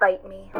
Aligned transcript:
Bite 0.00 0.24
me. 0.28 0.50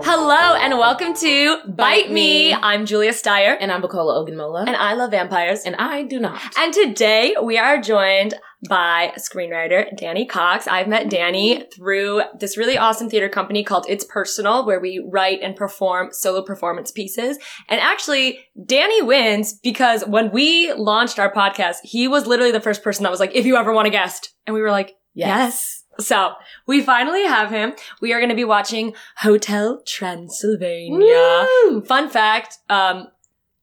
Hello 0.00 0.54
and 0.56 0.78
welcome 0.78 1.12
to 1.14 1.56
Bite, 1.66 1.76
Bite 1.76 2.08
me. 2.10 2.50
Me. 2.50 2.54
I'm 2.54 2.86
Julia 2.86 3.10
Steyer 3.12 3.56
And 3.60 3.70
I'm 3.72 3.82
Bacola 3.82 4.24
Ogunmola. 4.24 4.66
and 4.66 4.76
I 4.76 4.94
love 4.94 5.10
vampires. 5.10 5.62
and 5.64 5.74
I 5.76 6.02
do 6.04 6.18
not. 6.20 6.40
And 6.56 6.72
today 6.72 7.34
we 7.42 7.58
are 7.58 7.80
joined 7.80 8.34
by 8.68 9.12
screenwriter 9.16 9.96
Danny 9.96 10.26
Cox. 10.26 10.66
I've 10.66 10.88
met 10.88 11.08
Danny 11.08 11.64
through 11.74 12.22
this 12.38 12.56
really 12.56 12.76
awesome 12.76 13.08
theater 13.08 13.28
company 13.28 13.62
called 13.62 13.86
It's 13.88 14.04
Personal, 14.04 14.66
where 14.66 14.80
we 14.80 15.04
write 15.06 15.40
and 15.42 15.54
perform 15.54 16.08
solo 16.12 16.42
performance 16.42 16.90
pieces. 16.90 17.38
And 17.68 17.80
actually, 17.80 18.40
Danny 18.66 19.02
wins 19.02 19.52
because 19.62 20.04
when 20.06 20.32
we 20.32 20.72
launched 20.72 21.18
our 21.18 21.32
podcast, 21.32 21.76
he 21.84 22.08
was 22.08 22.26
literally 22.26 22.52
the 22.52 22.60
first 22.60 22.82
person 22.82 23.04
that 23.04 23.10
was 23.10 23.20
like, 23.20 23.34
if 23.34 23.46
you 23.46 23.56
ever 23.56 23.72
want 23.72 23.86
a 23.86 23.90
guest. 23.90 24.34
And 24.46 24.54
we 24.54 24.60
were 24.60 24.70
like, 24.70 24.96
yes. 25.14 25.84
So 26.00 26.32
we 26.66 26.80
finally 26.80 27.24
have 27.24 27.50
him. 27.50 27.74
We 28.00 28.12
are 28.12 28.20
going 28.20 28.28
to 28.28 28.36
be 28.36 28.44
watching 28.44 28.94
Hotel 29.16 29.82
Transylvania. 29.84 31.46
Woo! 31.64 31.82
Fun 31.82 32.08
fact, 32.08 32.58
um, 32.68 33.08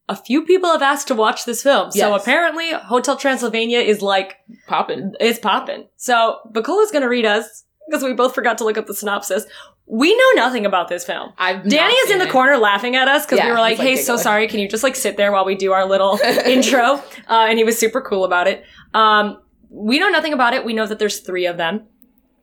a 0.08 0.16
few 0.16 0.44
people 0.44 0.70
have 0.70 0.82
asked 0.82 1.08
to 1.08 1.14
watch 1.14 1.44
this 1.44 1.62
film. 1.62 1.90
So 1.90 2.14
apparently 2.14 2.70
Hotel 2.72 3.16
Transylvania 3.16 3.80
is 3.80 4.02
like, 4.02 4.36
popping. 4.68 5.14
it's 5.18 5.38
popping. 5.38 5.88
So 5.96 6.38
Bacola's 6.52 6.90
gonna 6.92 7.08
read 7.08 7.24
us, 7.26 7.64
because 7.86 8.02
we 8.02 8.12
both 8.12 8.34
forgot 8.34 8.58
to 8.58 8.64
look 8.64 8.76
up 8.78 8.86
the 8.86 8.94
synopsis. 8.94 9.46
We 9.86 10.16
know 10.16 10.30
nothing 10.34 10.66
about 10.66 10.88
this 10.88 11.04
film. 11.04 11.32
I've 11.38 11.68
Danny 11.68 11.94
is 11.94 12.10
in 12.10 12.18
the 12.18 12.26
it. 12.26 12.32
corner 12.32 12.56
laughing 12.56 12.96
at 12.96 13.06
us 13.06 13.24
because 13.24 13.40
we 13.40 13.48
were 13.48 13.58
like, 13.58 13.78
like, 13.78 13.86
hey, 13.86 13.96
so 13.96 14.16
sorry, 14.16 14.48
can 14.48 14.58
you 14.58 14.68
just 14.68 14.82
like 14.82 14.96
sit 14.96 15.16
there 15.16 15.30
while 15.30 15.44
we 15.44 15.54
do 15.54 15.72
our 15.72 15.86
little 15.88 16.18
intro? 16.44 16.94
Uh, 17.28 17.46
and 17.48 17.56
he 17.58 17.62
was 17.64 17.78
super 17.78 18.00
cool 18.00 18.24
about 18.24 18.48
it. 18.48 18.64
Um, 18.94 19.40
we 19.70 20.00
know 20.00 20.08
nothing 20.08 20.32
about 20.32 20.54
it. 20.54 20.64
We 20.64 20.72
know 20.72 20.86
that 20.86 20.98
there's 20.98 21.20
three 21.20 21.46
of 21.46 21.56
them, 21.56 21.84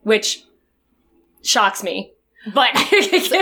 which 0.04 0.44
shocks 1.42 1.84
me. 1.84 2.14
But 2.54 2.70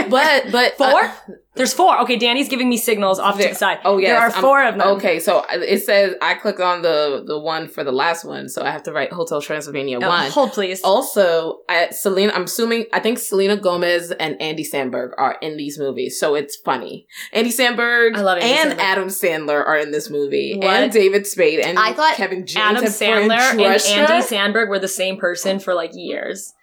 But, 0.09 0.51
but. 0.51 0.77
Four? 0.77 1.01
uh, 1.03 1.11
there's 1.55 1.73
four. 1.73 1.99
Okay, 2.01 2.15
Danny's 2.15 2.47
giving 2.47 2.69
me 2.69 2.77
signals 2.77 3.19
off 3.19 3.37
to 3.37 3.49
the 3.49 3.55
side. 3.55 3.79
oh, 3.83 3.97
yeah, 3.97 4.13
there 4.13 4.19
are 4.21 4.31
I'm- 4.31 4.41
four 4.41 4.63
of 4.63 4.77
them. 4.77 4.87
Okay, 4.95 5.19
so 5.19 5.43
it 5.51 5.83
says 5.83 6.15
I 6.21 6.35
clicked 6.35 6.61
on 6.61 6.81
the 6.81 7.23
the 7.25 7.37
one 7.37 7.67
for 7.67 7.83
the 7.83 7.91
last 7.91 8.23
one, 8.23 8.47
so 8.47 8.61
I 8.63 8.71
have 8.71 8.83
to 8.83 8.93
write 8.93 9.11
Hotel 9.11 9.41
Transylvania 9.41 9.99
Oh, 10.01 10.07
one. 10.07 10.31
hold 10.31 10.53
please. 10.53 10.81
Also, 10.81 11.57
I, 11.67 11.89
Selena, 11.89 12.31
I'm 12.33 12.43
assuming, 12.43 12.85
I 12.93 12.99
think 13.01 13.17
Selena 13.19 13.57
Gomez 13.57 14.11
and 14.11 14.41
Andy 14.41 14.63
Sandberg 14.63 15.11
are 15.17 15.37
in 15.41 15.57
these 15.57 15.77
movies, 15.77 16.17
so 16.19 16.35
it's 16.35 16.55
funny. 16.55 17.05
Andy 17.33 17.51
Sandberg 17.51 18.15
I 18.15 18.21
love 18.21 18.37
Andy 18.37 18.53
and 18.71 18.79
Samberg. 18.79 18.83
Adam 18.83 19.07
Sandler 19.09 19.65
are 19.65 19.77
in 19.77 19.91
this 19.91 20.09
movie, 20.09 20.55
What? 20.55 20.67
and 20.67 20.91
David 20.91 21.27
Spade 21.27 21.59
and 21.59 21.77
I 21.77 21.91
thought 21.93 22.15
Kevin 22.15 22.45
James 22.45 22.63
Adam 22.63 22.83
and 22.85 22.93
Sandler 22.93 23.51
and 23.51 23.61
Andy 23.61 24.21
Sandberg 24.25 24.69
were 24.69 24.79
the 24.79 24.87
same 24.87 25.17
person 25.17 25.59
for 25.59 25.73
like 25.73 25.91
years. 25.93 26.53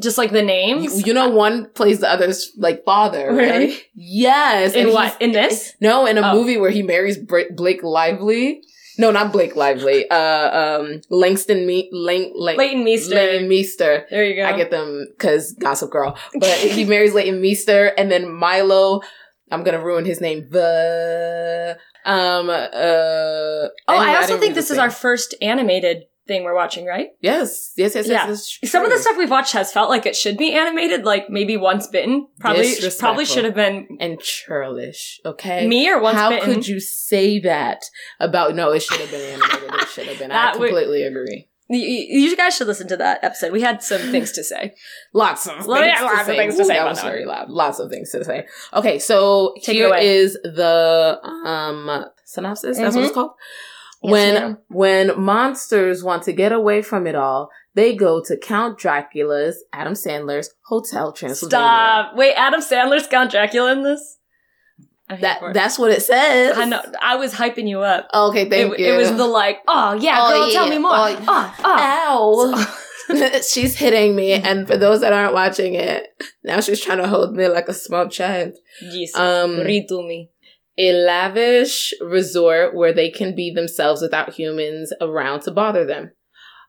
Just 0.00 0.18
like 0.18 0.30
the 0.32 0.42
names. 0.42 0.98
You, 1.00 1.06
you 1.06 1.14
know, 1.14 1.28
one 1.28 1.70
plays 1.72 2.00
the 2.00 2.10
other's 2.10 2.50
like 2.56 2.84
father, 2.84 3.32
Really? 3.32 3.66
right? 3.68 3.82
Yes. 3.94 4.74
in 4.74 4.92
what? 4.92 5.20
In 5.20 5.32
this? 5.32 5.74
No, 5.80 6.06
in 6.06 6.18
a 6.18 6.22
Oh. 6.22 6.34
movie 6.34 6.56
where 6.56 6.70
he 6.70 6.82
marries 6.82 7.18
Bra- 7.18 7.50
Blake 7.54 7.82
Lively. 7.82 8.62
No, 8.98 9.10
not 9.10 9.32
Blake 9.32 9.56
Lively. 9.56 10.06
Uh, 10.10 10.50
um, 10.80 11.00
Langston 11.10 11.66
Me, 11.66 11.88
Lang, 11.92 12.32
Lang, 12.34 12.56
Leighton 12.56 12.84
Meester. 12.84 13.14
Leighton 13.14 13.48
Meester. 13.48 14.06
There 14.10 14.24
you 14.24 14.36
go. 14.36 14.44
I 14.46 14.56
get 14.56 14.70
them 14.70 15.06
because 15.16 15.52
Gossip 15.54 15.90
Girl. 15.90 16.16
But 16.34 16.58
he 16.76 16.84
marries 16.84 17.14
Leighton 17.14 17.40
Meester, 17.40 17.92
and 17.96 18.10
then 18.10 18.30
Milo. 18.32 19.00
I'm 19.52 19.64
gonna 19.64 19.82
ruin 19.82 20.04
his 20.04 20.20
name. 20.20 20.46
The 20.50 21.76
um 22.04 22.48
uh. 22.50 22.54
Oh, 22.54 23.68
I 23.88 24.16
also 24.16 24.38
think 24.38 24.54
this 24.54 24.70
is 24.70 24.78
our 24.78 24.90
first 24.90 25.34
animated 25.42 26.04
thing 26.30 26.44
we're 26.44 26.54
watching, 26.54 26.86
right? 26.86 27.08
yes 27.20 27.72
yes 27.76 27.94
yes 27.96 28.06
Yeah. 28.08 28.28
yes. 28.28 28.58
Some 28.64 28.84
of 28.84 28.90
the 28.90 28.98
stuff 28.98 29.16
we've 29.18 29.30
watched 29.30 29.52
has 29.54 29.72
felt 29.72 29.90
like 29.90 30.06
it 30.06 30.14
should 30.14 30.36
be 30.36 30.52
animated, 30.54 31.04
like 31.04 31.28
maybe 31.28 31.56
Once 31.56 31.86
Bitten. 31.88 32.28
Probably, 32.38 32.72
probably 32.98 33.24
should 33.24 33.44
have 33.44 33.54
been 33.54 33.88
and 33.98 34.20
churlish. 34.20 35.20
Okay, 35.24 35.66
me 35.66 35.90
or 35.90 36.00
Once 36.00 36.16
How 36.18 36.30
Bitten. 36.30 36.54
could 36.54 36.68
you 36.68 36.78
say 36.80 37.40
that 37.40 37.80
about? 38.20 38.54
No, 38.54 38.70
it 38.70 38.80
should 38.80 39.00
have 39.00 39.10
been 39.10 39.32
animated. 39.34 39.74
It 39.82 39.88
should 39.88 40.06
have 40.06 40.18
been. 40.18 40.30
I 40.32 40.34
That 40.52 40.58
would- 40.60 40.68
completely 40.68 41.02
agree. 41.02 41.48
You, 41.72 41.78
you 41.78 42.36
guys 42.36 42.56
should 42.56 42.66
listen 42.66 42.88
to 42.88 42.96
that 42.96 43.22
episode. 43.22 43.52
We 43.52 43.60
had 43.60 43.80
some 43.80 44.00
things 44.10 44.32
to 44.32 44.42
say. 44.42 44.74
Lots 45.14 45.46
of 45.46 45.52
things 45.54 45.68
yeah, 45.68 45.98
to 45.98 46.04
lots 46.04 46.20
of 46.22 46.26
say. 46.26 46.36
things 46.36 46.56
to 46.56 46.62
Ooh, 46.62 46.66
say 46.66 46.74
That 46.74 46.84
was 46.88 47.00
very 47.00 47.24
loud. 47.24 47.48
Lots 47.48 47.78
of 47.78 47.90
things 47.90 48.10
to 48.10 48.24
say. 48.24 48.46
Okay, 48.74 48.98
so 48.98 49.54
Take 49.62 49.76
here 49.76 49.94
is 49.94 50.34
the 50.42 51.20
um 51.46 52.06
synopsis. 52.24 52.76
That's 52.76 52.96
what 52.96 53.04
it's 53.04 53.14
called. 53.14 53.32
Yes, 54.02 54.12
when 54.12 54.34
ma'am. 54.34 54.58
when 54.68 55.20
monsters 55.20 56.02
want 56.02 56.22
to 56.24 56.32
get 56.32 56.52
away 56.52 56.80
from 56.82 57.06
it 57.06 57.14
all, 57.14 57.50
they 57.74 57.94
go 57.94 58.22
to 58.24 58.36
Count 58.38 58.78
Dracula's 58.78 59.62
Adam 59.72 59.92
Sandler's 59.92 60.50
Hotel 60.66 61.12
Transylvania. 61.12 61.50
Stop. 61.58 62.16
Wait, 62.16 62.32
Adam 62.34 62.60
Sandler's 62.60 63.06
Count 63.06 63.30
Dracula 63.30 63.72
in 63.72 63.82
this? 63.82 64.16
I'm 65.10 65.18
here 65.18 65.34
for 65.34 65.40
That 65.44 65.50
it. 65.50 65.54
that's 65.54 65.78
what 65.78 65.90
it 65.90 66.02
says. 66.02 66.56
I 66.56 66.64
know. 66.64 66.80
I 67.02 67.16
was 67.16 67.34
hyping 67.34 67.68
you 67.68 67.80
up. 67.80 68.08
Okay, 68.14 68.48
thank 68.48 68.72
it, 68.74 68.80
you. 68.80 68.94
it 68.94 68.96
was 68.96 69.10
the 69.14 69.26
like, 69.26 69.58
oh 69.68 69.92
yeah, 69.94 70.16
Oh, 70.18 70.30
girl, 70.44 70.50
tell 70.52 70.68
me 70.68 70.78
more. 70.78 70.92
Oh, 70.94 71.24
Oh, 71.28 71.54
oh. 71.64 72.54
Ow. 73.10 73.40
she's 73.46 73.76
hitting 73.76 74.14
me, 74.14 74.32
and 74.32 74.66
for 74.68 74.76
those 74.76 75.00
that 75.00 75.12
aren't 75.12 75.34
watching 75.34 75.74
it, 75.74 76.06
now 76.44 76.60
she's 76.60 76.80
trying 76.80 76.98
to 76.98 77.08
hold 77.08 77.34
me 77.34 77.48
like 77.48 77.68
a 77.68 77.74
small 77.74 78.08
child. 78.08 78.52
Yes. 78.80 79.14
Um, 79.16 79.58
Read 79.58 79.88
to 79.88 80.00
me. 80.02 80.30
A 80.80 80.94
lavish 80.94 81.92
resort 82.00 82.74
where 82.74 82.92
they 82.92 83.10
can 83.10 83.34
be 83.34 83.52
themselves 83.52 84.00
without 84.00 84.32
humans 84.32 84.92
around 85.02 85.42
to 85.42 85.50
bother 85.50 85.84
them. 85.84 86.10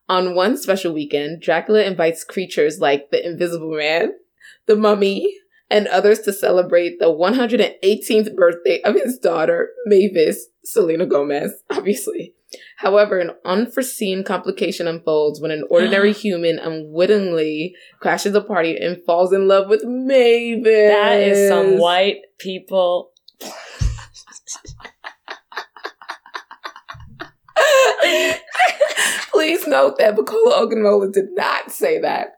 On 0.10 0.36
one 0.36 0.58
special 0.58 0.94
weekend, 0.94 1.42
Dracula 1.42 1.84
invites 1.84 2.26
creatures 2.26 2.80
like 2.82 3.10
the 3.10 3.26
Invisible 3.26 3.74
Man, 3.78 4.12
the 4.66 4.76
Mummy, 4.76 5.34
and 5.70 5.88
others 5.88 6.20
to 6.24 6.34
celebrate 6.34 7.00
the 7.00 7.06
118th 7.06 8.36
birthday 8.36 8.82
of 8.82 8.96
his 8.96 9.18
daughter, 9.18 9.70
Mavis, 9.86 10.48
Selena 10.66 11.06
Gomez, 11.06 11.54
obviously. 11.70 12.36
However, 12.76 13.20
an 13.20 13.32
unforeseen 13.46 14.26
complication 14.26 14.86
unfolds 14.86 15.40
when 15.40 15.52
an 15.52 15.64
ordinary 15.70 16.12
human 16.26 16.60
unwittingly 16.60 17.76
crashes 18.02 18.34
the 18.34 18.42
party 18.42 18.76
and 18.76 19.02
falls 19.06 19.32
in 19.32 19.48
love 19.48 19.70
with 19.70 19.86
Mavis. 19.86 20.92
That 20.92 21.22
is 21.22 21.48
some 21.48 21.78
white 21.78 22.18
people. 22.38 23.12
Please 29.32 29.66
note 29.68 29.98
that 29.98 30.16
Bacola 30.16 30.62
Oganola 30.62 31.12
did 31.12 31.30
not 31.36 31.72
say 31.72 32.00
that. 32.00 32.34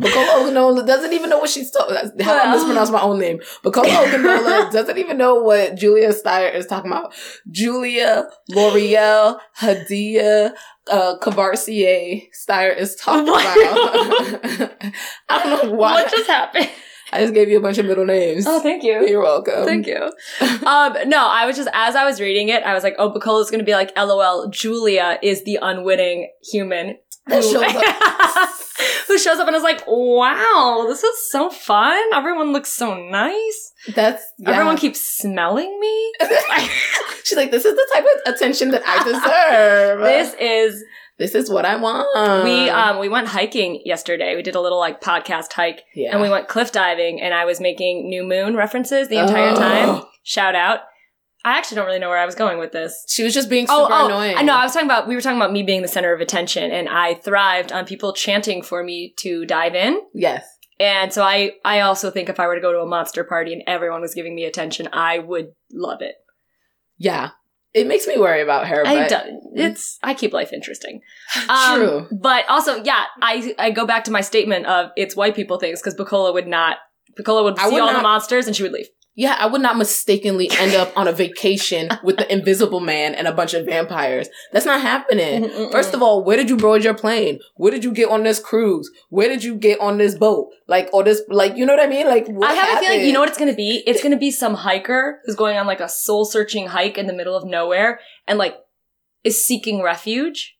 Bacola 0.00 0.44
Oganola 0.44 0.86
doesn't 0.86 1.12
even 1.12 1.28
know 1.28 1.38
what 1.40 1.50
she's 1.50 1.72
talking 1.72 1.96
about 1.96 2.20
How 2.22 2.38
I 2.38 2.52
mispronounce 2.52 2.90
my 2.90 3.00
own 3.02 3.18
name. 3.18 3.40
Bacola 3.64 4.04
Oganola 4.04 4.70
doesn't 4.72 4.96
even 4.96 5.18
know 5.18 5.42
what 5.42 5.74
Julia 5.76 6.10
Steyer 6.10 6.54
is 6.54 6.66
talking 6.66 6.90
about. 6.90 7.12
Julia, 7.50 8.28
L'Oreal, 8.48 9.38
Hadia, 9.58 10.52
uh, 10.88 11.18
Cavarcier 11.20 12.28
Steyer 12.32 12.76
is 12.78 12.94
talking 12.94 13.26
What? 13.26 13.42
about. 13.42 14.72
I 15.28 15.42
don't 15.44 15.64
know 15.64 15.72
why. 15.74 15.94
What 15.94 16.10
just 16.12 16.28
happened? 16.28 16.70
I 17.12 17.20
just 17.20 17.34
gave 17.34 17.48
you 17.48 17.58
a 17.58 17.60
bunch 17.60 17.78
of 17.78 17.86
middle 17.86 18.04
names. 18.04 18.46
Oh, 18.46 18.60
thank 18.60 18.82
you. 18.82 19.06
You're 19.06 19.22
welcome. 19.22 19.64
Thank 19.64 19.86
you. 19.86 20.12
Um, 20.68 20.94
no, 21.06 21.26
I 21.26 21.46
was 21.46 21.56
just 21.56 21.68
as 21.72 21.96
I 21.96 22.04
was 22.04 22.20
reading 22.20 22.50
it, 22.50 22.62
I 22.62 22.74
was 22.74 22.82
like, 22.82 22.96
"Oh, 22.98 23.10
Bacola's 23.10 23.50
gonna 23.50 23.64
be 23.64 23.72
like, 23.72 23.96
LOL." 23.96 24.48
Julia 24.50 25.18
is 25.22 25.44
the 25.44 25.58
unwitting 25.62 26.30
human 26.42 26.98
That 27.28 27.42
who, 27.42 27.52
shows 27.52 27.62
up. 27.62 28.50
who 29.08 29.18
shows 29.18 29.38
up 29.38 29.46
and 29.46 29.56
is 29.56 29.62
like, 29.62 29.82
"Wow, 29.86 30.86
this 30.88 31.02
is 31.02 31.30
so 31.30 31.50
fun. 31.50 32.00
Everyone 32.14 32.52
looks 32.52 32.72
so 32.72 32.94
nice. 32.94 33.72
That's 33.94 34.24
yeah. 34.38 34.50
Everyone 34.50 34.76
keeps 34.76 35.00
smelling 35.00 35.78
me." 35.78 36.12
She's 37.24 37.36
like, 37.36 37.50
this 37.50 37.66
is 37.66 37.74
the 37.74 37.88
type 37.94 38.04
of 38.04 38.34
attention 38.34 38.70
that 38.70 38.82
I 38.86 39.04
deserve. 39.98 40.00
this 40.00 40.34
is 40.40 40.84
this 41.18 41.34
is 41.34 41.50
what 41.50 41.66
I 41.66 41.76
want. 41.76 42.08
we 42.44 42.70
um 42.70 42.98
we 42.98 43.08
went 43.08 43.28
hiking 43.28 43.82
yesterday. 43.84 44.34
We 44.34 44.42
did 44.42 44.54
a 44.54 44.60
little 44.60 44.78
like 44.78 45.00
podcast 45.00 45.52
hike, 45.52 45.82
yeah. 45.94 46.12
and 46.12 46.22
we 46.22 46.30
went 46.30 46.48
cliff 46.48 46.72
diving, 46.72 47.20
and 47.20 47.34
I 47.34 47.44
was 47.44 47.60
making 47.60 48.08
New 48.08 48.24
Moon 48.24 48.56
references 48.56 49.08
the 49.08 49.18
entire 49.18 49.54
time. 49.54 49.88
Oh. 49.90 50.08
Shout 50.22 50.54
out. 50.54 50.80
I 51.48 51.56
actually 51.56 51.76
don't 51.76 51.86
really 51.86 51.98
know 51.98 52.10
where 52.10 52.18
I 52.18 52.26
was 52.26 52.34
going 52.34 52.58
with 52.58 52.72
this. 52.72 53.04
She 53.08 53.22
was 53.22 53.32
just 53.32 53.48
being 53.48 53.66
super 53.66 53.80
Oh, 53.80 53.88
oh, 53.90 54.06
annoying. 54.06 54.36
I 54.36 54.42
know. 54.42 54.54
I 54.54 54.64
was 54.64 54.72
talking 54.72 54.86
about, 54.86 55.08
we 55.08 55.14
were 55.14 55.20
talking 55.20 55.38
about 55.38 55.52
me 55.52 55.62
being 55.62 55.82
the 55.82 55.88
center 55.88 56.12
of 56.12 56.20
attention 56.20 56.70
and 56.70 56.88
I 56.88 57.14
thrived 57.14 57.72
on 57.72 57.86
people 57.86 58.12
chanting 58.12 58.62
for 58.62 58.84
me 58.84 59.14
to 59.20 59.46
dive 59.46 59.74
in. 59.74 60.00
Yes. 60.12 60.46
And 60.78 61.12
so 61.12 61.22
I, 61.22 61.52
I 61.64 61.80
also 61.80 62.10
think 62.10 62.28
if 62.28 62.38
I 62.38 62.46
were 62.46 62.54
to 62.54 62.60
go 62.60 62.72
to 62.72 62.80
a 62.80 62.86
monster 62.86 63.24
party 63.24 63.52
and 63.52 63.62
everyone 63.66 64.00
was 64.00 64.14
giving 64.14 64.34
me 64.34 64.44
attention, 64.44 64.88
I 64.92 65.18
would 65.18 65.52
love 65.72 66.02
it. 66.02 66.16
Yeah. 66.98 67.30
It 67.74 67.86
makes 67.86 68.06
me 68.06 68.18
worry 68.18 68.42
about 68.42 68.66
her, 68.68 68.86
I 68.86 69.08
but 69.08 69.08
do, 69.08 69.40
it's, 69.54 69.98
I 70.02 70.14
keep 70.14 70.32
life 70.32 70.52
interesting. 70.52 71.00
Um, 71.48 71.78
true. 71.78 72.08
But 72.12 72.44
also, 72.48 72.82
yeah, 72.82 73.04
I, 73.22 73.54
I 73.58 73.70
go 73.70 73.86
back 73.86 74.04
to 74.04 74.10
my 74.10 74.20
statement 74.20 74.66
of 74.66 74.90
it's 74.96 75.16
white 75.16 75.34
people 75.34 75.58
things 75.58 75.80
because 75.80 75.94
Bacola 75.94 76.32
would 76.32 76.46
not, 76.46 76.78
Bacola 77.18 77.42
would 77.44 77.58
I 77.58 77.68
see 77.68 77.74
would 77.74 77.82
all 77.82 77.92
the 77.92 78.02
monsters 78.02 78.46
and 78.46 78.54
she 78.54 78.62
would 78.62 78.72
leave. 78.72 78.88
Yeah, 79.18 79.34
I 79.36 79.46
would 79.46 79.62
not 79.62 79.76
mistakenly 79.76 80.48
end 80.48 80.76
up 80.76 80.96
on 80.96 81.08
a 81.08 81.12
vacation 81.12 81.88
with 82.04 82.18
the 82.18 82.32
invisible 82.32 82.78
man 82.78 83.16
and 83.16 83.26
a 83.26 83.32
bunch 83.32 83.52
of 83.52 83.66
vampires. 83.66 84.28
That's 84.52 84.64
not 84.64 84.80
happening. 84.80 85.50
First 85.72 85.92
of 85.92 86.04
all, 86.04 86.22
where 86.22 86.36
did 86.36 86.48
you 86.48 86.56
board 86.56 86.84
your 86.84 86.94
plane? 86.94 87.40
Where 87.56 87.72
did 87.72 87.82
you 87.82 87.90
get 87.90 88.08
on 88.10 88.22
this 88.22 88.38
cruise? 88.38 88.92
Where 89.08 89.28
did 89.28 89.42
you 89.42 89.56
get 89.56 89.80
on 89.80 89.98
this 89.98 90.16
boat? 90.16 90.50
Like, 90.68 90.88
or 90.92 91.02
this, 91.02 91.20
like, 91.28 91.56
you 91.56 91.66
know 91.66 91.74
what 91.74 91.84
I 91.84 91.88
mean? 91.88 92.06
Like, 92.06 92.28
what 92.28 92.48
I 92.48 92.52
have 92.52 92.78
a 92.78 92.80
feeling, 92.80 93.06
you 93.06 93.12
know 93.12 93.18
what 93.18 93.28
it's 93.28 93.38
gonna 93.38 93.56
be? 93.56 93.82
It's 93.88 94.04
gonna 94.04 94.16
be 94.16 94.30
some 94.30 94.54
hiker 94.54 95.18
who's 95.24 95.34
going 95.34 95.56
on 95.56 95.66
like 95.66 95.80
a 95.80 95.88
soul 95.88 96.24
searching 96.24 96.68
hike 96.68 96.96
in 96.96 97.08
the 97.08 97.12
middle 97.12 97.34
of 97.34 97.44
nowhere 97.44 97.98
and 98.28 98.38
like 98.38 98.56
is 99.24 99.44
seeking 99.44 99.82
refuge. 99.82 100.56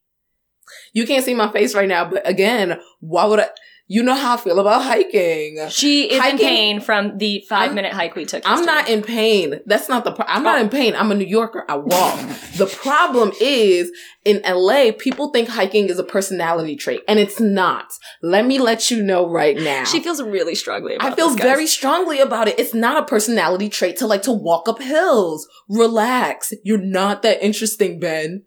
You 0.93 1.07
can't 1.07 1.25
see 1.25 1.33
my 1.33 1.53
face 1.53 1.77
right 1.77 1.89
now, 1.89 2.11
but 2.11 2.29
again, 2.29 2.81
why 2.99 3.25
would 3.25 3.39
I? 3.39 3.51
You 3.91 4.03
know 4.03 4.15
how 4.15 4.35
I 4.35 4.37
feel 4.37 4.61
about 4.61 4.83
hiking. 4.83 5.59
She 5.71 6.11
is 6.13 6.21
Hiking- 6.21 6.41
in 6.41 6.45
pain 6.47 6.81
from 6.81 7.17
the 7.17 7.43
5 7.49 7.59
I'm- 7.69 7.75
minute 7.75 7.95
hike 7.95 8.15
we 8.15 8.27
took. 8.27 8.43
I'm 8.45 8.67
not 8.67 8.87
in 8.87 9.01
pain. 9.03 9.61
That's 9.65 9.89
not 9.89 10.05
the. 10.05 10.13
Pro- 10.13 10.27
I'm 10.29 10.43
not 10.43 10.59
Oh. 10.59 10.61
in 10.61 10.69
pain. 10.69 10.95
I'm 10.95 11.11
a 11.11 11.15
New 11.15 11.25
Yorker. 11.27 11.65
I 11.71 11.77
walk. 11.79 12.19
the 12.59 12.67
problem 12.67 13.33
is 13.41 13.91
in 14.27 14.43
LA, 14.45 14.93
people 14.93 15.31
think 15.31 15.49
hiking 15.49 15.89
is 15.89 15.99
a 15.99 16.05
personality 16.05 16.77
trait, 16.77 17.01
and 17.09 17.19
it's 17.19 17.41
not. 17.41 17.87
Let 18.23 18.45
me 18.45 18.59
let 18.59 18.91
you 18.91 19.03
know 19.03 19.27
right 19.27 19.57
now. 19.57 19.85
She 19.85 20.01
feels 20.01 20.23
really 20.23 20.55
strongly 20.55 20.97
about 20.97 21.13
I 21.13 21.17
feel 21.17 21.31
this, 21.31 21.41
very 21.41 21.67
strongly 21.67 22.21
about 22.21 22.47
it. 22.47 22.59
It's 22.59 22.75
not 22.75 22.99
a 23.03 23.07
personality 23.07 23.71
trait 23.71 23.97
to 23.99 24.07
like 24.07 24.21
to 24.25 24.33
walk 24.33 24.69
up 24.69 24.83
hills. 24.83 25.49
Relax. 25.71 26.53
You're 26.63 26.77
not 26.77 27.23
that 27.23 27.43
interesting, 27.43 27.99
Ben. 27.99 28.43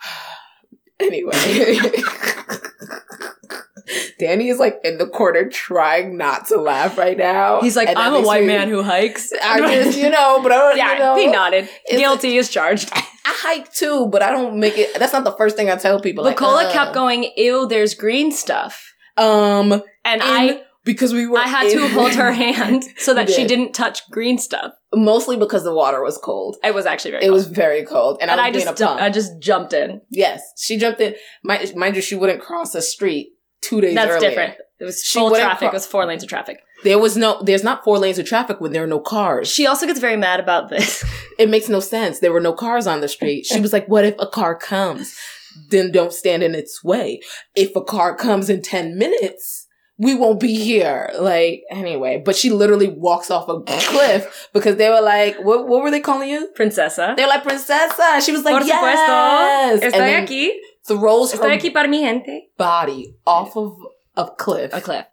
anyway. 1.00 1.32
Danny 4.18 4.48
is 4.48 4.58
like 4.58 4.80
in 4.84 4.98
the 4.98 5.06
corner 5.06 5.48
trying 5.48 6.16
not 6.16 6.46
to 6.48 6.60
laugh 6.60 6.96
right 6.98 7.16
now. 7.16 7.60
He's 7.60 7.76
like, 7.76 7.88
I'm 7.96 8.14
a 8.14 8.20
white 8.20 8.42
me- 8.42 8.48
man 8.48 8.68
who 8.68 8.82
hikes. 8.82 9.32
I 9.42 9.60
just, 9.60 9.98
you 9.98 10.10
know, 10.10 10.40
but 10.42 10.52
I 10.52 10.56
don't, 10.56 10.76
yeah, 10.76 10.92
you 10.92 10.98
know, 10.98 11.16
he 11.16 11.26
nodded. 11.26 11.68
Guilty 11.88 12.36
is 12.36 12.48
charged. 12.50 12.90
I 12.92 13.04
hike 13.24 13.72
too, 13.72 14.06
but 14.06 14.22
I 14.22 14.30
don't 14.30 14.58
make 14.58 14.76
it. 14.78 14.98
That's 14.98 15.12
not 15.12 15.24
the 15.24 15.32
first 15.32 15.56
thing 15.56 15.70
I 15.70 15.76
tell 15.76 16.00
people. 16.00 16.24
Like, 16.24 16.36
Nicola 16.36 16.64
uh, 16.68 16.72
kept 16.72 16.94
going, 16.94 17.30
ew, 17.36 17.66
there's 17.66 17.94
green 17.94 18.32
stuff. 18.32 18.94
Um, 19.16 19.72
And 20.04 20.22
I 20.24 20.62
because 20.84 21.12
we 21.12 21.26
were. 21.26 21.38
I 21.38 21.46
had 21.48 21.70
to 21.70 21.88
hold 21.88 22.12
her 22.14 22.32
hand 22.44 22.84
so 22.96 23.12
that 23.14 23.28
she 23.28 23.42
did. 23.42 23.48
didn't 23.48 23.72
touch 23.74 24.08
green 24.10 24.38
stuff. 24.38 24.72
mostly 24.94 25.36
because 25.36 25.62
the 25.64 25.74
water 25.74 26.02
was 26.02 26.16
cold. 26.16 26.56
It 26.64 26.74
was 26.74 26.86
actually 26.86 27.10
very 27.12 27.24
It 27.24 27.28
cold. 27.28 27.34
was 27.34 27.46
very 27.48 27.84
cold, 27.84 28.18
and, 28.22 28.30
and 28.30 28.40
I 28.40 28.46
I 28.46 28.50
just 28.52 28.64
being 28.64 28.74
a 28.74 28.88
punk. 28.88 29.00
I 29.02 29.10
just 29.10 29.38
jumped 29.40 29.72
in. 29.74 30.00
yes, 30.10 30.40
she 30.56 30.78
jumped 30.78 31.00
in. 31.00 31.14
Mind, 31.44 31.74
mind 31.76 31.96
you, 31.96 32.00
she 32.02 32.14
wouldn't 32.14 32.40
cross 32.40 32.74
a 32.74 32.80
street 32.80 33.32
two 33.60 33.80
days 33.80 33.94
That's 33.94 34.10
earlier. 34.10 34.30
different. 34.30 34.54
It 34.80 34.84
was 34.84 35.02
She 35.02 35.18
full 35.18 35.30
traffic. 35.30 35.68
it 35.68 35.72
was 35.72 35.86
four 35.86 36.06
lanes 36.06 36.22
of 36.22 36.28
traffic. 36.28 36.60
There 36.84 36.98
was 36.98 37.16
no. 37.16 37.42
There's 37.42 37.64
not 37.64 37.82
four 37.82 37.98
lanes 37.98 38.18
of 38.18 38.26
traffic 38.26 38.60
when 38.60 38.72
there 38.72 38.84
are 38.84 38.86
no 38.88 39.00
cars. 39.00 39.48
She 39.50 39.66
also 39.66 39.86
gets 39.86 39.98
very 39.98 40.16
mad 40.16 40.40
about 40.40 40.68
this. 40.68 41.04
It 41.38 41.48
makes 41.48 41.68
no 41.68 41.78
sense. 41.78 42.18
There 42.18 42.32
were 42.32 42.40
no 42.40 42.52
cars 42.52 42.88
on 42.88 43.00
the 43.00 43.06
street. 43.06 43.46
She 43.46 43.60
was 43.60 43.72
like, 43.72 43.86
"What 43.86 44.04
if 44.04 44.16
a 44.18 44.26
car 44.26 44.56
comes? 44.56 45.14
Then 45.70 45.92
don't 45.92 46.12
stand 46.12 46.42
in 46.42 46.52
its 46.56 46.82
way. 46.82 47.20
If 47.54 47.76
a 47.76 47.80
car 47.82 48.16
comes 48.16 48.50
in 48.50 48.60
ten 48.60 48.98
minutes." 48.98 49.66
We 50.00 50.14
won't 50.14 50.38
be 50.38 50.54
here. 50.54 51.10
Like, 51.18 51.62
anyway. 51.72 52.22
But 52.24 52.36
she 52.36 52.50
literally 52.50 52.86
walks 52.86 53.32
off 53.32 53.48
a 53.48 53.60
cliff 53.66 54.48
because 54.52 54.76
they 54.76 54.88
were 54.90 55.00
like, 55.00 55.36
what, 55.42 55.66
what 55.66 55.82
were 55.82 55.90
they 55.90 55.98
calling 55.98 56.28
you? 56.28 56.48
Princesa. 56.56 57.16
They're 57.16 57.26
like, 57.26 57.42
Princesa. 57.42 58.20
She 58.24 58.30
was 58.30 58.44
like, 58.44 58.58
Por 58.58 58.62
yes. 58.64 58.78
supuesto. 58.78 59.88
Estoy 59.88 59.98
then 59.98 60.24
aquí. 60.24 60.50
Throws 60.88 61.32
Estoy 61.32 61.50
her 61.52 61.58
aquí 61.58 61.72
para 61.72 61.86
mi 61.88 62.00
gente. 62.02 62.48
body 62.56 63.14
off 63.26 63.56
of 63.56 63.76
a 64.16 64.26
cliff. 64.30 64.72
A 64.74 64.80
cliff. 64.80 65.06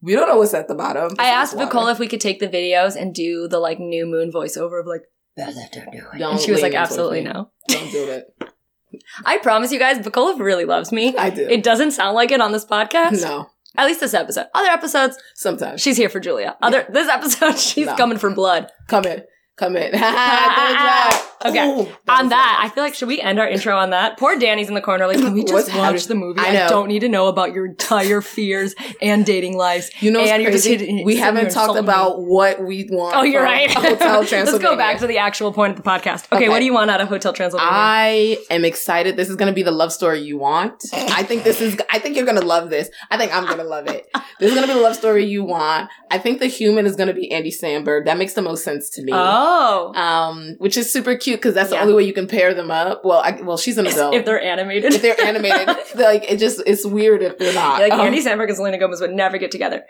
We 0.00 0.14
don't 0.14 0.28
know 0.28 0.36
what's 0.38 0.54
at 0.54 0.68
the 0.68 0.74
bottom. 0.74 1.10
I 1.18 1.28
asked. 1.28 1.56
Bacola 1.56 1.92
if 1.92 1.98
we 1.98 2.08
could 2.08 2.20
take 2.20 2.38
the 2.38 2.48
videos 2.48 2.94
and 2.94 3.14
do 3.14 3.48
the 3.48 3.58
like 3.58 3.78
new 3.78 4.06
moon 4.06 4.30
voiceover 4.32 4.80
of 4.80 4.86
like, 4.86 5.02
Don't 5.36 5.54
do 5.92 6.02
it. 6.12 6.22
And 6.22 6.40
she 6.40 6.52
was 6.52 6.62
like, 6.62 6.74
absolutely 6.74 7.22
me. 7.24 7.32
no. 7.32 7.50
Don't 7.68 7.90
do 7.90 8.08
it. 8.10 8.26
I 9.24 9.38
promise 9.38 9.72
you 9.72 9.78
guys, 9.78 9.98
Bacola 9.98 10.38
really 10.38 10.64
loves 10.64 10.92
me. 10.92 11.16
I 11.16 11.30
do. 11.30 11.42
It 11.48 11.62
doesn't 11.64 11.90
sound 11.92 12.14
like 12.14 12.30
it 12.30 12.40
on 12.40 12.52
this 12.52 12.64
podcast. 12.64 13.22
no, 13.22 13.48
At 13.76 13.86
least 13.86 14.00
this 14.00 14.14
episode. 14.14 14.46
Other 14.54 14.68
episodes, 14.68 15.18
sometimes. 15.34 15.80
she's 15.80 15.96
here 15.96 16.08
for 16.08 16.20
Julia. 16.20 16.56
Other 16.62 16.86
this 16.90 17.08
episode, 17.08 17.58
she's 17.58 17.86
No. 17.86 17.96
coming 17.96 18.18
for 18.18 18.30
blood. 18.30 18.70
Come 18.88 19.04
in. 19.06 19.22
Come 19.56 19.76
in. 19.76 19.92
Good 19.92 20.00
Ah, 20.02 21.28
job. 21.40 21.50
okay. 21.50 21.68
Ooh, 21.68 21.86
on 22.08 22.28
that, 22.30 22.58
nice. 22.62 22.70
I 22.70 22.74
feel 22.74 22.82
like 22.82 22.94
should 22.94 23.06
we 23.06 23.20
end 23.20 23.38
our 23.38 23.46
intro 23.48 23.76
on 23.76 23.90
that? 23.90 24.18
Poor 24.18 24.36
Danny's 24.36 24.66
in 24.68 24.74
the 24.74 24.80
corner, 24.80 25.06
like, 25.06 25.18
can 25.18 25.32
we 25.32 25.40
What's 25.46 25.66
just 25.68 25.76
watch 25.78 26.06
the 26.06 26.16
movie? 26.16 26.40
I 26.40 26.64
I, 26.64 26.68
don't 26.68 26.88
need 26.88 27.00
to 27.00 27.08
know 27.08 27.28
about 27.28 27.52
your 27.52 27.66
entire 27.66 28.20
fears 28.20 28.74
and 29.00 29.24
dating 29.24 29.56
lives. 29.56 29.90
You 30.00 30.10
know, 30.10 30.20
and 30.20 30.44
crazy? 30.44 30.70
hitting- 30.70 31.04
we 31.04 31.16
haven't 31.16 31.50
talked 31.52 31.78
about 31.78 32.22
what 32.22 32.62
we 32.64 32.88
want. 32.90 33.16
Oh, 33.16 33.22
you're 33.22 33.42
right. 33.44 33.70
Hotel 33.70 34.24
Transylvania. 34.24 34.44
Let's 34.52 34.58
go 34.64 34.76
back 34.76 34.98
to 34.98 35.06
the 35.06 35.18
actual 35.18 35.52
point 35.52 35.76
of 35.78 35.82
the 35.84 35.88
podcast. 35.88 36.24
Okay, 36.32 36.36
Okay. 36.44 36.48
what 36.48 36.58
do 36.58 36.64
you 36.64 36.74
want 36.74 36.90
out 36.90 37.00
of 37.00 37.06
Hotel 37.08 37.32
Transylvania? 37.32 37.70
I 37.72 38.38
am 38.50 38.64
excited. 38.64 39.16
This 39.16 39.28
is 39.30 39.36
going 39.36 39.50
to 39.52 39.54
be 39.54 39.62
the 39.62 39.70
love 39.70 39.92
story 39.92 40.20
you 40.20 40.36
want. 40.38 40.82
I 40.92 41.22
think 41.22 41.44
this 41.44 41.60
is, 41.60 41.76
I 41.92 42.00
think 42.00 42.16
you're 42.16 42.26
going 42.26 42.40
to 42.40 42.46
love 42.46 42.70
this. 42.70 42.90
I 43.10 43.16
think 43.18 43.32
I'm 43.32 43.44
going 43.44 43.58
to 43.58 43.64
love 43.64 43.86
it. 43.88 44.06
This 44.40 44.48
is 44.50 44.54
going 44.56 44.66
to 44.66 44.72
be 44.74 44.78
the 44.78 44.84
love 44.84 44.96
story 44.96 45.24
you 45.26 45.44
want. 45.44 45.90
I 46.10 46.18
think 46.18 46.40
the 46.40 46.46
human 46.48 46.86
is 46.86 46.96
going 46.96 47.06
to 47.08 47.14
be 47.14 47.30
Andy 47.30 47.52
Samberg. 47.52 48.06
That 48.06 48.18
makes 48.18 48.32
the 48.32 48.42
most 48.42 48.64
sense 48.64 48.90
to 48.90 49.02
me. 49.04 49.12
oh, 49.14 49.43
Um, 49.44 50.56
which 50.58 50.76
is 50.76 50.92
super 50.92 51.16
cute 51.16 51.38
because 51.38 51.54
that's 51.54 51.70
the 51.70 51.80
only 51.80 51.94
way 51.94 52.02
you 52.04 52.12
can 52.12 52.26
pair 52.26 52.54
them 52.54 52.70
up. 52.70 53.04
Well, 53.04 53.20
I, 53.20 53.40
well, 53.42 53.56
she's 53.56 53.78
an 53.78 53.86
adult. 53.86 54.14
if 54.14 54.24
they're 54.24 54.40
animated. 54.40 54.92
if 54.94 55.02
they're 55.02 55.20
animated, 55.20 55.68
like 55.94 56.30
it 56.30 56.38
just 56.38 56.62
it's 56.66 56.84
weird 56.86 57.22
if 57.22 57.38
they're 57.38 57.54
not. 57.54 57.80
like 57.80 57.92
Um, 57.92 58.00
Andy 58.00 58.22
Samberg 58.22 58.48
and 58.48 58.56
Selena 58.56 58.78
Gomez 58.78 59.00
would 59.00 59.12
never 59.12 59.38
get 59.38 59.50
together. 59.50 59.84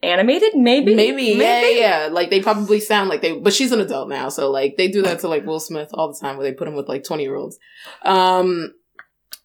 Animated, 0.00 0.54
maybe, 0.54 0.94
Maybe, 0.94 1.24
yeah, 1.24 1.60
yeah, 1.62 1.68
yeah. 2.04 2.08
Like 2.12 2.30
they 2.30 2.40
probably 2.40 2.78
sound 2.78 3.08
like 3.08 3.20
they, 3.20 3.32
but 3.36 3.52
she's 3.52 3.72
an 3.72 3.80
adult 3.80 4.08
now, 4.08 4.28
so 4.28 4.48
like 4.48 4.76
they 4.76 4.86
do 4.86 5.02
that 5.02 5.18
to 5.20 5.28
like 5.28 5.44
Will 5.44 5.58
Smith 5.58 5.88
all 5.92 6.12
the 6.12 6.18
time, 6.20 6.36
where 6.36 6.44
they 6.48 6.54
put 6.54 6.68
him 6.68 6.74
with 6.76 6.88
like 6.88 7.02
twenty 7.02 7.24
year 7.24 7.34
olds. 7.34 7.58
Um, 8.04 8.74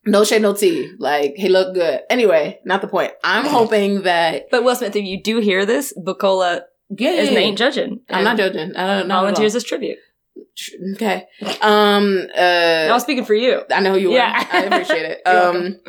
no 0.05 0.23
shade, 0.23 0.43
no 0.43 0.53
tea. 0.53 0.93
Like 0.99 1.33
he 1.37 1.49
looked 1.49 1.73
good. 1.73 2.01
Anyway, 2.07 2.59
not 2.65 2.81
the 2.81 2.87
point. 2.87 3.13
I'm 3.23 3.45
hoping 3.59 4.03
that 4.03 4.43
But 4.51 4.63
Will 4.63 4.75
Smith, 4.75 4.95
if 4.95 5.03
you 5.03 5.23
do 5.23 5.39
hear 5.39 5.65
this, 5.65 5.91
Bucola 5.97 6.61
yeah, 6.89 7.11
is 7.11 7.29
ain't 7.29 7.57
judging. 7.57 8.01
I'm 8.09 8.23
not 8.23 8.37
judging. 8.37 8.75
I 8.75 8.97
don't 8.99 9.07
know. 9.07 9.15
Volunteers 9.21 9.55
as 9.55 9.63
tribute. 9.63 9.97
Okay. 10.95 11.25
Um. 11.61 12.27
Uh. 12.35 12.39
I 12.39 12.91
was 12.91 13.03
speaking 13.03 13.25
for 13.25 13.33
you. 13.33 13.61
I 13.71 13.81
know 13.81 13.93
who 13.93 13.99
you 13.99 14.13
Yeah. 14.13 14.31
are. 14.31 14.55
I 14.57 14.63
appreciate 14.63 15.05
it. 15.05 15.21
Um, 15.25 15.79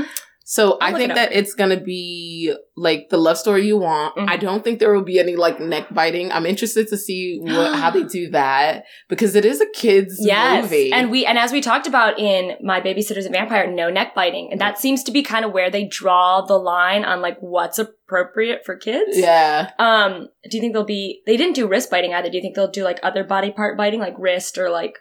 so 0.47 0.77
I'll 0.81 0.95
I 0.95 0.99
think 0.99 1.15
that 1.15 1.33
it's 1.33 1.55
gonna 1.55 1.81
be 1.81 2.55
like 2.77 3.09
the 3.09 3.17
love 3.17 3.39
story 3.39 3.67
you 3.67 3.79
want. 3.79 4.15
Mhm. 4.17 4.29
I 4.29 4.37
don't 4.37 4.63
think 4.63 4.79
there 4.79 4.93
will 4.93 5.03
be 5.05 5.19
any 5.19 5.37
like 5.37 5.59
neck 5.59 5.87
biting. 5.93 6.31
I'm 6.31 6.45
interested 6.47 6.87
to 6.89 6.97
see 6.97 7.39
what, 7.41 7.75
how 7.77 7.91
they 7.91 8.03
do 8.19 8.31
that 8.31 8.85
because 9.09 9.35
it 9.35 9.45
is 9.45 9.61
a 9.61 9.67
kids 9.75 10.17
Yes, 10.21 10.63
movie. 10.65 10.93
and 10.93 11.11
we 11.11 11.25
and 11.25 11.39
as 11.39 11.51
we 11.53 11.61
talked 11.61 11.87
about 11.87 12.19
in 12.19 12.57
My 12.63 12.81
Babysitter's 12.81 13.27
a 13.27 13.31
Vampire, 13.31 13.67
no 13.71 13.91
neck 13.91 14.15
biting, 14.15 14.49
and 14.53 14.61
that 14.61 14.79
seems 14.79 15.03
to 15.05 15.13
be 15.13 15.23
kind 15.23 15.45
of 15.45 15.53
where 15.53 15.71
they 15.71 15.85
draw 15.85 16.43
the 16.43 16.59
line 16.59 17.05
on 17.05 17.23
like 17.23 17.39
what's 17.41 17.79
appropriate 17.79 18.65
for 18.67 18.77
kids. 18.77 19.17
yeah, 19.19 19.71
Um, 19.79 20.29
do 20.51 20.57
you 20.57 20.61
think 20.61 20.73
they'll 20.75 20.85
be? 20.85 21.23
They 21.27 21.37
didn't 21.37 21.55
do 21.55 21.67
wrist 21.67 21.91
biting 21.91 22.13
either. 22.13 22.29
Do 22.29 22.37
you 22.37 22.43
think 22.43 22.55
they'll 22.55 22.71
do 22.71 22.85
like 22.85 23.01
other 23.03 23.25
body 23.25 23.51
part 23.51 23.79
biting, 23.79 24.01
like 24.01 24.15
wrist 24.19 24.59
or 24.59 24.69
like? 24.69 24.99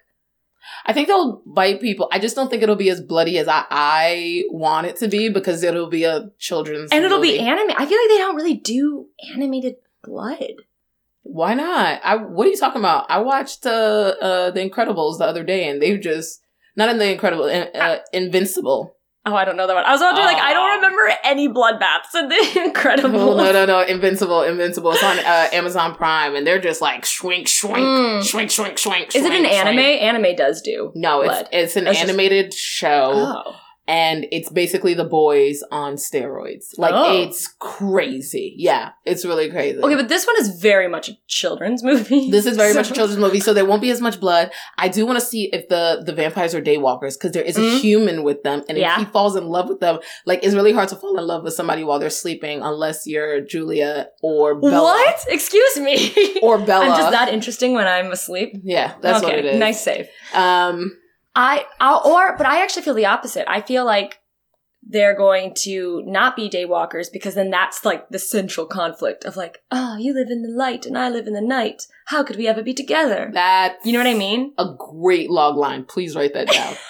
I 0.86 0.94
think 0.94 1.08
they'll 1.08 1.42
bite 1.46 1.82
people. 1.82 2.08
I 2.12 2.20
just 2.20 2.36
don't 2.36 2.50
think 2.50 2.64
it'll 2.64 2.76
be 2.76 2.90
as 2.90 3.02
bloody 3.02 3.38
as 3.38 3.48
I, 3.48 3.66
I 3.70 4.44
want 4.50 4.88
it 4.88 4.98
to 4.98 5.08
be 5.08 5.30
because 5.30 5.64
it'll 5.64 5.90
be 5.90 6.04
a 6.04 6.32
children's 6.40 6.92
And 6.92 7.04
it'll 7.06 7.22
be 7.22 7.38
movie. 7.38 7.40
anime. 7.40 7.76
I 7.78 7.86
feel 7.86 7.98
like 7.98 8.10
they 8.10 8.18
don't 8.18 8.36
really 8.36 8.56
do 8.56 9.08
animated 9.34 9.76
blood. 10.04 10.54
Why 11.24 11.54
not? 11.54 12.02
I 12.04 12.16
what 12.18 12.48
are 12.48 12.50
you 12.50 12.58
talking 12.58 12.82
about? 12.82 13.06
I 13.10 13.20
watched 13.20 13.66
uh, 13.66 13.70
uh 14.22 14.52
The 14.52 14.70
Incredibles 14.70 15.20
the 15.20 15.26
other 15.26 15.44
day 15.44 15.70
and 15.70 15.82
they 15.82 15.98
just 15.98 16.42
not 16.76 16.90
in 16.90 16.98
The 16.98 17.12
Incredible, 17.12 17.46
uh, 17.46 17.98
Invincible. 18.12 18.98
Oh, 19.26 19.34
I 19.36 19.46
don't 19.46 19.56
know 19.56 19.68
that 19.68 19.74
one. 19.74 19.86
I 19.86 19.92
was 19.92 20.02
about 20.02 20.12
to 20.12 20.18
be 20.18 20.26
like, 20.26 20.36
I 20.36 20.52
Ah. 20.52 20.54
don't 20.54 20.76
remember 20.76 21.14
any 21.24 21.48
bloodbaths 21.48 22.14
in 22.14 22.28
The 22.28 22.62
Incredible. 22.66 23.38
No, 23.38 23.54
no, 23.54 23.66
no. 23.66 23.80
Invincible, 23.82 24.42
Invincible. 24.44 24.92
It's 24.92 25.02
on 25.04 25.18
uh, 25.20 25.48
Amazon 25.54 25.96
Prime, 25.96 26.36
and 26.36 26.46
they're 26.46 26.60
just 26.60 26.82
like 26.82 27.06
shrink, 27.06 27.48
shrink, 27.48 27.78
Mm. 27.78 28.24
shrink, 28.24 28.52
shrink, 28.52 28.78
shrink. 28.78 29.16
Is 29.16 29.24
it 29.24 29.32
an 29.32 29.44
shrink, 29.46 29.54
anime? 29.54 29.80
Anime 29.80 30.36
does 30.36 30.62
do. 30.62 30.92
No, 30.94 31.22
it's 31.22 31.30
blood. 31.32 31.50
it's 31.54 31.76
an 31.78 31.86
That's 31.86 32.00
just- 32.00 32.10
animated 32.10 32.54
show, 32.54 33.44
Oh. 33.46 33.56
And 33.88 34.26
it's 34.32 34.50
basically 34.50 34.94
the 34.94 35.04
boys 35.04 35.62
on 35.72 35.96
steroids. 35.96 36.78
Like 36.78 36.94
Oh. 36.96 37.22
it's 37.22 37.48
crazy. 37.60 38.56
Yeah, 38.58 38.92
it's 39.06 39.26
really 39.26 39.50
crazy. 39.50 39.80
Okay, 39.80 39.96
but 39.96 40.08
this 40.10 40.26
one 40.26 40.36
is 40.40 40.50
very 40.62 40.88
much 40.88 41.10
a 41.10 41.18
children's 41.28 41.84
movie. 41.84 42.32
This 42.32 42.46
is 42.46 42.56
very 42.58 42.72
So- 42.74 42.80
much 42.80 42.92
a 42.92 42.94
children's 42.94 43.20
movie, 43.20 43.40
so 43.40 43.54
there 43.54 43.66
won't 43.66 43.82
be 43.82 43.90
as 43.92 44.00
much 44.02 44.20
blood. 44.20 44.52
I 44.78 44.88
do 44.88 45.06
want 45.06 45.20
to 45.20 45.26
see 45.26 45.50
if 45.52 45.68
the 45.70 46.02
the 46.06 46.14
vampires 46.14 46.56
are 46.56 46.62
daywalkers 46.62 47.14
because 47.16 47.32
there 47.34 47.44
is 47.44 47.58
a 47.58 47.62
Mhm. 47.62 47.80
human 47.82 48.24
with 48.24 48.44
them, 48.44 48.64
and 48.70 48.78
Yeah. 48.78 48.94
if 48.94 49.00
he 49.08 49.12
falls 49.12 49.36
in 49.36 49.48
love 49.48 49.68
with 49.70 49.80
them, 49.80 50.00
like 50.26 50.44
it's 50.44 50.56
really 50.56 50.72
hard 50.72 50.90
to 50.90 50.96
fall 50.96 51.18
in 51.18 51.28
love 51.28 51.44
with 51.44 51.54
somebody 51.54 51.84
while 51.84 52.00
they're 52.00 52.10
sleeping 52.10 52.62
unless 52.62 53.06
you're 53.06 53.42
Julia 53.42 54.10
or 54.22 54.56
Bella 54.56 54.84
What? 54.94 55.20
Excuse 55.28 55.78
me. 55.80 56.40
or 56.42 56.58
Bella. 56.58 56.86
I'm 56.90 56.98
just 56.98 57.12
that 57.12 57.30
interesting 57.34 57.74
when 57.74 57.88
I'm 57.88 58.12
asleep. 58.12 58.54
Yeah, 58.64 58.94
that's 59.02 59.24
okay, 59.24 59.28
what 59.36 59.40
it 59.40 59.46
is. 59.46 59.60
Nice 59.60 59.82
save. 59.84 60.08
Um, 60.34 60.98
I, 61.36 61.66
i 61.80 61.96
or, 61.96 62.38
but 62.38 62.46
I 62.46 62.64
actually 62.64 62.84
feel 62.84 62.94
the 62.94 63.06
opposite. 63.06 63.50
I 63.50 63.62
feel 63.62 63.86
like 63.86 64.20
they're 64.86 65.16
going 65.16 65.54
to 65.56 66.04
not 66.06 66.36
be 66.36 66.50
daywalkers 66.50 67.08
because 67.12 67.36
then 67.36 67.50
that's 67.50 67.86
like 67.86 68.10
the 68.10 68.20
central 68.20 68.66
conflict 68.66 69.24
of 69.24 69.38
like, 69.38 69.60
oh, 69.72 69.98
you 69.98 70.14
live 70.14 70.30
in 70.30 70.42
the 70.44 70.50
light 70.50 70.86
and 70.86 70.98
I 70.98 71.10
live 71.10 71.26
in 71.26 71.34
the 71.34 71.42
night. 71.42 71.84
How 72.08 72.24
could 72.24 72.36
we 72.36 72.48
ever 72.48 72.62
be 72.62 72.74
together? 72.74 73.32
That's 73.34 73.84
You 73.86 73.94
know 73.94 74.00
what 74.00 74.08
I 74.08 74.14
mean? 74.14 74.54
A 74.58 74.76
great 74.78 75.30
log 75.30 75.56
line. 75.56 75.86
Please 75.86 76.16
write 76.16 76.34
that 76.34 76.50
down. 76.50 76.76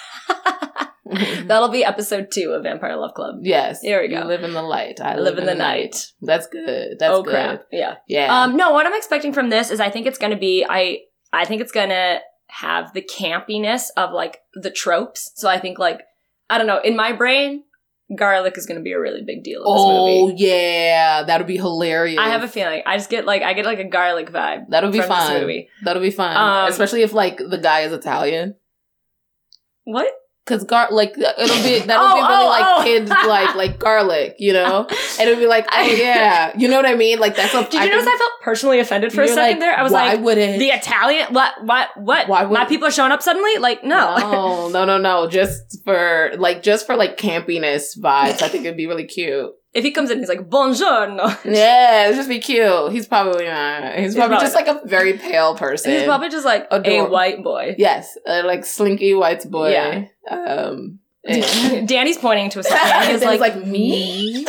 That'll 1.46 1.68
be 1.68 1.84
episode 1.84 2.28
two 2.32 2.52
of 2.52 2.62
Vampire 2.62 2.96
Love 2.96 3.14
Club. 3.14 3.36
yes. 3.42 3.80
Here 3.82 4.00
we 4.00 4.08
go. 4.08 4.20
You 4.20 4.24
live 4.24 4.42
in 4.42 4.54
the 4.54 4.62
light. 4.62 5.00
I 5.00 5.12
I 5.12 5.16
live 5.16 5.38
in 5.38 5.44
the 5.44 5.54
night. 5.54 6.12
That's 6.22 6.46
good. 6.46 6.98
That's 6.98 7.14
oh 7.14 7.22
good. 7.22 7.30
crap! 7.30 7.66
Yeah. 7.70 7.96
Yeah. 8.08 8.42
Um, 8.42 8.56
no, 8.56 8.72
what 8.72 8.86
I'm 8.86 8.94
expecting 8.94 9.32
from 9.32 9.50
this 9.50 9.70
is 9.70 9.80
I 9.80 9.90
think 9.90 10.06
it's 10.06 10.18
gonna 10.18 10.38
be 10.38 10.64
I 10.68 11.00
I 11.32 11.44
think 11.44 11.60
it's 11.60 11.72
gonna 11.72 12.20
have 12.60 12.92
the 12.92 13.02
campiness 13.02 13.86
of 13.96 14.12
like 14.12 14.40
the 14.54 14.70
tropes. 14.70 15.32
So 15.34 15.48
I 15.48 15.58
think 15.58 15.78
like 15.78 16.02
I 16.48 16.58
don't 16.58 16.66
know 16.66 16.80
in 16.82 16.96
my 16.96 17.12
brain, 17.12 17.64
garlic 18.16 18.56
is 18.56 18.66
gonna 18.66 18.80
be 18.80 18.92
a 18.92 19.00
really 19.00 19.22
big 19.24 19.42
deal 19.42 19.60
in 19.60 19.64
this 19.64 19.82
oh 19.82 20.26
movie. 20.28 20.44
yeah, 20.44 21.22
that'll 21.24 21.46
be 21.46 21.56
hilarious. 21.56 22.18
I 22.20 22.28
have 22.28 22.42
a 22.42 22.48
feeling. 22.48 22.82
I 22.86 22.96
just 22.96 23.10
get 23.10 23.24
like 23.24 23.42
I 23.42 23.54
get 23.54 23.64
like 23.64 23.78
a 23.80 23.88
garlic 23.88 24.30
vibe. 24.30 24.68
That'll 24.68 24.90
be 24.90 25.00
fun. 25.00 25.66
That'll 25.82 26.02
be 26.02 26.10
fun, 26.10 26.36
Um, 26.36 26.70
especially 26.70 27.02
if 27.02 27.12
like 27.12 27.38
the 27.38 27.58
guy 27.58 27.80
is 27.80 27.92
Italian. 27.92 28.54
What? 29.84 30.12
Cause 30.46 30.62
gar 30.64 30.88
like 30.90 31.16
it'll 31.16 31.62
be 31.62 31.78
that'll 31.86 32.04
Oh, 32.06 32.14
be 32.16 32.20
really 32.20 32.44
oh, 32.44 32.48
like 32.48 32.64
oh. 32.66 32.82
kids 32.84 33.08
like 33.08 33.54
like 33.54 33.78
garlic, 33.78 34.36
you 34.38 34.52
know, 34.52 34.86
and 35.18 35.28
it'll 35.28 35.40
be 35.40 35.46
like 35.46 35.66
oh 35.72 35.82
yeah, 35.82 36.52
you 36.54 36.68
know 36.68 36.76
what 36.76 36.84
I 36.84 36.94
mean? 36.96 37.18
Like 37.18 37.34
that's 37.34 37.54
a. 37.54 37.62
Did 37.62 37.72
you 37.82 37.88
notice 37.88 38.06
I 38.06 38.18
felt 38.18 38.32
personally 38.42 38.78
offended 38.78 39.12
for 39.14 39.22
a 39.22 39.26
second 39.28 39.42
like, 39.42 39.58
there? 39.60 39.74
I 39.74 39.82
was 39.82 39.92
why 39.92 40.12
like, 40.14 40.20
would 40.20 40.36
it? 40.36 40.58
the 40.58 40.66
Italian? 40.68 41.32
What? 41.32 41.64
What? 41.64 41.88
What? 41.96 42.28
Why 42.28 42.44
would- 42.44 42.52
My 42.52 42.66
people 42.66 42.86
are 42.86 42.90
showing 42.90 43.10
up 43.10 43.22
suddenly? 43.22 43.56
Like, 43.56 43.84
no. 43.84 44.18
no, 44.18 44.68
no, 44.72 44.84
no, 44.84 44.98
no. 44.98 45.28
Just 45.30 45.82
for 45.82 46.32
like, 46.36 46.62
just 46.62 46.84
for 46.84 46.94
like 46.94 47.16
campiness 47.16 47.98
vibes. 47.98 48.42
I 48.42 48.48
think 48.48 48.66
it'd 48.66 48.76
be 48.76 48.86
really 48.86 49.06
cute. 49.06 49.50
If 49.74 49.84
he 49.84 49.90
comes 49.90 50.10
in, 50.10 50.18
he's 50.20 50.28
like, 50.28 50.48
"Buongiorno." 50.48 51.38
Yeah, 51.52 52.10
just 52.12 52.28
be 52.28 52.38
cute. 52.38 52.92
He's 52.92 53.06
probably 53.06 53.46
not. 53.46 53.96
He's 53.96 54.14
probably 54.14 54.36
probably 54.36 54.44
just 54.46 54.54
like 54.54 54.68
a 54.68 54.80
very 54.86 55.14
pale 55.14 55.56
person. 55.56 55.92
He's 55.92 56.04
probably 56.04 56.28
just 56.30 56.44
like 56.46 56.66
a 56.70 57.02
white 57.06 57.42
boy. 57.42 57.74
yes, 57.78 58.16
uh, 58.26 58.42
like 58.44 58.64
slinky 58.64 59.14
white 59.14 59.48
boy. 59.50 59.72
Yeah. 59.72 60.04
Um. 60.30 61.00
and- 61.24 61.88
Danny's 61.88 62.18
pointing 62.18 62.50
to 62.50 62.62
something. 62.62 63.10
He's 63.10 63.24
like, 63.24 63.40
like, 63.40 63.56
me? 63.66 64.44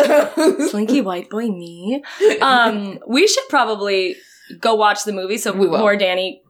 Slinky 0.70 1.02
white 1.02 1.30
boy, 1.30 1.48
me. 1.48 2.04
Um, 2.42 3.00
we 3.08 3.28
should 3.28 3.48
probably 3.50 4.16
go 4.60 4.76
watch 4.76 5.06
the 5.06 5.14
movie 5.14 5.38
so 5.38 5.54
We 5.54 5.68
will. 5.68 5.80
poor 5.80 5.96
Danny 5.98 6.44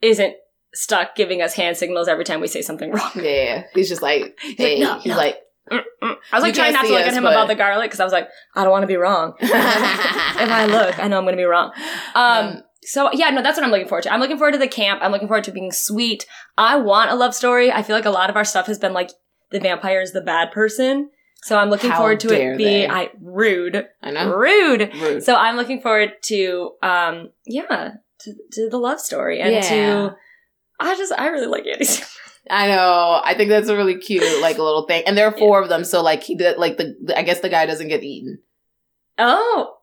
isn't 0.00 0.34
stuck 0.72 1.14
giving 1.14 1.42
us 1.42 1.52
hand 1.54 1.76
signals 1.76 2.08
every 2.08 2.24
time 2.24 2.40
we 2.40 2.46
say 2.48 2.62
something 2.62 2.90
wrong. 2.90 3.10
yeah, 3.16 3.64
he's 3.74 3.88
just 3.88 4.00
like, 4.02 4.22
like, 4.22 4.56
hey, 4.56 4.78
"No, 4.80 4.98
he's 4.98 5.10
no." 5.10 5.16
like, 5.16 5.36
Mm, 5.70 5.80
mm. 6.02 6.16
I 6.32 6.36
was 6.36 6.42
like 6.42 6.54
You 6.54 6.60
trying 6.60 6.74
can't 6.74 6.86
to 6.86 6.92
look 6.92 7.02
us, 7.02 7.08
at 7.08 7.14
him 7.14 7.22
but- 7.22 7.32
about 7.32 7.48
the 7.48 7.54
garlic 7.54 7.90
because 7.90 8.00
I 8.00 8.04
was 8.04 8.12
like, 8.12 8.28
I 8.56 8.62
don't 8.62 8.70
want 8.72 8.82
to 8.82 8.86
be 8.88 8.96
wrong. 8.96 9.34
if 9.40 9.50
I 9.52 10.66
look, 10.66 10.98
I 10.98 11.08
know 11.08 11.18
I'm 11.18 11.24
going 11.24 11.36
to 11.36 11.40
be 11.40 11.44
wrong. 11.44 11.72
Um, 12.14 12.62
so 12.82 13.10
yeah, 13.12 13.30
no, 13.30 13.42
that's 13.42 13.56
what 13.58 13.64
I'm 13.64 13.70
looking 13.70 13.88
forward 13.88 14.02
to. 14.04 14.12
I'm 14.12 14.20
looking 14.20 14.38
forward 14.38 14.52
to 14.52 14.58
the 14.58 14.68
camp. 14.68 15.00
I'm 15.02 15.12
looking 15.12 15.28
forward 15.28 15.44
to 15.44 15.52
being 15.52 15.70
sweet. 15.72 16.26
I 16.58 16.76
want 16.76 17.10
a 17.10 17.14
love 17.14 17.34
story. 17.34 17.70
I 17.70 17.82
feel 17.82 17.94
like 17.94 18.04
a 18.06 18.10
lot 18.10 18.30
of 18.30 18.36
our 18.36 18.44
stuff 18.44 18.66
has 18.66 18.78
been 18.78 18.92
like 18.92 19.10
the 19.50 19.60
vampire 19.60 20.00
is 20.00 20.12
the 20.12 20.20
bad 20.22 20.50
person. 20.52 21.10
So 21.42 21.58
I'm 21.58 21.70
looking 21.70 21.90
How 21.90 21.98
forward 21.98 22.20
to 22.20 22.28
it 22.34 22.58
be. 22.58 22.86
I 22.86 23.10
rude, 23.20 23.86
I 24.02 24.10
know. 24.10 24.34
rude. 24.34 24.90
Rude. 24.94 25.22
So 25.22 25.34
I'm 25.34 25.56
looking 25.56 25.80
forward 25.80 26.12
to 26.24 26.72
um 26.82 27.30
yeah, 27.46 27.92
to, 28.20 28.34
to 28.52 28.68
the 28.68 28.78
love 28.78 29.00
story 29.00 29.40
and 29.40 29.52
Yeah. 29.52 29.60
to 29.60 30.16
I 30.78 30.96
just 30.96 31.12
I 31.16 31.28
really 31.28 31.46
like 31.46 31.66
Andy. 31.66 31.86
I 32.50 32.66
know. 32.66 33.20
I 33.24 33.34
think 33.34 33.48
that's 33.48 33.68
a 33.68 33.76
really 33.76 33.98
cute, 33.98 34.24
like, 34.42 34.58
little 34.58 34.86
thing. 34.86 35.04
And 35.06 35.16
there 35.16 35.26
are 35.26 35.36
four 35.36 35.62
of 35.62 35.68
them, 35.68 35.84
so 35.84 36.02
like 36.02 36.22
he 36.22 36.34
did, 36.34 36.58
like 36.58 36.76
the, 36.76 36.96
the- 37.02 37.18
I 37.18 37.22
guess 37.22 37.40
the 37.40 37.48
guy 37.48 37.66
doesn't 37.66 37.88
get 37.88 38.02
eaten. 38.02 38.40
Oh. 39.18 39.76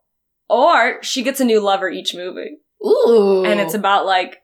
Or 0.50 1.02
she 1.04 1.24
gets 1.24 1.40
a 1.40 1.46
new 1.46 1.60
lover 1.62 1.90
each 1.90 2.14
movie. 2.14 2.58
Ooh, 2.86 3.44
And 3.46 3.60
it's 3.60 3.74
about 3.74 4.06
like 4.06 4.38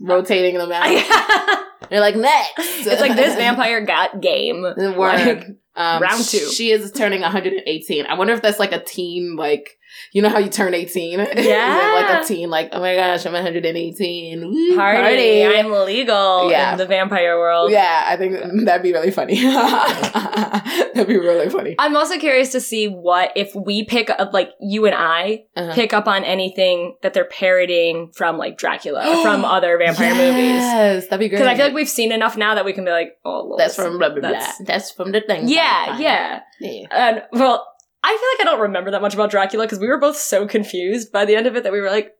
rotating 0.00 0.58
them 0.58 0.70
out. 0.72 1.64
They're 1.90 2.00
like 2.00 2.16
next. 2.16 2.86
It's 2.86 3.00
like 3.00 3.16
this 3.16 3.34
vampire 3.36 3.84
got 3.84 4.20
game. 4.20 4.62
Word. 4.62 4.96
Like, 4.96 5.46
um, 5.74 6.02
round 6.02 6.22
two. 6.24 6.38
She 6.50 6.70
is 6.70 6.92
turning 6.92 7.20
118. 7.22 8.06
I 8.06 8.14
wonder 8.14 8.34
if 8.34 8.42
that's 8.42 8.58
like 8.58 8.72
a 8.72 8.82
teen, 8.82 9.36
like 9.36 9.77
you 10.12 10.22
know 10.22 10.28
how 10.28 10.38
you 10.38 10.48
turn 10.50 10.74
18. 10.74 11.18
Yeah. 11.38 12.04
like 12.08 12.24
a 12.24 12.26
teen, 12.26 12.50
like 12.50 12.68
oh 12.72 12.80
my 12.80 12.94
gosh, 12.96 13.24
I'm 13.26 13.32
118. 13.32 14.40
Woo, 14.40 14.76
party. 14.76 15.44
I'm 15.44 15.70
legal 15.70 16.50
Yeah. 16.50 16.72
in 16.72 16.78
the 16.78 16.86
vampire 16.86 17.38
world. 17.38 17.70
Yeah, 17.70 18.04
I 18.06 18.16
think 18.16 18.64
that'd 18.64 18.82
be 18.82 18.92
really 18.92 19.10
funny. 19.10 19.40
that'd 19.42 21.06
be 21.06 21.16
really 21.18 21.48
funny. 21.48 21.74
I'm 21.78 21.96
also 21.96 22.18
curious 22.18 22.52
to 22.52 22.60
see 22.60 22.86
what 22.88 23.32
if 23.36 23.54
we 23.54 23.84
pick 23.84 24.10
up 24.10 24.32
like 24.32 24.50
you 24.60 24.86
and 24.86 24.94
I 24.94 25.44
Uh-huh. 25.56 25.74
pick 25.74 25.92
up 25.92 26.06
on 26.06 26.24
anything 26.24 26.96
that 27.02 27.14
they're 27.14 27.24
parodying 27.24 28.10
from 28.14 28.38
like 28.38 28.58
Dracula 28.58 29.06
or 29.08 29.22
from 29.22 29.44
other 29.56 29.78
vampire 29.78 30.14
movies. 30.14 30.44
Yes, 30.62 31.04
that'd 31.06 31.18
be 31.20 31.28
great. 31.28 31.38
Because 31.38 31.46
I 31.48 31.54
feel 31.56 31.66
like 31.66 31.74
we've 31.74 31.88
seen 31.88 32.12
enough 32.12 32.36
now 32.36 32.54
that 32.54 32.64
we 32.64 32.72
can 32.72 32.84
be 32.84 32.90
like, 32.90 33.18
oh, 33.24 33.44
Lord, 33.46 33.60
that's 33.60 33.76
from 33.76 33.98
blah 33.98 34.10
blah 34.10 34.20
blah. 34.20 34.30
that's- 34.30 34.58
That's 34.64 34.90
from 34.90 35.12
the 35.12 35.20
thing. 35.20 35.48
Yeah, 35.48 35.98
yeah. 35.98 36.40
yeah. 36.60 36.86
And 36.90 37.22
well, 37.32 37.66
I 38.02 38.08
feel 38.10 38.46
like 38.46 38.48
I 38.48 38.50
don't 38.52 38.62
remember 38.62 38.90
that 38.92 39.02
much 39.02 39.14
about 39.14 39.30
Dracula 39.30 39.64
because 39.64 39.78
we 39.78 39.88
were 39.88 39.98
both 39.98 40.16
so 40.16 40.46
confused 40.46 41.10
by 41.12 41.24
the 41.24 41.34
end 41.36 41.46
of 41.46 41.56
it 41.56 41.64
that 41.64 41.72
we 41.72 41.80
were 41.80 41.90
like, 41.90 42.12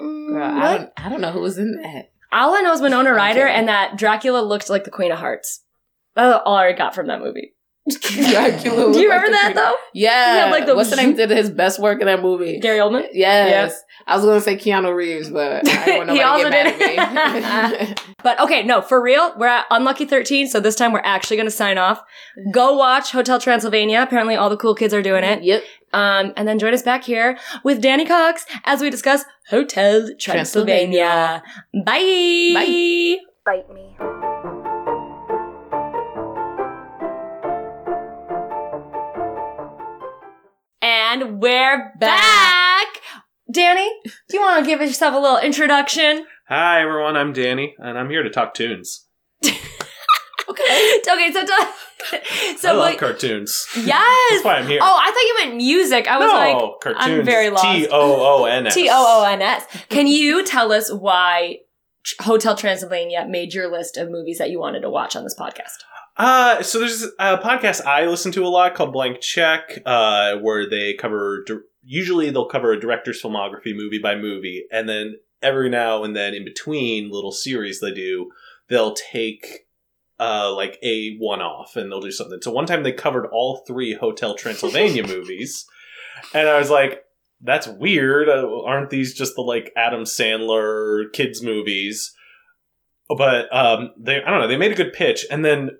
mm, 0.00 0.28
Girl? 0.28 0.42
I 0.42 0.76
don't, 0.76 0.90
I 0.96 1.08
don't 1.08 1.20
know 1.20 1.32
who 1.32 1.40
was 1.40 1.58
in 1.58 1.80
that. 1.82 2.10
all 2.32 2.54
I 2.54 2.60
know 2.60 2.72
is 2.72 2.80
Winona 2.80 3.12
Ryder 3.12 3.46
and 3.46 3.68
that 3.68 3.96
Dracula 3.96 4.40
looked 4.42 4.68
like 4.70 4.84
the 4.84 4.90
Queen 4.90 5.10
of 5.12 5.18
Hearts. 5.18 5.62
That's 6.14 6.42
all 6.44 6.56
I 6.56 6.72
got 6.72 6.94
from 6.94 7.06
that 7.06 7.20
movie. 7.20 7.54
Dracula 7.88 8.60
Do 8.92 9.00
you 9.00 9.08
looked 9.08 9.08
like 9.08 9.22
remember 9.22 9.30
that 9.30 9.52
though? 9.54 9.74
Yeah, 9.94 10.34
He 10.34 10.38
had, 10.40 10.50
like, 10.50 10.66
the 10.66 10.74
what's 10.76 10.90
the 10.90 10.96
name? 10.96 11.14
Did 11.16 11.30
his 11.30 11.50
best 11.50 11.80
work 11.80 12.00
in 12.00 12.06
that 12.06 12.22
movie? 12.22 12.60
Gary 12.60 12.78
Oldman. 12.78 13.08
Yes, 13.12 13.82
I 14.06 14.16
was 14.16 14.24
gonna 14.24 14.40
say 14.40 14.56
Keanu 14.56 14.94
Reeves, 14.94 15.30
but 15.30 15.66
I 15.68 15.84
didn't 15.84 15.96
want 15.98 16.10
He 16.10 16.18
nobody 16.18 16.22
also 16.22 16.44
to 16.44 16.50
get 16.50 17.12
mad 17.12 17.74
at 17.74 17.88
me. 17.88 17.94
But 18.22 18.38
okay, 18.40 18.62
no, 18.62 18.80
for 18.80 19.02
real, 19.02 19.34
we're 19.36 19.48
at 19.48 19.66
Unlucky 19.70 20.04
13, 20.04 20.46
so 20.46 20.60
this 20.60 20.76
time 20.76 20.92
we're 20.92 21.00
actually 21.04 21.36
going 21.36 21.48
to 21.48 21.50
sign 21.50 21.76
off. 21.76 22.04
Go 22.52 22.76
watch 22.76 23.10
Hotel 23.10 23.40
Transylvania. 23.40 24.00
Apparently 24.00 24.36
all 24.36 24.48
the 24.48 24.56
cool 24.56 24.76
kids 24.76 24.94
are 24.94 25.02
doing 25.02 25.24
it. 25.24 25.42
Yep. 25.42 25.64
Um, 25.92 26.32
and 26.36 26.46
then 26.46 26.60
join 26.60 26.72
us 26.72 26.82
back 26.82 27.02
here 27.02 27.36
with 27.64 27.82
Danny 27.82 28.06
Cox 28.06 28.46
as 28.64 28.80
we 28.80 28.90
discuss 28.90 29.24
Hotel 29.48 30.08
Transylvania. 30.20 31.42
Bye. 31.84 32.52
Bye. 32.54 33.16
Bite 33.44 33.74
me. 33.74 33.96
And 40.80 41.40
we're 41.40 41.92
back. 41.98 43.01
Danny, 43.52 43.90
do 44.04 44.36
you 44.36 44.40
want 44.40 44.64
to 44.64 44.66
give 44.70 44.80
yourself 44.80 45.14
a 45.14 45.18
little 45.18 45.38
introduction? 45.38 46.24
Hi 46.48 46.80
everyone, 46.80 47.16
I'm 47.16 47.34
Danny, 47.34 47.74
and 47.78 47.98
I'm 47.98 48.08
here 48.08 48.22
to 48.22 48.30
talk 48.30 48.54
tunes. 48.54 49.06
Okay. 50.48 51.00
okay, 51.08 51.32
so 51.32 51.46
tell- 51.46 51.72
so 52.58 52.68
I 52.68 52.72
love 52.72 52.78
like, 52.80 52.98
cartoons. 52.98 53.64
yes. 53.76 54.30
That's 54.30 54.44
why 54.44 54.56
I'm 54.56 54.66
here. 54.66 54.80
Oh, 54.82 55.00
I 55.00 55.10
thought 55.10 55.20
you 55.20 55.46
meant 55.46 55.56
music. 55.56 56.08
I 56.08 56.18
was 56.18 56.26
no, 56.26 56.34
like 56.34 56.80
cartoons. 56.82 57.20
I'm 57.20 57.24
very 57.24 57.48
lost. 57.48 57.64
T 57.64 57.86
O 57.90 58.40
O 58.40 58.44
N 58.44 58.66
S. 58.66 58.74
T 58.74 58.88
O 58.90 59.20
O 59.22 59.24
N 59.24 59.40
S. 59.40 59.64
Can 59.88 60.08
you 60.08 60.44
tell 60.44 60.72
us 60.72 60.92
why 60.92 61.58
Hotel 62.20 62.56
Transylvania 62.56 63.24
made 63.26 63.54
your 63.54 63.70
list 63.70 63.96
of 63.96 64.10
movies 64.10 64.38
that 64.38 64.50
you 64.50 64.58
wanted 64.58 64.80
to 64.80 64.90
watch 64.90 65.14
on 65.16 65.22
this 65.22 65.36
podcast? 65.38 65.78
Uh, 66.16 66.60
so 66.62 66.80
there's 66.80 67.04
a 67.18 67.38
podcast 67.38 67.86
I 67.86 68.06
listen 68.06 68.32
to 68.32 68.44
a 68.44 68.48
lot 68.48 68.74
called 68.74 68.92
Blank 68.92 69.20
Check, 69.20 69.78
uh, 69.86 70.36
where 70.38 70.68
they 70.68 70.94
cover. 70.94 71.44
Di- 71.46 71.54
usually, 71.82 72.30
they'll 72.30 72.46
cover 72.46 72.72
a 72.72 72.80
director's 72.80 73.22
filmography 73.22 73.74
movie 73.74 73.98
by 73.98 74.14
movie, 74.14 74.64
and 74.70 74.88
then 74.88 75.16
every 75.42 75.68
now 75.68 76.04
and 76.04 76.14
then, 76.14 76.34
in 76.34 76.44
between 76.44 77.10
little 77.10 77.32
series 77.32 77.80
they 77.80 77.92
do, 77.92 78.30
they'll 78.68 78.94
take. 78.94 79.66
Uh, 80.20 80.54
like 80.54 80.78
a 80.84 81.16
one-off, 81.16 81.74
and 81.74 81.90
they'll 81.90 82.00
do 82.00 82.12
something. 82.12 82.40
So 82.42 82.52
one 82.52 82.66
time 82.66 82.84
they 82.84 82.92
covered 82.92 83.26
all 83.32 83.64
three 83.66 83.94
Hotel 83.94 84.36
Transylvania 84.36 85.04
movies, 85.06 85.66
and 86.32 86.48
I 86.48 86.58
was 86.58 86.70
like, 86.70 87.02
"That's 87.40 87.66
weird. 87.66 88.28
Uh, 88.28 88.62
aren't 88.64 88.90
these 88.90 89.14
just 89.14 89.34
the 89.34 89.40
like 89.40 89.72
Adam 89.74 90.04
Sandler 90.04 91.12
kids 91.12 91.42
movies?" 91.42 92.14
But 93.08 93.52
um, 93.52 93.90
they 93.98 94.22
I 94.22 94.30
don't 94.30 94.40
know. 94.40 94.46
They 94.46 94.56
made 94.56 94.70
a 94.70 94.76
good 94.76 94.92
pitch, 94.92 95.26
and 95.28 95.44
then 95.44 95.70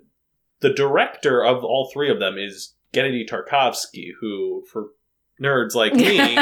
the 0.63 0.73
director 0.73 1.43
of 1.43 1.63
all 1.63 1.89
three 1.93 2.09
of 2.09 2.19
them 2.19 2.37
is 2.37 2.73
Genndy 2.93 3.27
Tartakovsky, 3.27 4.11
who, 4.19 4.63
for 4.71 4.91
nerds 5.43 5.75
like 5.75 5.93
me, 5.93 6.37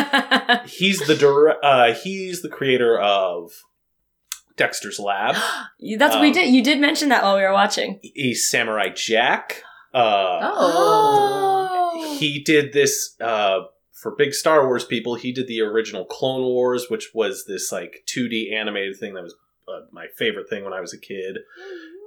he's 0.70 1.00
the 1.08 1.16
dir- 1.16 1.58
uh, 1.64 1.94
he's 1.94 2.42
the 2.42 2.50
creator 2.50 3.00
of 3.00 3.52
Dexter's 4.58 5.00
Lab, 5.00 5.36
That's 5.98 6.14
what 6.16 6.22
we 6.22 6.28
Um, 6.28 6.34
did. 6.34 6.54
You 6.54 6.64
did 6.64 6.80
mention 6.80 7.10
that 7.10 7.24
while 7.24 7.36
we 7.36 7.42
were 7.42 7.54
watching. 7.54 8.00
he's 8.02 8.48
Samurai 8.48 8.90
Jack. 8.90 9.64
Uh, 9.94 10.52
Oh. 10.54 12.16
He 12.18 12.40
did 12.40 12.74
this 12.74 13.16
uh, 13.20 13.62
for 13.92 14.12
big 14.16 14.34
Star 14.34 14.66
Wars 14.66 14.86
people. 14.86 15.16
He 15.16 15.32
did 15.32 15.48
the 15.48 15.62
original 15.62 16.06
Clone 16.06 16.44
Wars, 16.44 16.86
which 16.90 17.12
was 17.14 17.46
this 17.46 17.72
like 17.72 18.04
2D 18.08 18.54
animated 18.54 18.98
thing 18.98 19.14
that 19.16 19.24
was 19.24 19.36
uh, 19.68 19.82
my 19.92 20.08
favorite 20.16 20.50
thing 20.50 20.64
when 20.64 20.74
I 20.74 20.82
was 20.82 20.94
a 20.94 20.98
kid. 20.98 21.40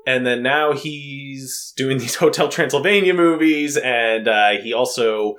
and 0.06 0.26
then 0.26 0.42
now 0.42 0.72
he's 0.72 1.72
doing 1.76 1.98
these 1.98 2.14
Hotel 2.24 2.48
Transylvania 2.48 3.14
movies, 3.14 3.76
and 3.76 4.28
uh, 4.28 4.50
he 4.62 4.72
also 4.72 5.36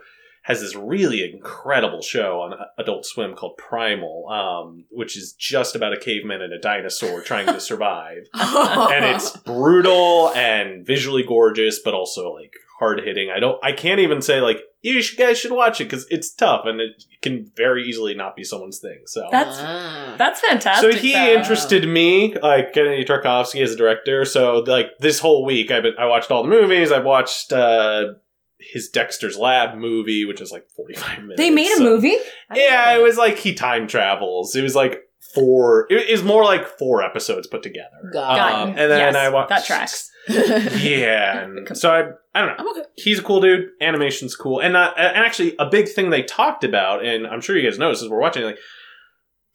has 0.47 0.61
this 0.61 0.75
really 0.75 1.23
incredible 1.27 2.01
show 2.03 2.39
on 2.41 2.53
Adult 2.77 3.03
Swim 3.03 3.33
called 3.33 3.57
Primal, 3.57 4.29
um, 4.29 4.85
which 4.91 5.17
is 5.17 5.33
just 5.33 5.75
about 5.75 5.91
a 5.91 5.99
caveman 5.99 6.41
and 6.43 6.53
a 6.53 6.59
dinosaur 6.59 7.21
trying 7.21 7.47
to 7.47 7.59
survive. 7.59 8.27
and 8.35 9.05
it's 9.05 9.35
brutal 9.37 10.29
and 10.35 10.85
visually 10.85 11.23
gorgeous, 11.23 11.79
but 11.83 11.95
also 11.95 12.31
like 12.31 12.53
hard 12.79 13.01
hitting. 13.03 13.31
I 13.35 13.39
don't, 13.39 13.57
I 13.63 13.71
can't 13.71 13.99
even 13.99 14.21
say 14.21 14.39
like 14.39 14.59
you 14.83 15.01
should, 15.01 15.17
guys 15.17 15.39
should 15.39 15.51
watch 15.51 15.81
it 15.81 15.85
because 15.85 16.05
it's 16.11 16.31
tough 16.31 16.65
and 16.65 16.79
it 16.79 17.03
can 17.23 17.49
very 17.55 17.83
easily 17.83 18.13
not 18.13 18.35
be 18.35 18.43
someone's 18.43 18.77
thing. 18.77 18.99
So 19.07 19.27
That's 19.31 19.57
Ah. 19.59 20.13
that's 20.15 20.41
fantastic. 20.41 20.91
so 20.91 20.97
he 20.99 21.13
though. 21.13 21.25
interested 21.33 21.87
me, 21.87 22.35
like 22.35 22.71
Genndy 22.73 23.03
Tartakovsky 23.03 23.63
as 23.63 23.71
a 23.71 23.75
director. 23.75 24.25
So 24.25 24.57
like 24.67 24.91
this 24.99 25.17
whole 25.19 25.43
week, 25.43 25.71
I've 25.71 25.81
been 25.81 25.95
I 25.97 26.05
watched 26.05 26.29
all 26.29 26.43
the 26.43 26.49
movies. 26.49 26.91
I've 26.91 27.03
watched 27.05 27.51
uh, 27.51 28.13
his 28.59 28.89
Dexter's 28.89 29.37
Lab 29.37 29.77
movie, 29.77 30.25
which 30.25 30.41
is 30.41 30.51
like 30.51 30.67
forty 30.75 30.93
five 30.95 31.19
minutes. 31.21 31.37
They 31.39 31.49
made 31.49 31.71
a 31.71 31.77
So- 31.77 31.83
movie. 31.83 32.15
Yeah, 32.53 32.95
it 32.95 33.01
was 33.01 33.17
like 33.17 33.37
he 33.37 33.53
time 33.53 33.87
travels. 33.87 34.55
It 34.55 34.61
was 34.63 34.75
like 34.75 35.01
four. 35.33 35.87
it 35.89 36.09
was 36.11 36.23
more 36.23 36.43
like 36.43 36.65
four 36.77 37.03
episodes 37.03 37.47
put 37.47 37.63
together. 37.63 37.89
Um, 38.17 38.69
and 38.69 38.77
then 38.77 38.99
Yes, 39.13 39.15
I 39.15 39.29
watched 39.29 39.49
that 39.49 39.65
tracks. 39.65 40.09
Yeah, 40.27 41.39
and 41.43 41.77
so 41.77 41.91
I 41.91 42.09
I 42.33 42.45
don't 42.45 42.57
know 42.57 42.71
okay. 42.71 42.89
he's 42.95 43.19
a 43.19 43.23
cool 43.23 43.41
dude. 43.41 43.69
Animation's 43.81 44.35
cool, 44.35 44.59
and 44.59 44.75
uh, 44.75 44.91
and 44.97 45.17
actually 45.23 45.55
a 45.59 45.69
big 45.69 45.87
thing 45.89 46.09
they 46.09 46.23
talked 46.23 46.63
about, 46.63 47.05
and 47.05 47.27
I'm 47.27 47.41
sure 47.41 47.55
you 47.57 47.69
guys 47.69 47.77
noticed 47.77 48.01
as 48.03 48.09
we're 48.09 48.19
watching, 48.19 48.43
like 48.43 48.57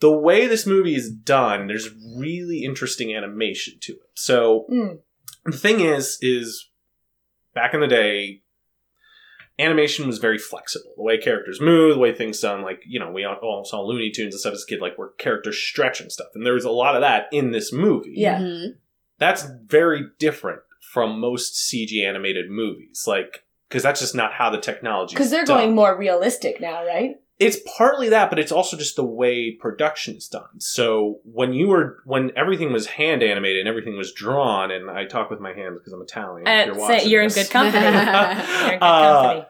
the 0.00 0.10
way 0.16 0.46
this 0.46 0.66
movie 0.66 0.94
is 0.94 1.10
done. 1.10 1.66
There's 1.66 1.90
really 2.16 2.62
interesting 2.64 3.14
animation 3.14 3.74
to 3.82 3.92
it. 3.94 3.98
So 4.14 4.66
Mm. 4.70 4.98
the 5.44 5.56
thing 5.56 5.80
is, 5.80 6.18
is 6.22 6.70
back 7.54 7.74
in 7.74 7.80
the 7.80 7.86
day, 7.88 8.39
animation 9.60 10.06
was 10.06 10.18
very 10.18 10.38
flexible. 10.38 10.92
The 10.96 11.02
way 11.02 11.18
characters 11.18 11.60
move, 11.60 11.94
the 11.94 12.00
way 12.00 12.12
things 12.14 12.40
done, 12.40 12.62
like 12.62 12.82
you 12.86 12.98
know, 12.98 13.10
we 13.10 13.24
all 13.24 13.36
all 13.42 13.64
saw 13.64 13.80
Looney 13.82 14.10
Tunes 14.10 14.34
and 14.34 14.40
stuff 14.40 14.54
as 14.54 14.64
a 14.64 14.66
kid, 14.66 14.80
like 14.80 14.96
where 14.98 15.08
characters 15.18 15.58
stretch 15.58 16.00
and 16.00 16.10
stuff, 16.10 16.28
and 16.34 16.44
there 16.46 16.54
was 16.54 16.64
a 16.64 16.70
lot 16.70 16.94
of 16.96 17.02
that 17.02 17.26
in 17.32 17.50
this 17.52 17.72
movie 17.72 18.14
Yeah. 18.16 18.38
Mhm. 18.40 18.76
that's 19.18 19.46
very 19.66 20.04
different 20.18 20.60
from 20.92 21.20
most 21.20 21.54
CG 21.54 22.02
animated 22.04 22.50
movies. 22.50 23.04
Like, 23.06 23.44
because 23.68 23.82
that's 23.84 24.00
just 24.00 24.14
not 24.14 24.32
how 24.32 24.50
the 24.50 24.58
technology. 24.58 25.14
Because 25.14 25.30
they're 25.30 25.44
going 25.44 25.74
more 25.74 25.96
realistic 25.96 26.60
now, 26.60 26.84
right? 26.84 27.16
It's 27.40 27.56
partly 27.76 28.10
that, 28.10 28.28
but 28.28 28.38
it's 28.38 28.52
also 28.52 28.76
just 28.76 28.96
the 28.96 29.04
way 29.04 29.50
production 29.52 30.14
is 30.16 30.28
done. 30.28 30.60
So 30.60 31.20
when 31.24 31.54
you 31.54 31.68
were 31.68 32.02
when 32.04 32.30
everything 32.36 32.70
was 32.70 32.86
hand 32.86 33.22
animated 33.22 33.60
and 33.60 33.68
everything 33.68 33.96
was 33.96 34.12
drawn, 34.12 34.70
and 34.70 34.90
I 34.90 35.06
talk 35.06 35.30
with 35.30 35.40
my 35.40 35.54
hands 35.54 35.78
because 35.78 35.94
I'm 35.94 36.02
Italian. 36.02 36.46
if 36.46 36.66
you're, 36.66 36.74
say 36.74 36.80
watching 36.80 37.08
you're 37.10 37.22
in 37.22 37.30
good 37.30 37.50
company. 37.50 37.82
You're 37.84 37.92
in 37.94 38.78
good 38.78 38.82
Uh, 38.82 39.22
company. 39.22 39.46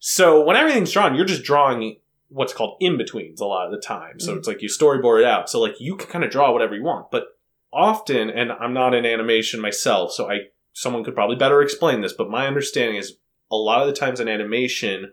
So 0.00 0.44
when 0.44 0.56
everything's 0.56 0.92
drawn, 0.92 1.14
you're 1.14 1.24
just 1.24 1.42
drawing 1.42 1.96
what's 2.28 2.52
called 2.52 2.76
in 2.80 2.96
betweens 2.98 3.40
a 3.40 3.46
lot 3.46 3.66
of 3.66 3.72
the 3.72 3.78
time. 3.80 4.20
So 4.20 4.34
Mhm. 4.34 4.38
it's 4.38 4.46
like 4.46 4.60
you 4.62 4.68
storyboard 4.68 5.20
it 5.20 5.26
out. 5.26 5.48
So 5.50 5.60
like 5.60 5.80
you 5.80 5.96
can 5.96 6.08
kind 6.08 6.24
of 6.24 6.30
draw 6.30 6.52
whatever 6.52 6.74
you 6.74 6.82
want, 6.84 7.10
but 7.10 7.24
often, 7.72 8.28
and 8.30 8.52
I'm 8.52 8.74
not 8.74 8.94
in 8.94 9.06
animation 9.06 9.60
myself, 9.60 10.12
so 10.12 10.30
I 10.30 10.48
someone 10.74 11.02
could 11.04 11.14
probably 11.14 11.36
better 11.36 11.62
explain 11.62 12.02
this. 12.02 12.12
But 12.12 12.28
my 12.30 12.46
understanding 12.46 12.96
is 12.96 13.16
a 13.50 13.56
lot 13.56 13.80
of 13.80 13.86
the 13.88 13.92
times 13.94 14.20
in 14.20 14.28
animation, 14.28 15.12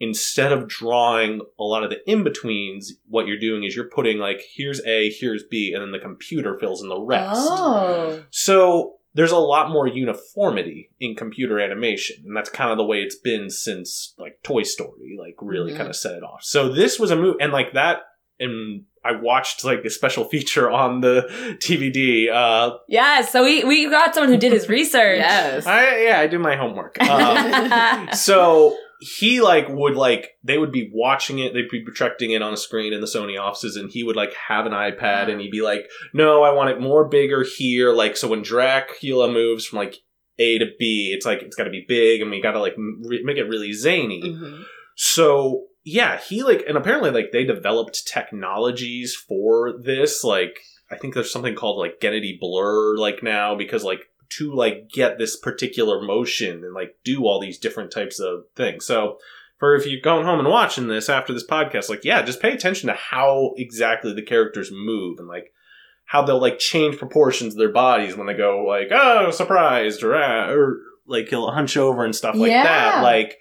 instead 0.00 0.52
of 0.52 0.68
drawing 0.68 1.40
a 1.58 1.62
lot 1.64 1.84
of 1.84 1.90
the 1.90 1.98
in 2.10 2.24
betweens, 2.24 2.94
what 3.08 3.26
you're 3.26 3.38
doing 3.38 3.64
is 3.64 3.74
you're 3.76 3.88
putting 3.88 4.18
like 4.18 4.40
here's 4.56 4.84
A, 4.86 5.10
here's 5.10 5.44
B, 5.44 5.72
and 5.74 5.82
then 5.82 5.92
the 5.92 5.98
computer 5.98 6.58
fills 6.58 6.82
in 6.82 6.88
the 6.88 7.00
rest. 7.00 7.40
Oh. 7.42 8.24
So 8.30 8.94
there's 9.14 9.30
a 9.32 9.36
lot 9.38 9.70
more 9.70 9.86
uniformity 9.86 10.90
in 10.98 11.14
computer 11.14 11.60
animation, 11.60 12.16
and 12.26 12.36
that's 12.36 12.48
kind 12.50 12.70
of 12.70 12.78
the 12.78 12.84
way 12.84 12.98
it's 13.02 13.16
been 13.16 13.50
since 13.50 14.14
like 14.18 14.38
Toy 14.42 14.62
Story, 14.62 15.16
like 15.18 15.34
really 15.40 15.72
Mhm. 15.72 15.76
kind 15.76 15.88
of 15.88 15.96
set 15.96 16.14
it 16.14 16.22
off. 16.22 16.42
So 16.42 16.68
this 16.70 16.98
was 16.98 17.10
a 17.10 17.16
move, 17.16 17.36
and 17.40 17.52
like 17.52 17.74
that, 17.74 17.98
and 18.40 18.84
I 19.04 19.12
watched 19.20 19.64
like 19.64 19.84
a 19.84 19.90
special 19.90 20.24
feature 20.30 20.70
on 20.70 21.00
the 21.02 21.56
DVD. 21.60 22.30
Uh, 22.30 22.78
Yes. 22.88 23.30
So 23.32 23.44
we, 23.44 23.64
we 23.64 23.88
got 23.90 24.14
someone 24.14 24.32
who 24.32 24.38
did 24.38 24.52
his 24.52 24.68
research. 24.68 25.18
Yes. 25.18 25.66
I 25.66 26.04
yeah, 26.04 26.20
I 26.20 26.26
do 26.26 26.38
my 26.38 26.56
homework. 26.56 26.96
Um, 27.02 28.08
so 28.14 28.76
he 29.18 29.40
like 29.40 29.66
would 29.68 29.96
like 29.96 30.30
they 30.44 30.58
would 30.58 30.70
be 30.70 30.88
watching 30.94 31.38
it 31.40 31.52
they'd 31.52 31.68
be 31.68 31.82
projecting 31.82 32.30
it 32.30 32.40
on 32.42 32.52
a 32.52 32.56
screen 32.56 32.92
in 32.92 33.00
the 33.00 33.06
sony 33.06 33.40
offices 33.40 33.74
and 33.76 33.90
he 33.90 34.02
would 34.04 34.14
like 34.14 34.32
have 34.48 34.64
an 34.64 34.72
ipad 34.72 35.28
and 35.28 35.40
he'd 35.40 35.50
be 35.50 35.60
like 35.62 35.88
no 36.12 36.42
i 36.44 36.52
want 36.52 36.70
it 36.70 36.80
more 36.80 37.08
bigger 37.08 37.44
here. 37.58 37.92
Like 37.92 38.16
so 38.16 38.28
when 38.28 38.42
dracula 38.42 39.30
moves 39.30 39.66
from 39.66 39.78
like 39.78 39.96
a 40.38 40.58
to 40.58 40.66
b 40.78 41.12
it's 41.14 41.26
like 41.26 41.42
it's 41.42 41.56
got 41.56 41.64
to 41.64 41.70
be 41.70 41.84
big 41.88 42.20
and 42.22 42.30
we 42.30 42.40
got 42.40 42.52
to 42.52 42.60
like 42.60 42.76
re- 42.76 43.22
make 43.24 43.36
it 43.38 43.44
really 43.48 43.72
zany. 43.72 44.22
Mhm. 44.22 44.62
so 44.96 45.64
yeah 45.84 46.18
he 46.20 46.42
like 46.44 46.62
and 46.68 46.76
apparently 46.78 47.10
like 47.10 47.32
they 47.32 47.44
developed 47.44 48.06
technologies 48.06 49.14
for 49.16 49.74
this 49.82 50.22
like 50.22 50.58
i 50.90 50.96
think 50.96 51.14
there's 51.14 51.32
something 51.32 51.54
called 51.56 51.78
like 51.78 52.00
Genndy 52.00 52.38
blur 52.38 52.96
like 52.96 53.22
now 53.22 53.56
because 53.56 53.82
like 53.82 54.00
to 54.36 54.52
like 54.54 54.88
get 54.92 55.18
this 55.18 55.36
particular 55.36 56.00
motion 56.02 56.64
and 56.64 56.74
like 56.74 56.96
do 57.04 57.24
all 57.24 57.40
these 57.40 57.58
different 57.58 57.90
types 57.90 58.18
of 58.20 58.44
things 58.56 58.84
so 58.86 59.18
for 59.58 59.74
if 59.74 59.86
you're 59.86 60.00
going 60.00 60.24
home 60.26 60.38
and 60.40 60.48
watching 60.48 60.88
this 60.88 61.08
after 61.08 61.32
this 61.32 61.46
podcast 61.46 61.88
like 61.88 62.04
yeah 62.04 62.22
just 62.22 62.40
pay 62.42 62.52
attention 62.52 62.88
to 62.88 62.94
how 62.94 63.52
exactly 63.56 64.12
the 64.12 64.22
characters 64.22 64.70
move 64.72 65.18
and 65.18 65.28
like 65.28 65.52
how 66.06 66.22
they'll 66.22 66.40
like 66.40 66.58
change 66.58 66.98
proportions 66.98 67.54
of 67.54 67.58
their 67.58 67.72
bodies 67.72 68.16
when 68.16 68.26
they 68.26 68.34
go 68.34 68.64
like 68.66 68.88
oh 68.90 69.30
surprised 69.30 70.02
or 70.02 70.14
or 70.14 70.78
like 71.06 71.28
he'll 71.28 71.50
hunch 71.50 71.76
over 71.76 72.04
and 72.04 72.14
stuff 72.14 72.34
like 72.34 72.50
Yeah. 72.50 72.64
that 72.64 73.02
like 73.02 73.38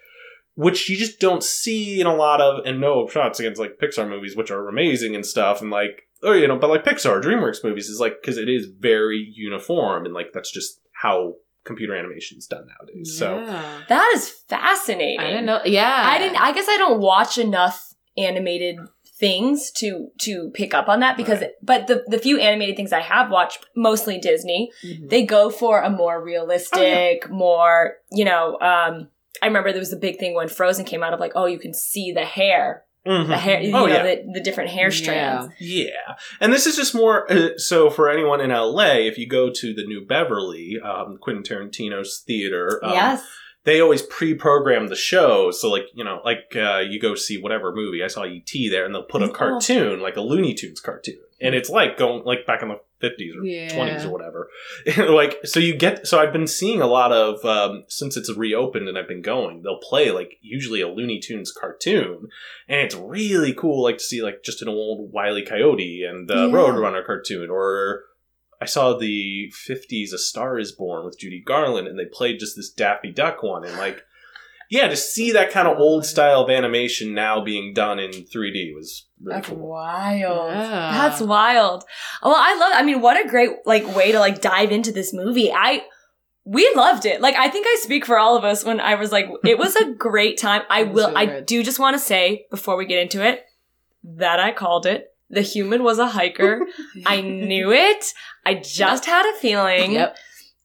which 0.56 0.90
you 0.90 0.98
just 0.98 1.20
don't 1.20 1.44
see 1.44 2.02
in 2.02 2.08
a 2.08 2.14
lot 2.14 2.42
of 2.42 2.66
and 2.66 2.82
no 2.82 3.08
shots 3.08 3.40
against 3.40 3.60
like 3.60 3.80
Pixar 3.82 4.08
movies, 4.08 4.36
which 4.36 4.52
are 4.52 4.68
amazing 4.68 5.16
and 5.16 5.26
stuff, 5.26 5.62
and 5.62 5.72
like 5.72 6.04
or 6.24 6.36
you 6.36 6.48
know, 6.48 6.58
but 6.58 6.70
like 6.70 6.84
Pixar, 6.84 7.22
DreamWorks 7.22 7.64
movies 7.64 7.88
is 7.90 8.00
like 8.00 8.22
because 8.22 8.38
it 8.38 8.50
is 8.50 8.68
very 8.80 9.32
uniform 9.36 10.06
and 10.06 10.14
like 10.14 10.32
that's 10.34 10.52
just 10.52 10.80
how 10.94 11.36
computer 11.64 11.96
animation 11.96 12.38
is 12.38 12.48
done 12.48 12.66
nowadays. 12.68 13.18
So 13.18 13.44
That 13.90 14.12
is 14.16 14.30
fascinating. 14.30 15.20
I 15.20 15.28
didn't 15.28 15.46
know. 15.46 15.62
Yeah. 15.66 16.02
I 16.06 16.18
didn't. 16.18 16.42
I 16.42 16.52
guess 16.54 16.68
I 16.70 16.78
don't 16.78 17.00
watch 17.02 17.38
enough 17.38 17.94
animated 18.18 18.78
things 19.20 19.72
to 19.72 20.08
to 20.22 20.50
pick 20.56 20.74
up 20.74 20.90
on 20.90 21.00
that 21.02 21.16
because. 21.18 21.42
Right. 21.42 21.52
But 21.62 21.88
the 21.88 22.04
the 22.08 22.18
few 22.18 22.40
animated 22.40 22.76
things 22.76 22.92
I 22.92 23.02
have 23.02 23.30
watched, 23.30 23.66
mostly 23.76 24.18
Disney, 24.20 24.72
Mhm. 24.84 25.10
they 25.10 25.24
go 25.24 25.50
for 25.50 25.82
a 25.82 25.90
more 25.90 26.24
realistic, 26.24 27.30
more 27.30 27.98
you 28.12 28.26
know. 28.26 28.58
um 28.60 29.10
I 29.42 29.48
remember 29.48 29.72
there 29.72 29.80
was 29.80 29.94
a 29.94 29.98
big 29.98 30.20
thing 30.20 30.36
when 30.36 30.50
Frozen 30.50 30.86
came 30.86 31.02
out 31.04 31.14
of 31.14 31.20
like, 31.20 31.32
oh, 31.36 31.46
you 31.46 31.58
can 31.58 31.74
see 31.74 32.12
the 32.12 32.26
hair, 32.26 32.84
Mhm. 33.08 33.28
the 33.28 33.38
hair, 33.38 33.62
you 33.62 33.76
Oh, 33.76 33.88
know, 33.88 33.94
yeah. 33.94 34.04
the, 34.04 34.24
the 34.34 34.40
different 34.42 34.70
hair 34.70 34.92
strands. 34.92 35.52
Yeah, 35.60 36.16
and 36.40 36.54
this 36.54 36.68
is 36.68 36.76
just 36.76 36.94
more 36.94 37.32
uh, 37.32 37.58
so 37.58 37.90
for 37.90 38.10
anyone 38.10 38.42
in 38.42 38.52
LA. 38.52 38.98
If 39.08 39.18
you 39.18 39.28
go 39.28 39.50
to 39.50 39.74
the 39.74 39.84
New 39.86 40.06
Beverly, 40.06 40.78
um, 40.84 41.18
Quentin 41.20 41.44
Tarantino's 41.44 42.24
theater, 42.28 42.80
um, 42.84 42.92
yes, 42.94 43.24
they 43.64 43.80
always 43.82 44.02
pre-program 44.04 44.88
the 44.88 44.96
shows. 44.96 45.60
So 45.62 45.70
like 45.72 45.86
you 45.96 46.04
know, 46.04 46.22
like 46.24 46.56
uh, 46.56 46.80
you 46.80 47.00
go 47.00 47.16
see 47.16 47.42
whatever 47.42 47.74
movie. 47.74 48.04
I 48.04 48.08
saw 48.08 48.24
ET 48.24 48.52
there, 48.70 48.86
and 48.86 48.94
they'll 48.94 49.04
put 49.04 49.24
a 49.24 49.30
cartoon, 49.30 50.00
like 50.00 50.16
a 50.18 50.22
Looney 50.22 50.54
Tunes 50.54 50.80
cartoon, 50.80 51.18
and 51.42 51.56
it's 51.56 51.70
like 51.70 51.98
going 51.98 52.24
like 52.24 52.46
back 52.46 52.62
in 52.62 52.70
the 52.70 52.80
fifties 53.00 53.36
or 53.36 53.44
Yeah. 53.44 53.70
twenties 53.74 54.06
or 54.06 54.12
whatever. 54.12 54.50
like 55.10 55.38
so 55.44 55.60
you 55.60 55.76
get. 55.76 56.06
So 56.08 56.20
I've 56.20 56.32
been 56.34 56.48
seeing 56.48 56.82
a 56.82 56.88
lot 56.88 57.12
of 57.12 57.44
um, 57.46 57.84
since 57.88 58.16
it's 58.18 58.36
reopened 58.36 58.88
and 58.88 58.98
I've 58.98 59.08
been 59.08 59.22
going. 59.22 59.64
They'll 59.64 59.80
play 59.80 60.12
like 60.12 60.38
usually 60.42 60.82
a 60.82 60.88
Looney 60.88 61.20
Tunes 61.20 61.52
cartoon, 61.52 62.28
and 62.68 62.80
it's 62.82 62.96
really 62.96 63.54
cool. 63.54 63.84
Like 63.84 63.98
to 63.98 64.04
see 64.04 64.22
like 64.22 64.44
just 64.44 64.62
an 64.62 64.70
old 64.70 65.12
Wile 65.12 65.38
E. 65.38 65.46
Coyote 65.46 66.04
and 66.04 66.28
the 66.28 66.36
Yeah. 66.48 66.54
Roadrunner 66.54 67.06
cartoon 67.06 67.50
or. 67.50 68.04
I 68.64 68.66
saw 68.66 68.96
the 68.96 69.52
50s 69.68 70.14
A 70.14 70.20
Star 70.20 70.60
is 70.60 70.72
Born 70.72 71.04
with 71.04 71.18
Judy 71.18 71.42
Garland, 71.44 71.88
and 71.88 71.98
they 71.98 72.06
played 72.06 72.40
just 72.40 72.56
this 72.56 72.70
Daffy 72.70 73.12
Duck 73.12 73.42
one. 73.42 73.66
And, 73.66 73.76
like, 73.80 74.04
yeah, 74.72 74.88
to 74.88 74.96
see 74.96 75.34
that 75.34 75.52
kind 75.52 75.68
of 75.68 75.78
old 75.78 76.06
style 76.06 76.44
of 76.44 76.50
animation 76.50 77.14
now 77.14 77.44
being 77.44 77.74
done 77.74 78.00
in 78.00 78.12
3D 78.12 78.74
was 78.74 79.06
really 79.22 79.36
that's 79.36 79.50
cool. 79.50 79.58
wild. 79.58 80.52
Yeah. 80.54 80.92
That's 80.94 81.22
wild. 81.22 81.84
Well, 82.24 82.36
I 82.38 82.56
love. 82.56 82.72
I 82.74 82.82
mean, 82.82 83.02
what 83.02 83.24
a 83.24 83.28
great 83.28 83.50
like 83.66 83.86
way 83.94 84.14
to 84.14 84.20
like 84.20 84.40
dive 84.40 84.72
into 84.72 84.94
this 84.94 85.14
movie. 85.14 85.52
I 85.52 85.84
we 86.46 86.72
loved 86.74 87.06
it. 87.06 87.20
Like 87.20 87.36
I 87.36 87.50
think 87.50 87.68
I 87.68 87.78
speak 87.82 88.06
for 88.06 88.18
all 88.18 88.38
of 88.38 88.46
us 88.46 88.64
when 88.64 88.80
I 88.80 88.96
was 88.96 89.12
like, 89.12 89.28
it 89.44 89.58
was 89.58 89.76
a 89.76 89.92
great 89.98 90.38
time. 90.38 90.62
I 90.70 90.84
will. 90.84 91.10
really 91.10 91.16
I 91.18 91.26
good. 91.26 91.46
do 91.48 91.64
just 91.64 91.78
want 91.78 91.96
to 91.96 92.00
say 92.00 92.46
before 92.50 92.78
we 92.78 92.86
get 92.86 93.00
into 93.02 93.22
it 93.22 93.44
that 94.06 94.40
I 94.40 94.54
called 94.54 94.86
it. 94.86 95.10
The 95.30 95.42
human 95.42 95.84
was 95.84 96.00
a 96.00 96.08
hiker. 96.08 96.62
I 97.06 97.20
knew 97.20 97.74
it. 97.74 98.14
I 98.46 98.54
just 98.56 99.06
had 99.06 99.30
a 99.30 99.38
feeling. 99.40 99.94
Yep. 99.94 100.18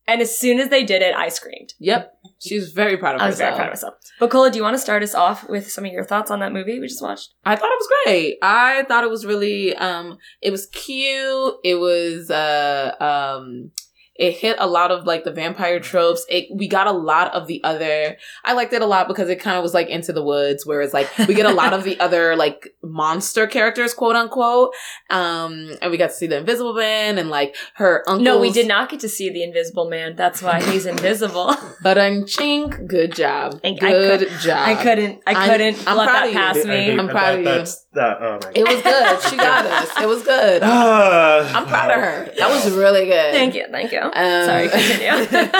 And 0.09 0.21
as 0.23 0.39
soon 0.39 0.61
as 0.61 0.69
they 0.69 0.85
did 0.85 1.03
it, 1.03 1.15
I 1.15 1.29
screamed. 1.29 1.75
Yep. 1.81 2.13
She's 2.39 2.71
very 2.73 2.97
proud 2.97 3.17
of 3.17 3.23
I 3.23 3.27
was 3.27 3.39
very 3.39 3.51
herself. 3.51 3.59
proud 3.59 3.67
of 3.67 3.73
myself. 3.73 3.95
Bacola, 4.21 4.53
do 4.53 4.59
you 4.59 4.63
want 4.63 4.75
to 4.75 4.79
start 4.79 5.03
us 5.03 5.15
off 5.15 5.49
with 5.49 5.71
some 5.71 5.85
of 5.85 5.93
your 5.93 6.05
thoughts 6.05 6.31
on 6.31 6.39
that 6.41 6.53
movie 6.53 6.79
we 6.79 6.87
just 6.87 7.03
watched? 7.03 7.35
I 7.45 7.57
thought 7.57 7.71
it 7.73 7.81
was 7.81 7.89
great. 8.05 8.39
I 8.43 8.85
thought 8.85 9.05
it 9.05 9.11
was 9.11 9.27
really 9.27 9.75
um 9.77 10.19
it 10.41 10.51
was 10.51 10.67
cute. 10.67 11.55
It 11.65 11.75
was 11.77 12.31
uh 12.31 12.95
um 13.01 13.73
It 14.19 14.33
hit 14.33 14.57
a 14.59 14.67
lot 14.67 14.91
of 14.91 15.05
like 15.07 15.25
the 15.25 15.33
vampire 15.33 15.81
tropes. 15.81 16.25
It 16.29 16.47
we 16.55 16.69
got 16.69 16.87
a 16.87 16.93
lot 16.93 17.33
of 17.35 17.47
the 17.47 17.63
other. 17.65 18.17
I 18.45 18.53
liked 18.55 18.73
it 18.73 18.83
a 18.83 18.87
lot 18.87 19.09
because 19.09 19.29
it 19.29 19.37
kind 19.41 19.57
of 19.57 19.63
was 19.63 19.75
like 19.75 19.89
Into 19.89 20.13
the 20.13 20.23
Woods, 20.23 20.65
where 20.67 20.81
it's 20.81 20.95
like 20.95 21.11
we 21.27 21.35
get 21.35 21.47
a 21.47 21.53
lot 21.53 21.73
of 21.73 21.85
the 21.85 21.99
other 22.01 22.35
like 22.45 22.75
monster 22.83 23.47
characters, 23.47 23.95
quote 23.95 24.17
unquote. 24.17 24.73
Um, 25.11 25.77
and 25.83 25.91
we 25.91 25.97
got 25.99 26.09
to 26.09 26.15
see 26.15 26.27
the 26.27 26.39
Invisible 26.39 26.75
Man 26.75 27.19
and 27.19 27.31
like 27.31 27.57
her 27.75 28.03
uncle. 28.09 28.25
No, 28.25 28.39
we 28.41 28.51
did 28.51 28.67
not 28.69 28.89
get 28.89 29.01
to 29.01 29.09
see 29.09 29.31
the 29.31 29.43
Invisible 29.43 29.89
Man. 29.89 30.17
That's 30.17 30.43
why 30.43 30.63
he's 30.63 30.87
invisible. 30.97 31.55
But 31.83 31.99
I'm 31.99 32.23
chink, 32.25 32.87
good 32.87 33.15
job, 33.15 33.61
I- 33.65 33.69
I 33.83 33.91
good 33.93 34.29
job. 34.41 34.69
I 34.69 34.75
couldn't. 34.83 35.23
I 35.27 35.49
couldn't 35.49 35.87
I'm 35.87 35.97
let 35.97 36.09
proud 36.09 36.15
that 36.15 36.25
of 36.27 36.33
you. 36.33 36.39
pass 36.39 36.65
me. 36.65 36.91
I'm 36.93 37.07
that- 37.07 37.13
proud 37.13 37.39
of 37.39 37.45
you. 37.45 37.73
That's 37.97 38.21
that. 38.21 38.27
Oh 38.27 38.39
my. 38.43 38.53
It 38.55 38.69
was 38.69 38.83
good. 38.83 39.31
She 39.31 39.37
got 39.37 39.67
us. 39.67 39.91
It 40.01 40.07
was 40.07 40.23
good. 40.23 40.63
Ah, 40.63 41.53
I'm 41.57 41.67
proud 41.67 41.91
of 41.91 42.01
her. 42.01 42.33
That 42.39 42.51
was 42.51 42.71
really 42.77 43.07
good. 43.07 43.33
Thank 43.33 43.55
you. 43.55 43.67
Thank 43.71 43.93
you. 43.93 44.01
Um, 44.01 44.13
Sorry. 44.13 44.69
Continue. 44.69 45.51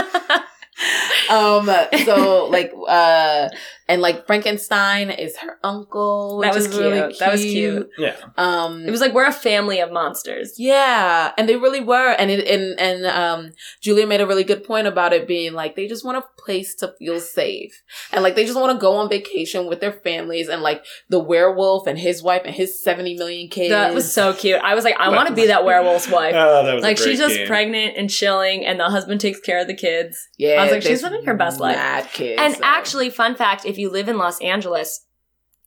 um 1.31 1.71
so 2.05 2.47
like 2.51 2.73
uh 2.89 3.49
and 3.89 4.03
like 4.03 4.27
frankenstein 4.27 5.11
is 5.11 5.37
her 5.39 5.59
uncle 5.65 6.39
which 6.39 6.49
That 6.49 6.55
was 6.55 6.67
is 6.67 6.79
really 6.79 7.01
cute. 7.09 7.19
That 7.19 7.33
was 7.33 7.41
cute. 7.43 7.91
Yeah. 7.99 8.17
um 8.37 8.85
it 8.87 8.91
was 8.91 9.01
like 9.01 9.13
we're 9.15 9.27
a 9.27 9.33
family 9.33 9.81
of 9.81 9.91
monsters. 9.93 10.55
yeah 10.59 11.33
and 11.39 11.49
they 11.49 11.57
really 11.57 11.81
were 11.81 12.11
and 12.19 12.31
it 12.31 12.47
and 12.47 12.79
and 12.79 13.07
um 13.07 13.53
julia 13.81 14.07
made 14.07 14.21
a 14.21 14.27
really 14.27 14.45
good 14.45 14.65
point 14.65 14.87
about 14.87 15.13
it 15.13 15.27
being 15.27 15.53
like 15.55 15.77
they 15.77 15.87
just 15.89 16.05
want 16.05 16.19
a 16.19 16.25
place 16.43 16.75
to 16.77 16.95
feel 16.99 17.19
safe 17.21 17.83
and 18.13 18.23
like 18.23 18.35
they 18.35 18.45
just 18.45 18.59
want 18.59 18.73
to 18.77 18.81
go 18.81 18.97
on 18.97 19.09
vacation 19.09 19.67
with 19.67 19.81
their 19.81 19.93
families 19.93 20.49
and 20.49 20.63
like 20.63 20.85
the 21.09 21.19
werewolf 21.19 21.87
and 21.87 21.99
his 21.99 22.23
wife 22.23 22.43
and 22.45 22.55
his 22.55 22.83
70 22.83 23.17
million 23.17 23.49
kids 23.49 23.71
That 23.71 23.95
was 23.95 24.13
so 24.13 24.33
cute. 24.35 24.61
I 24.63 24.75
was 24.75 24.85
like, 24.85 24.97
I 24.99 25.09
want 25.09 25.29
to 25.29 25.35
be 25.35 25.47
that 25.47 25.65
werewolf's 25.65 26.09
wife. 26.09 26.35
Oh, 26.37 26.65
that 26.65 26.75
was 26.75 26.83
a 26.85 26.87
like 26.87 26.97
great 26.99 27.09
she's 27.09 27.19
just 27.19 27.35
game. 27.37 27.47
pregnant 27.47 27.97
and 27.97 28.09
chilling, 28.11 28.65
and 28.65 28.79
the 28.79 28.85
husband 28.85 29.21
takes 29.21 29.41
care 29.41 29.59
of 29.61 29.67
the 29.67 29.75
kids. 29.75 30.29
yeah 30.39 30.63
I 30.63 30.66
was 30.67 30.73
like, 30.73 30.83
she's 30.83 31.03
living 31.03 31.25
her 31.25 31.35
best 31.35 31.61
life. 31.61 31.77
mad 31.77 32.09
kids 32.13 32.41
And 32.41 32.55
so. 32.55 32.61
actually, 32.63 33.11
fun 33.11 33.35
fact: 33.35 33.65
if 33.65 33.79
you 33.79 33.91
live 33.91 34.09
in 34.09 34.19
Los 34.19 34.41
Angeles, 34.41 35.05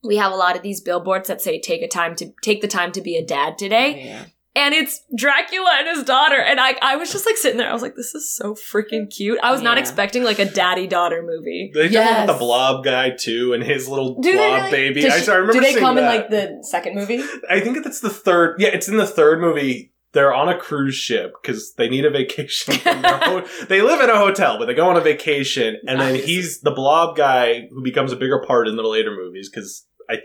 we 0.04 0.18
have 0.18 0.32
a 0.32 0.36
lot 0.36 0.56
of 0.56 0.62
these 0.62 0.82
billboards 0.82 1.28
that 1.28 1.42
say 1.42 1.60
"Take 1.60 1.82
a 1.82 1.88
time 1.88 2.16
to 2.16 2.32
take 2.42 2.62
the 2.62 2.68
time 2.68 2.92
to 2.94 3.02
be 3.02 3.16
a 3.18 3.26
dad 3.26 3.58
today," 3.58 3.94
oh, 4.02 4.06
yeah. 4.08 4.26
and 4.56 4.74
it's 4.74 5.02
Dracula 5.16 5.72
and 5.80 5.88
his 5.96 6.04
daughter. 6.06 6.38
And 6.40 6.60
I, 6.60 6.76
I 6.82 6.96
was 6.96 7.12
just 7.12 7.26
like 7.26 7.36
sitting 7.38 7.58
there. 7.58 7.70
I 7.70 7.74
was 7.74 7.82
like, 7.82 7.96
"This 7.96 8.16
is 8.16 8.34
so 8.34 8.54
freaking 8.56 9.14
cute." 9.14 9.40
I 9.44 9.52
was 9.52 9.62
not 9.62 9.78
expecting 9.78 10.24
like 10.24 10.40
a 10.40 10.46
daddy 10.46 10.88
daughter 10.88 11.22
movie. 11.22 11.72
They 11.74 11.84
did 11.84 11.92
Yes. 11.94 12.28
with 12.28 12.36
the 12.38 12.40
blob 12.46 12.84
guy 12.86 13.10
too, 13.12 13.54
and 13.54 13.62
his 13.64 13.88
little 13.90 14.20
Do 14.22 14.34
blob 14.34 14.60
really? 14.64 14.72
baby. 14.72 15.02
Does 15.02 15.14
I, 15.14 15.20
she- 15.22 15.32
I 15.32 15.36
remember 15.36 15.54
do 15.54 15.60
they 15.62 15.72
seeing 15.72 15.80
come 15.84 15.98
in 15.98 16.06
like 16.06 16.30
the 16.30 16.60
second 16.64 16.96
movie? 16.96 17.22
I 17.50 17.60
think 17.60 17.84
that's 17.84 18.00
the 18.00 18.10
third. 18.10 18.56
Yeah, 18.60 18.70
it's 18.70 18.88
in 18.88 18.98
the 18.98 19.08
third 19.08 19.42
movie. 19.42 19.92
They're 20.13 20.34
on 20.34 20.50
a 20.50 20.58
cruise 20.58 20.95
ship 20.95 21.34
because 21.41 21.74
they 21.76 21.88
need 21.88 22.04
a 22.06 22.10
vacation. 22.10 22.74
From 22.76 23.02
their 23.04 23.17
ho- 23.19 23.48
they 23.67 23.82
live 23.82 24.02
in 24.02 24.10
a 24.10 24.17
hotel, 24.17 24.58
but 24.58 24.65
they 24.65 24.74
go 24.74 24.89
on 24.89 24.98
a 24.98 25.02
vacation, 25.02 25.78
and 25.88 26.00
then 26.02 26.15
he's 26.15 26.62
the 26.62 26.72
blob 26.72 27.15
guy 27.15 27.67
who 27.69 27.84
becomes 27.84 28.12
a 28.12 28.15
bigger 28.15 28.39
part 28.45 28.67
in 28.67 28.76
the 28.76 28.84
later 28.84 29.12
movies 29.12 29.50
because 29.54 29.86
I, 30.10 30.19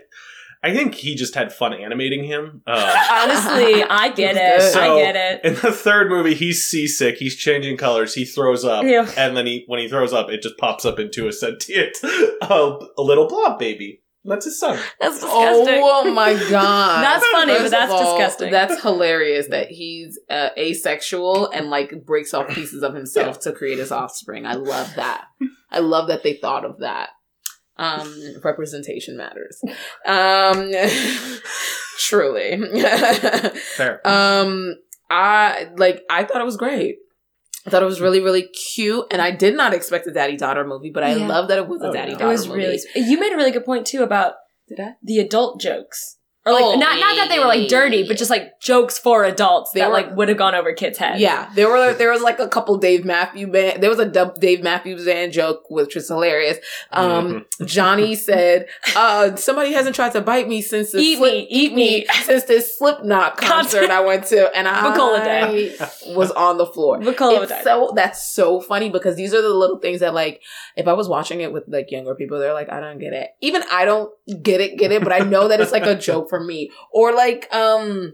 I 0.63 0.73
think 0.73 0.95
he 0.95 1.13
just 1.13 1.35
had 1.35 1.53
fun 1.53 1.73
animating 1.73 2.23
him. 2.23 2.63
Uh, 2.65 2.71
Honestly, 3.11 3.83
I 3.83 4.11
get 4.15 4.35
It 4.35 4.41
it. 4.41 4.55
was 4.63 4.73
good. 4.73 4.81
I 4.83 4.99
get 4.99 5.15
it. 5.15 5.45
in 5.45 5.53
the 5.61 5.71
third 5.71 6.09
movie, 6.09 6.33
he's 6.33 6.65
seasick. 6.65 7.17
He's 7.17 7.35
changing 7.35 7.77
colors. 7.77 8.15
He 8.15 8.25
throws 8.25 8.65
up, 8.65 8.83
Ew. 8.85 9.05
and 9.15 9.37
then 9.37 9.45
he 9.45 9.65
when 9.67 9.79
he 9.79 9.87
throws 9.87 10.13
up, 10.13 10.29
it 10.31 10.41
just 10.41 10.57
pops 10.57 10.83
up 10.85 10.97
into 10.97 11.27
a 11.27 11.31
sentient, 11.31 11.95
uh, 12.41 12.77
a 12.97 13.01
little 13.03 13.27
blob 13.27 13.59
baby. 13.59 14.01
That's 14.25 14.45
his 14.45 14.59
son. 14.59 14.79
That's 14.99 15.15
disgusting. 15.15 15.81
Oh 15.83 16.11
my 16.11 16.33
god. 16.49 17.03
That's 17.03 17.27
funny, 17.27 17.53
but 17.53 17.69
that's 17.71 17.91
all, 17.91 18.17
disgusting. 18.17 18.51
That's 18.51 18.81
hilarious 18.81 19.47
that 19.49 19.69
he's 19.69 20.19
uh, 20.29 20.49
asexual 20.57 21.49
and 21.51 21.69
like 21.69 22.05
breaks 22.05 22.33
off 22.33 22.49
pieces 22.49 22.83
of 22.83 22.95
himself 22.95 23.39
to 23.41 23.51
create 23.51 23.77
his 23.77 23.91
offspring. 23.91 24.45
I 24.45 24.53
love 24.53 24.95
that. 24.95 25.25
I 25.69 25.79
love 25.79 26.07
that 26.07 26.23
they 26.23 26.33
thought 26.33 26.65
of 26.65 26.79
that. 26.79 27.09
Um, 27.77 28.35
representation 28.43 29.17
matters. 29.17 29.61
Um, 30.05 30.71
truly. 31.99 32.57
Fair. 33.75 34.01
um, 34.07 34.75
I 35.09 35.67
like. 35.77 36.03
I 36.09 36.23
thought 36.23 36.41
it 36.41 36.45
was 36.45 36.57
great. 36.57 36.97
I 37.65 37.69
thought 37.71 37.81
it 37.81 37.87
was 37.87 37.99
really, 38.01 38.21
really 38.21 38.43
cute, 38.73 39.05
and 39.09 39.21
I 39.21 39.31
did 39.31 39.55
not 39.55 39.73
expect 39.73 40.05
a 40.07 40.11
daddy 40.11 40.37
daughter 40.37 40.63
movie, 40.65 40.91
but 40.91 41.03
I 41.03 41.15
Yeah. 41.15 41.27
love 41.27 41.47
that 41.47 41.57
it 41.57 41.67
was 41.67 41.81
a 41.81 41.87
Oh, 41.87 41.93
daddy 41.93 42.11
yeah. 42.11 42.15
It 42.17 42.19
daughter 42.19 42.31
was 42.31 42.47
movie. 42.47 42.59
really. 42.59 42.79
You 42.95 43.19
made 43.19 43.33
a 43.33 43.37
really 43.37 43.51
good 43.51 43.65
point 43.65 43.87
too 43.87 44.03
about 44.03 44.35
Did 44.67 44.79
I? 44.79 44.95
the 45.01 45.19
adult 45.19 45.59
jokes, 45.59 46.17
or 46.45 46.53
like 46.53 46.63
Oh, 46.63 46.75
not 46.75 46.99
not 46.99 47.15
that 47.15 47.27
they 47.29 47.39
were 47.39 47.45
like 47.45 47.67
dirty, 47.67 48.07
but 48.07 48.17
just 48.17 48.29
like 48.29 48.59
jokes 48.59 48.97
for 48.99 49.23
adults 49.23 49.71
They 49.71 49.79
that 49.79 49.87
were- 49.87 49.93
like 49.93 50.15
would 50.15 50.29
have 50.29 50.37
gone 50.37 50.53
over 50.55 50.73
kids' 50.73 50.97
heads. 50.97 51.19
Yeah, 51.19 51.49
there 51.55 51.67
were 51.69 51.93
there 51.93 52.11
was 52.11 52.21
like 52.21 52.39
a 52.39 52.47
couple 52.47 52.77
Dave 52.77 53.03
Matthews 53.05 53.49
Band. 53.49 53.81
There 53.81 53.89
was 53.89 53.99
a 53.99 54.05
Dub- 54.05 54.39
Dave 54.39 54.61
Matthews 54.63 55.05
Band 55.05 55.31
joke, 55.33 55.63
which 55.69 55.95
was 55.95 56.07
hilarious. 56.07 56.57
Um, 56.91 57.45
Johnny 57.65 58.15
said, 58.27 58.67
"Uh, 58.95 59.35
somebody 59.35 59.73
hasn't 59.73 59.95
tried 59.95 60.11
to 60.13 60.21
bite 60.21 60.47
me 60.47 60.61
since 60.61 60.91
the 60.91 60.99
Eat 60.99 61.17
slip- 61.17 61.31
me, 61.33 61.47
eat 61.49 61.73
me. 61.73 62.05
since 62.23 62.43
this 62.43 62.77
Slipknot 62.77 63.37
concert 63.37 63.89
I 63.89 64.01
went 64.01 64.25
to, 64.27 64.55
and 64.55 64.67
Bacola 64.95 65.19
I 65.19 66.13
was 66.15 66.31
on 66.31 66.57
the 66.57 66.65
floor." 66.65 66.99
Bacola 66.99 67.63
so 67.63 67.91
that's 67.95 68.31
so 68.33 68.61
funny 68.61 68.89
because 68.89 69.15
these 69.15 69.33
are 69.33 69.41
the 69.41 69.49
little 69.49 69.79
things 69.79 69.99
that 70.01 70.13
like 70.13 70.41
if 70.75 70.87
I 70.87 70.93
was 70.93 71.07
watching 71.09 71.41
it 71.41 71.51
with 71.51 71.63
like 71.67 71.91
younger 71.91 72.15
people, 72.15 72.39
they're 72.39 72.53
like, 72.53 72.71
I 72.71 72.79
don't 72.79 72.99
get 72.99 73.13
it. 73.13 73.29
Even 73.41 73.63
I 73.71 73.85
don't 73.85 74.11
get 74.43 74.61
it, 74.61 74.77
get 74.77 74.91
it, 74.91 75.03
but 75.03 75.11
I 75.13 75.19
know 75.19 75.47
that 75.47 75.59
it's 75.59 75.71
like 75.71 75.85
a 75.85 75.95
joke 75.95 76.29
for 76.37 76.43
me. 76.43 76.71
Or 76.91 77.13
like 77.13 77.53
um 77.53 78.13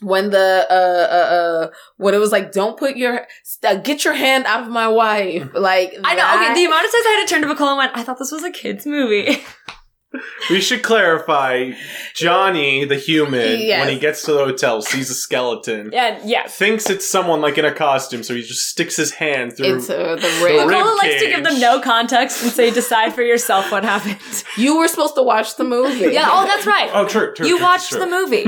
when 0.00 0.30
the 0.30 0.66
uh 0.70 0.74
uh 0.74 1.34
uh 1.34 1.70
when 1.96 2.14
it 2.14 2.18
was 2.18 2.30
like 2.32 2.52
don't 2.52 2.78
put 2.78 2.96
your 2.96 3.26
st- 3.44 3.82
get 3.82 4.04
your 4.04 4.12
hand 4.14 4.44
out 4.44 4.60
of 4.60 4.68
my 4.68 4.88
wife 4.88 5.48
like 5.54 5.94
I 6.04 6.14
know. 6.14 6.34
Okay, 6.34 6.54
the 6.54 6.64
amount 6.66 6.84
of 6.84 6.92
times 6.92 7.04
I 7.06 7.16
had 7.18 7.26
to 7.26 7.34
turn 7.34 7.42
to 7.42 7.54
Bacola 7.54 7.70
and 7.70 7.78
went, 7.78 7.96
I 7.96 8.02
thought 8.02 8.18
this 8.18 8.32
was 8.32 8.44
a 8.44 8.50
kids' 8.50 8.86
movie. 8.86 9.42
We 10.50 10.60
should 10.60 10.82
clarify 10.82 11.72
Johnny, 12.14 12.84
the 12.84 12.96
human, 12.96 13.60
Yes. 13.60 13.80
when 13.84 13.92
he 13.92 13.98
gets 13.98 14.22
to 14.24 14.32
the 14.32 14.38
hotel, 14.44 14.80
sees 14.82 15.10
a 15.10 15.14
skeleton, 15.14 15.80
and 15.80 15.92
yeah, 15.92 16.18
yes. 16.24 16.54
thinks 16.56 16.88
it's 16.90 17.06
someone 17.06 17.40
like 17.40 17.58
in 17.58 17.64
a 17.64 17.72
costume, 17.72 18.22
so 18.22 18.34
he 18.34 18.42
just 18.42 18.68
sticks 18.68 18.96
his 18.96 19.12
hand 19.12 19.56
through. 19.56 19.74
into 19.76 19.96
uh, 19.98 20.14
the 20.16 20.20
The 20.22 20.44
ring. 20.44 20.66
rib 20.68 20.76
Bacola 20.78 20.96
likes 20.98 21.22
to 21.22 21.28
give 21.28 21.44
them 21.44 21.58
no 21.60 21.80
context 21.80 22.42
and 22.42 22.52
say, 22.52 22.70
decide 22.70 23.12
for 23.14 23.22
yourself 23.22 23.70
what 23.72 23.84
happened. 23.84 24.18
you 24.56 24.78
were 24.78 24.88
supposed 24.88 25.14
to 25.16 25.22
watch 25.22 25.56
the 25.56 25.64
movie 25.64 26.12
yeah, 26.12 26.28
oh, 26.30 26.46
that's 26.46 26.66
right. 26.66 26.90
oh, 26.92 27.06
true, 27.06 27.32
true. 27.34 27.46
you 27.46 27.56
true, 27.58 27.64
watched 27.66 27.90
true. 27.90 28.00
the 28.00 28.06
movie. 28.06 28.44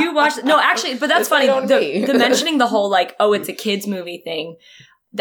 You 0.00 0.14
watched 0.14 0.44
no, 0.44 0.58
actually, 0.60 0.94
but 0.96 1.08
that's 1.08 1.22
It's 1.22 1.30
right 1.30 1.48
funny. 1.48 2.00
The, 2.00 2.12
the 2.12 2.18
mentioning 2.18 2.58
the 2.58 2.66
whole 2.66 2.90
like, 2.90 3.14
oh, 3.20 3.32
it's 3.32 3.48
a 3.48 3.52
kids 3.52 3.86
movie 3.86 4.20
thing. 4.24 4.56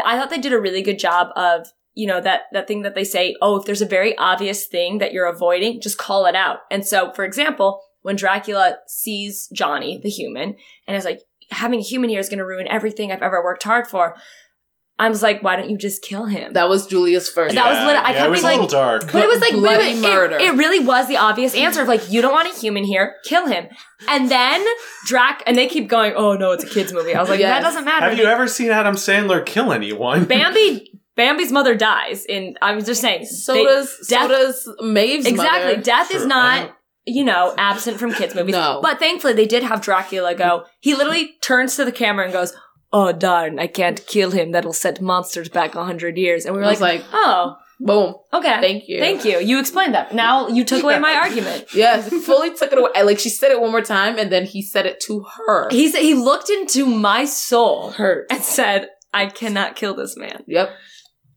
I 0.03 0.17
thought 0.19 0.29
they 0.29 0.37
did 0.37 0.53
a 0.53 0.59
really 0.59 0.81
good 0.81 0.99
job 0.99 1.29
of 1.35 1.67
you 1.95 2.07
know 2.07 2.21
that 2.21 2.41
that 2.53 2.67
thing 2.67 2.83
that 2.83 2.95
they 2.95 3.03
say, 3.03 3.35
oh, 3.41 3.57
if 3.57 3.65
there's 3.65 3.81
a 3.81 3.85
very 3.85 4.17
obvious 4.17 4.65
thing 4.67 4.99
that 4.99 5.11
you're 5.13 5.25
avoiding, 5.27 5.81
just 5.81 5.97
call 5.97 6.25
it 6.25 6.35
out. 6.35 6.59
And 6.71 6.85
so, 6.85 7.11
for 7.13 7.25
example, 7.25 7.81
when 8.01 8.15
Dracula 8.15 8.77
sees 8.87 9.47
Johnny, 9.53 9.99
the 10.01 10.09
human, 10.09 10.55
and 10.87 10.95
is 10.95 11.05
like, 11.05 11.21
having 11.51 11.79
a 11.79 11.83
human 11.83 12.09
here 12.09 12.19
is 12.19 12.29
going 12.29 12.37
to 12.39 12.45
ruin 12.45 12.67
everything 12.69 13.11
I've 13.11 13.21
ever 13.21 13.43
worked 13.43 13.63
hard 13.63 13.87
for. 13.87 14.15
I 15.01 15.07
was 15.07 15.23
like, 15.23 15.41
why 15.41 15.55
don't 15.55 15.69
you 15.69 15.77
just 15.77 16.01
kill 16.01 16.25
him? 16.25 16.51
that 16.53 16.67
was 16.67 16.85
Julia's 16.85 17.29
first 17.29 17.55
That 17.55 17.69
was 17.69 17.87
lit- 17.87 17.95
I 18.03 18.11
yeah, 18.11 18.17
kept 18.17 18.27
it 18.27 18.29
was 18.31 18.41
being 18.41 18.43
a 18.43 18.47
like- 18.61 18.69
little 18.69 18.79
dark. 18.81 19.11
But 19.13 19.23
it 19.23 19.27
was 19.29 19.39
like 19.39 19.53
Bloody 19.53 19.93
wait, 19.93 19.93
wait, 19.95 20.01
murder. 20.01 20.35
It, 20.35 20.41
it 20.41 20.53
really 20.57 20.85
was 20.85 21.07
the 21.07 21.15
obvious 21.15 21.55
answer 21.55 21.81
of 21.81 21.87
like, 21.87 22.11
you 22.11 22.21
don't 22.21 22.33
want 22.33 22.53
a 22.53 22.59
human 22.59 22.83
here, 22.83 23.15
kill 23.23 23.47
him. 23.47 23.67
And 24.09 24.29
then 24.29 24.65
Drac, 25.05 25.41
and 25.47 25.57
they 25.57 25.67
keep 25.67 25.87
going, 25.87 26.13
oh 26.17 26.35
no, 26.35 26.51
it's 26.51 26.65
a 26.65 26.67
kids 26.67 26.91
movie. 26.91 27.15
I 27.15 27.21
was 27.21 27.29
like, 27.29 27.39
Yes. 27.39 27.49
that 27.49 27.65
doesn't 27.65 27.85
matter. 27.85 28.09
Have 28.09 28.17
you 28.17 28.25
ever 28.25 28.45
seen 28.49 28.71
Adam 28.71 28.95
Sandler 28.95 29.45
kill 29.45 29.71
anyone? 29.71 30.25
Bambi, 30.25 30.98
Bambi's 31.19 31.51
mother 31.51 31.75
dies. 31.75 32.25
In 32.25 32.55
I 32.61 32.73
was 32.73 32.85
just 32.85 33.01
saying, 33.01 33.25
so 33.25 33.53
they- 33.53 33.63
does 33.63 34.07
death- 34.07 34.21
so 34.21 34.27
does 34.27 34.69
Mavis' 34.81 35.27
exactly. 35.27 35.71
mother. 35.71 35.81
Death 35.81 36.11
is 36.11 36.23
Sure, 36.23 36.31
I 36.31 36.59
not. 36.61 36.75
You 37.05 37.23
know, 37.23 37.55
absent 37.57 37.97
from 37.97 38.13
kids' 38.13 38.35
movies. 38.35 38.53
No. 38.53 38.79
But 38.83 38.99
thankfully, 38.99 39.33
they 39.33 39.47
did 39.47 39.63
have 39.63 39.81
Dracula 39.81 40.35
go. 40.35 40.65
He 40.79 40.93
literally 40.93 41.35
turns 41.41 41.75
to 41.77 41.83
the 41.85 41.91
camera 41.91 42.23
and 42.25 42.33
goes, 42.33 42.53
"Oh 42.93 43.11
darn, 43.11 43.57
I 43.59 43.67
can't 43.67 44.05
kill 44.05 44.31
him. 44.31 44.51
That'll 44.51 44.73
set 44.73 45.01
monsters 45.01 45.49
back 45.49 45.73
a 45.75 45.83
hundred 45.85 46.17
years." 46.17 46.45
And 46.45 46.53
we 46.53 46.59
were 46.59 46.67
I 46.67 46.69
was 46.69 46.81
like, 46.81 47.01
like, 47.01 47.09
"Oh, 47.13 47.55
boom, 47.79 48.15
okay, 48.31 48.57
thank 48.61 48.87
you, 48.87 48.99
Thank 48.99 49.25
you. 49.25 49.39
You 49.39 49.59
explained 49.59 49.95
that. 49.95 50.13
Now 50.13 50.49
you 50.49 50.63
took 50.63 50.83
away 50.83 50.99
my 50.99 51.13
argument. 51.15 51.65
Yes, 51.73 52.09
fully 52.25 52.53
took 52.53 52.71
it 52.71 52.77
away. 52.77 52.91
Like 53.01 53.17
she 53.17 53.29
said 53.29 53.49
it 53.51 53.59
one 53.59 53.71
more 53.71 53.81
time, 53.81 54.19
and 54.19 54.31
then 54.31 54.45
he 54.45 54.61
said 54.61 54.85
it 54.85 54.99
to 55.07 55.25
her. 55.35 55.67
He 55.71 55.89
said 55.89 56.01
he 56.01 56.13
looked 56.13 56.49
into 56.51 56.85
my 56.85 57.25
soul 57.25 57.91
hurt. 57.91 58.27
and 58.29 58.43
said, 58.43 58.89
"I 59.13 59.27
cannot 59.27 59.75
kill 59.77 59.95
this 59.95 60.15
man." 60.15 60.43
Yep, 60.47 60.69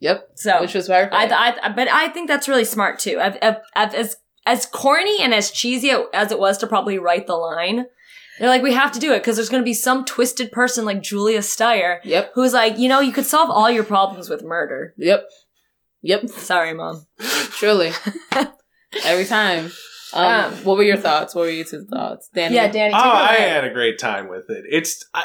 yep. 0.03 0.29
So 0.35 0.61
Which 0.61 0.75
was 0.75 0.89
very. 0.89 1.11
I, 1.11 1.55
I, 1.63 1.69
but 1.71 1.89
I 1.89 2.09
think 2.09 2.29
that's 2.29 2.49
really 2.49 2.65
smart 2.65 2.99
too. 2.99 3.19
I've, 3.21 3.39
I've, 3.41 3.57
I've, 3.75 3.95
as 3.95 4.17
as 4.45 4.67
corny 4.67 5.23
and 5.23 5.33
as 5.33 5.51
cheesy 5.51 5.93
as 6.13 6.33
it 6.33 6.39
was 6.39 6.59
to 6.59 6.67
probably 6.67 6.99
write 6.99 7.27
the 7.27 7.37
line, 7.37 7.87
they're 8.39 8.49
like, 8.49 8.63
we 8.63 8.73
have 8.73 8.93
to 8.93 8.99
do 8.99 9.13
it 9.13 9.21
because 9.21 9.37
there's 9.37 9.49
going 9.49 9.63
to 9.63 9.65
be 9.65 9.75
some 9.75 10.05
twisted 10.05 10.51
person 10.51 10.85
like 10.85 11.03
Julia 11.03 11.39
Steyer 11.39 12.01
yep, 12.03 12.33
who's 12.35 12.53
like, 12.53 12.77
you 12.79 12.89
know, 12.89 13.01
you 13.01 13.13
could 13.13 13.27
solve 13.27 13.51
all 13.51 13.71
your 13.71 13.85
problems 13.85 14.29
with 14.29 14.43
murder. 14.43 14.95
yep, 14.97 15.29
yep. 16.03 16.29
Sorry, 16.29 16.75
mom. 16.75 17.07
Truly, 17.21 17.93
every 19.05 19.25
time. 19.25 19.71
Um, 20.15 20.25
Um, 20.25 20.53
what 20.65 20.77
were 20.77 20.83
your 20.83 20.99
thoughts? 20.99 21.35
What 21.35 21.43
were 21.43 21.51
your 21.51 21.65
two 21.65 21.87
thoughts, 21.87 22.29
Danny? 22.35 22.57
Yeah, 22.57 22.69
Danny. 22.71 22.93
Oh, 22.95 22.99
Take 22.99 23.41
I 23.41 23.43
had 23.45 23.65
a 23.65 23.73
great 23.73 23.99
time 23.99 24.29
with 24.29 24.51
it. 24.51 24.65
It's 24.69 25.05
I, 25.15 25.25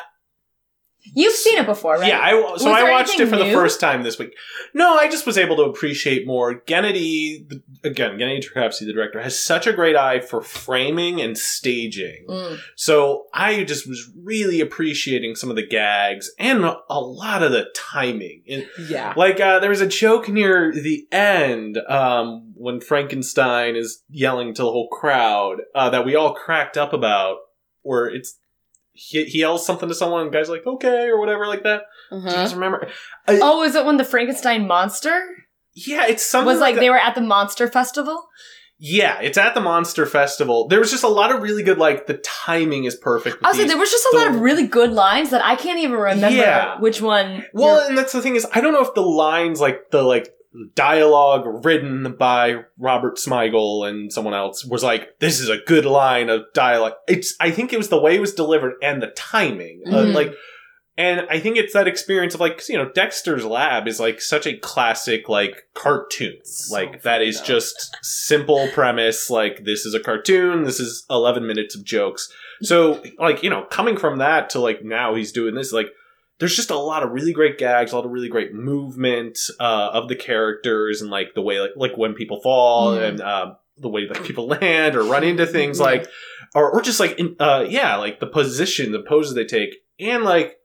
You've 1.13 1.33
seen 1.33 1.57
it 1.57 1.65
before, 1.65 1.95
right? 1.97 2.07
Yeah, 2.07 2.19
I, 2.19 2.31
so 2.31 2.51
Was 2.51 2.65
I 2.65 2.89
watched 2.89 3.19
it 3.19 3.27
for 3.27 3.37
the 3.37 3.51
first 3.51 3.79
time 3.79 4.03
this 4.03 4.17
week. 4.19 4.33
No, 4.73 4.95
I 4.95 5.09
just 5.09 5.25
was 5.25 5.37
able 5.37 5.55
to 5.57 5.63
appreciate 5.63 6.27
more. 6.27 6.61
Genndy, 6.61 7.49
again, 7.83 8.17
Genndy 8.17 8.43
Tartakovsky, 8.43 8.85
the 8.85 8.93
director, 8.93 9.21
has 9.21 9.39
such 9.39 9.67
a 9.67 9.73
great 9.73 9.95
eye 9.95 10.19
for 10.19 10.41
framing 10.41 11.21
and 11.21 11.37
staging. 11.37 12.25
Mm. 12.29 12.59
So 12.75 13.25
I 13.33 13.63
just 13.63 13.87
was 13.87 14.09
really 14.23 14.59
appreciating 14.61 15.35
some 15.35 15.49
of 15.49 15.55
the 15.55 15.65
gags 15.65 16.29
and 16.37 16.63
a 16.63 16.99
lot 16.99 17.43
of 17.43 17.51
the 17.51 17.67
timing. 17.75 18.43
And, 18.49 18.67
Yeah. 18.89 19.13
like 19.15 19.39
uh, 19.39 19.59
there 19.59 19.69
was 19.69 19.81
a 19.81 19.87
joke 19.87 20.29
near 20.29 20.71
the 20.73 21.07
end 21.11 21.77
um, 21.87 22.53
when 22.55 22.79
Frankenstein 22.81 23.75
is 23.75 24.03
yelling 24.09 24.53
to 24.53 24.61
the 24.63 24.71
whole 24.71 24.89
crowd 24.89 25.57
uh, 25.75 25.89
that 25.89 26.05
we 26.05 26.15
all 26.15 26.33
cracked 26.33 26.77
up 26.77 26.93
about, 26.93 27.37
where 27.81 28.07
it's 28.07 28.37
he, 28.97 29.23
he 29.25 29.39
yells 29.39 29.65
something 29.65 29.87
to 29.87 29.95
someone, 29.95 30.23
and 30.23 30.33
the 30.33 30.37
guy's 30.37 30.49
like 30.49 30.65
"okay" 30.65 31.07
or 31.07 31.19
whatever 31.19 31.45
like 31.47 31.63
that. 31.63 31.83
Do 32.09 32.17
you 32.17 32.21
Uh-huh. 32.27 32.35
guys 32.35 32.53
remember? 32.53 32.87
Oh, 33.27 33.63
is 33.63 33.75
it 33.75 33.85
when 33.85 33.97
the 33.97 34.03
Frankenstein 34.03 34.67
monster 34.67 35.21
Yeah, 35.75 36.07
it's 36.07 36.25
something 36.25 36.47
was 36.47 36.59
like 36.59 36.75
that- 36.75 36.81
they 36.81 36.89
were 36.89 36.97
at 36.97 37.13
the 37.15 37.21
monster 37.21 37.67
festival? 37.67 38.27
Yeah, 38.79 39.19
it's 39.21 39.39
at 39.39 39.55
the 39.55 39.59
Monster 39.61 40.05
Festival. 40.05 40.67
There 40.67 40.79
was 40.79 40.91
just 40.91 41.03
a 41.03 41.07
lot 41.07 41.33
of 41.33 41.41
really 41.41 41.63
good, 41.63 41.79
like 41.79 42.05
the 42.05 42.17
timing 42.17 42.83
is 42.83 42.95
perfect. 42.95 43.37
with 43.37 43.45
Also, 43.45 43.57
these- 43.63 43.69
there 43.71 43.77
was 43.79 43.89
just 43.89 44.05
a 44.13 44.17
lot 44.17 44.27
of 44.27 44.39
really 44.41 44.67
good 44.67 44.91
lines 44.91 45.31
that 45.31 45.43
I 45.43 45.55
can't 45.55 45.79
even 45.79 45.95
remember 45.97 46.29
Yeah. 46.29 46.79
which 46.79 47.01
one. 47.01 47.43
Well, 47.53 47.79
and 47.87 47.97
that's 47.97 48.13
the 48.13 48.21
thing 48.21 48.35
is, 48.35 48.45
I 48.53 48.61
don't 48.61 48.73
know 48.73 48.81
if 48.83 48.93
the 48.93 49.01
lines, 49.01 49.59
like 49.59 49.89
the 49.89 50.03
like 50.03 50.29
dialogue 50.75 51.65
written 51.65 52.15
by 52.17 52.63
Robert 52.77 53.17
Smigel 53.17 53.87
and 53.87 54.11
someone 54.11 54.33
else, 54.33 54.65
was 54.65 54.83
like, 54.83 55.19
"This 55.19 55.39
is 55.39 55.49
a 55.49 55.57
good 55.65 55.85
line 55.85 56.29
of 56.29 56.43
dialogue." 56.53 56.93
It's, 57.07 57.35
I 57.39 57.51
think 57.51 57.73
it 57.73 57.77
was 57.77 57.89
the 57.89 57.99
way 58.01 58.15
it 58.15 58.21
was 58.21 58.33
delivered 58.33 58.73
and 58.81 59.01
the 59.01 59.07
timing, 59.07 59.81
Uh, 59.87 60.05
Mhm. 60.05 60.13
like, 60.13 60.33
and 60.99 61.27
I 61.29 61.39
think 61.39 61.57
it's 61.57 61.73
that 61.73 61.87
experience 61.87 62.33
of 62.33 62.39
like, 62.39 62.67
you 62.67 62.75
know, 62.77 62.89
Dexter's 62.89 63.45
Lab 63.45 63.87
is 63.87 63.99
like 63.99 64.19
such 64.19 64.47
a 64.47 64.57
classic 64.57 65.29
like 65.29 65.65
cartoon, 65.75 66.37
So 66.43 66.73
like 66.73 67.03
that 67.03 67.21
is 67.21 67.37
funny, 67.37 67.47
just 67.47 67.95
simple 68.01 68.67
premise. 68.73 69.29
Like 69.29 69.63
this 69.63 69.85
is 69.85 69.93
a 69.93 69.99
cartoon. 69.99 70.63
This 70.63 70.79
is 70.79 71.05
eleven 71.09 71.45
minutes 71.45 71.75
of 71.75 71.83
jokes. 71.83 72.31
So 72.63 73.03
like 73.19 73.43
you 73.43 73.49
know, 73.51 73.63
coming 73.69 73.95
from 73.97 74.17
that 74.17 74.49
to 74.51 74.59
like 74.59 74.83
now 74.83 75.13
he's 75.13 75.31
doing 75.31 75.53
this 75.53 75.71
like 75.71 75.89
there's 76.39 76.55
just 76.55 76.69
a 76.69 76.77
lot 76.77 77.03
of 77.03 77.11
really 77.11 77.33
great 77.33 77.57
gags, 77.57 77.91
a 77.91 77.95
lot 77.95 78.05
of 78.05 78.11
really 78.11 78.29
great 78.29 78.53
movement 78.53 79.39
uh, 79.59 79.89
of 79.93 80.07
the 80.07 80.15
characters, 80.15 81.01
and 81.01 81.09
like 81.09 81.33
the 81.35 81.41
way 81.41 81.59
like, 81.59 81.71
like 81.75 81.97
when 81.97 82.13
people 82.13 82.39
fall 82.41 82.91
Mm. 82.95 83.07
and 83.09 83.21
uh, 83.21 83.53
the 83.77 83.89
way 83.89 84.07
that 84.07 84.23
people 84.23 84.47
land 84.61 84.95
or 84.95 85.03
run 85.03 85.23
into 85.23 85.45
things, 85.45 85.79
Yeah. 85.79 85.85
like 85.85 86.07
or 86.55 86.69
or 86.71 86.81
just 86.81 86.99
like 86.99 87.17
in, 87.19 87.35
uh, 87.39 87.65
yeah, 87.67 87.95
like 87.97 88.19
the 88.19 88.27
position, 88.27 88.91
the 88.91 89.01
poses 89.01 89.33
they 89.35 89.45
take, 89.45 89.75
and 89.99 90.23
like 90.23 90.57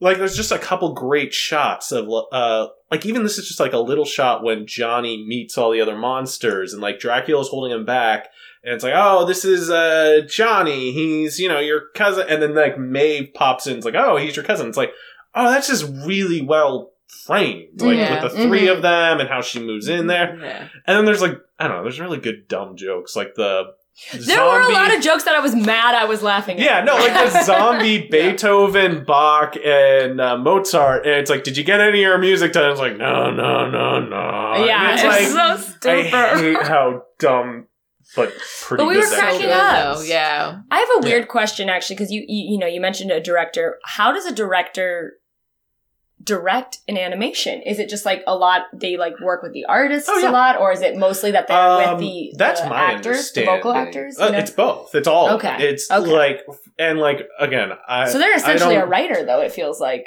like 0.00 0.18
there's 0.18 0.36
just 0.36 0.50
a 0.50 0.58
couple 0.58 0.92
great 0.94 1.32
shots 1.32 1.92
of 1.92 2.08
uh 2.32 2.66
like 2.90 3.06
even 3.06 3.22
this 3.22 3.38
is 3.38 3.46
just 3.46 3.60
like 3.60 3.72
a 3.72 3.78
little 3.78 4.04
shot 4.04 4.42
when 4.42 4.66
Johnny 4.66 5.24
meets 5.24 5.56
all 5.56 5.70
the 5.70 5.80
other 5.80 5.96
monsters 5.96 6.72
and 6.72 6.82
like 6.82 6.98
Dracula's 6.98 7.48
holding 7.48 7.70
him 7.70 7.84
back 7.86 8.26
and 8.64 8.74
it's 8.74 8.82
like 8.82 8.94
oh 8.96 9.24
this 9.26 9.44
is 9.44 9.70
uh 9.70 10.22
Johnny. 10.28 10.90
He's 10.92 11.38
you 11.38 11.48
know 11.48 11.60
your 11.60 11.82
cousin. 11.94 12.26
And 12.28 12.42
then 12.42 12.52
like 12.54 12.76
Mavis 12.78 13.28
pops 13.32 13.68
in. 13.68 13.76
It's 13.76 13.84
like 13.86 13.94
oh 13.96 14.16
he's 14.16 14.34
your 14.34 14.44
cousin. 14.44 14.66
It's 14.66 14.76
like 14.76 14.90
oh 15.34 15.50
that's 15.50 15.68
just 15.68 15.84
really 16.06 16.40
well 16.42 16.90
framed 17.24 17.80
like 17.82 17.96
Yeah. 17.98 18.22
with 18.22 18.32
the 18.32 18.42
3 18.48 18.60
Mhm. 18.62 18.72
of 18.76 18.82
them 18.82 19.20
and 19.20 19.28
how 19.28 19.40
she 19.42 19.60
moves 19.60 19.88
in 19.88 20.06
there 20.06 20.38
Yeah. 20.40 20.68
and 20.86 20.96
then 20.96 21.04
there's 21.04 21.20
like 21.22 21.36
I 21.58 21.68
don't 21.68 21.76
know 21.78 21.82
there's 21.82 22.00
really 22.00 22.18
good 22.18 22.48
dumb 22.48 22.76
jokes 22.76 23.14
like 23.16 23.34
the 23.34 23.64
there 24.14 24.42
were 24.42 24.62
a 24.62 24.70
lot 24.72 24.94
of 24.94 25.02
jokes 25.02 25.24
that 25.24 25.34
I 25.34 25.40
was 25.40 25.54
mad 25.54 25.94
I 25.94 26.06
was 26.06 26.22
laughing 26.22 26.58
at. 26.58 26.64
yeah, 26.64 26.82
no, 26.82 26.94
like 26.96 27.12
the 27.30 27.42
zombie 27.44 28.08
Beethoven, 28.08 29.04
Bach, 29.04 29.54
and 29.62 30.18
uh, 30.18 30.38
Mozart. 30.38 31.04
And 31.04 31.16
it's 31.16 31.28
like, 31.28 31.44
did 31.44 31.58
you 31.58 31.62
get 31.62 31.78
any 31.78 31.98
of 31.98 32.08
your 32.08 32.16
music 32.16 32.52
done? 32.54 32.70
It's 32.70 32.80
like, 32.80 32.96
no, 32.96 33.30
no, 33.30 33.68
no, 33.70 34.00
no. 34.00 34.64
yeah, 34.64 34.94
it's, 34.94 35.02
it's 35.02 35.34
like, 35.36 35.58
so 35.58 35.72
stupid. 35.72 36.14
I 36.14 36.38
hate 36.38 36.62
how 36.62 37.02
dumb, 37.18 37.66
but 38.16 38.32
pretty 38.62 38.82
But 38.82 38.88
we 38.88 38.94
good 38.94 39.10
were 39.10 39.16
cracking 39.16 39.50
up. 39.50 39.96
though, 39.98 40.02
Yeah. 40.04 40.60
I 40.70 40.78
have 40.78 40.88
a 40.96 41.06
weird 41.06 41.28
question 41.28 41.68
actually, 41.68 41.96
because 41.96 42.10
you, 42.10 42.24
you 42.26 42.52
you 42.54 42.58
know 42.58 42.66
you 42.66 42.80
mentioned 42.80 43.10
a 43.10 43.20
director. 43.20 43.78
How 43.84 44.10
does 44.10 44.24
a 44.24 44.32
director 44.34 45.18
direct 46.22 46.78
an 46.88 46.96
animation? 46.96 47.62
Is 47.62 47.78
it 47.78 47.88
just 47.88 48.04
like 48.04 48.22
a 48.26 48.36
lot 48.36 48.62
they 48.72 48.96
like 48.96 49.18
work 49.20 49.42
with 49.42 49.52
the 49.52 49.64
artists 49.64 50.08
Oh, 50.08 50.18
yeah. 50.18 50.30
a 50.30 50.32
lot, 50.32 50.60
or 50.60 50.72
is 50.72 50.80
it 50.80 50.96
mostly 50.96 51.30
that 51.32 51.48
they're 51.48 51.56
Um, 51.56 51.96
with 51.96 52.00
the 52.00 52.32
that's 52.36 52.60
the 52.60 52.68
my 52.68 52.92
actors, 52.92 53.32
the 53.32 53.44
vocal 53.44 53.72
actors? 53.72 54.18
Uh, 54.18 54.26
you 54.26 54.32
know? 54.32 54.38
It's 54.38 54.50
both. 54.50 54.94
It's 54.94 55.08
all. 55.08 55.30
Okay. 55.36 55.56
It's 55.60 55.90
Okay. 55.90 56.10
like, 56.10 56.46
and 56.78 56.98
like 56.98 57.28
again, 57.38 57.70
I. 57.88 58.08
so 58.08 58.18
they're 58.18 58.36
essentially 58.36 58.76
a 58.76 58.86
writer, 58.86 59.24
though. 59.24 59.40
It 59.40 59.52
feels 59.52 59.80
like 59.80 60.06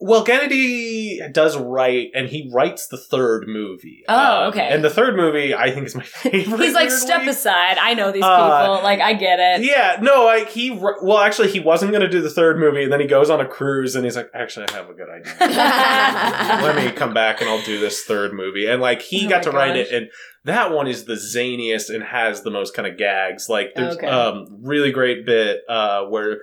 Well, 0.00 0.24
Genndy 0.24 1.32
does 1.32 1.56
write, 1.56 2.10
and 2.14 2.28
he 2.28 2.48
writes 2.54 2.86
the 2.86 2.96
third 2.96 3.48
movie. 3.48 4.04
Oh, 4.08 4.42
Um, 4.44 4.48
okay. 4.50 4.68
And 4.70 4.84
the 4.84 4.90
third 4.90 5.16
movie, 5.16 5.52
I 5.56 5.72
think, 5.72 5.86
is 5.86 5.96
my 5.96 6.02
favorite. 6.04 6.60
he's 6.60 6.72
like 6.74 6.88
weirdly. 6.88 6.96
step 6.96 7.26
aside. 7.26 7.78
I 7.78 7.94
know 7.94 8.12
these 8.12 8.22
Uh, 8.22 8.60
people. 8.76 8.84
Like 8.84 9.00
I 9.00 9.14
get 9.14 9.40
it. 9.40 9.66
Yeah, 9.66 9.98
no, 10.00 10.24
like 10.24 10.50
he. 10.50 10.70
Well, 10.70 11.18
actually, 11.18 11.50
he 11.50 11.58
wasn't 11.58 11.90
going 11.90 12.02
to 12.02 12.08
do 12.08 12.20
the 12.22 12.30
third 12.30 12.58
movie, 12.58 12.84
and 12.84 12.92
then 12.92 13.00
he 13.00 13.06
goes 13.08 13.28
on 13.28 13.40
a 13.40 13.46
cruise, 13.48 13.96
and 13.96 14.04
he's 14.04 14.14
like, 14.16 14.30
"Actually, 14.34 14.66
I 14.70 14.74
have 14.74 14.88
a 14.88 14.94
good 14.94 15.08
idea. 15.10 15.34
Let 16.62 16.76
me 16.76 16.92
come 16.92 17.12
back, 17.12 17.40
and 17.40 17.50
I'll 17.50 17.62
do 17.62 17.80
this 17.80 18.04
third 18.04 18.32
movie." 18.32 18.66
And 18.68 18.80
like 18.80 19.02
he 19.02 19.26
Oh 19.26 19.28
got 19.28 19.38
my 19.46 19.50
to 19.50 19.56
write 19.56 19.76
it, 19.76 19.90
and 19.92 20.08
that 20.44 20.70
one 20.72 20.86
is 20.86 21.04
the 21.06 21.14
zaniest 21.14 21.92
and 21.92 22.04
has 22.04 22.42
the 22.42 22.50
most 22.50 22.74
kind 22.74 22.86
of 22.86 22.96
gags. 22.96 23.48
Like 23.48 23.74
there's 23.74 23.96
Okay. 23.96 24.06
um 24.06 24.46
really 24.62 24.92
great 24.92 25.26
bit 25.26 25.62
uh 25.68 26.04
where 26.04 26.38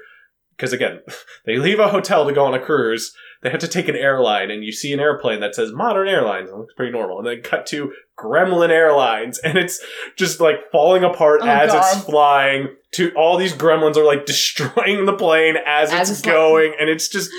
because 0.58 0.74
again 0.74 1.00
they 1.46 1.58
leave 1.58 1.80
a 1.80 1.88
hotel 1.88 2.26
to 2.28 2.34
go 2.34 2.46
on 2.46 2.54
a 2.54 2.60
cruise. 2.60 3.14
They 3.46 3.52
had 3.52 3.60
to 3.60 3.68
take 3.68 3.88
an 3.88 3.96
airline, 3.96 4.50
and 4.50 4.64
you 4.64 4.72
see 4.72 4.92
an 4.92 5.00
airplane 5.00 5.40
that 5.42 5.54
says 5.54 5.72
Modern 5.72 6.08
Airlines. 6.08 6.50
It 6.50 6.56
looks 6.56 6.74
pretty 6.74 6.92
normal, 6.92 7.20
and 7.20 7.28
then 7.28 7.42
cut 7.44 7.68
to 7.68 7.94
Gremlin 8.18 8.70
Airlines, 8.72 9.38
and 9.44 9.56
it's 9.56 9.80
just 10.18 10.40
like 10.42 10.72
falling 10.72 11.04
apart 11.04 11.42
Oh, 11.44 11.48
as 11.48 11.72
it's 11.72 12.04
flying. 12.06 12.70
To 12.94 13.12
all 13.16 13.38
these 13.38 13.54
gremlins 13.54 13.98
are 13.98 14.04
like 14.04 14.26
destroying 14.26 15.06
the 15.06 15.14
plane 15.16 15.58
as, 15.64 15.92
As 15.94 16.10
it's 16.10 16.20
it's 16.22 16.28
going, 16.28 16.74
and 16.80 16.90
it's 16.90 17.08
just 17.08 17.30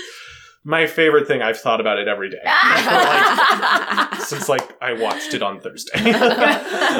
my 0.63 0.87
favorite 0.87 1.27
thing. 1.27 1.41
I've 1.41 1.59
thought 1.59 1.81
about 1.81 1.99
it 1.99 2.07
every 2.07 2.29
day 2.29 2.37
since 4.19 4.47
like 4.47 4.81
I 4.81 4.93
watched 4.93 5.33
it 5.33 5.41
on 5.43 5.59
Thursday. 5.59 6.11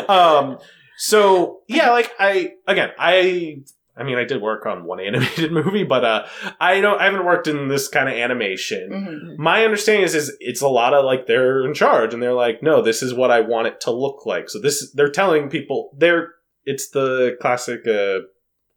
um, 0.10 0.58
so 0.98 1.60
yeah, 1.70 1.91
like 1.91 2.12
I 2.20 2.52
again, 2.67 2.89
I 3.00 3.60
I 3.97 4.03
mean, 4.03 4.17
I 4.17 4.23
did 4.23 4.41
work 4.41 4.65
on 4.65 4.83
one 4.86 4.99
animated 5.07 5.51
movie, 5.51 5.83
but 5.83 6.05
uh, 6.05 6.25
I 6.60 6.79
don't. 6.81 6.99
I 7.01 7.05
haven't 7.05 7.25
worked 7.25 7.47
in 7.47 7.67
this 7.67 7.88
kind 7.88 8.07
of 8.10 8.15
animation. 8.15 8.89
Mhm. 8.91 9.38
My 9.38 9.63
understanding 9.65 10.03
is, 10.03 10.13
is 10.15 10.36
it's 10.39 10.62
a 10.62 10.67
lot 10.67 10.93
of 10.93 11.03
like 11.05 11.25
they're 11.27 11.65
in 11.65 11.73
charge 11.73 12.13
and 12.13 12.21
they're 12.21 12.33
like, 12.33 12.62
no, 12.62 12.81
this 12.81 13.01
is 13.01 13.13
what 13.13 13.31
I 13.31 13.41
want 13.41 13.67
it 13.67 13.81
to 13.81 13.91
look 13.91 14.25
like. 14.25 14.49
So 14.49 14.60
this 14.60 14.91
they're 14.93 15.10
telling 15.12 15.49
people 15.49 15.91
they're 15.97 16.29
it's 16.65 16.89
the 16.89 17.38
classic 17.41 17.81
uh, 17.88 18.27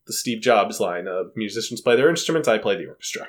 the 0.07 0.13
Steve 0.13 0.41
Jobs 0.41 0.81
line 0.81 1.07
of 1.07 1.27
musicians 1.37 1.81
play 1.81 1.97
their 1.97 2.09
instruments, 2.11 2.49
I 2.49 2.59
play 2.59 2.77
the 2.77 2.87
orchestra. 2.87 3.29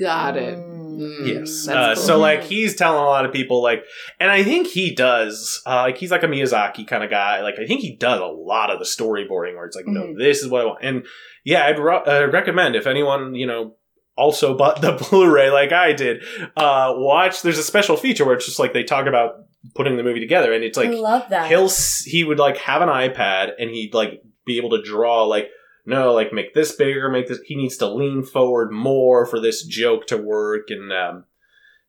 Got 0.00 0.36
it. 0.36 0.56
Mm. 0.56 0.80
Mm, 1.00 1.26
Yes. 1.26 1.66
Uh, 1.68 1.94
cool. 1.94 2.02
So 2.02 2.18
like 2.18 2.42
he's 2.42 2.74
telling 2.76 3.00
a 3.00 3.04
lot 3.06 3.24
of 3.24 3.32
people 3.32 3.62
like, 3.62 3.84
and 4.18 4.30
I 4.30 4.42
think 4.42 4.66
he 4.66 4.94
does. 4.94 5.62
Uh, 5.66 5.76
like 5.82 5.96
he's 5.98 6.10
like 6.10 6.22
a 6.22 6.26
Miyazaki 6.26 6.86
kind 6.86 7.02
of 7.04 7.10
guy. 7.10 7.40
Like 7.42 7.54
I 7.58 7.66
think 7.66 7.80
he 7.80 7.96
does 7.96 8.20
a 8.20 8.26
lot 8.26 8.70
of 8.70 8.78
the 8.78 8.84
storyboarding 8.84 9.54
where 9.56 9.64
it's 9.66 9.76
like, 9.76 9.86
no, 9.86 10.00
Mhm. 10.02 10.18
this 10.18 10.42
is 10.42 10.48
what 10.48 10.60
I 10.62 10.64
want. 10.66 10.78
And 10.82 11.06
yeah, 11.44 11.64
I'd 11.66 11.78
re- 11.78 12.02
uh, 12.06 12.26
recommend 12.30 12.76
if 12.76 12.86
anyone 12.86 13.34
you 13.34 13.46
know 13.46 13.76
also 14.16 14.54
bought 14.58 14.82
the 14.82 14.92
Blu-ray 14.92 15.50
like 15.50 15.72
I 15.72 15.92
did, 15.92 16.22
uh, 16.56 16.92
watch. 16.96 17.40
There's 17.42 17.58
a 17.58 17.62
special 17.62 17.96
feature 17.96 18.24
where 18.26 18.34
it's 18.34 18.44
just 18.46 18.58
like 18.58 18.72
they 18.74 18.84
talk 18.84 19.06
about 19.06 19.36
putting 19.74 19.96
the 19.96 20.02
movie 20.02 20.20
together, 20.20 20.52
and 20.52 20.62
it's 20.64 20.76
like 20.76 20.88
I 20.90 20.94
love 20.94 21.28
that. 21.30 21.48
he'll 21.48 21.70
he 22.04 22.24
would 22.24 22.38
like 22.38 22.58
have 22.58 22.82
an 22.82 22.88
iPad 22.90 23.52
and 23.58 23.70
he'd 23.70 23.94
like 23.94 24.22
be 24.46 24.58
able 24.58 24.70
to 24.70 24.82
draw 24.82 25.24
like 25.24 25.48
no 25.86 26.12
like 26.12 26.32
make 26.32 26.54
this 26.54 26.72
bigger 26.72 27.08
make 27.08 27.28
this 27.28 27.40
he 27.44 27.56
needs 27.56 27.76
to 27.76 27.88
lean 27.88 28.22
forward 28.22 28.70
more 28.70 29.26
for 29.26 29.40
this 29.40 29.64
joke 29.64 30.06
to 30.06 30.16
work 30.16 30.70
and 30.70 30.92
um 30.92 31.24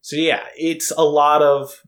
so 0.01 0.15
yeah 0.15 0.43
it's 0.55 0.91
a 0.91 1.03
lot 1.03 1.41
of 1.41 1.83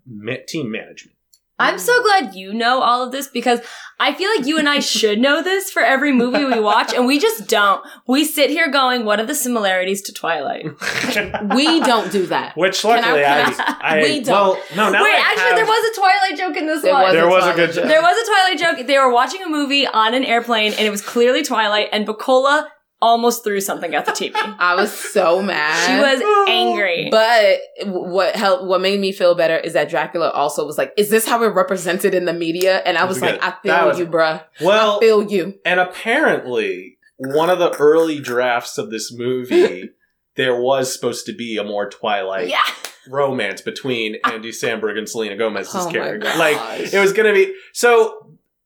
team 0.48 0.72
management 0.72 1.18
I'm 1.60 1.78
so 1.80 2.02
glad 2.04 2.34
you 2.36 2.52
know 2.54 2.82
all 2.82 3.04
of 3.04 3.12
this 3.12 3.28
because 3.28 3.60
I 4.00 4.14
feel 4.14 4.30
like 4.36 4.46
you 4.48 4.58
and 4.58 4.68
I 4.68 4.80
should 4.80 5.20
know 5.20 5.42
this 5.44 5.70
for 5.72 5.82
every 5.82 6.12
movie 6.12 6.44
we 6.44 6.60
watch, 6.60 6.94
and 6.94 7.06
we 7.06 7.20
just 7.20 7.48
don't. 7.48 7.86
We 8.08 8.26
sit 8.26 8.50
here 8.50 8.70
going, 8.72 9.06
"What 9.06 9.20
are 9.20 9.26
the 9.26 9.36
similarities 9.36 10.02
to 10.04 10.14
Twilight?" 10.14 10.66
we 11.56 11.80
don't 11.82 12.12
do 12.12 12.26
that. 12.28 12.58
which 12.58 12.82
Can 12.82 12.92
I- 12.92 12.96
luckily 13.02 13.26
I, 13.26 13.44
can 13.44 13.54
I, 13.60 13.76
I- 14.00 14.02
we 14.02 14.20
don't. 14.22 14.28
well 14.34 14.64
no 14.76 14.90
now 14.92 15.04
Wait, 15.04 15.14
I 15.14 15.20
actually, 15.20 15.44
have- 15.44 15.56
there 15.56 15.66
was 15.66 15.92
a 15.92 16.00
Twilight 16.00 16.38
joke 16.38 16.58
in 16.58 16.66
this 16.68 16.82
There 16.82 16.94
one. 16.94 17.04
was 17.04 17.14
There 17.14 17.26
a 17.26 17.30
was 17.30 17.46
a 17.46 17.54
good 17.54 17.72
joke. 17.74 17.86
There 17.88 18.02
was 18.02 18.18
a 18.18 18.32
Twilight 18.32 18.78
joke. 18.78 18.88
They 18.88 18.98
were 18.98 19.12
watching 19.14 19.44
a 19.44 19.48
movie 19.50 19.86
on 19.88 20.14
an 20.16 20.24
airplane, 20.26 20.74
and 20.74 20.82
it 20.88 20.90
was 20.90 21.02
clearly 21.02 21.44
Twilight, 21.44 21.90
and 21.92 22.08
Bacola 22.08 22.68
almost 23.04 23.44
threw 23.44 23.60
something 23.62 23.94
at 23.94 24.06
the 24.06 24.12
TV. 24.14 24.32
I 24.60 24.76
was 24.76 24.92
so 24.92 25.42
mad. 25.44 25.86
She 25.86 26.00
was 26.02 26.48
angry. 26.50 27.10
But 27.12 27.60
what 27.86 28.36
helped, 28.36 28.64
what 28.66 28.82
made 28.82 29.00
me 29.00 29.12
feel 29.12 29.36
better 29.36 29.58
is 29.58 29.74
that 29.74 29.90
Dracula 29.90 30.30
also 30.30 30.66
was 30.66 30.78
like, 30.78 30.94
"Is 30.98 31.10
this 31.10 31.28
how 31.28 31.40
we're 31.40 31.52
represented 31.54 32.14
in 32.16 32.26
the 32.26 32.34
media?" 32.34 32.82
And 32.86 32.98
I 32.98 33.04
was 33.04 33.18
was 33.18 33.22
like, 33.22 33.34
good. 33.36 33.42
"I 33.42 33.50
That 33.50 33.62
feel 33.80 33.88
was- 33.90 34.00
you, 34.00 34.06
bruh. 34.08 34.44
well 34.62 34.98
I 34.98 35.00
feel 35.02 35.24
you." 35.32 35.60
and 35.66 35.80
apparently 35.80 36.98
one 37.18 37.50
of 37.50 37.60
the 37.60 37.72
early 37.78 38.20
drafts 38.20 38.78
of 38.78 38.90
this 38.90 39.12
movie 39.14 39.90
there 40.36 40.56
was 40.60 40.92
supposed 40.92 41.26
to 41.28 41.34
be 41.34 41.58
a 41.58 41.64
more 41.64 41.88
Twilight 41.90 42.48
yeah. 42.50 42.64
romance 43.08 43.62
between 43.62 44.16
Andy 44.26 44.50
Samberg 44.52 44.98
and 44.98 45.08
Selena 45.08 45.36
Gomez's 45.38 45.76
Oh 45.76 45.86
my 45.86 45.92
character. 45.92 46.20
gosh. 46.28 46.38
Like 46.40 46.94
it 46.94 47.00
was 47.00 47.14
gonna 47.14 47.34
be 47.34 47.54
so. 47.74 48.23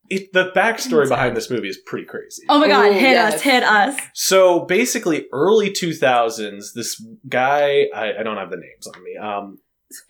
It, 0.10 0.32
the 0.34 0.52
backstory 0.56 1.08
behind 1.10 1.36
this 1.36 1.50
movie 1.50 1.68
is 1.68 1.78
pretty 1.86 2.06
crazy. 2.06 2.44
Oh 2.50 2.60
my 2.60 2.68
god, 2.68 2.88
Ooh, 2.88 2.94
hit 2.94 3.12
yes. 3.12 3.36
us, 3.36 3.42
hit 3.42 3.64
us. 3.64 4.00
So 4.14 4.62
basically, 4.66 5.28
early 5.34 5.72
two 5.72 5.94
thousands, 5.94 6.74
this 6.74 7.04
guy 7.28 7.88
I, 7.94 8.14
I 8.20 8.24
don't 8.24 8.38
have 8.38 8.50
the 8.50 8.58
names 8.58 8.88
on 8.88 9.04
me. 9.04 9.16
Um, 9.18 9.58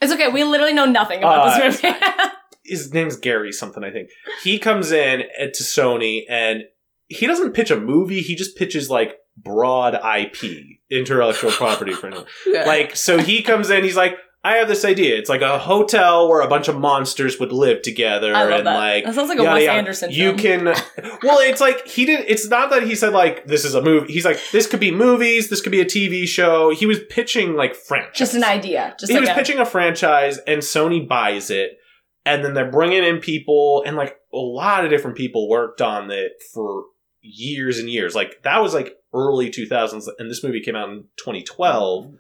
It's 0.02 0.12
okay. 0.14 0.28
We 0.30 0.44
literally 0.44 0.74
know 0.74 0.86
nothing 0.86 1.20
about 1.20 1.48
Uh, 1.48 1.60
this 1.70 1.82
movie. 1.84 1.96
his 2.66 2.94
name's 2.94 3.16
Gary 3.18 3.52
something 3.52 3.84
I 3.84 3.92
think. 3.92 4.10
He 4.44 4.60
comes 4.60 4.92
in 4.92 5.24
at- 5.40 5.54
to 5.56 5.64
Sony 5.64 6.24
and 6.30 6.64
he 7.08 7.26
doesn't 7.26 7.54
pitch 7.54 7.72
a 7.72 7.80
movie. 7.80 8.22
He 8.22 8.36
just 8.36 8.58
pitches 8.58 8.90
like 8.90 9.16
broad 9.38 9.94
IP, 9.96 10.62
intellectual 10.92 11.52
property 11.52 11.94
for 11.94 12.10
him. 12.10 12.24
Yeah. 12.46 12.66
Like 12.66 12.96
so, 12.96 13.18
he 13.20 13.42
comes 13.42 13.70
in. 13.70 13.84
He's 13.84 13.96
like, 13.98 14.16
I 14.48 14.54
have 14.60 14.70
this 14.70 14.86
idea. 14.86 15.18
It's 15.18 15.30
like 15.30 15.42
a 15.42 15.60
hotel 15.60 16.30
where 16.30 16.40
a 16.40 16.48
bunch 16.48 16.70
of 16.70 16.78
monsters 16.78 17.38
would 17.38 17.52
live 17.52 17.82
together, 17.82 18.34
I 18.34 18.44
love 18.44 18.60
and 18.60 18.68
that. 18.68 18.76
like 18.76 19.04
that 19.04 19.14
sounds 19.14 19.28
like 19.28 19.40
a 19.40 19.44
yada, 19.44 19.56
Wes 19.56 19.66
yada. 19.66 19.78
Anderson 19.78 20.12
You 20.12 20.38
film. 20.38 20.38
can. 20.38 20.66
Well, 21.24 21.40
it's 21.40 21.60
like 21.60 21.86
he 21.86 22.06
didn't. 22.06 22.28
It's 22.30 22.48
not 22.48 22.70
that 22.70 22.84
he 22.84 22.96
said 22.96 23.12
like 23.12 23.46
this 23.46 23.66
is 23.66 23.74
a 23.74 23.82
movie. 23.82 24.14
He's 24.14 24.24
like 24.24 24.40
this 24.54 24.66
could 24.66 24.80
be 24.80 24.90
movies. 24.92 25.50
This 25.50 25.60
could 25.60 25.74
be 25.74 25.82
a 25.82 25.86
TV 25.86 26.26
show. 26.26 26.70
He 26.70 26.86
was 26.86 27.00
pitching 27.10 27.56
like 27.56 27.76
franchise. 27.76 28.18
just 28.18 28.34
an 28.36 28.46
idea. 28.46 28.96
Just 28.98 29.12
he 29.12 29.18
like 29.18 29.24
was 29.28 29.30
a, 29.32 29.34
pitching 29.34 29.60
a 29.60 29.66
franchise, 29.66 30.38
and 30.48 30.62
Sony 30.62 31.06
buys 31.06 31.50
it, 31.50 31.78
and 32.26 32.42
then 32.46 32.54
they're 32.54 32.72
bringing 32.72 33.04
in 33.04 33.20
people, 33.20 33.84
and 33.86 33.98
like 33.98 34.16
a 34.34 34.38
lot 34.38 34.86
of 34.86 34.92
different 34.92 35.18
people 35.18 35.50
worked 35.50 35.82
on 35.82 36.10
it 36.10 36.42
for 36.54 36.86
years 37.20 37.80
and 37.80 37.90
years. 37.90 38.16
Like 38.16 38.44
that 38.44 38.60
was 38.62 38.74
like 38.74 38.96
early 39.14 39.50
two 39.50 39.66
thousands, 39.66 40.08
and 40.20 40.32
this 40.32 40.42
movie 40.42 40.62
came 40.62 40.78
out 40.78 40.88
in 40.88 41.04
twenty 41.18 41.44
twelve, 41.44 42.14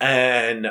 and. 0.00 0.68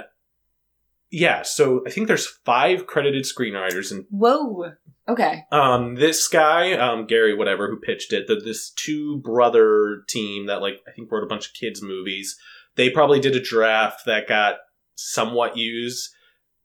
Yeah, 1.16 1.44
so 1.44 1.84
I 1.86 1.92
think 1.92 2.08
there's 2.08 2.26
five 2.26 2.88
credited 2.88 3.26
screenwriters, 3.26 3.92
and 3.92 4.06
Whoa. 4.10 4.72
Okay. 5.08 5.44
um, 5.52 5.94
this 5.94 6.28
guy, 6.28 6.74
um, 6.74 7.06
Gary, 7.06 7.36
whatever, 7.36 7.70
who 7.70 7.78
pitched 7.80 8.12
it, 8.14 8.26
the, 8.26 8.34
this 8.44 8.72
two 8.72 9.20
brother 9.20 10.02
team 10.10 10.48
that 10.48 10.64
like 10.64 10.78
I 10.88 10.92
think 10.92 11.12
wrote 11.12 11.24
a 11.24 11.28
bunch 11.28 11.46
of 11.46 11.54
kids 11.54 11.84
movies. 11.84 12.36
They 12.78 12.90
probably 12.90 13.20
did 13.20 13.36
a 13.36 13.40
draft 13.40 14.08
that 14.08 14.28
got 14.28 14.56
somewhat 14.96 15.56
used, 15.56 16.10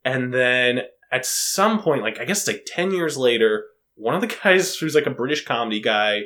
and 0.02 0.32
then 0.32 0.80
at 1.12 1.26
some 1.26 1.82
point, 1.82 2.00
like 2.00 2.18
I 2.18 2.24
guess 2.24 2.46
like 2.46 2.64
ten 2.66 2.90
years 2.90 3.18
later, 3.18 3.66
one 3.96 4.14
of 4.14 4.22
the 4.22 4.34
guys 4.42 4.76
who's 4.76 4.94
like 4.94 5.04
a 5.04 5.10
British 5.10 5.44
comedy 5.44 5.82
guy, 5.82 6.22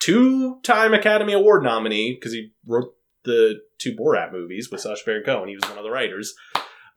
two-time 0.00 0.92
Academy 0.92 1.34
Award 1.34 1.62
nominee 1.62 2.16
because 2.16 2.32
he 2.32 2.50
wrote 2.66 2.94
the 3.22 3.60
two 3.78 3.94
Borat 3.94 4.32
movies 4.32 4.72
with 4.72 4.80
Sacha 4.80 5.02
Baron 5.06 5.22
Cohen. 5.24 5.48
He 5.48 5.54
was 5.54 5.68
one 5.68 5.78
of 5.78 5.84
the 5.84 5.92
writers. 5.92 6.34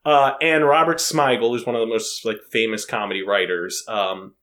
Uh, 0.08 0.38
and 0.42 0.66
Robert 0.66 1.00
Smigel, 1.00 1.50
who's 1.50 1.66
one 1.66 1.76
of 1.76 1.82
the 1.82 1.94
most 1.94 2.24
like 2.24 2.38
famous 2.50 2.86
comedy 2.86 3.24
writers. 3.24 3.84
Um, 3.90 4.36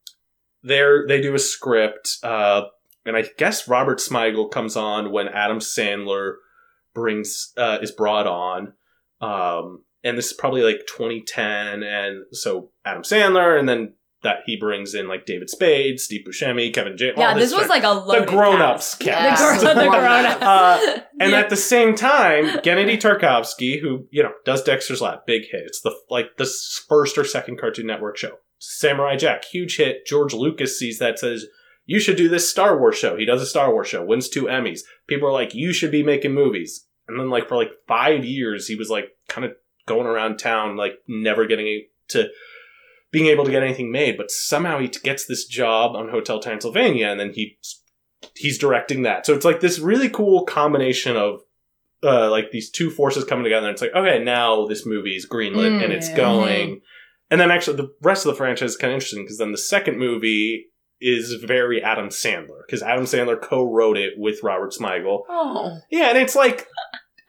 they're 0.63 1.07
they 1.09 1.23
do 1.23 1.35
a 1.35 1.39
script, 1.39 2.19
uh, 2.23 2.65
and 3.07 3.17
I 3.17 3.25
guess 3.39 3.67
Robert 3.67 3.99
Smigel 3.99 4.51
comes 4.51 4.77
on 4.77 5.11
when 5.11 5.27
Adam 5.27 5.61
Sandler 5.61 6.35
brings 6.93 7.55
uh, 7.57 7.79
is 7.81 7.91
brought 7.91 8.27
on. 8.27 8.75
Um, 9.23 9.85
and 10.03 10.19
this 10.19 10.27
is 10.27 10.33
probably 10.35 10.61
like 10.61 10.81
2010, 10.87 11.83
and 11.83 12.25
so 12.33 12.69
Adam 12.85 13.03
Sandler, 13.03 13.59
and 13.59 13.67
then 13.67 13.95
that 14.25 14.39
he 14.47 14.57
brings 14.57 14.95
in 14.95 15.07
like 15.07 15.25
David 15.27 15.49
Spade, 15.49 16.01
Steve 16.01 16.27
Buscemi, 16.29 16.75
Kevin 16.75 16.97
James. 16.97 17.15
Yeah, 17.17 17.35
this 17.35 17.55
was 17.55 17.69
like 17.69 17.85
a 17.85 18.03
the 18.07 18.27
grown-ups 18.27 18.97
cast. 18.97 19.41
cast. 19.41 19.61
The, 19.63 19.75
gr- 19.75 19.81
the 19.81 19.89
grown-ups. 19.91 20.43
Uh, 20.43 21.01
And 21.21 21.31
Yeah. 21.31 21.39
at 21.39 21.51
the 21.51 21.57
same 21.57 21.95
time, 21.95 22.47
Genndy 22.63 22.99
Tartakovsky, 23.01 23.81
who 23.81 24.07
you 24.11 24.23
know 24.23 24.33
does 24.45 24.63
Dexter's 24.65 25.01
Lab, 25.01 25.21
big 25.27 25.43
hit. 25.51 25.63
It's 25.67 25.81
the 25.81 25.95
like 26.11 26.37
the 26.39 26.51
first 26.89 27.17
or 27.17 27.25
second 27.25 27.59
Cartoon 27.61 27.87
Network 27.87 28.17
show. 28.17 28.39
Samurai 28.59 29.17
Jack, 29.17 29.45
huge 29.45 29.77
hit. 29.77 30.07
George 30.07 30.33
Lucas 30.35 30.79
sees 30.79 30.99
that, 30.99 31.19
says 31.19 31.47
you 31.87 32.01
should 32.01 32.17
do 32.17 32.29
this 32.31 32.49
Star 32.51 32.79
Wars 32.79 32.97
show. 32.97 33.17
He 33.17 33.27
does 33.27 33.43
a 33.43 33.47
Star 33.47 33.71
Wars 33.71 33.89
show, 33.89 34.03
wins 34.03 34.29
two 34.31 34.45
Emmys. 34.45 34.81
People 35.07 35.29
are 35.29 35.33
like, 35.33 35.55
you 35.55 35.73
should 35.75 35.91
be 35.91 36.03
making 36.03 36.33
movies. 36.33 36.87
And 37.07 37.21
then 37.21 37.29
like 37.29 37.47
for 37.49 37.57
like 37.57 37.71
five 37.87 38.25
years, 38.25 38.67
he 38.67 38.75
was 38.75 38.89
like 38.89 39.11
kind 39.29 39.45
of 39.45 39.53
going 39.87 40.07
around 40.07 40.39
town, 40.39 40.77
like 40.79 40.95
never 41.07 41.47
getting 41.47 41.87
to 42.09 42.29
being 43.15 43.27
able 43.27 43.45
to 43.45 43.51
get 43.53 43.63
anything 43.63 43.93
made. 43.93 44.17
But 44.17 44.33
somehow 44.33 44.81
he 44.81 44.89
gets 44.89 45.25
this 45.25 45.47
job 45.47 45.95
on 45.95 46.09
Hotel 46.09 46.41
Transylvania, 46.41 47.07
and 47.07 47.21
then 47.21 47.33
he 47.33 47.57
he's 48.35 48.59
directing 48.59 49.03
that. 49.03 49.25
So 49.25 49.35
it's 49.35 49.45
like 49.45 49.61
this 49.61 49.79
really 49.79 50.09
cool 50.09 50.45
combination 50.45 51.17
of 51.17 51.41
uh, 52.03 52.29
like 52.29 52.51
these 52.51 52.71
two 52.71 52.91
forces 52.91 53.23
coming 53.25 53.45
together. 53.45 53.69
And 53.69 53.75
it's 53.75 53.83
like, 53.83 53.95
okay, 53.95 54.23
now 54.23 54.67
this 54.67 54.85
movie's 54.85 55.29
greenlit 55.29 55.79
Mm, 55.79 55.85
and 55.85 55.93
it's 55.93 56.09
yeah. 56.11 56.17
going. 56.17 56.81
And 57.31 57.41
then 57.41 57.53
actually, 57.53 57.77
the 57.77 57.95
rest 58.03 58.27
of 58.27 58.33
the 58.33 58.37
franchise 58.37 58.73
is 58.73 58.77
kind 58.77 58.93
of 58.93 58.97
interesting 58.97 59.23
because 59.23 59.39
then 59.39 59.53
the 59.53 59.59
second 59.59 59.97
movie 59.97 60.67
is 61.01 61.35
very 61.35 61.81
Adam 61.83 62.09
Sandler 62.09 62.63
because 62.67 62.83
Adam 62.83 63.05
Sandler 63.05 63.41
co-wrote 63.41 63.97
it 63.97 64.15
with 64.17 64.43
Robert 64.43 64.73
Smigel. 64.73 65.21
oh. 65.29 65.79
Yeah, 65.89 66.09
and 66.09 66.19
it's 66.19 66.35
like 66.35 66.67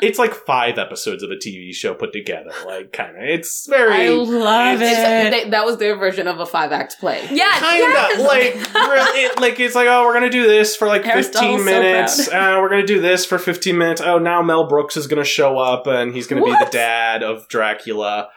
it's 0.02 0.20
like 0.20 0.34
five 0.34 0.78
episodes 0.78 1.24
of 1.24 1.32
a 1.32 1.36
TV 1.36 1.74
show 1.74 1.94
put 1.94 2.12
together. 2.12 2.52
Like, 2.66 2.92
kind 2.92 3.16
of, 3.16 3.24
it's 3.24 3.66
very 3.66 4.08
I 4.08 4.10
love 4.10 4.82
it. 4.82 5.32
They- 5.32 5.50
that 5.52 5.66
was 5.66 5.78
their 5.78 5.96
version 5.96 6.28
of 6.28 6.40
a 6.40 6.46
five 6.46 6.72
act 6.72 7.00
play. 7.00 7.22
yeah, 7.32 7.52
kind 7.60 7.78
yes. 7.78 8.20
of 8.20 8.26
like 8.26 8.74
really, 8.74 9.20
it, 9.24 9.40
like 9.40 9.60
it's 9.60 9.76
like 9.76 9.88
oh 9.88 10.06
we're 10.06 10.14
gonna 10.14 10.30
do 10.30 10.48
this 10.48 10.76
for 10.76 10.88
like 10.88 11.06
Aristotle's 11.06 11.58
15 11.58 11.60
so 11.60 11.66
minutes 11.66 12.28
uh, 12.28 12.58
we're 12.62 12.70
gonna 12.70 12.86
do 12.86 13.00
this 13.00 13.26
for 13.26 13.38
15 13.38 13.78
minutes 13.78 14.02
oh 14.02 14.18
now 14.18 14.42
mel 14.42 14.68
brooks 14.68 14.98
is 14.98 15.08
gonna 15.08 15.24
show 15.24 15.58
up 15.58 15.88
and 15.88 16.14
he's 16.14 16.28
gonna 16.28 16.44
be 16.44 16.52
the 16.52 16.70
dad 16.72 17.24
of 17.24 17.48
dracula 17.48 18.30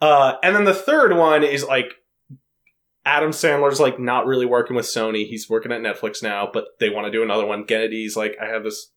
uh, 0.00 0.34
and 0.42 0.54
then 0.54 0.64
the 0.64 0.74
third 0.74 1.16
one 1.16 1.42
is 1.42 1.64
like 1.64 1.94
adam 3.04 3.30
sandler's 3.30 3.80
like 3.80 3.98
not 3.98 4.26
really 4.26 4.46
working 4.46 4.76
with 4.76 4.86
sony 4.86 5.26
he's 5.26 5.48
working 5.48 5.72
at 5.72 5.80
netflix 5.80 6.22
now 6.22 6.48
but 6.52 6.64
they 6.80 6.90
want 6.90 7.06
to 7.06 7.12
do 7.12 7.22
another 7.22 7.46
one 7.46 7.64
Genndy's 7.64 8.16
like 8.16 8.36
i 8.40 8.46
have 8.46 8.64
this 8.64 8.92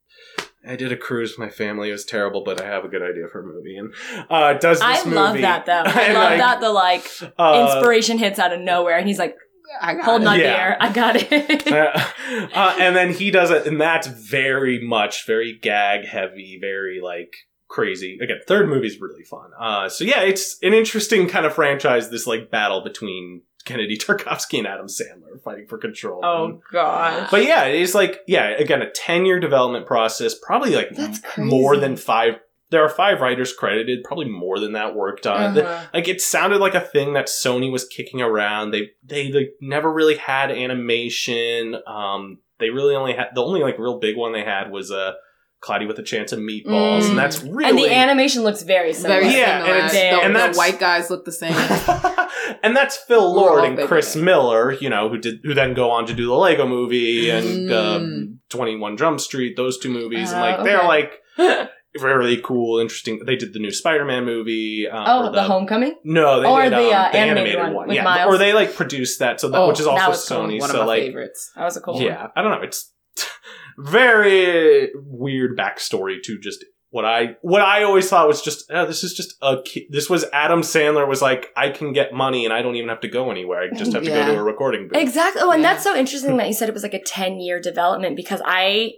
I 0.70 0.76
did 0.76 0.92
a 0.92 0.98
cruise 0.98 1.32
with 1.32 1.40
my 1.40 1.50
family. 1.50 1.90
It 1.90 1.94
was 1.94 2.06
terrible, 2.06 2.44
but 2.44 2.62
I 2.62 2.66
have 2.66 2.86
a 2.86 2.88
good 2.88 3.02
idea 3.02 3.28
for 3.32 3.42
a 3.42 3.44
movie. 3.46 3.76
And 3.76 3.94
uh, 4.30 4.54
does 4.54 4.80
this 4.80 4.88
I 4.88 5.04
movie? 5.04 5.16
love 5.16 5.38
that 5.42 5.66
though. 5.66 5.84
I 5.86 6.14
love 6.14 6.30
like, 6.32 6.40
that 6.40 6.60
the 6.62 6.70
like 6.72 7.06
uh, 7.40 7.68
inspiration 7.76 8.18
hits 8.20 8.38
out 8.40 8.54
of 8.54 8.60
nowhere, 8.62 8.98
and 8.98 9.08
he's 9.08 9.20
like 9.20 9.36
I 9.82 9.94
got 9.96 10.06
holding 10.06 10.28
it. 10.28 10.30
on 10.30 10.38
to 10.38 10.44
Yeah. 10.44 10.52
the 10.52 10.60
air. 10.60 10.78
I 10.80 10.92
got 10.94 11.16
it. 11.18 11.68
uh, 11.72 12.08
uh, 12.54 12.76
and 12.80 12.96
then 12.96 13.14
he 13.14 13.32
does 13.32 13.52
it, 13.52 13.66
and 13.68 13.80
that's 13.80 14.08
very 14.08 14.80
much 14.86 15.26
very 15.26 15.58
gag 15.58 16.06
heavy, 16.06 16.58
very 16.62 17.00
like 17.02 17.34
crazy. 17.68 18.18
Again, 18.22 18.38
third 18.48 18.68
movie's 18.68 19.00
really 19.00 19.24
fun. 19.24 19.52
Uh, 19.60 19.90
so 19.90 20.04
yeah, 20.04 20.22
it's 20.22 20.58
an 20.64 20.74
interesting 20.74 21.28
kind 21.28 21.46
of 21.46 21.54
franchise. 21.54 22.10
This 22.10 22.26
like 22.28 22.50
battle 22.52 22.82
between 22.84 23.44
Kennedy 23.70 23.98
Tarkovsky 24.06 24.58
and 24.58 24.68
Adam 24.68 24.88
Sandler 24.88 25.42
fighting 25.44 25.68
for 25.68 25.78
control. 25.78 26.20
oh 26.26 26.60
god! 26.72 27.30
But 27.32 27.44
yeah, 27.46 27.66
it 27.66 27.80
is 27.82 27.96
like 27.96 28.20
yeah, 28.28 28.50
again 28.50 28.82
a 28.82 28.90
ten 28.92 29.26
year 29.26 29.40
development 29.40 29.86
process, 29.86 30.36
probably 30.42 30.76
like 30.76 30.90
That's 30.92 31.22
more 31.38 31.78
than 31.78 31.96
five. 31.96 32.34
There 32.72 32.84
are 32.86 32.90
five 32.90 33.20
writers 33.20 33.52
credited, 33.52 34.04
probably 34.04 34.30
more 34.30 34.60
than 34.60 34.74
that 34.74 34.96
worked 34.96 35.26
on. 35.26 35.58
it. 35.58 35.66
Uh-huh. 35.66 35.86
Like 35.92 36.08
it 36.08 36.22
sounded 36.22 36.60
like 36.60 36.76
a 36.76 36.82
thing 36.82 37.14
that 37.14 37.26
Sony 37.26 37.72
was 37.72 37.84
kicking 37.88 38.22
around. 38.22 38.72
They 38.72 38.90
they 39.04 39.32
like 39.32 39.54
never 39.60 39.92
really 39.92 40.18
had 40.18 40.52
animation. 40.52 41.76
Um, 41.88 42.40
they 42.60 42.70
really 42.70 42.94
only 42.96 43.14
had 43.14 43.30
the 43.34 43.44
only 43.44 43.62
like 43.62 43.80
real 43.80 43.98
big 44.00 44.18
one 44.18 44.34
they 44.34 44.44
had 44.44 44.70
was 44.70 44.92
uh, 44.92 45.14
Cloudy 45.62 45.88
with 45.88 45.98
a 45.98 46.04
Chance 46.04 46.32
of 46.32 46.40
Meatballs, 46.40 47.02
Mm. 47.04 47.10
and 47.10 47.18
that's 47.18 47.42
really 47.42 47.66
And 47.70 47.78
the 47.78 47.92
animation 47.92 48.44
looks 48.44 48.62
very 48.62 48.94
similar. 48.94 49.22
Very 49.22 49.34
Yeah, 49.34 49.60
similar. 49.64 49.78
and 49.80 49.86
it's- 49.88 49.92
the, 49.94 50.24
and 50.26 50.36
the 50.54 50.58
white 50.58 50.80
guys 50.80 51.10
look 51.10 51.26
the 51.26 51.32
same. 51.32 51.54
and 52.64 52.76
that's 52.76 52.98
Phil 52.98 53.34
Lord 53.34 53.64
and 53.66 53.80
Chris 53.88 54.16
it. 54.16 54.22
Miller, 54.24 54.74
you 54.74 54.90
know, 54.90 55.10
who 55.10 55.18
did 55.18 55.40
who 55.44 55.54
then 55.54 55.74
go 55.74 55.92
on 55.92 56.06
to 56.08 56.14
do 56.14 56.26
the 56.28 56.34
Lego 56.34 56.68
Movie 56.68 57.30
and 57.30 57.70
Mm. 57.70 57.74
um, 57.96 58.40
Twenty 58.50 58.76
One 58.76 58.98
Jump 58.98 59.20
Street, 59.20 59.56
those 59.56 59.78
two 59.80 59.90
movies, 59.90 60.32
and 60.32 60.40
Oh, 60.40 60.64
like 60.64 60.64
they're 60.64 60.84
like 61.64 61.70
really 62.00 62.38
cool, 62.44 62.80
interesting. 62.80 63.22
They 63.26 63.36
did 63.36 63.54
the 63.54 63.60
new 63.60 63.72
Spider 63.72 64.06
Man 64.06 64.24
movie. 64.26 64.88
Uh, 64.92 65.04
oh, 65.08 65.28
or 65.28 65.32
the, 65.32 65.44
Homecoming. 65.44 65.96
No, 66.04 66.40
they 66.42 66.48
Or 66.48 66.62
did 66.64 66.74
the, 66.74 66.78
um, 66.78 66.84
uh, 66.94 67.12
the 67.12 67.18
animated 67.18 67.56
animated, 67.58 67.76
one 67.76 67.92
yeah. 67.92 68.04
Miles. 68.04 68.34
Or 68.34 68.38
they 68.38 68.54
like 68.54 68.74
produced 68.76 69.20
that, 69.20 69.40
so 69.42 69.50
that 69.50 69.58
Oh, 69.58 69.68
which 69.70 69.80
is 69.80 69.88
also. 69.88 70.46
Sony. 70.46 70.60
One 70.60 70.70
so 70.70 70.76
of 70.82 70.82
my 70.82 70.86
like, 70.88 71.04
favorites. 71.04 71.52
That 71.56 71.64
was 71.66 71.78
a 71.78 71.82
cool 71.82 71.96
one. 71.96 72.04
yeah, 72.04 72.28
I 72.36 72.42
don't 72.42 72.52
know. 72.52 72.62
It's 72.62 72.92
very 73.78 74.90
weird 74.96 75.58
backstory 75.58 76.22
to 76.24 76.40
just 76.40 76.64
what 76.92 77.06
I 77.06 77.36
what 77.42 77.62
I 77.62 77.84
always 77.84 78.10
thought 78.10 78.28
was 78.28 78.42
just 78.42 78.70
oh, 78.72 78.86
this 78.86 79.04
is 79.04 79.14
just 79.14 79.36
a 79.42 79.58
this 79.90 80.10
was 80.10 80.26
Adam 80.34 80.62
Sandler 80.62 81.08
was 81.08 81.22
like 81.22 81.52
I 81.56 81.70
can 81.70 81.94
get 81.94 82.14
money 82.14 82.46
and 82.46 82.54
I 82.54 82.62
don't 82.64 82.76
even 82.76 82.90
have 82.90 83.02
to 83.02 83.08
go 83.08 83.30
anywhere. 83.30 83.62
I 83.62 83.70
just 83.78 83.94
have 83.94 84.04
to 84.04 84.10
go 84.10 84.26
to 84.26 84.40
a 84.40 84.44
recording 84.44 84.88
booth. 84.88 84.98
Exactly. 85.02 85.42
Oh, 85.44 85.52
and 85.52 85.62
Yeah. 85.62 85.74
that's 85.74 85.84
so 85.84 85.96
interesting 85.96 86.38
that 86.38 86.48
you 86.48 86.54
said 86.54 86.68
it 86.68 86.74
was 86.74 86.84
like 86.84 86.96
a 86.96 87.02
10 87.04 87.40
year 87.40 87.60
development 87.60 88.16
because 88.16 88.42
I, 88.44 88.94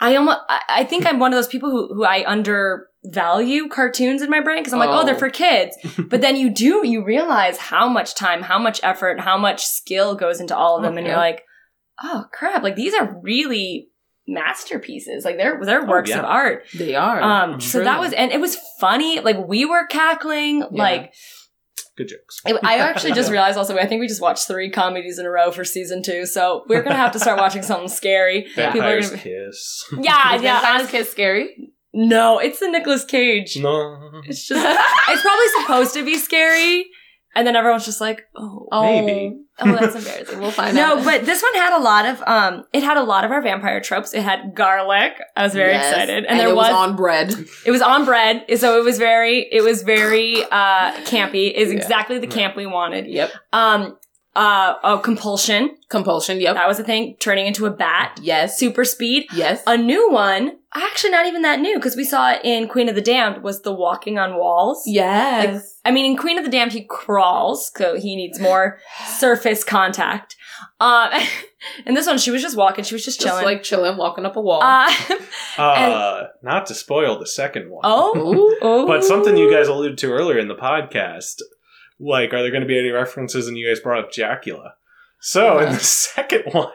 I 0.00 0.16
almost, 0.16 0.38
I, 0.48 0.84
think 0.84 1.04
I'm 1.06 1.18
one 1.18 1.32
of 1.32 1.36
those 1.36 1.48
people 1.48 1.70
who, 1.70 1.92
who 1.92 2.04
I 2.04 2.24
undervalue 2.26 3.68
cartoons 3.68 4.22
in 4.22 4.30
my 4.30 4.40
brain 4.40 4.60
because 4.60 4.72
I'm 4.72 4.78
like, 4.78 4.90
oh, 4.90 5.00
Oh. 5.00 5.04
they're 5.04 5.14
for 5.14 5.28
kids. 5.28 5.76
but 6.08 6.20
then 6.20 6.36
you 6.36 6.50
do, 6.50 6.86
you 6.86 7.04
realize 7.04 7.58
how 7.58 7.88
much 7.88 8.14
time, 8.14 8.42
how 8.42 8.58
much 8.58 8.80
effort, 8.82 9.20
how 9.20 9.36
much 9.36 9.66
skill 9.66 10.14
goes 10.14 10.40
into 10.40 10.56
all 10.56 10.76
of 10.76 10.82
them. 10.82 10.96
And 10.98 11.06
you're 11.06 11.16
like, 11.16 11.42
oh 12.02 12.26
crap, 12.32 12.62
like 12.62 12.76
these 12.76 12.94
are 12.94 13.18
really 13.22 13.87
masterpieces. 14.28 15.24
Like 15.24 15.36
they're 15.36 15.58
they're 15.64 15.86
works 15.86 16.10
yeah. 16.10 16.20
of 16.20 16.24
art. 16.26 16.64
They 16.74 16.94
are. 16.94 17.20
Um, 17.20 17.60
so 17.60 17.82
that 17.82 17.98
was 17.98 18.12
and 18.12 18.30
it 18.30 18.40
was 18.40 18.56
funny. 18.78 19.20
Like 19.20 19.36
we 19.46 19.64
were 19.64 19.86
cackling. 19.86 20.64
Like 20.70 21.12
Good 21.96 22.08
jokes. 22.08 22.40
I 22.46 22.52
I 22.62 22.78
actually 22.88 23.12
just 23.12 23.30
realized 23.30 23.58
also 23.58 23.76
I 23.76 23.86
think 23.86 24.00
we 24.00 24.06
just 24.06 24.22
watched 24.22 24.46
three 24.46 24.70
comedies 24.70 25.18
in 25.18 25.26
a 25.26 25.30
row 25.30 25.50
for 25.50 25.64
season 25.64 26.00
two. 26.02 26.26
So 26.26 26.64
we're 26.68 26.82
gonna 26.82 26.94
have 26.96 27.12
to 27.12 27.18
start 27.18 27.40
watching 27.40 27.62
something 27.62 27.88
scary. 27.88 28.46
Yeah. 28.56 28.72
People 28.72 28.88
are 28.88 29.00
gonna 29.00 29.12
be- 29.14 29.18
kiss. 29.18 29.84
yeah, 30.00 30.36
Is 30.36 30.42
yeah. 30.42 30.60
Vampire's 30.60 30.80
honestly- 30.80 30.98
Kiss 30.98 31.10
scary? 31.10 31.72
no, 31.92 32.38
it's 32.38 32.60
the 32.60 32.68
Nicolas 32.68 33.04
Cage. 33.04 33.56
No. 33.56 34.20
It's 34.26 34.46
just 34.46 34.64
it's 35.08 35.22
probably 35.22 35.46
supposed 35.60 35.94
to 35.94 36.04
be 36.04 36.18
scary, 36.18 36.86
and 37.34 37.46
then 37.46 37.56
everyone's 37.56 37.84
just 37.84 38.00
like, 38.00 38.22
oh, 38.36 38.66
Oh. 38.72 38.82
Maybe. 38.82 39.36
oh, 39.60 39.72
that's 39.72 39.94
embarrassing. 39.96 40.40
We'll 40.40 40.50
find 40.50 40.74
No, 40.76 40.82
out. 40.94 40.98
No, 40.98 41.04
but 41.04 41.24
this 41.26 41.42
one 41.42 41.54
had 41.54 41.76
a 41.78 41.82
lot 41.82 42.06
of 42.06 42.22
um 42.26 42.64
it 42.72 42.82
had 42.82 42.96
a 42.96 43.02
lot 43.02 43.24
of 43.24 43.30
our 43.30 43.42
vampire 43.42 43.80
tropes. 43.80 44.14
It 44.14 44.22
had 44.22 44.54
garlic. 44.54 45.12
I 45.36 45.44
was 45.44 45.52
very 45.54 45.72
Yes. 45.72 45.90
excited. 45.92 46.24
And, 46.24 46.38
there 46.40 46.48
it 46.48 46.54
was, 46.54 46.68
was 46.68 46.74
on 46.90 46.96
bread. 46.96 47.32
it 47.66 47.70
was 47.70 47.82
on 47.82 48.04
bread. 48.04 48.44
So 48.58 48.78
it 48.78 48.84
was 48.84 48.98
very 48.98 49.48
it 49.50 49.62
was 49.62 49.82
very 49.82 50.42
uh 50.44 50.92
campy. 51.04 51.52
Is 51.52 51.70
Yeah. 51.70 51.76
exactly 51.78 52.18
the 52.18 52.26
camp 52.26 52.56
we 52.56 52.66
wanted. 52.66 53.06
Yep. 53.06 53.32
Um 53.52 53.96
uh 54.36 54.74
oh 54.84 54.98
compulsion. 54.98 55.76
Compulsion. 55.88 56.40
Yep. 56.40 56.54
That 56.54 56.68
was 56.68 56.78
a 56.78 56.84
thing, 56.84 57.16
turning 57.18 57.46
into 57.46 57.66
a 57.66 57.70
bat. 57.70 58.20
Yes. 58.22 58.58
Super 58.58 58.84
speed. 58.84 59.26
Yes. 59.32 59.62
A 59.66 59.76
new 59.76 60.10
one, 60.12 60.57
actually 60.74 61.10
not 61.10 61.26
even 61.26 61.42
that 61.42 61.60
new, 61.60 61.74
because 61.76 61.96
we 61.96 62.04
saw 62.04 62.32
it 62.32 62.40
in 62.44 62.68
Queen 62.68 62.88
of 62.88 62.94
the 62.94 63.00
Damned, 63.00 63.42
was 63.42 63.62
the 63.62 63.72
walking 63.72 64.18
on 64.18 64.36
walls. 64.36 64.82
yes. 64.86 65.74
I 65.84 65.90
mean, 65.90 66.04
in 66.04 66.16
Queen 66.18 66.38
of 66.38 66.44
the 66.44 66.50
Damned, 66.50 66.72
he 66.72 66.84
crawls, 66.84 67.70
so 67.76 67.96
he 67.98 68.14
needs 68.16 68.38
more 68.38 68.78
surface 69.06 69.64
contact. 69.64 70.36
Um, 70.80 71.10
and 71.86 71.96
this 71.96 72.06
one, 72.06 72.18
she 72.18 72.30
was 72.30 72.42
just 72.42 72.56
walking. 72.56 72.84
She 72.84 72.94
was 72.94 73.04
just 73.04 73.20
Just 73.20 73.28
chilling. 73.28 73.44
like 73.44 73.62
chilling, 73.62 73.96
walking 73.96 74.26
up 74.26 74.36
a 74.36 74.40
wall. 74.40 74.62
uh, 74.62 74.92
Uh, 75.58 76.26
not 76.42 76.66
to 76.66 76.74
spoil 76.74 77.18
the 77.18 77.26
second 77.26 77.70
one. 77.70 77.80
oh, 77.84 78.56
oh, 78.62 78.86
But 78.86 79.02
something 79.04 79.36
you 79.36 79.50
guys 79.52 79.66
alluded 79.68 79.98
to 79.98 80.12
earlier 80.12 80.38
in 80.38 80.46
the 80.48 80.54
podcast, 80.54 81.40
like, 81.98 82.32
are 82.32 82.42
there 82.42 82.50
going 82.52 82.62
to 82.62 82.68
be 82.68 82.78
any 82.78 82.90
references? 82.90 83.48
And 83.48 83.56
you 83.58 83.66
guys 83.68 83.80
brought 83.80 84.04
up 84.04 84.12
Jacula. 84.12 84.74
So 85.20 85.58
in 85.58 85.72
the 85.72 85.78
second 85.80 86.44
one, 86.52 86.70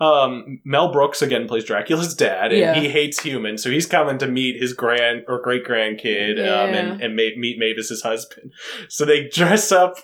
um, 0.00 0.60
Mel 0.64 0.92
Brooks 0.92 1.22
again 1.22 1.46
plays 1.48 1.64
Dracula's 1.64 2.14
dad, 2.14 2.52
and 2.52 2.60
Yeah. 2.60 2.74
he 2.74 2.88
hates 2.88 3.20
humans, 3.22 3.62
so 3.62 3.70
he's 3.70 3.86
coming 3.86 4.18
to 4.18 4.26
meet 4.26 4.60
his 4.60 4.72
grand 4.72 5.24
or 5.28 5.40
great 5.42 5.64
grandkid, 5.64 6.38
um, 6.38 6.74
and 6.74 7.02
and 7.02 7.16
ma- 7.16 7.22
meet 7.36 7.58
Mavis's 7.58 8.02
husband. 8.02 8.52
So 8.88 9.04
they 9.04 9.28
dress 9.28 9.72
up. 9.72 9.96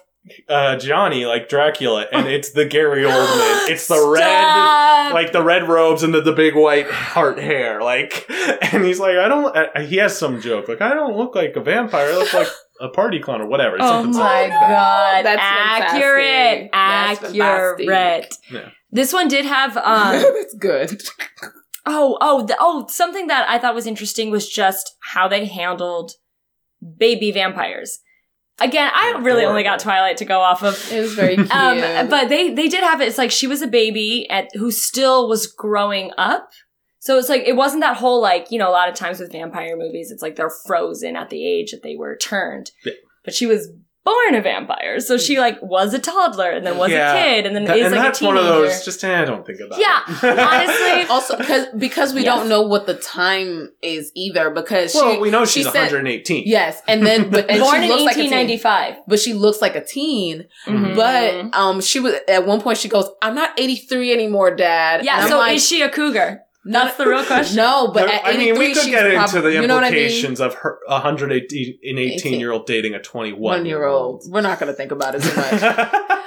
Uh, 0.48 0.76
Johnny 0.78 1.26
like 1.26 1.50
Dracula, 1.50 2.06
and 2.10 2.26
it's 2.26 2.52
the 2.52 2.64
Gary 2.64 3.02
Oldman. 3.04 3.68
It's 3.68 3.88
the 3.88 4.08
red, 4.10 5.12
like 5.12 5.32
the 5.32 5.42
red 5.42 5.68
robes 5.68 6.02
and 6.02 6.14
the, 6.14 6.22
the 6.22 6.32
big 6.32 6.54
white 6.56 6.90
heart 6.90 7.38
hair 7.38 7.82
like 7.82 8.24
and 8.72 8.86
he's 8.86 8.98
like 8.98 9.16
i 9.18 9.28
don't 9.28 9.54
uh, 9.54 9.80
he 9.82 9.96
has 9.96 10.16
some 10.16 10.40
joke 10.40 10.66
like 10.66 10.80
i 10.80 10.94
don't 10.94 11.14
look 11.18 11.34
like 11.34 11.54
a 11.56 11.60
vampire 11.60 12.08
i 12.08 12.16
look 12.16 12.32
like 12.32 12.48
a 12.80 12.88
party 12.88 13.20
clown 13.20 13.42
or 13.42 13.46
whatever 13.46 13.76
Oh 13.78 14.02
my 14.04 14.18
like 14.18 14.48
that. 14.50 14.68
god! 14.68 15.24
That's 15.26 15.42
accurate, 15.42 16.70
fantastic. 16.72 17.32
That's 17.38 17.80
accurate. 17.80 18.34
Yeah. 18.50 18.70
This 18.94 19.12
one 19.12 19.28
did 19.28 19.44
have 19.44 19.76
um, 19.76 20.22
That's 20.22 20.54
good. 20.54 21.02
Oh, 21.84 22.16
oh, 22.20 22.46
the, 22.46 22.56
oh, 22.58 22.86
something 22.88 23.26
that 23.26 23.46
I 23.48 23.58
thought 23.58 23.74
was 23.74 23.86
interesting 23.86 24.30
was 24.30 24.48
just 24.48 24.96
how 25.12 25.28
they 25.28 25.44
handled 25.44 26.12
baby 26.96 27.30
vampires. 27.30 27.98
Again, 28.60 28.88
I 28.94 29.18
really 29.20 29.44
only 29.44 29.64
got 29.64 29.80
Twilight 29.80 30.18
to 30.18 30.24
go 30.24 30.40
off 30.40 30.62
of. 30.62 30.92
It 30.92 31.00
was 31.00 31.14
very 31.14 31.34
cute. 31.36 31.50
Um, 31.50 32.08
but 32.08 32.28
they 32.28 32.54
they 32.54 32.68
did 32.68 32.84
have 32.84 33.00
it. 33.00 33.08
It's 33.08 33.18
like 33.18 33.32
she 33.32 33.48
was 33.48 33.62
a 33.62 33.66
baby 33.66 34.30
at 34.30 34.48
who 34.54 34.70
still 34.70 35.28
was 35.28 35.48
growing 35.48 36.12
up. 36.16 36.50
So 37.00 37.18
it's 37.18 37.28
like 37.28 37.42
it 37.42 37.56
wasn't 37.56 37.82
that 37.82 37.96
whole 37.96 38.22
like 38.22 38.52
you 38.52 38.60
know 38.60 38.70
a 38.70 38.72
lot 38.72 38.88
of 38.88 38.94
times 38.94 39.18
with 39.18 39.32
vampire 39.32 39.76
movies 39.76 40.12
it's 40.12 40.22
like 40.22 40.36
they're 40.36 40.52
frozen 40.66 41.16
at 41.16 41.30
the 41.30 41.44
age 41.44 41.72
that 41.72 41.82
they 41.82 41.96
were 41.96 42.16
turned. 42.16 42.70
Yeah. 42.84 42.92
But 43.24 43.34
she 43.34 43.46
was 43.46 43.68
born 44.04 44.34
a 44.34 44.42
vampire, 44.42 45.00
so 45.00 45.16
she 45.16 45.38
like 45.38 45.56
was 45.62 45.94
a 45.94 45.98
toddler 45.98 46.50
and 46.50 46.66
then 46.66 46.76
was 46.76 46.90
Yeah. 46.90 47.14
a 47.14 47.22
kid 47.22 47.46
and 47.46 47.56
then 47.56 47.64
That- 47.64 47.78
is 47.78 47.86
and 47.86 47.94
like 47.94 48.04
that's 48.04 48.20
a 48.20 48.26
one 48.26 48.36
of 48.36 48.44
those 48.44 48.84
just 48.84 49.02
eh, 49.02 49.24
don't 49.24 49.46
think 49.46 49.60
about 49.60 49.78
Yeah, 49.78 50.00
it 50.06 50.38
honestly, 50.38 51.08
also 51.14 51.36
because 51.38 51.66
because 51.76 52.12
we 52.12 52.22
Yes. 52.22 52.36
don't 52.36 52.48
know 52.48 52.62
what 52.62 52.86
the 52.86 52.94
time 52.94 53.70
is 53.82 54.12
either 54.14 54.50
because 54.50 54.94
well 54.94 55.14
she 55.14 55.20
we 55.20 55.30
know 55.30 55.44
she 55.46 55.62
she's 55.62 55.72
said- 55.72 55.90
118 55.92 56.44
yes 56.46 56.82
and 56.86 57.04
then 57.06 57.30
but 57.34 57.48
and 57.50 57.60
born 57.60 57.76
she 57.80 57.84
in 57.84 57.88
looks 57.88 58.04
like 58.04 58.16
a 58.16 58.20
1895. 58.28 58.94
but 59.08 59.18
she 59.18 59.32
looks 59.32 59.62
like 59.62 59.74
a 59.74 59.84
teen 59.84 60.44
Mhm. 60.66 60.94
but 60.96 61.58
um 61.58 61.80
she 61.80 61.98
was 62.00 62.14
at 62.28 62.46
one 62.46 62.60
point 62.60 62.76
she 62.78 62.88
goes 62.88 63.08
I'm 63.22 63.34
not 63.34 63.50
83 63.58 64.12
anymore 64.12 64.54
dad 64.54 65.04
Yeah, 65.04 65.20
And 65.20 65.28
so 65.30 65.38
like, 65.38 65.56
is 65.56 65.66
she 65.66 65.80
a 65.82 65.88
cougar? 65.88 66.42
That's 66.66 66.96
the 66.96 67.06
real 67.06 67.24
question. 67.24 67.56
no 67.56 67.88
but 67.88 68.06
There- 68.06 68.14
at 68.14 68.24
I 68.24 68.36
mean, 68.38 68.58
we 68.58 68.66
83, 68.66 68.74
could 68.74 68.82
she's 68.82 68.90
get 68.90 69.06
into 69.06 69.16
prob- 69.18 69.42
the 69.44 69.52
you 69.52 69.66
know 69.66 69.76
I 69.76 69.80
mean? 69.82 69.92
implications 69.92 70.40
of 70.40 70.54
her 70.54 70.78
118 70.88 71.78
an 71.84 71.98
18 71.98 72.40
year 72.40 72.52
old 72.52 72.66
dating 72.66 72.94
a 72.94 73.00
21 73.02 73.66
year 73.66 73.84
old. 73.84 74.24
we're 74.30 74.40
not 74.40 74.58
gonna 74.58 74.72
think 74.72 74.90
about 74.92 75.14
it 75.14 75.22
too 75.22 75.36
much 75.36 75.60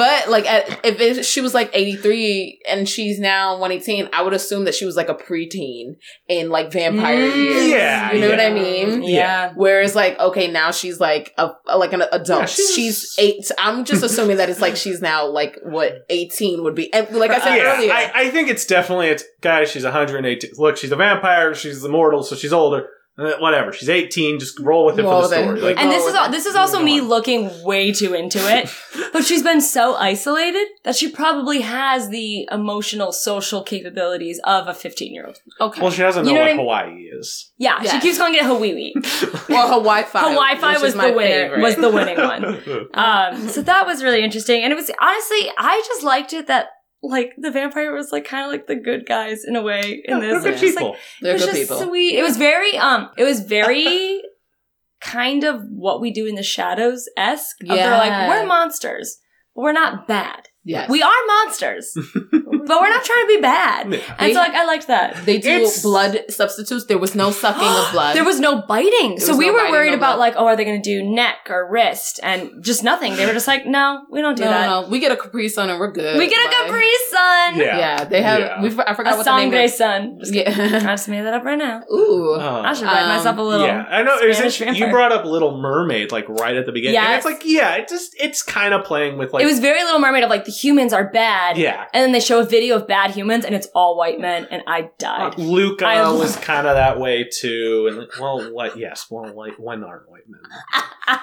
but 0.00 0.20
But 0.24 0.30
like, 0.30 0.46
at, 0.50 0.80
if 0.84 1.00
it, 1.00 1.24
she 1.24 1.40
was 1.40 1.54
like 1.54 1.70
eighty 1.74 1.94
three 1.96 2.60
and 2.68 2.88
she's 2.88 3.18
now 3.20 3.58
one 3.58 3.70
eighteen, 3.72 4.08
I 4.12 4.22
would 4.22 4.32
assume 4.32 4.64
that 4.64 4.74
she 4.74 4.84
was 4.84 4.96
like 4.96 5.08
a 5.08 5.14
preteen 5.14 5.94
in 6.28 6.48
like 6.50 6.72
vampire 6.72 7.16
Mm, 7.30 7.36
years. 7.36 7.68
yeah, 7.68 8.12
you 8.12 8.20
know 8.20 8.30
what 8.30 8.40
I 8.40 8.50
mean. 8.52 9.02
Yeah. 9.02 9.52
Whereas 9.56 9.94
like, 9.94 10.18
okay, 10.18 10.50
now 10.50 10.70
she's 10.70 10.98
like 11.00 11.32
a 11.38 11.50
like 11.76 11.92
an 11.92 12.02
adult. 12.12 12.40
Yeah, 12.42 12.46
she's, 12.46 12.74
she's- 12.74 13.14
eight. 13.18 13.50
I'm 13.58 13.84
just 13.84 14.02
assuming 14.08 14.38
that 14.38 14.48
it's 14.50 14.60
like 14.60 14.76
she's 14.76 15.00
now 15.00 15.26
like 15.26 15.58
what 15.62 15.92
eighteen 16.08 16.64
would 16.64 16.74
be. 16.74 16.92
And 16.92 17.08
like 17.16 17.30
I 17.30 17.38
said 17.40 17.56
yeah, 17.56 17.76
earlier, 17.76 17.92
I, 17.92 18.10
I 18.14 18.30
think 18.30 18.48
it's 18.48 18.64
definitely 18.66 19.08
it's 19.08 19.24
guys. 19.42 19.70
She's 19.70 19.84
118. 19.84 20.50
Look, 20.56 20.76
she's 20.76 20.92
a 20.92 20.96
vampire. 20.96 21.54
She's 21.54 21.84
immortal, 21.84 22.22
so 22.22 22.34
she's 22.36 22.52
older. 22.52 22.88
Uh, 23.20 23.32
whatever. 23.38 23.70
She's 23.72 23.90
18. 23.90 24.38
Just 24.38 24.58
roll 24.60 24.86
with 24.86 24.98
it 24.98 25.02
Roll 25.02 25.22
for 25.22 25.28
the 25.28 25.34
story. 25.42 25.60
Like, 25.60 25.76
Like, 25.76 25.78
And 25.84 25.90
this 25.92 26.06
is 26.06 26.14
all, 26.14 26.30
this 26.30 26.46
is 26.46 26.54
also 26.56 26.82
me 26.82 27.00
looking 27.02 27.50
way 27.64 27.92
too 27.92 28.14
into 28.14 28.38
it. 28.38 28.70
But 29.12 29.24
she's 29.24 29.42
been 29.42 29.60
so 29.60 29.96
isolated 29.96 30.68
that 30.84 30.94
she 30.94 31.10
probably 31.10 31.62
has 31.62 32.10
the 32.10 32.46
emotional 32.52 33.10
social 33.10 33.60
capabilities 33.64 34.40
of 34.44 34.68
a 34.68 34.72
15 34.74 35.12
year 35.12 35.26
old. 35.26 35.36
okay. 35.60 35.80
well, 35.82 35.90
she 35.90 36.02
doesn't 36.02 36.26
You 36.26 36.34
know 36.34 36.44
know 36.44 36.56
what 36.58 36.64
what 36.66 36.84
Hawaii 36.84 37.02
is. 37.18 37.50
Yeah, 37.58 37.80
Yes. 37.82 37.92
she 37.92 38.00
keeps 38.00 38.18
calling 38.18 38.34
it 38.36 38.42
Hawiwi. 38.42 39.48
well, 39.48 39.68
Hawaii 39.80 40.04
Five. 40.04 40.30
Hawaii 40.30 40.56
Fi 40.56 40.78
was 40.78 40.94
my 40.94 41.10
the 41.10 41.16
winner. 41.16 41.28
favorite. 41.28 41.60
Was 41.60 41.76
the 41.76 41.90
winning 41.90 42.16
one. 42.18 42.88
Um, 42.94 43.48
so 43.48 43.62
that 43.62 43.84
was 43.84 44.02
really 44.04 44.22
interesting, 44.22 44.62
and 44.62 44.72
it 44.72 44.76
was 44.76 44.90
honestly, 45.00 45.50
I 45.58 45.82
just 45.86 46.02
liked 46.04 46.32
it 46.32 46.46
that 46.46 46.68
like 47.02 47.32
the 47.38 47.50
vampire 47.50 47.94
was 47.94 48.12
like 48.12 48.24
kind 48.26 48.44
of 48.44 48.50
like 48.52 48.66
the 48.66 48.76
good 48.76 49.06
guys 49.06 49.44
in 49.44 49.56
a 49.56 49.62
way 49.62 50.02
in 50.04 50.20
They're 50.20 50.40
this. 50.40 50.42
good 50.44 50.52
It 50.52 50.52
was 50.52 50.74
like, 50.74 50.84
people. 50.84 50.96
They're 51.20 51.30
it 51.30 51.34
was 51.34 51.42
good 51.44 51.54
just 51.56 51.70
people. 51.70 51.86
sweet. 51.86 52.18
It 52.18 52.22
was 52.22 52.36
very 52.36 52.76
um. 52.76 53.10
It 53.16 53.24
was 53.24 53.40
very 53.40 54.22
kind 55.00 55.44
of 55.44 55.62
what 55.70 56.00
we 56.00 56.10
do 56.10 56.26
in 56.26 56.34
the 56.34 56.42
shadows 56.42 57.08
esque. 57.16 57.56
They're 57.60 57.90
like 57.90 58.28
we're 58.28 58.46
monsters, 58.46 59.18
but 59.54 59.62
we're 59.62 59.72
not 59.72 60.06
bad. 60.06 60.48
Yes. 60.62 60.90
We 60.90 61.02
are 61.02 61.10
monsters, 61.26 61.96
but 62.66 62.80
we're 62.80 62.88
not 62.90 63.04
trying 63.04 63.22
to 63.22 63.26
be 63.28 63.40
bad. 63.40 63.92
Yeah. 63.92 64.16
And 64.18 64.32
so 64.32 64.38
like 64.40 64.52
I 64.54 64.64
liked 64.64 64.86
that. 64.88 65.24
They 65.24 65.38
do 65.38 65.50
It's- 65.50 65.82
blood 65.82 66.24
substitutes. 66.28 66.86
There 66.86 66.98
was 66.98 67.14
no 67.14 67.30
sucking 67.30 67.66
of 67.66 67.88
blood. 67.92 68.16
There 68.16 68.24
was 68.24 68.40
no 68.40 68.62
biting. 68.62 69.16
There 69.16 69.26
so 69.26 69.36
we 69.36 69.46
no 69.46 69.52
were 69.52 69.58
biting, 69.60 69.72
worried 69.72 69.90
no 69.90 69.96
about 69.96 70.16
blood. 70.16 70.18
like, 70.18 70.34
oh, 70.36 70.46
are 70.46 70.56
they 70.56 70.64
going 70.64 70.80
to 70.82 70.88
do 70.90 71.02
neck 71.02 71.48
or 71.48 71.70
wrist 71.70 72.20
and 72.22 72.62
just 72.62 72.82
nothing. 72.84 73.16
They 73.16 73.26
were 73.26 73.32
just 73.32 73.46
like, 73.46 73.66
no, 73.66 74.02
we 74.10 74.20
don't 74.20 74.36
do 74.36 74.44
no, 74.44 74.50
that. 74.50 74.66
no, 74.66 74.88
we 74.88 74.98
get 75.00 75.12
a 75.12 75.16
Capri 75.16 75.48
Sun 75.48 75.70
and 75.70 75.78
we're 75.78 75.92
good. 75.92 76.18
We 76.18 76.28
get 76.28 76.38
a 76.38 76.48
Bye. 76.48 76.54
Capri 76.66 76.90
Sun. 77.08 77.56
Yeah. 77.58 77.78
Yeah, 77.78 78.04
they 78.04 78.22
have. 78.22 78.40
Yeah. 78.40 78.62
We, 78.62 78.68
I 78.86 78.94
forgot 78.94 79.14
A 79.14 79.16
what 79.16 79.24
the 79.24 79.36
name 79.36 79.50
Sangre 79.50 79.64
is. 79.64 79.76
Sun. 79.76 80.18
Just 80.20 80.32
kidding. 80.32 80.52
I 80.54 80.80
just 80.80 81.08
made 81.08 81.22
that 81.22 81.34
up 81.34 81.44
right 81.44 81.58
now. 81.58 81.82
Ooh. 81.92 82.34
Oh. 82.34 82.62
I 82.64 82.72
should 82.74 82.84
write 82.84 83.02
Um, 83.02 83.08
myself 83.16 83.38
a 83.38 83.42
little. 83.42 83.66
yeah, 83.66 83.86
I 83.90 84.02
know. 84.02 84.16
It 84.18 84.26
was 84.28 84.36
interesting. 84.36 84.74
You 84.74 84.90
brought 84.90 85.12
up 85.12 85.24
Little 85.24 85.58
Mermaid 85.60 86.12
like 86.12 86.28
right 86.28 86.56
at 86.56 86.66
the 86.66 86.72
beginning, 86.72 86.94
Yeah. 86.94 87.16
It's 87.16 87.24
like, 87.24 87.42
yeah, 87.44 87.76
it 87.76 87.88
just 87.88 88.14
it's 88.18 88.42
kind 88.42 88.74
of 88.74 88.84
playing 88.84 89.18
with 89.18 89.32
like, 89.32 89.42
it 89.42 89.46
was 89.46 89.58
very 89.60 89.82
Little 89.84 90.00
Mermaid 90.00 90.24
of 90.24 90.30
like 90.30 90.44
the 90.44 90.50
humans 90.52 90.92
are 90.92 91.10
bad. 91.10 91.56
yeah. 91.58 91.86
And 91.92 92.02
then 92.02 92.12
they 92.12 92.20
show 92.20 92.39
a 92.40 92.44
video 92.44 92.76
of 92.76 92.86
bad 92.86 93.12
humans 93.12 93.44
and 93.44 93.54
it's 93.54 93.68
all 93.74 93.96
white 93.96 94.18
men 94.20 94.46
and 94.50 94.62
I 94.66 94.80
Uh, 94.82 94.88
died. 94.98 95.38
Luca 95.38 95.86
I- 95.86 96.10
was 96.12 96.36
kind 96.36 96.66
of 96.66 96.74
that 96.74 96.98
way 96.98 97.24
too, 97.24 97.88
and 97.90 98.08
well, 98.20 98.52
what? 98.52 98.76
Yes, 98.78 99.06
well, 99.10 99.32
like 99.34 99.54
when 99.58 99.84
aren't 99.84 100.08
white 100.10 100.24
men? 100.28 100.40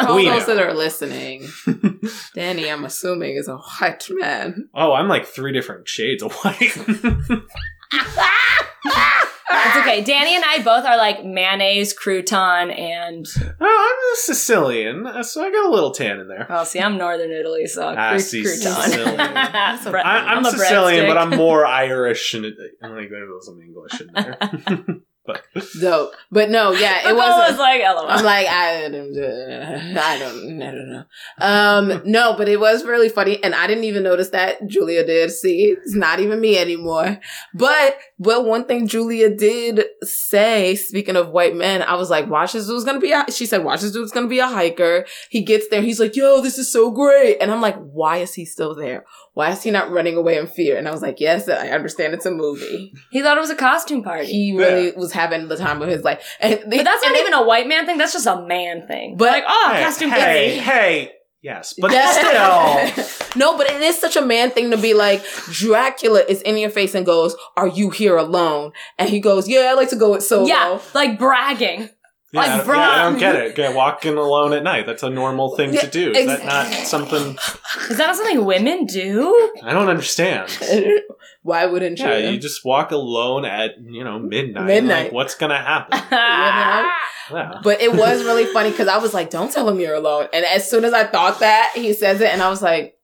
All 0.00 0.16
We 0.16 0.28
those 0.28 0.46
know. 0.46 0.54
that 0.54 0.58
are 0.64 0.74
listening, 0.74 1.48
Danny, 2.34 2.70
I'm 2.70 2.84
assuming 2.84 3.34
is 3.36 3.48
a 3.48 3.56
white 3.56 4.06
man. 4.10 4.68
oh, 4.74 4.92
I'm 4.92 5.08
like 5.08 5.26
three 5.26 5.52
different 5.52 5.88
shades 5.88 6.22
of 6.22 6.32
white. 6.34 6.76
it's 7.92 9.76
okay. 9.78 10.02
Danny 10.02 10.34
and 10.36 10.44
I 10.44 10.62
both 10.62 10.84
are 10.84 10.96
like 10.96 11.24
mayonnaise, 11.24 11.94
crouton, 11.94 12.76
and 12.76 13.26
oh, 13.38 13.52
I'm 13.60 14.12
a 14.12 14.16
Sicilian, 14.16 15.22
so 15.24 15.44
I 15.44 15.50
got 15.50 15.66
a 15.66 15.70
little 15.70 15.90
tan 15.92 16.20
in 16.20 16.28
there. 16.28 16.46
oh, 16.48 16.64
see, 16.64 16.80
I'm 16.80 16.96
Northern 16.96 17.30
Italy, 17.32 17.66
so 17.66 17.94
Ah, 17.96 18.10
cru- 18.10 18.18
see, 18.20 18.42
crouton. 18.42 18.84
Sicilian. 18.84 19.16
Bre- 19.90 19.98
I, 19.98 20.34
I'm, 20.34 20.44
a 20.44 20.50
Sicilian, 20.50 21.06
but 21.06 21.18
I'm 21.18 21.30
more 21.30 21.66
Irish, 21.66 22.34
and, 22.34 22.44
and 22.44 22.94
like 22.94 23.10
there's 23.10 23.46
some 23.46 23.60
English 23.60 24.00
in 24.00 24.08
there. 24.14 24.38
but 25.26 25.44
dope. 25.80 26.12
But 26.30 26.50
no, 26.50 26.72
yeah, 26.72 27.08
it 27.08 27.14
wasn't. 27.16 27.50
was 27.50 27.58
like, 27.58 27.82
LOL. 27.82 28.06
I'm 28.08 28.24
like, 28.24 28.46
I 28.46 28.88
don't, 28.88 29.16
I 29.98 30.18
don't, 30.18 30.62
I 30.62 30.70
don't 30.70 30.90
know. 30.90 31.04
Um, 31.38 32.02
no, 32.04 32.34
but 32.36 32.48
it 32.48 32.58
was 32.58 32.84
really 32.84 33.08
funny, 33.08 33.42
and 33.42 33.54
I 33.54 33.66
didn't 33.66 33.84
even 33.84 34.02
notice 34.02 34.30
that 34.30 34.66
Julia 34.66 35.04
did. 35.04 35.30
See, 35.30 35.76
it's 35.78 35.94
not 35.94 36.20
even 36.20 36.40
me 36.40 36.58
anymore. 36.58 37.20
But, 37.54 37.98
but 38.18 38.44
one 38.44 38.64
thing 38.64 38.86
Julia 38.86 39.34
did 39.34 39.84
say, 40.02 40.74
speaking 40.74 41.16
of 41.16 41.30
white 41.30 41.54
men, 41.54 41.82
I 41.82 41.94
was 41.94 42.10
like, 42.10 42.28
watch 42.28 42.52
this 42.52 42.66
dude's 42.66 42.84
gonna 42.84 43.00
be. 43.00 43.12
A, 43.12 43.26
she 43.30 43.46
said, 43.46 43.64
watch 43.64 43.82
this 43.82 43.92
dude's 43.92 44.12
gonna 44.12 44.28
be 44.28 44.38
a 44.38 44.46
hiker. 44.46 45.06
He 45.28 45.42
gets 45.42 45.68
there, 45.68 45.82
he's 45.82 46.00
like, 46.00 46.16
yo, 46.16 46.40
this 46.40 46.58
is 46.58 46.72
so 46.72 46.90
great, 46.90 47.38
and 47.40 47.50
I'm 47.50 47.60
like, 47.60 47.76
why 47.76 48.18
is 48.18 48.34
he 48.34 48.44
still 48.44 48.74
there? 48.74 49.04
Why 49.34 49.50
is 49.52 49.62
he 49.62 49.70
not 49.70 49.90
running 49.90 50.16
away 50.16 50.36
in 50.38 50.46
fear? 50.48 50.76
And 50.76 50.88
I 50.88 50.90
was 50.90 51.02
like, 51.02 51.20
yes, 51.20 51.48
I 51.48 51.68
understand 51.68 52.14
it's 52.14 52.26
a 52.26 52.30
movie. 52.30 52.92
he 53.12 53.22
thought 53.22 53.36
it 53.36 53.40
was 53.40 53.50
a 53.50 53.54
costume 53.56 54.02
party. 54.02 54.26
He 54.26 54.56
really 54.56 54.90
was 54.92 55.12
having 55.12 55.48
the 55.48 55.56
time 55.56 55.80
of 55.82 55.88
his 55.88 56.02
life, 56.02 56.36
and 56.40 56.58
But 56.68 56.84
that's 56.84 57.02
not 57.02 57.16
even 57.16 57.32
a 57.34 57.44
white 57.44 57.68
man 57.68 57.86
thing. 57.86 57.96
That's 57.98 58.12
just 58.12 58.26
a 58.26 58.42
man 58.46 58.86
thing. 58.86 59.16
But- 59.16 59.28
like, 59.32 59.44
oh, 59.48 59.70
hey, 59.74 59.82
costume 59.84 60.10
hey, 60.10 60.58
party. 60.58 60.58
hey, 60.58 61.12
yes, 61.42 61.74
but 61.80 61.92
Yeah. 61.92 62.10
still. 62.92 63.28
no, 63.36 63.56
but 63.56 63.70
it 63.70 63.80
is 63.80 63.98
such 64.00 64.16
a 64.16 64.20
man 64.22 64.50
thing 64.50 64.70
to 64.72 64.76
be 64.76 64.94
like, 64.94 65.22
Dracula 65.52 66.20
is 66.28 66.42
in 66.42 66.56
your 66.56 66.70
face 66.70 66.94
and 66.94 67.06
goes, 67.06 67.36
Are 67.56 67.68
you 67.68 67.90
here 67.90 68.16
alone? 68.16 68.72
And 68.98 69.08
he 69.08 69.20
goes, 69.20 69.48
Yeah, 69.48 69.68
I 69.70 69.74
like 69.74 69.90
to 69.90 69.96
go 69.96 70.10
with 70.12 70.24
solo. 70.24 70.46
Yeah, 70.46 70.80
like 70.94 71.18
bragging. 71.18 71.88
Yeah, 72.32 72.40
Like, 72.42 72.50
I 72.50 72.56
don't- 72.58 72.66
yeah, 72.68 72.88
I 72.90 73.02
don't 73.10 73.18
get 73.18 73.34
it. 73.36 73.54
Get 73.56 73.74
walking 73.74 74.16
alone 74.16 74.52
at 74.52 74.62
night. 74.62 74.86
That's 74.86 75.02
a 75.02 75.10
normal 75.10 75.56
thing 75.56 75.72
to 75.72 75.86
do. 75.88 76.12
Is 76.12 76.26
that 76.26 76.44
not 76.44 76.66
something 76.86 77.36
Is 77.90 77.96
that 77.98 78.06
not 78.06 78.16
something 78.16 78.44
women 78.44 78.86
do? 78.86 79.52
I 79.64 79.72
don't 79.72 79.88
understand? 79.88 80.48
Why 81.42 81.66
wouldn't 81.66 81.98
you? 81.98 82.06
Yeah, 82.06 82.18
you 82.30 82.38
just 82.38 82.64
walk 82.64 82.90
alone 82.92 83.44
at 83.44 83.72
you 83.82 84.04
know 84.04 84.18
midnight. 84.18 84.66
Midnight. 84.66 85.04
Like, 85.04 85.12
what's 85.12 85.34
gonna 85.34 85.58
happen? 85.60 85.98
Yeah. 87.32 87.60
But 87.62 87.80
it 87.80 87.92
was 87.92 88.24
really 88.24 88.46
funny 88.46 88.70
because 88.72 88.88
I 88.88 88.96
was 88.98 89.14
like, 89.14 89.30
Don't 89.30 89.52
tell 89.52 89.68
him 89.68 89.78
you're 89.78 89.94
alone. 89.94 90.26
And 90.32 90.44
as 90.44 90.68
soon 90.68 90.84
as 90.84 90.92
I 90.92 91.04
thought 91.04 91.38
that, 91.40 91.70
he 91.76 91.92
says 91.92 92.20
it, 92.20 92.28
and 92.32 92.42
I 92.42 92.48
was 92.50 92.60
like, 92.60 92.96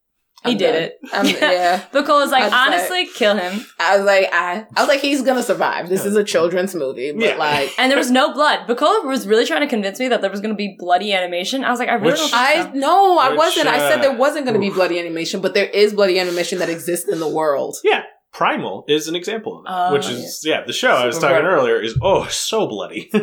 He 0.46 0.52
I'm 0.52 0.58
did 0.58 0.72
done. 0.72 0.82
it. 0.82 0.98
I'm, 1.12 1.26
yeah. 1.52 1.84
Nicole 1.92 2.20
was 2.20 2.30
like, 2.30 2.42
I 2.42 2.46
was 2.46 2.52
like- 2.52 2.60
honestly, 2.68 3.06
kill 3.14 3.36
him. 3.36 3.64
I 3.78 3.96
was 3.96 4.06
like, 4.06 4.28
I, 4.32 4.66
I 4.76 4.80
was 4.82 4.88
like, 4.88 5.00
he's 5.00 5.22
gonna 5.22 5.42
survive. 5.42 5.88
This 5.88 6.04
is 6.04 6.16
a 6.16 6.24
children's 6.24 6.74
movie, 6.74 7.12
but 7.12 7.22
Yeah. 7.22 7.36
like, 7.36 7.72
And 7.78 7.90
there 7.90 7.98
was 7.98 8.10
no 8.10 8.32
blood. 8.32 8.66
Bacola 8.68 9.04
was 9.04 9.26
really 9.26 9.44
trying 9.46 9.60
to 9.62 9.66
convince 9.68 9.98
me 10.00 10.08
that 10.08 10.20
there 10.22 10.30
was 10.30 10.40
going 10.40 10.54
to 10.54 10.56
be 10.56 10.76
bloody 10.78 11.12
animation. 11.12 11.64
I 11.64 11.70
was 11.70 11.78
like, 11.80 11.88
I 11.88 11.94
really 11.94 12.12
Which- 12.12 12.20
don't 12.20 12.30
think 12.30 12.68
I 12.68 12.70
no, 12.74 13.18
I 13.18 13.30
Which, 13.30 13.38
wasn't. 13.38 13.66
I 13.68 13.78
said 13.78 13.98
uh, 13.98 14.02
there 14.02 14.16
wasn't 14.16 14.44
going 14.46 14.54
to 14.54 14.60
be 14.60 14.70
bloody 14.70 14.98
animation, 14.98 15.40
but 15.40 15.54
there 15.54 15.66
is 15.66 15.92
bloody 15.94 16.18
animation 16.18 16.58
that 16.60 16.68
exists 16.68 17.08
in 17.08 17.20
the 17.20 17.28
world. 17.28 17.76
Yeah. 17.84 18.02
Primal 18.32 18.84
is 18.86 19.08
an 19.08 19.14
example 19.16 19.58
of 19.60 19.64
that, 19.64 19.70
Oh, 19.88 19.92
which 19.94 20.08
is 20.10 20.42
yeah. 20.44 20.62
The 20.66 20.72
show 20.72 20.90
I 20.90 21.06
was 21.06 21.18
talking 21.18 21.36
bloody. 21.36 21.46
earlier 21.48 21.80
is 21.80 21.96
oh 22.02 22.26
so 22.28 22.66
bloody. 22.66 23.10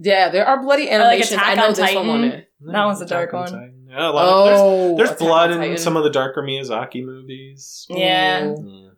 Yeah, 0.00 0.28
there 0.30 0.46
are 0.46 0.62
bloody 0.62 0.84
like 0.84 0.92
animations. 0.92 1.32
Attack 1.32 1.46
I 1.48 1.54
know 1.56 1.64
on 1.64 1.74
this 1.74 1.94
one 1.94 2.08
on 2.08 2.20
Titan. 2.20 2.38
it. 2.38 2.52
That 2.72 2.84
one's 2.84 3.00
a 3.00 3.06
dark 3.06 3.30
Attack 3.32 3.52
on 3.52 3.60
one. 3.60 3.77
Titan. 3.88 3.98
Yeah, 4.04 4.10
a 4.10 4.12
lot 4.12 4.28
of- 4.28 4.44
there's- 4.46 4.60
Oh, 4.60 4.96
there's, 4.96 5.12
blood 5.12 5.50
in 5.50 5.76
some 5.78 5.96
of 5.96 6.04
the 6.04 6.10
darker 6.10 6.42
Miyazaki 6.42 7.04
movies. 7.04 7.86
Yeah. 7.88 8.46
Ooh, 8.46 8.64
Yeah. 8.66 8.88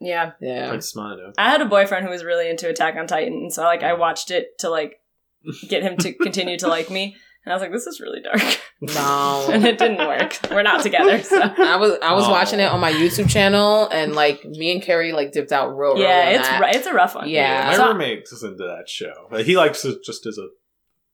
Yeah. 0.00 0.32
Yeah. 0.40 0.68
Princess 0.68 0.94
Mononoke. 0.96 1.34
I 1.38 1.50
had 1.50 1.60
a 1.60 1.66
boyfriend 1.66 2.04
who 2.04 2.10
was 2.10 2.24
really 2.24 2.48
into 2.50 2.68
Attack 2.68 2.96
on 2.96 3.06
Titan, 3.06 3.34
and 3.34 3.52
so 3.52 3.62
like 3.62 3.82
I 3.82 3.92
watched 3.92 4.30
it 4.32 4.58
to 4.60 4.68
like 4.68 5.00
get 5.68 5.82
him 5.82 5.96
to 5.98 6.12
continue 6.12 6.58
to 6.58 6.66
like 6.68 6.90
me. 6.90 7.16
And 7.44 7.52
I 7.52 7.56
was 7.56 7.60
like, 7.62 7.72
this 7.72 7.86
is 7.88 8.00
really 8.00 8.20
dark. 8.20 8.40
No. 8.80 9.48
and 9.52 9.64
it 9.64 9.78
didn't 9.78 9.98
work. 9.98 10.38
We're 10.50 10.62
not 10.62 10.82
together, 10.82 11.20
so 11.22 11.40
I 11.40 11.76
was 11.76 11.98
I 12.02 12.14
was 12.14 12.24
Oh. 12.26 12.30
watching 12.30 12.58
it 12.60 12.64
on 12.70 12.80
my 12.80 12.92
YouTube 12.92 13.28
channel, 13.30 13.88
and 13.92 14.14
like 14.14 14.44
me 14.44 14.72
and 14.72 14.82
Carrie 14.82 15.12
like 15.12 15.30
dipped 15.32 15.52
out 15.52 15.68
real. 15.76 15.96
yeah, 15.98 16.26
on 16.28 16.32
it's 16.34 16.48
that. 16.48 16.60
ru- 16.60 16.68
it's 16.78 16.86
a 16.88 16.92
rough 16.94 17.14
one. 17.14 17.28
Yeah. 17.28 17.66
my 17.70 17.76
So- 17.76 17.88
roommate 17.92 18.24
is 18.32 18.42
into 18.42 18.58
that 18.64 18.88
show. 18.88 19.26
But 19.30 19.44
he 19.46 19.56
likes 19.56 19.84
it 19.84 20.02
just 20.04 20.26
as 20.26 20.36
a 20.38 20.48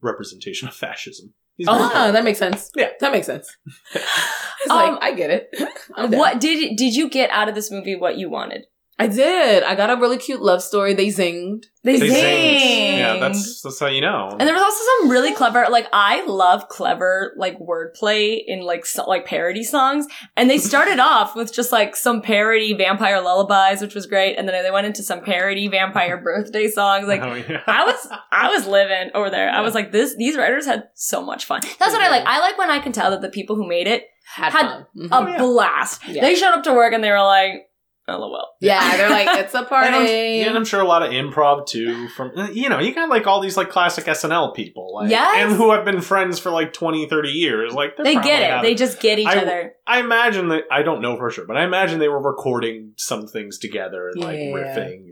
representation 0.01 0.69
of 0.69 0.75
fascism. 0.75 1.35
He's 1.59 1.67
Oh. 1.69 2.13
That 2.13 2.25
makes 2.25 2.39
sense. 2.39 2.71
Yeah. 2.75 2.89
that 3.01 3.13
makes 3.13 3.27
sense. 3.27 3.55
it's 3.95 4.71
Um, 4.71 4.77
like 4.95 5.03
I 5.03 5.13
get 5.13 5.31
it. 5.31 5.49
What 6.17 6.41
did 6.41 6.77
did 6.77 6.95
you 6.95 7.11
get 7.11 7.29
out 7.31 7.49
of 7.49 7.55
this 7.55 7.71
movie? 7.71 7.97
What 7.97 8.17
you 8.17 8.31
wanted? 8.31 8.65
I 9.01 9.07
did. 9.07 9.63
I 9.63 9.77
got 9.77 9.91
a 9.91 9.97
really 9.97 10.19
cute 10.19 10.43
love 10.43 10.61
story. 10.61 10.93
They 10.93 11.07
zinged. 11.07 11.67
They, 11.85 12.01
They 12.01 12.09
zinged. 12.09 12.59
zinged. 12.61 12.99
Yeah, 12.99 13.17
that's 13.21 13.63
that's 13.63 13.79
how 13.79 13.87
you 13.87 14.01
know. 14.01 14.31
And 14.31 14.41
there 14.41 14.53
was 14.53 14.63
also 14.63 14.83
some 15.01 15.11
really 15.11 15.33
clever, 15.33 15.67
like 15.71 15.87
I 15.93 16.25
love 16.27 16.69
clever 16.69 17.33
like 17.37 17.57
wordplay 17.61 18.41
in 18.45 18.63
like 18.63 18.85
so, 18.85 19.09
like 19.09 19.25
parody 19.25 19.63
songs. 19.63 20.07
And 20.37 20.51
they 20.51 20.59
started 20.59 20.99
off 20.99 21.37
with 21.37 21.53
just 21.53 21.71
like 21.71 21.95
some 21.95 22.23
parody 22.23 22.75
vampire 22.75 23.21
lullabies, 23.21 23.81
which 23.81 23.95
was 23.95 24.07
great. 24.07 24.35
And 24.35 24.49
then 24.49 24.65
they 24.65 24.71
went 24.73 24.89
into 24.89 25.05
some 25.05 25.21
parody 25.23 25.69
vampire 25.69 26.17
birthday 26.23 26.69
songs. 26.69 27.07
Like 27.07 27.23
Oh, 27.23 27.35
yeah. 27.35 27.63
I 27.69 27.85
was 27.85 28.09
I 28.33 28.49
was 28.49 28.67
living 28.67 29.11
over 29.15 29.31
there. 29.31 29.49
I 29.49 29.61
was 29.61 29.75
like, 29.75 29.93
this 29.93 30.17
these 30.17 30.37
writers 30.37 30.67
had 30.67 30.89
so 30.95 31.23
much 31.25 31.45
fun. 31.45 31.61
That's 31.79 31.93
what 31.93 32.03
I 32.03 32.11
like. 32.11 32.25
I 32.27 32.41
like 32.41 32.59
when 32.59 32.71
I 32.71 32.81
can 32.81 32.91
tell 32.91 33.13
that 33.13 33.21
the 33.21 33.29
people 33.31 33.55
who 33.55 33.69
made 33.69 33.87
it 33.87 34.07
Had, 34.27 34.53
Had 34.53 34.63
fun. 34.63 34.73
A 34.73 34.99
mm-hmm. 34.99 35.09
Oh, 35.13 35.27
yeah. 35.29 35.39
blast. 35.39 36.09
Yeah. 36.09 36.23
They 36.23 36.35
showed 36.35 36.53
up 36.53 36.65
to 36.65 36.73
work 36.75 36.93
and 36.93 37.03
they 37.05 37.11
were 37.13 37.23
like, 37.23 37.68
LOL. 38.09 38.49
yeah, 38.61 38.97
they're 38.97 39.11
like 39.11 39.29
it's 39.39 39.55
a 39.55 39.65
party. 39.65 39.89
And 39.97 39.97
I'm, 39.97 40.49
and 40.49 40.57
I'm 40.59 40.65
sure 40.65 40.81
a 40.81 40.87
lot 40.87 41.03
of 41.03 41.11
improv 41.11 41.67
too. 41.67 42.09
From 42.09 42.33
uh, 42.37 42.49
you 42.51 42.69
know, 42.69 42.79
you 42.79 42.95
got 42.95 43.09
like 43.09 43.27
all 43.27 43.41
these 43.41 43.57
like 43.57 43.69
classic 43.71 44.05
SNL 44.07 44.55
people, 44.55 44.95
like, 44.95 45.11
Yes. 45.11 45.37
and 45.39 45.57
who 45.57 45.73
have 45.73 45.85
been 45.85 46.01
friends 46.01 46.39
for 46.39 46.51
like 46.51 46.73
20, 46.73 47.07
30 47.09 47.29
years. 47.31 47.73
Like 47.73 47.97
they're 47.97 48.05
They 48.05 48.15
get 48.15 48.43
it. 48.43 48.63
They 48.63 48.75
just 48.75 49.01
get 49.01 49.19
each 49.19 49.27
I- 49.27 49.39
other. 49.39 49.73
I 49.87 50.01
imagine 50.01 50.49
that 50.49 50.65
I 50.71 50.83
don't 50.83 51.01
know 51.01 51.17
for 51.17 51.31
sure, 51.31 51.47
but 51.47 51.57
I 51.57 51.65
imagine 51.65 51.99
they 51.99 52.09
were 52.09 52.21
recording 52.21 52.93
some 52.97 53.27
things 53.27 53.59
together 53.59 54.09
and 54.11 54.21
like 54.23 54.39
Yeah. 54.39 54.45
riffing. 54.53 55.08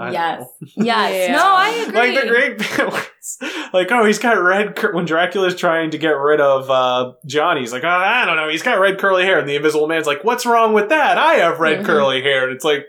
And, 0.00 0.08
I 0.08 0.12
Yes. 0.12 0.40
know. 0.40 0.84
Yes. 0.84 1.28
Yeah. 1.28 1.36
No, 1.36 1.44
I 1.44 1.68
agree. 1.86 1.98
Like 2.14 2.22
the 2.22 2.28
great 2.28 2.58
bit 2.58 2.86
was, 2.92 3.38
like, 3.72 3.92
oh, 3.92 4.04
he's 4.04 4.18
got 4.18 4.32
red. 4.42 4.74
Cur- 4.76 4.94
when 4.94 5.04
Dracula's 5.04 5.54
trying 5.54 5.90
to 5.90 5.98
get 5.98 6.10
rid 6.12 6.40
of 6.40 6.70
uh, 6.70 7.12
Johnny, 7.26 7.60
he's 7.60 7.72
like, 7.72 7.84
oh, 7.84 7.88
I 7.88 8.24
don't 8.24 8.36
know, 8.36 8.48
he's 8.48 8.62
got 8.62 8.80
red 8.80 8.98
curly 8.98 9.24
hair, 9.24 9.38
and 9.38 9.48
the 9.48 9.56
Invisible 9.56 9.86
Man's 9.86 10.06
like, 10.06 10.24
what's 10.24 10.46
wrong 10.46 10.72
with 10.72 10.88
that? 10.88 11.18
I 11.18 11.34
have 11.34 11.60
red 11.60 11.80
Mhm. 11.80 11.86
curly 11.86 12.22
hair, 12.22 12.44
and 12.48 12.52
it's 12.56 12.64
like, 12.64 12.86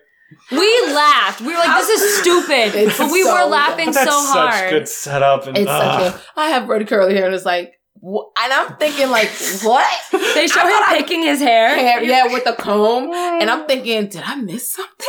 We 0.49 0.65
laughed. 0.93 1.41
We 1.41 1.47
were 1.47 1.59
like, 1.59 1.77
this 1.77 1.89
is 2.01 2.19
stupid. 2.21 2.73
It's 2.79 2.97
but 2.97 3.11
we 3.11 3.23
so 3.23 3.33
were 3.33 3.49
laughing 3.49 3.87
but 3.87 3.95
so 3.95 4.05
that's 4.05 4.29
hard. 4.31 4.53
such 4.53 4.69
good 4.69 4.87
setup, 4.87 5.47
and 5.47 5.57
It's 5.57 5.69
ugh. 5.69 6.13
such 6.13 6.21
a. 6.21 6.39
I 6.39 6.47
have 6.51 6.69
red 6.69 6.87
curly 6.87 7.13
hair, 7.15 7.25
and 7.25 7.35
it's 7.35 7.43
like, 7.45 7.73
wh- 8.01 8.31
and 8.41 8.53
I'm 8.53 8.77
thinking 8.77 9.09
like, 9.09 9.29
what? 9.63 9.85
They 10.33 10.47
show 10.47 10.61
I 10.61 10.63
him 10.63 10.69
thought 10.71 10.85
I- 10.87 10.97
picking 10.97 11.23
his 11.23 11.41
hair. 11.41 11.75
hair, 11.75 12.01
yeah, 12.03 12.31
with 12.31 12.47
a 12.47 12.53
comb, 12.53 13.11
and 13.13 13.49
I'm 13.49 13.67
thinking, 13.67 14.07
did 14.07 14.21
I 14.25 14.35
miss 14.35 14.71
something? 14.71 15.07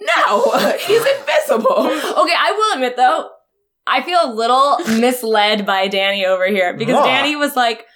No, 0.00 0.52
he's 0.80 1.04
invisible. 1.04 1.78
Okay, 1.78 2.34
I 2.36 2.54
will 2.56 2.74
admit 2.74 2.96
though, 2.96 3.30
I 3.86 4.02
feel 4.02 4.18
a 4.22 4.32
little 4.32 4.78
misled 5.00 5.64
by 5.66 5.88
Danny 5.88 6.26
over 6.26 6.46
here 6.46 6.74
because 6.74 7.02
Danny 7.04 7.36
was 7.36 7.56
like, 7.56 7.86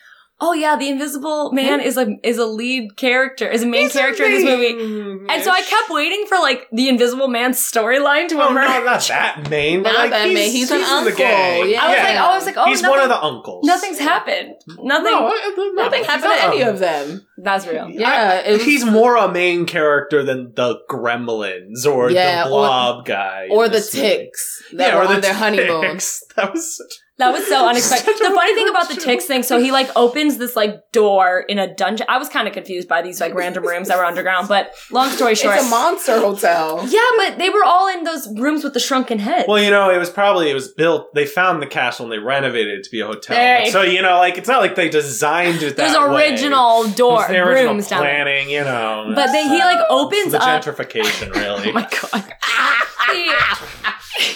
"Oh 0.44 0.52
yeah, 0.52 0.74
the 0.76 0.88
Invisible 0.88 1.52
Man 1.52 1.78
hmm? 1.80 1.86
is 1.86 1.96
a 1.96 2.16
is 2.24 2.36
a 2.38 2.46
lead 2.46 2.96
character, 2.96 3.48
is 3.48 3.62
a 3.62 3.66
main 3.66 3.82
He's 3.84 3.92
character 3.92 4.24
in 4.24 4.32
this 4.32 4.44
movie." 4.44 5.26
And 5.32 5.42
so 5.44 5.50
I 5.52 5.62
kept 5.62 5.88
waiting 5.90 6.26
for 6.28 6.36
like 6.38 6.66
the 6.72 6.88
Invisible 6.88 7.28
Man's 7.28 7.58
storyline 7.58 8.26
to 8.28 8.40
Oh, 8.42 8.50
emerge. 8.50 8.66
no, 8.68 8.84
not 8.84 9.00
that 9.02 9.48
main, 9.48 9.82
but 9.84 9.92
Not 9.92 9.98
like 10.00 10.10
that 10.10 10.26
he's, 10.26 10.34
main. 10.34 10.50
He's 10.50 10.70
an 10.72 10.78
in 10.78 10.82
the 10.84 10.90
uncle, 10.90 11.16
gang. 11.16 11.70
yeah. 11.70 11.84
I 11.84 11.88
was 11.88 11.96
like, 12.04 12.16
oh, 12.16 12.24
I 12.32 12.34
was 12.36 12.46
like, 12.46 12.56
oh, 12.58 12.64
he's 12.66 12.82
nothing, 12.82 12.98
one 12.98 13.02
of 13.04 13.08
the 13.08 13.22
uncles. 13.22 13.64
nothing's 13.64 13.98
happened. 14.00 14.54
Nothing. 14.66 15.12
No, 15.12 15.28
no, 15.56 15.72
Nothing 15.84 16.04
happened 16.04 16.32
to 16.32 16.44
any 16.48 16.62
of 16.62 16.78
them. 16.80 17.24
That's 17.38 17.66
real. 17.66 17.88
Yeah, 17.90 18.40
it 18.40 18.52
was- 18.52 18.64
he's 18.64 18.84
more 18.84 19.16
a 19.16 19.30
main 19.30 19.64
character 19.66 20.22
than 20.24 20.52
the 20.54 20.80
Gremlins 20.90 21.86
or 21.86 22.10
Yeah, 22.10 22.44
the 22.44 22.50
or- 22.50 22.58
Blob 22.66 23.04
guy, 23.06 23.44
in 23.46 23.52
Or 23.52 23.68
the 23.68 23.74
this 23.76 23.94
movie. 23.94 24.06
ticks 24.08 24.62
that 24.72 24.94
were 24.94 25.02
on 25.06 25.20
their 25.20 25.34
honeymoon. 25.34 25.82
ticks. 25.92 26.22
That 26.36 26.52
was 26.52 26.76
such. 26.76 26.92
That 27.18 27.30
was 27.32 27.46
so 27.46 27.66
unexpected. 27.68 28.14
The 28.18 28.30
funny 28.34 28.54
thing 28.54 28.64
weird 28.64 28.70
about 28.74 28.88
the 28.88 28.94
show. 28.94 29.00
ticks 29.04 29.26
thing, 29.26 29.42
so 29.42 29.60
he 29.60 29.70
like 29.70 29.88
opens 29.94 30.38
this 30.38 30.56
like 30.56 30.90
door 30.92 31.40
in 31.40 31.58
a 31.58 31.72
dungeon. 31.72 32.06
I 32.08 32.16
was 32.18 32.28
kind 32.28 32.48
of 32.48 32.54
confused 32.54 32.88
by 32.88 33.02
these 33.02 33.20
like 33.20 33.34
random 33.34 33.64
rooms 33.66 33.88
that 33.88 33.98
were 33.98 34.04
underground, 34.04 34.48
but 34.48 34.72
long 34.90 35.08
story 35.10 35.34
short. 35.34 35.56
It's 35.56 35.66
a 35.66 35.70
monster 35.70 36.18
hotel. 36.18 36.84
yeah, 36.88 37.00
but 37.18 37.38
they 37.38 37.50
were 37.50 37.62
all 37.64 37.86
in 37.88 38.04
those 38.04 38.26
rooms 38.38 38.64
with 38.64 38.72
the 38.72 38.80
shrunken 38.80 39.18
heads. 39.18 39.46
Well, 39.46 39.62
you 39.62 39.70
know, 39.70 39.90
it 39.90 39.98
was 39.98 40.08
probably 40.10 40.50
it 40.50 40.54
was 40.54 40.68
built. 40.68 41.14
They 41.14 41.26
found 41.26 41.60
the 41.62 41.66
castle 41.66 42.06
and 42.06 42.12
they 42.12 42.18
renovated 42.18 42.78
it 42.78 42.84
to 42.84 42.90
be 42.90 43.00
a 43.00 43.06
hotel. 43.06 43.36
There 43.36 43.58
But 43.58 43.66
you- 43.66 43.72
so 43.72 43.82
you 43.82 44.00
know, 44.02 44.16
like 44.16 44.38
it's 44.38 44.48
not 44.48 44.60
like 44.62 44.74
they 44.74 44.88
designed 44.88 45.62
it. 45.62 45.76
There's 45.76 45.92
that 45.92 46.10
way. 46.10 46.30
original 46.30 46.88
door 46.88 47.18
There's 47.18 47.28
the 47.28 47.38
original 47.40 47.74
rooms 47.74 47.88
down 47.88 48.00
planning, 48.00 48.48
you 48.50 48.64
know. 48.64 49.12
But 49.14 49.26
then 49.32 49.48
he 49.50 49.58
like 49.58 49.78
uh, 49.78 49.84
opens 49.90 50.32
the 50.32 50.42
up. 50.42 50.62
gentrification, 50.64 51.32
really. 51.34 51.68
Oh 51.68 51.72
my 51.72 51.88
god. 52.10 52.34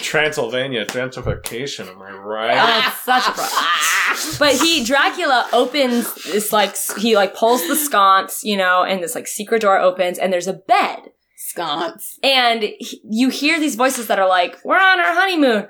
Transylvania 0.01 0.85
gentrification. 0.85 1.89
Am 1.89 2.01
I 2.01 2.11
right? 2.11 2.55
It's 2.87 3.01
such 3.03 3.27
a 3.27 3.31
problem. 3.31 4.35
But 4.39 4.55
he 4.61 4.83
Dracula 4.83 5.47
opens 5.53 6.13
this 6.25 6.51
like 6.51 6.75
he 6.97 7.15
like 7.15 7.35
pulls 7.35 7.67
the 7.67 7.75
sconce, 7.75 8.43
you 8.43 8.57
know, 8.57 8.83
and 8.83 9.01
this 9.03 9.15
like 9.15 9.27
secret 9.27 9.61
door 9.61 9.77
opens, 9.79 10.17
and 10.17 10.31
there's 10.33 10.47
a 10.47 10.53
bed. 10.53 11.11
Sconce. 11.39 12.19
and 12.23 12.61
he- 12.63 13.01
you 13.09 13.29
hear 13.29 13.59
these 13.59 13.75
voices 13.75 14.07
that 14.07 14.19
are 14.19 14.27
like, 14.27 14.57
"We're 14.65 14.77
on 14.79 14.99
our 14.99 15.13
honeymoon." 15.13 15.67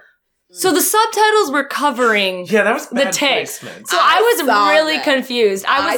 So 0.50 0.72
the 0.74 0.82
subtitles 0.82 1.52
were 1.52 1.66
covering. 1.66 2.46
yeah, 2.48 2.64
that 2.64 2.74
was 2.74 2.88
The 2.88 2.96
bad 2.96 3.14
ticks. 3.14 3.60
placement. 3.60 3.90
So 3.90 3.98
I, 4.00 4.18
I 4.18 4.22
was 4.22 4.48
really 4.80 4.96
that. 4.98 5.04
confused. 5.04 5.66
I 5.68 5.86
was 5.86 5.98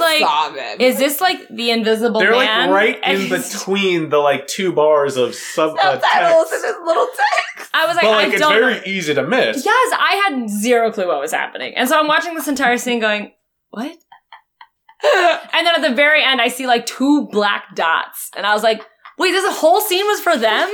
like, 0.58 0.80
"Is 0.82 0.97
this 0.97 1.22
like 1.22 1.47
the 1.50 1.70
Invisible 1.70 2.20
They're 2.20 2.32
Man?" 2.32 2.70
like 2.72 2.76
right 3.04 3.16
in 3.16 3.30
between 3.30 4.10
the 4.10 4.18
like 4.18 4.47
two 4.47 4.74
bars 4.74 5.18
of 5.18 5.36
sub 5.36 5.78
uh, 5.78 6.00
subtitles 6.00 6.50
text. 6.50 6.66
and 6.66 6.76
his 6.76 6.76
little 6.86 7.06
text? 7.08 7.70
I 7.74 7.84
I 7.84 7.86
was 7.86 7.95
like, 7.95 8.04
but 8.04 8.12
like 8.12 8.28
I 8.28 8.32
it's 8.32 8.39
don't. 8.41 8.52
very 8.54 8.82
easy 8.88 9.14
to 9.14 9.22
miss. 9.24 9.64
Yes, 9.64 9.93
I 10.00 10.24
had 10.28 10.50
zero 10.50 10.91
clue 10.91 11.08
what 11.08 11.20
was 11.22 11.32
happening. 11.32 11.76
And 11.76 11.88
so 11.88 12.00
I'm 12.00 12.08
watching 12.08 12.34
this 12.34 12.47
entire 12.47 12.78
scene 12.80 13.00
going, 13.00 13.32
what? 13.70 13.86
and 15.04 15.66
then 15.66 15.76
at 15.76 15.82
the 15.88 15.93
very 15.95 16.24
end, 16.24 16.41
I 16.41 16.47
see 16.50 16.68
like 16.68 16.86
two 16.86 17.28
black 17.32 17.76
dots. 17.76 18.32
And 18.36 18.45
I 18.45 18.54
was 18.54 18.64
like, 18.64 18.82
wait, 19.20 19.32
this 19.32 19.57
whole 19.57 19.82
scene 19.82 20.05
was 20.05 20.20
for 20.22 20.36
them? 20.38 20.70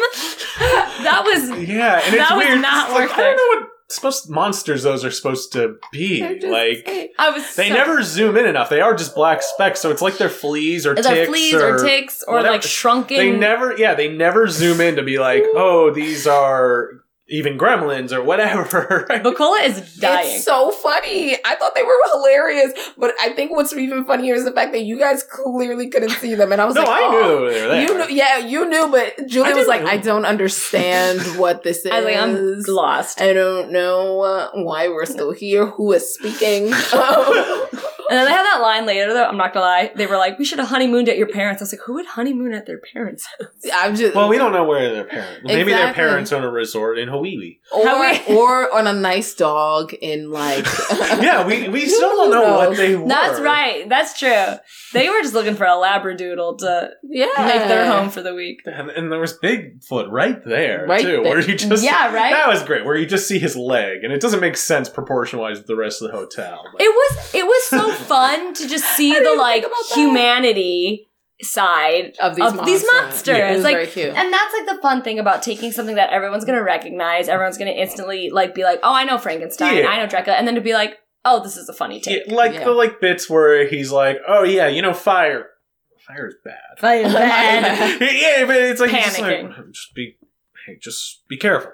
that 1.03 1.21
was, 1.25 1.49
Yeah, 1.67 1.99
and 2.05 2.15
it's 2.15 2.29
That 2.29 2.35
was 2.37 2.45
weird. 2.47 2.61
not 2.61 2.89
It's 2.89 2.93
like, 2.97 3.09
worth 3.09 3.19
I 3.19 3.23
don't 3.23 3.35
know 3.37 3.59
what 3.61 3.69
supposed 3.87 4.29
monsters 4.29 4.81
those 4.83 5.05
are 5.05 5.11
supposed 5.11 5.51
to 5.53 5.75
be. 5.91 6.19
They're 6.21 6.35
just- 6.39 6.47
Like 6.47 7.11
I 7.19 7.29
was 7.29 7.55
they 7.55 7.67
so- 7.69 7.73
never 7.75 8.01
zoom 8.03 8.35
in 8.37 8.45
enough. 8.45 8.69
They 8.69 8.81
are 8.81 8.95
just 8.95 9.13
black 9.15 9.41
specks, 9.43 9.79
so 9.81 9.91
it's 9.91 10.01
like 10.01 10.17
they're 10.17 10.29
fleas 10.29 10.85
or 10.87 10.95
They're 10.95 11.03
ticks 11.03 11.29
fleas 11.29 11.53
or, 11.53 11.75
or, 11.75 11.79
ticks 11.83 12.23
or 12.27 12.35
whatever. 12.35 12.53
like 12.53 12.63
shrunken. 12.63 13.17
They 13.17 13.31
never, 13.31 13.75
yeah, 13.77 13.93
they 13.93 14.07
never 14.07 14.47
zoom 14.47 14.81
in 14.81 14.95
to 14.95 15.03
be 15.03 15.19
like, 15.19 15.43
oh, 15.53 15.91
these 15.91 16.25
are 16.25 16.91
even 17.28 17.57
gremlins 17.57 18.11
or 18.11 18.23
whatever. 18.23 19.05
Bacola 19.09 19.65
is 19.65 19.95
dying. 19.97 20.36
It's 20.36 20.45
so 20.45 20.71
funny. 20.71 21.36
I 21.43 21.55
thought 21.55 21.73
they 21.73 21.84
were 21.84 21.97
hilarious, 22.13 22.71
but 22.97 23.15
I 23.19 23.30
think 23.30 23.51
what's 23.51 23.73
even 23.73 24.05
funnier 24.05 24.36
is 24.36 24.45
the 24.45 24.51
fact 24.51 24.73
that 24.73 24.84
you 24.84 24.99
guys 24.99 25.23
clearly 25.23 25.89
couldn't 25.89 26.11
see 26.11 26.36
them, 26.36 26.51
and 26.51 26.61
I 26.61 26.65
was 26.65 26.76
no, 26.76 26.84
like, 26.84 26.91
I 26.91 27.03
oh. 27.03 27.11
knew 27.11 27.49
they 27.51 27.61
were 27.61 27.67
there. 27.67 27.82
You 27.82 27.97
knew, 27.97 28.15
yeah, 28.15 28.38
you 28.38 28.69
knew, 28.69 28.89
but 28.91 29.28
Julie 29.28 29.53
was 29.53 29.67
like, 29.67 29.82
know. 29.82 29.89
I 29.89 29.97
don't 29.97 30.26
understand 30.26 31.21
what 31.39 31.63
this 31.63 31.86
is. 31.86 31.91
I 31.91 32.01
like, 32.01 32.15
I'm 32.15 32.61
lost. 32.67 33.21
I 33.21 33.34
don't 33.34 33.71
know 33.71 34.21
uh, 34.21 34.51
why 34.53 34.88
we're 34.89 35.05
still 35.05 35.32
here. 35.32 35.65
Who 35.65 35.93
is 35.93 36.13
speaking? 36.13 36.71
And 38.09 38.17
then 38.17 38.25
they 38.25 38.31
had 38.31 38.43
that 38.43 38.59
line 38.61 38.85
later, 38.85 39.13
though. 39.13 39.25
I'm 39.25 39.37
not 39.37 39.53
gonna 39.53 39.65
lie. 39.65 39.91
They 39.95 40.05
were 40.05 40.17
like, 40.17 40.37
"We 40.39 40.45
should 40.45 40.59
have 40.59 40.67
honeymooned 40.67 41.09
at 41.09 41.17
your 41.17 41.27
parents." 41.27 41.61
I 41.61 41.63
was 41.63 41.73
like, 41.73 41.81
"Who 41.85 41.93
would 41.95 42.05
honeymoon 42.05 42.53
at 42.53 42.65
their 42.65 42.79
parents?" 42.79 43.27
I'm 43.73 43.95
just 43.95 44.15
Well, 44.15 44.29
we 44.29 44.37
don't 44.37 44.51
know 44.51 44.63
where 44.63 44.93
their 44.93 45.03
parents. 45.05 45.41
Maybe 45.43 45.71
their 45.73 45.93
parents 45.93 46.31
own 46.31 46.43
a 46.43 46.49
resort 46.51 46.97
in 46.99 47.07
Hawaii. 47.09 47.57
or 47.71 47.85
or 48.29 48.73
on 48.75 48.87
a 48.87 48.93
nice 48.93 49.33
dog 49.33 49.93
in 49.93 50.29
like 50.31 50.65
yeah, 51.21 51.45
we, 51.45 51.67
we 51.69 51.85
still 51.87 52.09
don't 52.15 52.31
know 52.31 52.41
knows? 52.41 52.67
what 52.69 52.77
they 52.77 52.95
were. 52.95 53.07
That's 53.07 53.39
right. 53.39 53.87
That's 53.89 54.17
true. 54.17 54.53
They 54.93 55.09
were 55.09 55.21
just 55.21 55.33
looking 55.33 55.55
for 55.55 55.65
a 55.65 55.69
labradoodle 55.71 56.59
to 56.59 56.91
yeah 57.03 57.27
make 57.37 57.67
their 57.67 57.85
home 57.91 58.09
for 58.09 58.21
the 58.21 58.33
week. 58.33 58.61
And, 58.65 58.89
and 58.91 59.11
there 59.11 59.19
was 59.19 59.37
Bigfoot 59.39 60.09
right 60.11 60.43
there 60.45 60.85
Right 60.87 61.01
too, 61.01 61.07
there. 61.07 61.21
where 61.23 61.39
you 61.39 61.55
just 61.55 61.83
Yeah, 61.83 62.13
right? 62.13 62.31
That 62.31 62.47
was 62.47 62.63
great. 62.63 62.85
Where 62.85 62.95
you 62.95 63.05
just 63.05 63.27
see 63.27 63.39
his 63.39 63.55
leg, 63.55 64.03
and 64.03 64.13
it 64.13 64.21
doesn't 64.21 64.39
make 64.39 64.57
sense 64.57 64.89
proportion 64.89 65.39
wise 65.39 65.57
with 65.57 65.67
the 65.67 65.75
rest 65.75 66.01
of 66.01 66.11
the 66.11 66.17
hotel. 66.17 66.63
but- 66.71 66.81
It 66.81 66.89
was 66.89 67.35
it 67.35 67.45
was 67.45 67.63
so 67.65 67.91
fun 67.95 68.53
to 68.53 68.67
just 68.67 68.85
see 68.95 69.13
the 69.19 69.35
like 69.37 69.63
think 69.63 69.73
that. 69.89 69.95
humanity 69.95 71.07
side 71.41 72.15
of 72.21 72.35
these 72.35 72.45
of 72.45 72.55
monsters. 72.55 72.81
these 72.81 72.91
monsters. 72.93 73.37
Yeah, 73.37 73.51
it 73.51 73.55
was 73.55 73.63
like 73.63 73.75
very 73.75 73.87
cute. 73.87 74.07
and 74.15 74.31
that's 74.33 74.53
like 74.53 74.67
the 74.75 74.81
fun 74.81 75.01
thing 75.01 75.19
about 75.19 75.43
taking 75.43 75.71
something 75.71 75.95
that 75.95 76.09
everyone's 76.11 76.45
gonna 76.45 76.63
recognize, 76.63 77.27
everyone's 77.27 77.57
gonna 77.57 77.71
instantly 77.71 78.29
like 78.29 78.55
be 78.55 78.63
like, 78.63 78.79
Oh, 78.83 78.93
I 78.93 79.03
know 79.03 79.17
Frankenstein, 79.17 79.77
Yeah. 79.77 79.87
I 79.87 79.97
know 79.97 80.07
Dracula, 80.07 80.37
and 80.37 80.47
then 80.47 80.55
to 80.55 80.61
be 80.61 80.73
like, 80.73 80.97
Oh, 81.25 81.41
this 81.43 81.57
is 81.57 81.67
a 81.67 81.73
funny 81.73 81.95
Yeah, 82.05 82.19
take. 82.19 82.31
like 82.31 82.53
Yeah. 82.53 82.63
the 82.65 82.71
like 82.71 83.01
bits 83.01 83.29
where 83.29 83.67
he's 83.67 83.91
like, 83.91 84.19
"Oh 84.27 84.43
yeah, 84.43 84.67
you 84.67 84.81
know, 84.83 84.93
fire, 84.93 85.47
Fire 86.07 86.27
is 86.27 86.35
bad." 86.45 86.77
Fire 86.79 87.01
is 87.01 87.13
bad. 87.13 87.99
yeah, 88.01 88.45
but 88.45 88.55
it's 88.57 88.79
like 88.79 88.91
he's 88.91 89.05
just, 89.05 89.19
like, 89.21 89.49
just 89.71 89.95
be, 89.95 90.17
hey, 90.67 90.77
just 90.79 91.27
be 91.27 91.35
careful. 91.35 91.71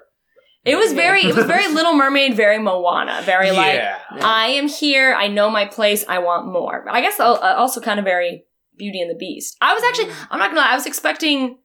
It 0.64 0.76
was 0.78 0.93
very 0.93 1.22
it 1.22 1.36
was 1.36 1.45
very 1.45 1.68
Little 1.74 1.93
Mermaid, 1.93 2.36
very 2.36 2.59
Moana, 2.59 3.22
very 3.24 3.51
like 3.51 3.80
I 4.22 4.47
am 4.49 4.68
here. 4.68 5.14
I 5.14 5.28
know 5.28 5.49
my 5.49 5.66
place. 5.66 6.05
I 6.07 6.20
want 6.20 6.51
more. 6.51 6.86
I 6.89 7.01
guess 7.01 7.20
uh, 7.20 7.34
also 7.34 7.82
kind 7.82 7.99
of 7.99 8.05
very 8.05 8.43
Beauty 8.78 9.01
and 9.01 9.09
the 9.09 9.16
Beast. 9.16 9.57
I 9.62 9.74
was 9.74 9.84
actually, 9.84 10.12
I'm 10.30 10.39
not 10.39 10.49
gonna 10.49 10.62
lie, 10.62 10.72
I 10.72 10.76
was 10.76 10.86
expecting, 10.86 11.57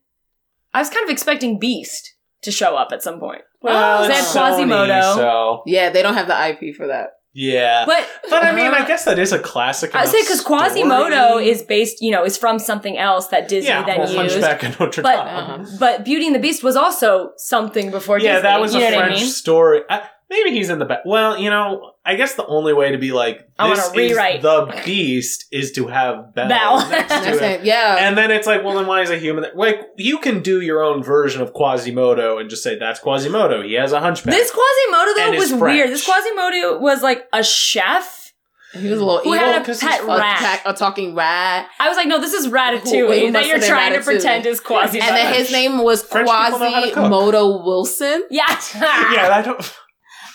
I 0.73 0.79
was 0.79 0.89
kind 0.89 1.03
of 1.03 1.09
expecting 1.09 1.57
Beast 1.59 2.13
to 2.43 2.51
show 2.51 2.75
up 2.75 2.89
at 2.91 3.01
some 3.03 3.19
point. 3.19 3.41
well, 3.61 4.03
Oh, 4.03 4.07
it's 4.07 4.33
Sony, 4.35 4.67
Quasimodo. 4.67 5.15
so 5.15 5.63
yeah, 5.65 5.89
they 5.89 6.01
don't 6.01 6.13
have 6.15 6.27
the 6.27 6.47
IP 6.49 6.75
for 6.75 6.87
that. 6.87 7.11
Yeah. 7.37 7.85
But 7.85 8.09
But 8.29 8.43
I 8.43 8.51
mean, 8.51 8.71
I 8.73 8.85
guess 8.85 9.05
that 9.05 9.19
is 9.19 9.31
a 9.31 9.39
classic. 9.39 9.93
I 9.93 10.05
say 10.05 10.21
because 10.23 10.41
Quasimodo 10.43 11.37
is 11.37 11.61
based, 11.61 12.01
you 12.01 12.11
know, 12.11 12.25
is 12.25 12.37
from 12.37 12.57
something 12.57 12.97
else 12.97 13.27
that 13.27 13.47
Disney 13.47 13.69
yeah, 13.69 13.85
then 13.85 13.99
well, 13.99 14.23
used. 14.23 14.41
Hunchback 14.41 14.63
of 14.63 14.79
Notre 14.79 15.01
But- 15.03 15.23
Dame. 15.23 15.61
Uh-huh. 15.61 15.77
But 15.79 16.03
Beauty 16.03 16.25
and 16.25 16.35
the 16.35 16.39
Beast 16.39 16.63
was 16.63 16.75
also 16.75 17.31
something 17.37 17.91
before 17.91 18.19
yeah, 18.19 18.33
Disney. 18.33 18.41
that 18.49 18.59
was 18.59 18.73
a 18.75 18.79
French 18.79 19.17
I 19.17 19.21
mean? 19.21 19.25
story. 19.29 19.81
I, 19.89 20.09
maybe 20.29 20.51
he's 20.51 20.69
in 20.69 20.79
the 20.79 20.85
back. 20.85 20.99
Well, 21.05 21.37
you 21.37 21.49
know, 21.49 21.91
I 22.05 22.15
guess 22.15 22.35
the 22.35 22.45
only 22.45 22.73
way 22.73 22.91
to 22.91 22.97
be 22.97 23.11
like 23.11 23.47
I 23.59 23.69
this 23.69 23.87
wanna 23.87 23.97
rewrite. 23.97 24.35
is 24.37 24.41
the 24.43 24.81
Beast 24.85 25.45
is 25.51 25.71
to 25.73 25.87
have 25.87 26.33
Belle, 26.33 26.47
Belle. 26.47 26.89
next 26.89 27.13
to 27.13 27.19
That's 27.21 27.37
it. 27.37 27.43
it. 27.61 27.63
Yeah. 27.65 27.97
And 27.99 28.17
then 28.17 28.31
it's 28.31 28.47
like, 28.47 28.63
well, 28.63 28.75
then 28.75 28.87
why 28.87 29.01
is 29.01 29.09
a 29.09 29.17
human? 29.17 29.43
there? 29.43 29.51
Like, 29.55 29.81
you 29.97 30.17
can 30.19 30.41
do 30.41 30.61
your 30.61 30.83
own 30.83 31.03
version 31.03 31.41
of 31.41 31.53
Quasimodo 31.53 32.37
and 32.37 32.49
just 32.49 32.63
say 32.63 32.77
that's 32.77 32.99
Quasimodo. 32.99 33.61
He 33.63 33.73
has 33.73 33.91
a 33.91 33.99
hunchback. 33.99 34.33
This 34.33 34.51
Quasimodo 34.51 35.13
though 35.17 35.33
is 35.33 35.39
was 35.51 35.59
French. 35.59 35.75
weird. 35.75 35.89
This 35.89 36.05
Quasimodo 36.05 36.79
was 36.79 37.01
like 37.03 37.27
a 37.33 37.43
chef. 37.43 38.31
he 38.73 38.89
was 38.89 38.99
a 38.99 39.05
little 39.05 39.21
Who 39.21 39.33
evil. 39.33 39.45
had 39.47 39.61
a 39.61 39.65
'cause 39.65 39.79
pet 39.79 39.99
he's 40.01 40.03
a, 40.03 40.17
rat. 40.17 40.39
ta- 40.39 40.61
a 40.65 40.73
talking 40.73 41.15
rat. 41.15 41.67
I 41.79 41.87
was 41.87 41.95
like, 41.97 42.07
no, 42.07 42.19
this 42.19 42.33
is 42.33 42.45
Who- 42.45 42.51
Ratatouille 42.51 43.19
who 43.27 43.31
that 43.31 43.33
must 43.33 43.47
you're 43.47 43.55
have 43.55 43.61
been 43.61 43.69
trying 43.69 43.93
to 43.93 43.99
Ratatouille. 43.99 44.03
pretend 44.03 44.45
is 44.45 44.59
Quasimodo. 44.59 45.05
And 45.07 45.15
then 45.15 45.33
his 45.33 45.51
name 45.51 45.79
was 45.83 46.03
French 46.03 46.29
people 46.29 46.59
know 46.59 46.71
how 46.71 46.81
to 46.81 46.85
cook. 46.87 46.93
Quasimodo 46.95 47.63
Wilson. 47.65 48.23
yeah, 48.29 48.45
yeah, 48.75 49.29
I 49.33 49.41
don't. 49.43 49.73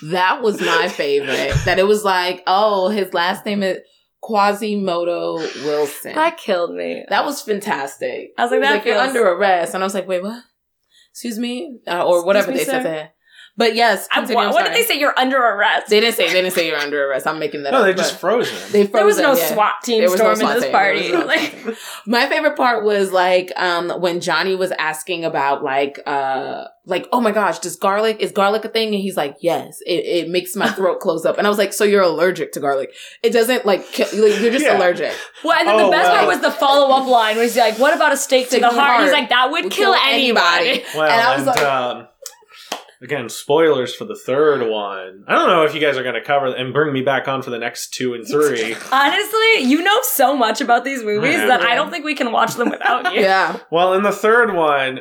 That 0.04 0.42
was 0.42 0.60
my 0.60 0.88
favorite. 0.88 1.54
that 1.64 1.78
it 1.78 1.86
was 1.86 2.04
like, 2.04 2.42
oh, 2.46 2.88
his 2.88 3.14
last 3.14 3.46
name 3.46 3.62
is 3.62 3.78
Quasimodo 4.22 5.36
Wilson. 5.64 6.14
that 6.14 6.38
killed 6.38 6.74
me. 6.74 7.04
That 7.08 7.24
was 7.24 7.42
fantastic. 7.42 8.32
I 8.38 8.42
was 8.42 8.50
like, 8.50 8.60
He 8.62 8.66
that 8.68 8.86
you're 8.86 8.98
under 8.98 9.28
arrest, 9.28 9.74
and 9.74 9.82
I 9.82 9.86
was 9.86 9.94
like, 9.94 10.08
wait, 10.08 10.22
what? 10.22 10.42
Excuse 11.10 11.38
me, 11.38 11.78
uh, 11.86 12.04
or 12.06 12.24
whatever 12.24 12.50
Excuse 12.50 12.66
they 12.68 12.72
me, 12.78 12.82
said 12.82 12.82
sir? 12.84 13.10
There. 13.56 13.68
But 13.68 13.74
yes, 13.76 14.08
I- 14.10 14.16
continue, 14.20 14.36
what, 14.36 14.46
I'm 14.48 14.52
what 14.54 14.64
did 14.66 14.74
they 14.74 14.82
say? 14.84 14.98
You're 14.98 15.18
under 15.18 15.36
arrest. 15.36 15.88
They 15.88 16.00
didn't 16.00 16.16
say. 16.16 16.26
They 16.28 16.34
didn't 16.34 16.52
say 16.52 16.66
you're 16.68 16.78
under 16.78 17.08
arrest. 17.08 17.26
I'm 17.26 17.38
making 17.38 17.62
that 17.64 17.74
up. 17.74 17.78
No, 17.78 17.80
up. 17.80 17.86
they 17.86 17.92
but 17.92 17.98
just 17.98 18.18
froze 18.18 18.48
him. 18.50 18.72
They 18.72 18.86
there 18.86 19.04
was 19.04 19.16
froze 19.20 19.36
no 19.36 19.40
yeah. 19.40 19.54
SWAT 19.54 19.72
team 19.82 20.00
There 20.00 20.08
no 20.08 20.16
storming 20.16 20.46
this 20.60 20.70
party. 20.70 21.12
No 21.12 21.24
Like, 21.24 21.66
My 22.06 22.28
favorite 22.28 22.56
part 22.56 22.84
was 22.84 23.12
like 23.12 23.52
um 23.56 23.90
when 24.00 24.20
Johnny 24.20 24.54
was 24.54 24.70
asking 24.72 25.24
about 25.24 25.62
like 25.62 26.00
uh 26.06 26.64
like 26.84 27.06
oh 27.12 27.20
my 27.20 27.30
gosh 27.30 27.60
does 27.60 27.76
garlic 27.76 28.18
is 28.20 28.32
garlic 28.32 28.64
a 28.64 28.68
thing 28.68 28.88
and 28.88 28.96
he's 29.02 29.16
like 29.16 29.36
yes 29.40 29.78
it, 29.86 30.04
it 30.24 30.28
makes 30.28 30.56
my 30.56 30.68
throat 30.68 30.98
close 30.98 31.24
up 31.24 31.38
and 31.38 31.46
I 31.46 31.50
was 31.50 31.56
like 31.58 31.72
so 31.72 31.84
you're 31.84 32.02
allergic 32.02 32.50
to 32.52 32.60
garlic 32.60 32.90
it 33.22 33.30
doesn't 33.32 33.64
like 33.64 33.86
kill, 33.92 34.08
you're 34.12 34.50
just 34.50 34.64
Yeah. 34.64 34.76
allergic 34.78 35.14
well, 35.44 35.56
and 35.58 35.68
then 35.68 35.78
Oh, 35.78 35.86
the 35.86 35.90
best 35.92 36.08
well. 36.08 36.16
part 36.16 36.26
was 36.28 36.40
the 36.40 36.50
follow 36.50 36.92
up 36.96 37.06
line 37.06 37.36
where 37.36 37.44
he's 37.44 37.56
like, 37.56 37.78
"What 37.78 37.94
about 37.94 38.12
a 38.12 38.16
steak 38.16 38.46
to 38.50 38.58
the 38.58 38.68
to 38.68 38.74
the 38.74 38.80
heart?" 38.80 39.00
He's 39.02 39.10
heart 39.10 39.20
like, 39.20 39.28
"That 39.28 39.50
would, 39.50 39.64
would 39.64 39.72
kill, 39.72 39.92
kill 39.94 40.02
anybody." 40.02 40.68
anybody. 40.70 40.84
Well, 40.94 41.02
And 41.04 41.12
and, 41.12 41.20
I 41.20 41.36
was 41.36 41.46
like- 41.46 41.62
um, 41.62 42.08
again, 43.02 43.28
spoilers 43.28 43.94
for 43.94 44.04
the 44.04 44.14
third 44.16 44.60
one. 44.70 45.24
I 45.28 45.34
don't 45.34 45.48
know 45.48 45.64
if 45.64 45.74
you 45.74 45.80
guys 45.80 45.96
are 45.96 46.02
going 46.02 46.14
to 46.14 46.22
cover 46.22 46.46
and 46.46 46.72
bring 46.72 46.92
me 46.92 47.02
back 47.02 47.28
on 47.28 47.42
for 47.42 47.50
the 47.50 47.58
next 47.58 47.92
two 47.94 48.14
and 48.14 48.26
three. 48.26 48.74
Honestly, 48.92 49.62
you 49.62 49.82
know 49.82 49.98
so 50.02 50.36
much 50.36 50.60
about 50.60 50.84
these 50.84 51.02
movies 51.02 51.34
Yeah. 51.34 51.46
that 51.46 51.62
I 51.62 51.74
don't 51.74 51.90
think 51.90 52.04
we 52.04 52.14
can 52.14 52.32
watch 52.32 52.54
them 52.54 52.70
without 52.70 53.12
you. 53.14 53.20
yeah 53.20 53.58
well, 53.70 53.94
in 53.94 54.02
the 54.02 54.12
third 54.12 54.54
one, 54.54 55.00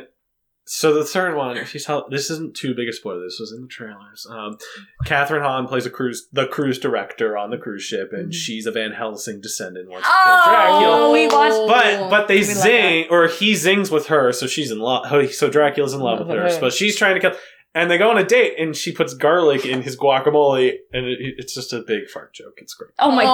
so 0.64 0.94
the 0.94 1.04
third 1.04 1.34
one, 1.36 1.56
if 1.56 1.74
you 1.74 1.80
tell, 1.80 2.06
this 2.08 2.30
isn't 2.30 2.54
too 2.56 2.72
big 2.72 2.88
a 2.88 2.92
spoiler. 2.92 3.20
This 3.24 3.38
was 3.40 3.52
in 3.52 3.62
the 3.62 3.68
trailers. 3.68 4.26
Um, 4.30 4.56
Kathryn 5.04 5.42
Hahn 5.42 5.66
plays 5.66 5.86
a 5.86 5.90
cruise, 5.90 6.28
the 6.32 6.46
cruise 6.46 6.78
director 6.78 7.36
on 7.36 7.50
the 7.50 7.58
cruise 7.58 7.82
ship, 7.82 8.10
and 8.12 8.30
Mhm. 8.30 8.34
she's 8.34 8.64
a 8.66 8.70
Van 8.70 8.92
Helsing 8.92 9.40
descendant. 9.40 9.90
Wants 9.90 10.06
to 10.06 10.12
kill 10.24 10.52
Dracula. 10.54 11.00
Oh, 11.08 11.12
we 11.12 11.26
watched. 11.26 11.68
But 11.68 12.10
but 12.10 12.28
they 12.28 12.38
We 12.38 12.46
love 12.46 12.56
zing 12.56 13.06
or 13.10 13.26
he 13.26 13.56
zings 13.56 13.90
with 13.90 14.06
her, 14.06 14.32
so 14.32 14.46
she's 14.46 14.70
in 14.70 14.78
love. 14.78 15.04
So 15.32 15.50
Dracula's 15.50 15.94
in 15.94 16.00
love 16.00 16.20
with 16.20 16.28
her, 16.28 16.56
but 16.60 16.72
she's 16.72 16.96
trying 16.96 17.16
to 17.16 17.20
kill. 17.20 17.36
And 17.74 17.90
they 17.90 17.96
go 17.96 18.10
on 18.10 18.18
a 18.18 18.24
date, 18.24 18.56
and 18.58 18.76
she 18.76 18.92
puts 18.92 19.14
garlic 19.14 19.64
in 19.64 19.80
his 19.80 19.96
guacamole, 19.96 20.74
and 20.92 21.06
it, 21.06 21.18
it's 21.38 21.54
just 21.54 21.72
a 21.72 21.80
big 21.80 22.06
fart 22.06 22.34
joke. 22.34 22.58
It's 22.58 22.74
great. 22.74 22.90
Oh 22.98 23.10
my 23.10 23.22
Oh, 23.24 23.26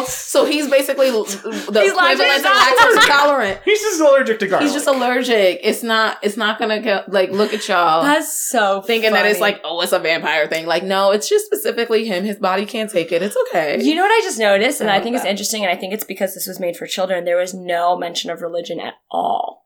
god. 0.00 0.06
so 0.08 0.46
he's 0.46 0.70
basically 0.70 1.10
the 1.10 1.18
He's 1.26 1.92
lactose 1.92 2.12
equivalent 2.14 2.46
of 2.46 2.46
intolerant. 2.46 2.78
lactose 2.78 3.02
intolerant 3.02 3.60
He's 3.66 3.80
just 3.82 4.00
allergic 4.00 4.38
to 4.38 4.46
garlic. 4.46 4.64
he's 4.64 4.72
just 4.72 4.86
allergic 4.86 5.60
it's 5.62 5.82
not 5.82 6.16
it's 6.22 6.36
not 6.38 6.58
gonna 6.58 6.80
kill 6.82 7.02
like 7.08 7.30
look 7.30 7.52
at 7.52 7.68
y'all 7.68 8.02
That's 8.02 8.32
so 8.48 8.80
thinking 8.80 9.12
that 9.12 9.26
it's 9.26 9.40
like 9.40 9.60
oh 9.64 9.80
it's 9.82 9.92
a 9.92 9.98
vampire 9.98 10.46
thing 10.46 10.64
like 10.66 10.82
no 10.82 11.10
it's 11.10 11.28
just 11.28 11.44
specifically 11.46 12.06
him 12.06 12.24
his 12.24 12.36
body 12.36 12.64
can't 12.64 12.90
take 12.90 13.12
it 13.12 13.20
it's 13.22 13.36
okay 13.48 13.82
You 13.82 13.94
know 13.94 14.02
what 14.02 14.10
I 14.10 14.20
just 14.22 14.38
noticed, 14.38 14.80
and 14.80 14.88
I 14.90 14.94
I 14.94 14.96
love 14.96 15.04
think 15.04 15.16
it's 15.16 15.24
interesting, 15.26 15.62
and 15.64 15.70
I 15.70 15.76
think 15.76 15.92
it's 15.92 16.04
because 16.04 16.32
this 16.34 16.46
was 16.46 16.58
made 16.58 16.76
for 16.78 16.86
children. 16.86 17.24
There 17.26 17.36
was 17.36 17.52
no 17.52 17.96
mention 17.98 18.30
of 18.30 18.40
religion 18.40 18.80
at 18.80 18.94
all. 19.10 19.65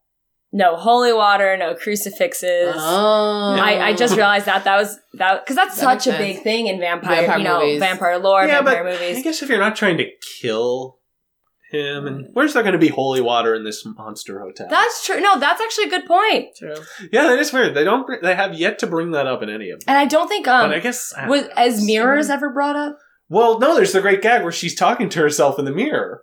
No 0.52 0.74
holy 0.76 1.12
water, 1.12 1.56
no 1.56 1.74
crucifixes. 1.74 2.74
Oh. 2.76 3.56
I, 3.60 3.90
I 3.90 3.94
just 3.94 4.16
realized 4.16 4.46
that 4.46 4.64
that 4.64 4.76
was 4.76 4.98
that 5.14 5.44
because 5.44 5.54
that's 5.54 5.76
That 5.80 6.02
such 6.02 6.06
a 6.08 6.10
makes 6.10 6.18
big 6.18 6.34
sense. 6.36 6.44
thing 6.44 6.66
in 6.66 6.80
vampire, 6.80 7.16
Vampire 7.20 7.38
you 7.38 7.44
know, 7.44 7.60
movies. 7.60 7.78
vampire 7.78 8.18
lore, 8.18 8.44
yeah, 8.46 8.56
vampire 8.62 8.82
but 8.82 8.92
I 8.94 8.98
movies. 9.08 9.22
guess 9.22 9.42
if 9.42 9.48
you're 9.48 9.58
not 9.60 9.76
trying 9.76 9.96
to 9.98 10.06
kill 10.40 10.98
him, 11.70 12.04
and 12.08 12.26
where's 12.32 12.52
there 12.54 12.64
going 12.64 12.72
to 12.72 12.80
be 12.80 12.88
holy 12.88 13.20
water 13.20 13.54
in 13.54 13.62
this 13.62 13.86
monster 13.86 14.40
hotel? 14.40 14.66
That's 14.68 15.06
true. 15.06 15.20
No, 15.20 15.38
that's 15.38 15.60
actually 15.60 15.84
a 15.84 15.90
good 15.90 16.06
point. 16.06 16.48
True. 16.58 16.74
yeah, 17.12 17.28
that 17.28 17.38
is 17.38 17.52
weird. 17.52 17.74
They 17.76 17.84
don't. 17.84 18.04
br- 18.04 18.16
They 18.20 18.34
have 18.34 18.52
yet 18.54 18.80
to 18.80 18.88
bring 18.88 19.12
that 19.12 19.28
up 19.28 19.44
in 19.44 19.50
any 19.50 19.70
of 19.70 19.78
them. 19.78 19.84
And 19.86 19.98
I 19.98 20.06
don't 20.06 20.26
think 20.26 20.48
um 20.48 20.68
but 20.70 20.76
I 20.76 20.80
guess 20.80 21.14
I 21.16 21.20
don't 21.20 21.30
was 21.30 21.42
know. 21.42 21.50
as 21.56 21.86
mirrors 21.86 22.28
ever 22.28 22.50
brought 22.50 22.74
up. 22.74 22.98
Well, 23.28 23.60
no, 23.60 23.76
there's 23.76 23.92
the 23.92 24.00
great 24.00 24.20
gag 24.20 24.42
where 24.42 24.50
she's 24.50 24.74
talking 24.74 25.08
to 25.10 25.20
herself 25.20 25.60
in 25.60 25.64
the 25.64 25.70
mirror 25.70 26.22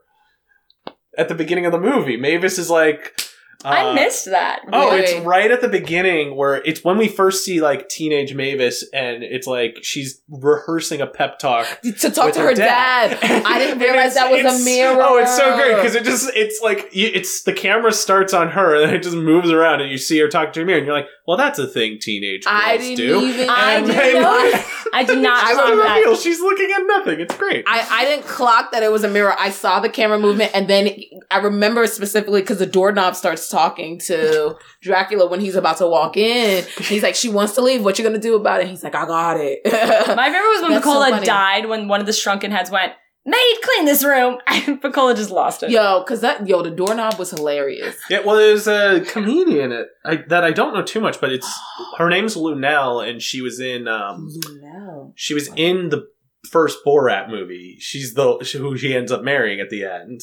at 1.17 1.29
the 1.29 1.35
beginning 1.35 1.65
of 1.65 1.71
the 1.71 1.79
movie. 1.79 2.17
Mavis 2.17 2.59
is 2.59 2.69
like, 2.69 3.21
I 3.65 3.85
Uh, 3.89 3.93
missed 3.93 4.25
that. 4.25 4.61
Oh, 4.71 4.95
it's 4.95 5.13
right 5.25 5.49
at 5.49 5.61
the 5.61 5.67
beginning 5.67 6.35
where 6.35 6.55
it's 6.57 6.83
when 6.83 6.97
we 6.97 7.07
first 7.07 7.43
see 7.43 7.59
like 7.59 7.89
teenage 7.89 8.33
Mavis, 8.35 8.83
and 8.93 9.23
it's 9.23 9.47
like 9.47 9.79
she's 9.81 10.21
rehearsing 10.29 11.01
a 11.01 11.07
pep 11.07 11.39
talk 11.39 11.65
to 11.99 12.11
talk 12.11 12.33
to 12.33 12.39
her 12.41 12.53
dad. 12.53 13.17
I 13.45 13.57
didn't 13.57 13.79
realize 13.79 14.13
that 14.13 14.31
was 14.31 14.61
a 14.61 14.63
mirror. 14.63 15.01
Oh, 15.01 15.17
it's 15.17 15.35
so 15.35 15.55
great 15.57 15.75
because 15.75 15.95
it 15.95 16.03
just 16.03 16.29
it's 16.35 16.61
like 16.61 16.87
it's 16.93 17.43
the 17.43 17.53
camera 17.53 17.91
starts 17.91 18.33
on 18.33 18.49
her 18.49 18.75
and 18.75 18.89
then 18.89 18.95
it 18.95 19.01
just 19.03 19.15
moves 19.17 19.49
around 19.49 19.81
and 19.81 19.89
you 19.89 19.97
see 19.97 20.19
her 20.19 20.27
talking 20.27 20.53
to 20.53 20.61
a 20.61 20.65
mirror 20.65 20.77
and 20.77 20.85
you're 20.85 20.95
like, 20.95 21.07
well, 21.25 21.35
that's 21.37 21.57
a 21.59 21.67
thing 21.67 21.97
teenage 21.99 22.45
girls 22.45 22.55
I 22.57 22.77
didn't 22.77 22.97
do. 22.97 23.21
even. 23.25 23.49
I 23.49 23.79
didn't 23.81 23.95
then- 23.95 24.21
know. 24.21 24.63
I 24.93 25.03
did 25.03 25.17
not 25.19 25.43
I 25.43 25.51
I 25.51 25.53
was 25.75 25.83
that. 25.83 25.95
reveal 25.97 26.15
she's 26.15 26.39
looking 26.39 26.71
at 26.71 26.83
nothing. 26.85 27.19
It's 27.19 27.35
great. 27.35 27.65
I, 27.67 27.85
I 27.91 28.05
didn't 28.05 28.25
clock 28.25 28.71
that 28.71 28.83
it 28.83 28.91
was 28.91 29.03
a 29.03 29.09
mirror. 29.09 29.35
I 29.37 29.49
saw 29.49 29.79
the 29.81 29.89
camera 29.89 30.17
movement, 30.17 30.51
and 30.53 30.67
then 30.69 30.89
I 31.29 31.39
remember 31.39 31.85
specifically 31.87 32.41
because 32.41 32.59
the 32.59 32.65
doorknob 32.65 33.15
starts 33.15 33.46
talking 33.49 33.99
to 33.99 34.55
Dracula 34.81 35.27
when 35.27 35.39
he's 35.39 35.55
about 35.55 35.77
to 35.77 35.87
walk 35.87 36.17
in. 36.17 36.65
He's 36.79 37.03
like, 37.03 37.15
"She 37.15 37.29
wants 37.29 37.53
to 37.55 37.61
leave. 37.61 37.83
What 37.83 37.97
you 37.97 38.05
gonna 38.05 38.19
do 38.19 38.35
about 38.35 38.61
it?" 38.61 38.67
He's 38.67 38.83
like, 38.83 38.95
"I 38.95 39.05
got 39.05 39.37
it." 39.39 39.59
My 39.65 40.25
favorite 40.31 40.49
was 40.49 40.61
when 40.61 40.71
That's 40.71 40.85
so 40.85 41.23
died 41.25 41.67
when 41.67 41.87
one 41.87 41.99
of 41.99 42.05
the 42.05 42.13
shrunken 42.13 42.51
heads 42.51 42.71
went, 42.71 42.93
Maid, 43.27 43.57
clean 43.61 43.85
this 43.85 44.03
room. 44.05 44.37
And 44.67 44.81
Bacola 44.81 45.15
just 45.15 45.29
lost 45.31 45.63
it. 45.63 45.69
yo, 45.69 45.99
because 45.99 46.21
that 46.21 46.47
yo, 46.47 46.61
the 46.61 46.71
doorknob 46.71 47.19
was 47.19 47.31
hilarious. 47.31 47.95
Yeah, 48.09 48.19
well, 48.25 48.35
there's 48.37 48.67
a 48.67 49.01
comedian 49.01 49.71
at, 49.71 49.87
I, 50.05 50.15
that 50.29 50.43
I 50.43 50.51
don't 50.51 50.73
know 50.73 50.81
too 50.81 50.99
much, 51.01 51.19
but 51.21 51.31
it's 51.31 51.47
her 51.97 52.09
name's 52.09 52.35
Luenell, 52.35 53.07
and 53.07 53.21
she 53.21 53.41
was 53.41 53.59
in 53.59 53.87
um 53.87 54.27
No. 54.61 55.13
she 55.15 55.33
was 55.33 55.49
in 55.55 55.89
the 55.89 56.07
first 56.49 56.79
Borat 56.85 57.29
movie. 57.29 57.77
She's 57.79 58.13
the 58.13 58.37
who 58.57 58.77
she 58.77 58.95
ends 58.95 59.11
up 59.11 59.23
marrying 59.23 59.59
at 59.59 59.69
the 59.69 59.83
end, 59.83 60.21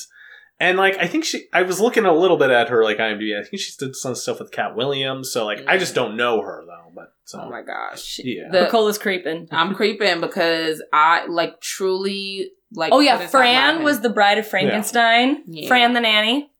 and 0.60 0.78
like 0.78 0.96
I 0.98 1.06
think 1.06 1.24
she 1.24 1.46
I 1.52 1.62
was 1.62 1.80
looking 1.80 2.04
a 2.04 2.12
little 2.12 2.36
bit 2.36 2.50
at 2.50 2.68
her 2.68 2.84
like 2.84 2.98
IMDb. 2.98 3.38
I 3.38 3.42
think 3.42 3.60
she's 3.60 3.76
did 3.76 3.96
some 3.96 4.14
stuff 4.14 4.38
with 4.40 4.50
Katt 4.50 4.76
Williams, 4.76 5.30
so 5.30 5.44
like 5.44 5.64
I 5.66 5.76
just 5.78 5.94
don't 5.94 6.16
know 6.16 6.40
her 6.42 6.62
though. 6.66 6.90
But 6.94 7.12
so 7.24 7.40
Oh 7.40 7.50
my 7.50 7.62
gosh. 7.62 8.20
Yeah. 8.22 8.48
The- 8.50 8.66
Bacola's 8.66 8.98
creeping. 8.98 9.48
I'm 9.50 9.74
creeping 9.74 10.20
because 10.20 10.82
I 10.92 11.26
like 11.26 11.60
truly 11.60 12.50
like. 12.72 12.92
Oh 12.92 13.00
yeah, 13.00 13.18
Fran 13.26 13.82
was 13.82 14.00
the 14.00 14.10
bride 14.10 14.38
of 14.38 14.46
Frankenstein. 14.46 15.42
Yeah. 15.46 15.68
Fran 15.68 15.92
the 15.92 16.00
nanny. 16.00 16.50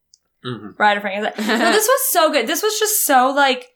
Mhm. 0.45 0.77
Bride 0.77 0.97
of 0.97 1.03
Frankenstein. 1.03 1.47
no, 1.59 1.73
this 1.73 1.87
was 1.87 2.01
so 2.11 2.31
good. 2.33 2.47
This 2.47 2.63
was 2.63 2.79
just 2.79 3.05
so 3.07 3.31
like 3.35 3.69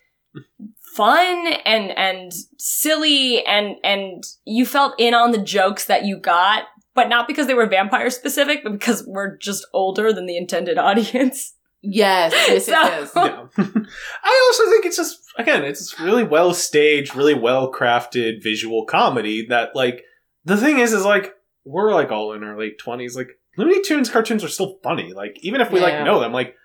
fun 0.94 1.46
and 1.64 1.90
and 1.96 2.32
silly 2.58 3.44
and 3.46 3.76
and 3.84 4.24
you 4.44 4.66
felt 4.66 4.94
in 4.98 5.14
on 5.14 5.30
the 5.30 5.38
jokes 5.38 5.84
that 5.86 6.04
you 6.04 6.18
got, 6.18 6.64
but 6.98 7.08
not 7.08 7.28
because 7.28 7.46
they 7.46 7.54
were 7.54 7.66
vampire 7.66 8.10
specific, 8.10 8.64
but 8.64 8.72
because 8.72 9.04
we're 9.06 9.36
just 9.36 9.64
older 9.72 10.12
than 10.12 10.26
the 10.26 10.36
intended 10.36 10.78
audience. 10.88 11.54
Yes, 11.80 12.32
yes, 12.32 12.66
So- 12.66 12.72
yes, 12.72 13.12
yes. 13.14 13.50
Yeah. 13.56 13.64
I 14.24 14.50
also 14.50 14.70
think 14.70 14.84
it's 14.84 14.96
just 14.96 15.20
again, 15.38 15.64
it's 15.64 16.00
really 16.00 16.24
well 16.24 16.52
staged, 16.52 17.14
really 17.14 17.34
well 17.34 17.70
crafted 17.72 18.42
visual 18.42 18.84
comedy 18.84 19.46
that 19.48 19.76
like 19.76 20.02
the 20.44 20.56
thing 20.56 20.80
is 20.80 20.92
is 20.92 21.04
like 21.04 21.34
we're 21.64 21.94
like 21.94 22.10
all 22.10 22.32
in 22.32 22.42
our 22.42 22.58
late 22.58 22.78
twenties, 22.80 23.14
like 23.16 23.28
Looney 23.56 23.80
Tunes 23.82 24.10
cartoons 24.10 24.42
are 24.42 24.48
still 24.48 24.78
funny. 24.82 25.12
Like 25.12 25.36
even 25.42 25.60
if 25.60 25.70
we 25.70 25.78
Yeah. 25.78 25.86
like 25.86 26.04
know 26.04 26.18
them, 26.18 26.32
like 26.32 26.56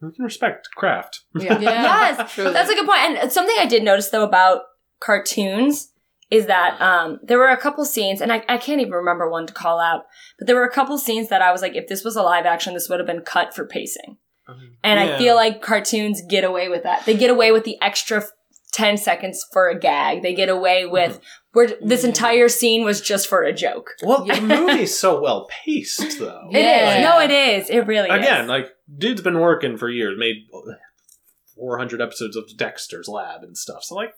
we 0.00 0.12
can 0.12 0.24
respect 0.24 0.68
craft. 0.76 1.20
Yeah. 1.34 1.58
yes, 1.60 2.36
that's 2.36 2.70
a 2.70 2.74
good 2.74 2.86
point. 2.86 3.00
And 3.00 3.32
something 3.32 3.56
I 3.58 3.66
did 3.66 3.82
notice 3.82 4.10
though 4.10 4.24
about 4.24 4.62
cartoons 5.00 5.92
is 6.30 6.46
that 6.46 6.80
um, 6.80 7.18
there 7.22 7.38
were 7.38 7.48
a 7.48 7.56
couple 7.56 7.84
scenes, 7.84 8.20
and 8.20 8.32
I, 8.32 8.44
I 8.48 8.56
can't 8.56 8.80
even 8.80 8.92
remember 8.92 9.28
one 9.28 9.46
to 9.46 9.52
call 9.52 9.80
out, 9.80 10.02
but 10.38 10.46
there 10.46 10.56
were 10.56 10.64
a 10.64 10.70
couple 10.72 10.96
scenes 10.98 11.28
that 11.28 11.42
I 11.42 11.50
was 11.52 11.60
like, 11.62 11.74
if 11.74 11.88
this 11.88 12.04
was 12.04 12.16
a 12.16 12.22
live 12.22 12.46
action, 12.46 12.74
this 12.74 12.88
would 12.88 13.00
have 13.00 13.06
been 13.06 13.22
cut 13.22 13.54
for 13.54 13.66
pacing. 13.66 14.16
And 14.82 14.98
I 14.98 15.16
feel 15.16 15.36
like 15.36 15.62
cartoons 15.62 16.22
get 16.28 16.42
away 16.42 16.68
with 16.68 16.82
that. 16.82 17.06
They 17.06 17.16
get 17.16 17.30
away 17.30 17.52
with 17.52 17.62
the 17.62 17.76
extra 17.80 18.24
10 18.72 18.96
seconds 18.96 19.46
for 19.52 19.68
a 19.68 19.78
gag. 19.78 20.22
They 20.22 20.34
get 20.34 20.48
away 20.48 20.86
with 20.86 21.20
where 21.52 21.68
this 21.80 22.02
entire 22.02 22.48
scene 22.48 22.84
was 22.84 23.00
just 23.00 23.28
for 23.28 23.42
a 23.44 23.52
joke. 23.52 23.90
Well, 24.02 24.26
Yeah. 24.26 24.40
the 24.40 24.46
movie's 24.46 24.98
so 24.98 25.20
well 25.20 25.46
paced 25.64 26.18
though. 26.18 26.48
It 26.50 26.56
is. 26.58 26.64
Yeah. 26.64 27.00
No, 27.02 27.20
it 27.20 27.30
is. 27.30 27.70
It 27.70 27.86
really 27.86 28.08
is. 28.08 28.16
Again, 28.16 28.44
is. 28.44 28.48
like 28.48 28.70
dude's 28.98 29.22
been 29.22 29.38
working 29.38 29.76
for 29.76 29.88
years, 29.88 30.18
made 30.18 30.36
400 31.54 32.00
episodes 32.00 32.34
of 32.36 32.44
Dexter's 32.56 33.06
Lab 33.08 33.42
and 33.42 33.56
stuff. 33.56 33.84
So 33.84 33.94
like, 33.94 34.14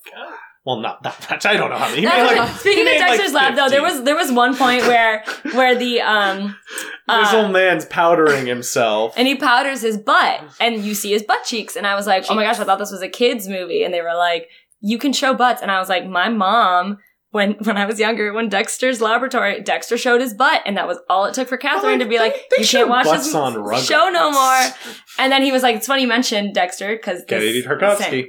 well, 0.64 0.76
not 0.80 1.02
that 1.02 1.26
much. 1.30 1.44
I 1.46 1.56
don't 1.56 1.70
know 1.70 1.76
how 1.76 1.88
many. 1.88 2.00
He 2.02 2.06
No, 2.06 2.10
made, 2.16 2.36
like, 2.38 2.50
Speaking 2.56 2.80
of 2.82 2.84
made, 2.86 3.00
like, 3.00 3.08
Dexter's 3.10 3.32
Lab, 3.32 3.56
though, 3.56 3.68
there 3.68 3.82
was 3.82 4.02
there 4.04 4.14
was 4.14 4.30
one 4.30 4.56
point 4.56 4.82
where 4.82 5.24
where 5.54 5.74
the 5.74 6.00
um 6.00 6.56
this 7.08 7.32
uh, 7.32 7.42
old 7.42 7.52
man's 7.52 7.84
powdering 7.86 8.46
himself. 8.46 9.14
and 9.16 9.26
he 9.26 9.34
powders 9.34 9.80
his 9.82 9.98
butt 9.98 10.40
and 10.60 10.84
you 10.84 10.94
see 10.94 11.10
his 11.12 11.22
butt 11.24 11.42
cheeks 11.44 11.74
and 11.76 11.86
i 11.86 11.94
was 11.96 12.06
like 12.06 12.24
oh 12.30 12.34
my 12.34 12.44
gosh 12.44 12.58
i 12.60 12.64
thought 12.64 12.78
this 12.78 12.92
was 12.92 13.02
a 13.02 13.08
kids 13.08 13.48
movie 13.48 13.82
and 13.82 13.92
they 13.92 14.00
were 14.00 14.14
like 14.14 14.48
you 14.80 14.98
can 14.98 15.12
show 15.12 15.34
butts 15.34 15.60
and 15.60 15.70
i 15.70 15.78
was 15.80 15.88
like 15.88 16.06
my 16.06 16.28
mom 16.28 16.96
when 17.32 17.52
when 17.64 17.76
i 17.76 17.84
was 17.84 17.98
younger 17.98 18.32
when 18.32 18.48
dexter's 18.48 19.00
laboratory 19.00 19.60
dexter 19.62 19.98
showed 19.98 20.20
his 20.20 20.32
butt 20.32 20.62
and 20.64 20.76
that 20.76 20.86
was 20.86 20.98
all 21.10 21.24
it 21.24 21.34
took 21.34 21.48
for 21.48 21.56
catherine 21.56 21.98
to 21.98 22.06
be 22.06 22.18
like 22.18 22.34
they 22.56 22.62
you 22.62 22.68
can't 22.68 22.88
watch 22.88 23.04
this 23.06 23.32
show 23.32 24.08
no 24.10 24.30
more 24.30 24.74
and 25.18 25.32
then 25.32 25.42
he 25.42 25.50
was 25.50 25.62
like 25.64 25.76
it's 25.76 25.86
funny 25.88 26.02
you 26.02 26.08
mentioned 26.08 26.54
dexter 26.54 26.94
because 26.96 27.24
Genndy 27.24 27.64
Tartakovsky. 27.64 28.28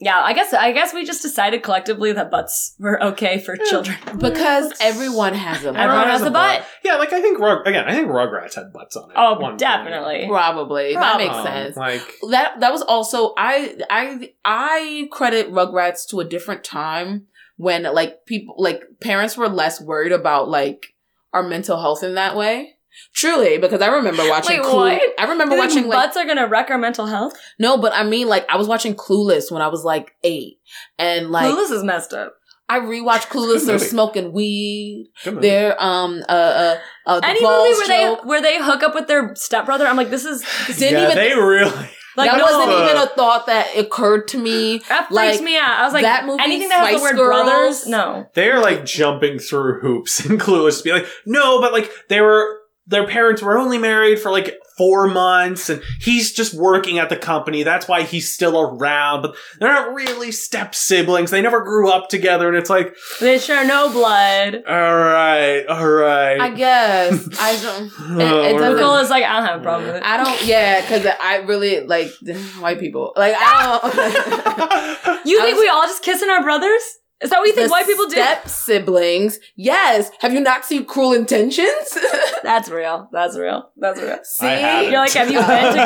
Yeah 0.00 0.20
i 0.20 0.32
guess 0.32 0.52
i 0.52 0.70
guess 0.72 0.94
we 0.94 1.04
just 1.04 1.22
decided 1.22 1.62
collectively 1.62 2.12
that 2.12 2.30
butts 2.30 2.74
were 2.78 3.02
okay 3.02 3.38
for 3.40 3.56
children 3.56 3.96
because 4.18 4.72
everyone 4.80 5.34
has 5.34 5.64
a 5.64 5.72
butt. 5.72 5.80
Everyone 5.80 6.08
has 6.08 6.22
a 6.22 6.30
butt. 6.30 6.64
Yeah, 6.84 6.96
like 6.96 7.12
I 7.12 7.20
think 7.20 7.38
Rug 7.38 7.66
again. 7.66 7.84
I 7.86 7.92
think 7.92 8.08
Rugrats 8.08 8.54
had 8.54 8.72
butts 8.72 8.96
on 8.96 9.10
it. 9.10 9.14
at 9.16 9.22
oh 9.22 9.32
one 9.32 9.40
point. 9.50 9.58
definitely 9.58 10.26
Probably. 10.28 10.94
That 10.94 11.00
Probably. 11.00 11.24
makes 11.26 11.36
Um, 11.36 11.44
sense. 11.46 11.76
Like 11.76 12.14
that 12.30 12.60
that 12.60 12.72
was 12.72 12.82
also 12.82 13.34
I 13.36 13.76
I 13.90 14.30
I 14.44 15.08
credit 15.10 15.50
Rugrats 15.52 16.06
to 16.10 16.20
a 16.20 16.24
different 16.24 16.64
time 16.64 17.26
when 17.56 17.82
like 17.82 18.24
people 18.24 18.54
like 18.58 18.82
parents 19.00 19.36
were 19.36 19.48
less 19.48 19.80
worried 19.80 20.12
about 20.12 20.48
like 20.48 20.94
our 21.32 21.42
mental 21.42 21.78
health 21.80 22.02
in 22.02 22.14
that 22.14 22.36
way. 22.36 22.76
Truly, 23.14 23.58
because 23.58 23.80
I 23.80 23.88
remember 23.88 24.28
watching. 24.28 24.58
Wait, 24.58 24.66
Clue- 24.66 24.76
what? 24.90 25.02
I 25.18 25.24
remember 25.24 25.56
You 25.56 25.62
think 25.62 25.74
watching 25.74 25.88
like 25.88 26.06
butts 26.08 26.16
are 26.16 26.26
gonna 26.26 26.46
wreck 26.46 26.70
our 26.70 26.78
mental 26.78 27.06
health 27.06 27.32
no, 27.58 27.76
but 27.78 27.92
I 27.94 28.04
mean 28.04 28.28
like 28.28 28.48
I 28.50 28.56
was 28.56 28.68
watching 28.68 28.94
Clueless 28.94 29.50
when 29.50 29.62
I 29.62 29.68
was 29.68 29.84
like 29.84 30.12
eight, 30.24 30.58
and 30.98 31.30
like 31.30 31.46
Clueless 31.52 31.70
is 31.72 31.82
messed 31.84 32.12
up 32.12 32.34
I 32.70 32.80
rewatched 32.80 33.28
Clueless. 33.28 33.64
They're 33.66 33.78
smoking 33.94 34.32
weed. 34.32 35.10
They're 35.24 35.80
um 35.82 36.22
uh 36.28 36.32
uh, 36.32 36.76
uh 37.06 37.20
the 37.20 37.26
Any 37.26 37.40
movie 37.42 37.44
balls 37.46 37.78
where 37.78 37.86
joke. 37.88 38.22
they 38.22 38.28
where 38.28 38.42
they 38.42 38.62
hook 38.62 38.82
up 38.82 38.94
with 38.94 39.06
their 39.08 39.34
stepbrother, 39.36 39.86
I'm 39.86 39.96
like, 39.96 40.10
this 40.10 40.24
is 40.26 40.42
this 40.66 40.78
Didn't 40.78 40.98
yeah, 40.98 41.04
even- 41.12 41.16
they 41.16 41.34
really. 41.34 41.70
like 42.18 42.30
that 42.30 42.36
no. 42.38 42.44
wasn't 42.44 42.70
Uh, 42.70 42.84
even 42.84 42.96
a 43.02 43.06
thought 43.06 43.46
that 43.46 43.74
occurred 43.76 44.28
to 44.28 44.38
me. 44.38 44.78
that 44.88 45.06
freaks 45.08 45.12
like, 45.36 45.40
me 45.40 45.56
out. 45.56 45.70
I 45.80 45.84
was 45.84 45.94
like, 45.94 46.02
that 46.02 46.26
movie, 46.26 46.42
anything 46.42 46.68
that 46.68 46.84
has 46.84 46.92
the 46.94 46.98
Spice 46.98 47.12
word 47.12 47.16
Girls. 47.16 47.44
brothers, 47.44 47.86
no. 47.86 48.26
They 48.34 48.50
are 48.50 48.60
like 48.60 48.84
jumping 48.84 49.38
through 49.38 49.80
hoops 49.80 50.20
and 50.26 50.38
clueless 50.40 50.78
to 50.78 50.84
be 50.84 50.92
like, 50.92 51.06
no, 51.24 51.60
but 51.62 51.72
like 51.72 51.90
they 52.10 52.20
were 52.20 52.58
their 52.88 53.06
parents 53.06 53.42
were 53.42 53.56
only 53.58 53.78
married 53.78 54.18
for 54.18 54.30
like 54.32 54.56
four 54.76 55.08
months 55.08 55.68
and 55.68 55.82
he's 56.00 56.32
just 56.32 56.54
working 56.54 56.98
at 56.98 57.08
the 57.08 57.16
company. 57.16 57.64
That's 57.64 57.88
why 57.88 58.02
he's 58.02 58.32
still 58.32 58.60
around, 58.60 59.22
but 59.22 59.34
they're 59.58 59.72
not 59.72 59.92
really 59.92 60.30
step 60.30 60.72
siblings. 60.74 61.30
They 61.32 61.42
never 61.42 61.60
grew 61.62 61.90
up 61.90 62.08
together 62.08 62.46
and 62.48 62.56
it's 62.56 62.70
like, 62.70 62.94
They 63.20 63.38
share 63.38 63.66
no 63.66 63.90
blood. 63.90 64.62
all 64.68 64.96
right, 64.96 65.64
all 65.68 65.86
right. 65.88 66.40
I 66.40 66.50
guess 66.50 67.28
I 67.40 67.56
don't. 67.60 67.92
Oh, 68.00 68.14
it 68.42 68.52
we're- 68.54 68.58
doesn't- 68.58 68.76
Nicole 68.76 68.96
is 68.96 69.10
like, 69.10 69.24
I 69.24 69.32
don't 69.40 69.46
have 69.48 69.60
a 69.60 69.62
problem 69.62 69.86
with 69.88 69.96
it. 69.96 70.02
I 70.04 70.16
don't. 70.16 70.46
Yeah, 70.46 70.80
because 70.80 71.06
I 71.20 71.36
really 71.38 71.80
like 71.86 72.08
white 72.60 72.78
people. 72.80 73.12
Like 73.16 73.34
I 73.36 73.62
don't. 73.80 75.18
You 75.26 75.40
I 75.40 75.44
think 75.44 75.56
was- 75.56 75.62
we 75.64 75.68
all 75.68 75.82
just 75.86 76.02
kissing 76.02 76.30
our 76.30 76.42
brothers? 76.42 76.82
Is 77.20 77.30
that 77.30 77.38
what 77.40 77.46
you 77.48 77.52
think 77.54 77.66
The 77.66 77.72
white 77.72 77.86
people 77.86 78.04
do? 78.06 78.12
Step 78.12 78.48
siblings. 78.48 79.38
Yes. 79.56 80.10
Have 80.20 80.32
you 80.32 80.40
not 80.40 80.64
seen 80.64 80.84
Cruel 80.84 81.12
Intentions? 81.14 81.98
That's 82.44 82.68
real. 82.70 83.08
That's 83.12 83.36
real. 83.36 83.70
That's 83.76 84.00
real. 84.00 84.18
See, 84.22 84.46
You're 84.46 84.92
like, 85.00 85.10
have 85.12 85.30
you 85.30 85.40
been 85.40 85.74
to 85.74 85.84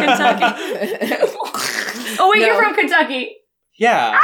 Kentucky? 1.18 1.36
Oh 2.18 2.30
wait, 2.30 2.44
you're 2.44 2.62
from 2.62 2.74
Kentucky. 2.74 3.36
yeah. 3.78 4.20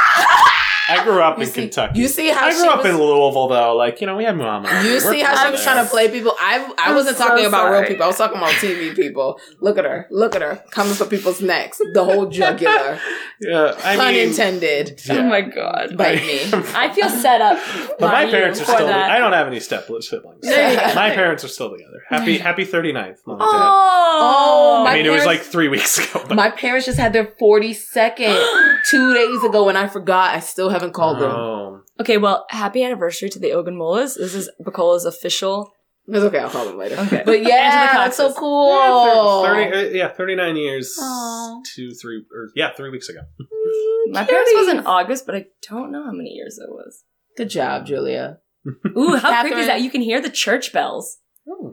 I 0.89 1.03
grew 1.03 1.21
up 1.21 1.37
You 1.37 1.43
in 1.43 1.49
see- 1.49 1.61
Kentucky. 1.61 1.99
you 1.99 2.07
see 2.07 2.29
how 2.29 2.47
I 2.47 2.51
she 2.51 2.57
grew 2.59 2.69
up 2.69 2.77
was- 2.83 2.87
in 2.87 2.97
Louisville 2.97 3.47
though. 3.47 3.75
Like, 3.75 4.01
you 4.01 4.07
know, 4.07 4.15
we 4.17 4.23
had 4.23 4.35
mom. 4.37 4.65
and 4.65 4.85
You 4.87 4.93
we're 4.95 4.99
see 5.13 5.21
how 5.21 5.35
from 5.35 5.45
she 5.47 5.51
was 5.51 5.63
trying 5.63 5.83
to 5.83 5.89
play 5.89 6.09
people? 6.09 6.33
I 6.39 6.57
I 6.77 6.89
I'm 6.89 6.95
wasn't 6.95 7.17
so 7.17 7.27
talking 7.27 7.45
about 7.45 7.71
real 7.71 7.83
people. 7.85 8.03
I 8.03 8.07
was 8.07 8.17
talking 8.17 8.37
about 8.37 8.51
TV 8.53 8.95
people. 8.95 9.39
Look 9.61 9.77
at 9.77 9.85
her. 9.85 10.07
Look 10.11 10.35
at 10.35 10.41
her. 10.41 10.63
Coming 10.71 10.93
for 10.93 11.05
people's 11.05 11.41
necks. 11.41 11.79
The 11.93 12.03
whole 12.03 12.25
jugular. 12.27 12.99
Yeah, 13.41 13.73
I 13.85 13.95
Pun 13.95 14.13
mean, 14.13 14.27
intended. 14.27 15.01
yeah. 15.05 15.15
Oh 15.19 15.23
my 15.23 15.39
god. 15.39 15.95
Bite 15.95 16.21
me. 16.23 16.41
I 16.75 16.91
feel 16.93 17.07
set 17.07 17.39
up. 17.39 17.57
But 17.97 18.11
my 18.11 18.25
parents 18.29 18.59
are 18.59 18.65
still. 18.65 18.85
that. 18.87 19.09
I 19.11 19.17
don't 19.17 19.31
have 19.31 19.47
any 19.47 19.61
step 19.61 19.87
siblings. 20.01 20.41
There 20.41 20.71
you 20.73 20.77
go. 20.77 20.93
my 20.93 21.11
parents 21.11 21.45
are 21.45 21.47
still 21.47 21.71
together. 21.71 22.03
Happy 22.09 22.37
Happy 22.37 22.65
39th. 22.65 23.19
Mom 23.25 23.39
and 23.39 23.49
Dad. 23.49 23.69
Oh, 23.71 24.79
oh 24.81 24.83
my 24.83 24.91
I 24.91 24.93
mean, 24.95 25.05
it 25.05 25.09
was 25.09 25.21
parents- 25.21 25.25
like 25.41 25.51
three 25.53 25.69
weeks 25.69 25.97
ago. 25.99 26.25
But 26.27 26.35
My 26.35 26.49
parents 26.49 26.85
just 26.85 26.99
had 26.99 27.13
their 27.13 27.27
42nd 27.41 28.79
two 28.89 29.13
days 29.13 29.43
ago 29.45 29.69
and 29.69 29.77
I 29.77 29.87
forgot. 29.87 30.35
I 30.35 30.39
still 30.41 30.69
haven't 30.79 30.93
called 30.93 31.19
them. 31.19 31.31
Oh. 31.31 31.81
Okay, 31.99 32.17
well, 32.17 32.45
happy 32.49 32.83
anniversary 32.83 33.29
to 33.29 33.39
the 33.39 33.49
Ogunmolas. 33.51 34.17
This 34.17 34.33
is 34.33 34.49
Bacola's 34.63 35.05
official. 35.05 35.71
It's 36.07 36.23
okay. 36.23 36.39
I'll 36.39 36.49
call 36.49 36.65
them 36.65 36.77
later. 36.77 36.95
Okay. 36.95 37.21
But 37.25 37.43
yeah, 37.43 37.89
And 37.91 37.97
that's 37.99 38.17
so 38.17 38.33
cool. 38.33 38.69
Yeah, 38.73 39.71
thir- 39.71 39.71
30, 39.71 39.77
uh, 39.77 39.97
yeah, 39.97 40.07
39 40.09 40.55
years. 40.55 40.97
Aw. 40.99 41.03
Aw. 41.03 41.61
two, 41.75 41.91
three, 41.91 42.23
or 42.33 42.49
yeah, 42.55 42.73
three 42.75 42.89
weeks 42.89 43.09
ago. 43.09 43.19
My 44.11 44.23
parents 44.25 44.51
was 44.55 44.69
in 44.69 44.79
August, 44.87 45.25
but 45.27 45.35
I 45.35 45.45
don't 45.69 45.91
know 45.91 46.03
how 46.03 46.11
many 46.11 46.29
years 46.31 46.57
it 46.57 46.69
was. 46.69 47.03
Good 47.37 47.49
job, 47.49 47.85
Julia. 47.85 48.39
Ooh, 48.97 49.15
how 49.17 49.41
creepy 49.41 49.59
is 49.59 49.67
that? 49.67 49.81
You 49.81 49.91
can 49.91 50.01
hear 50.01 50.19
the 50.21 50.29
church 50.31 50.73
bells. 50.73 51.17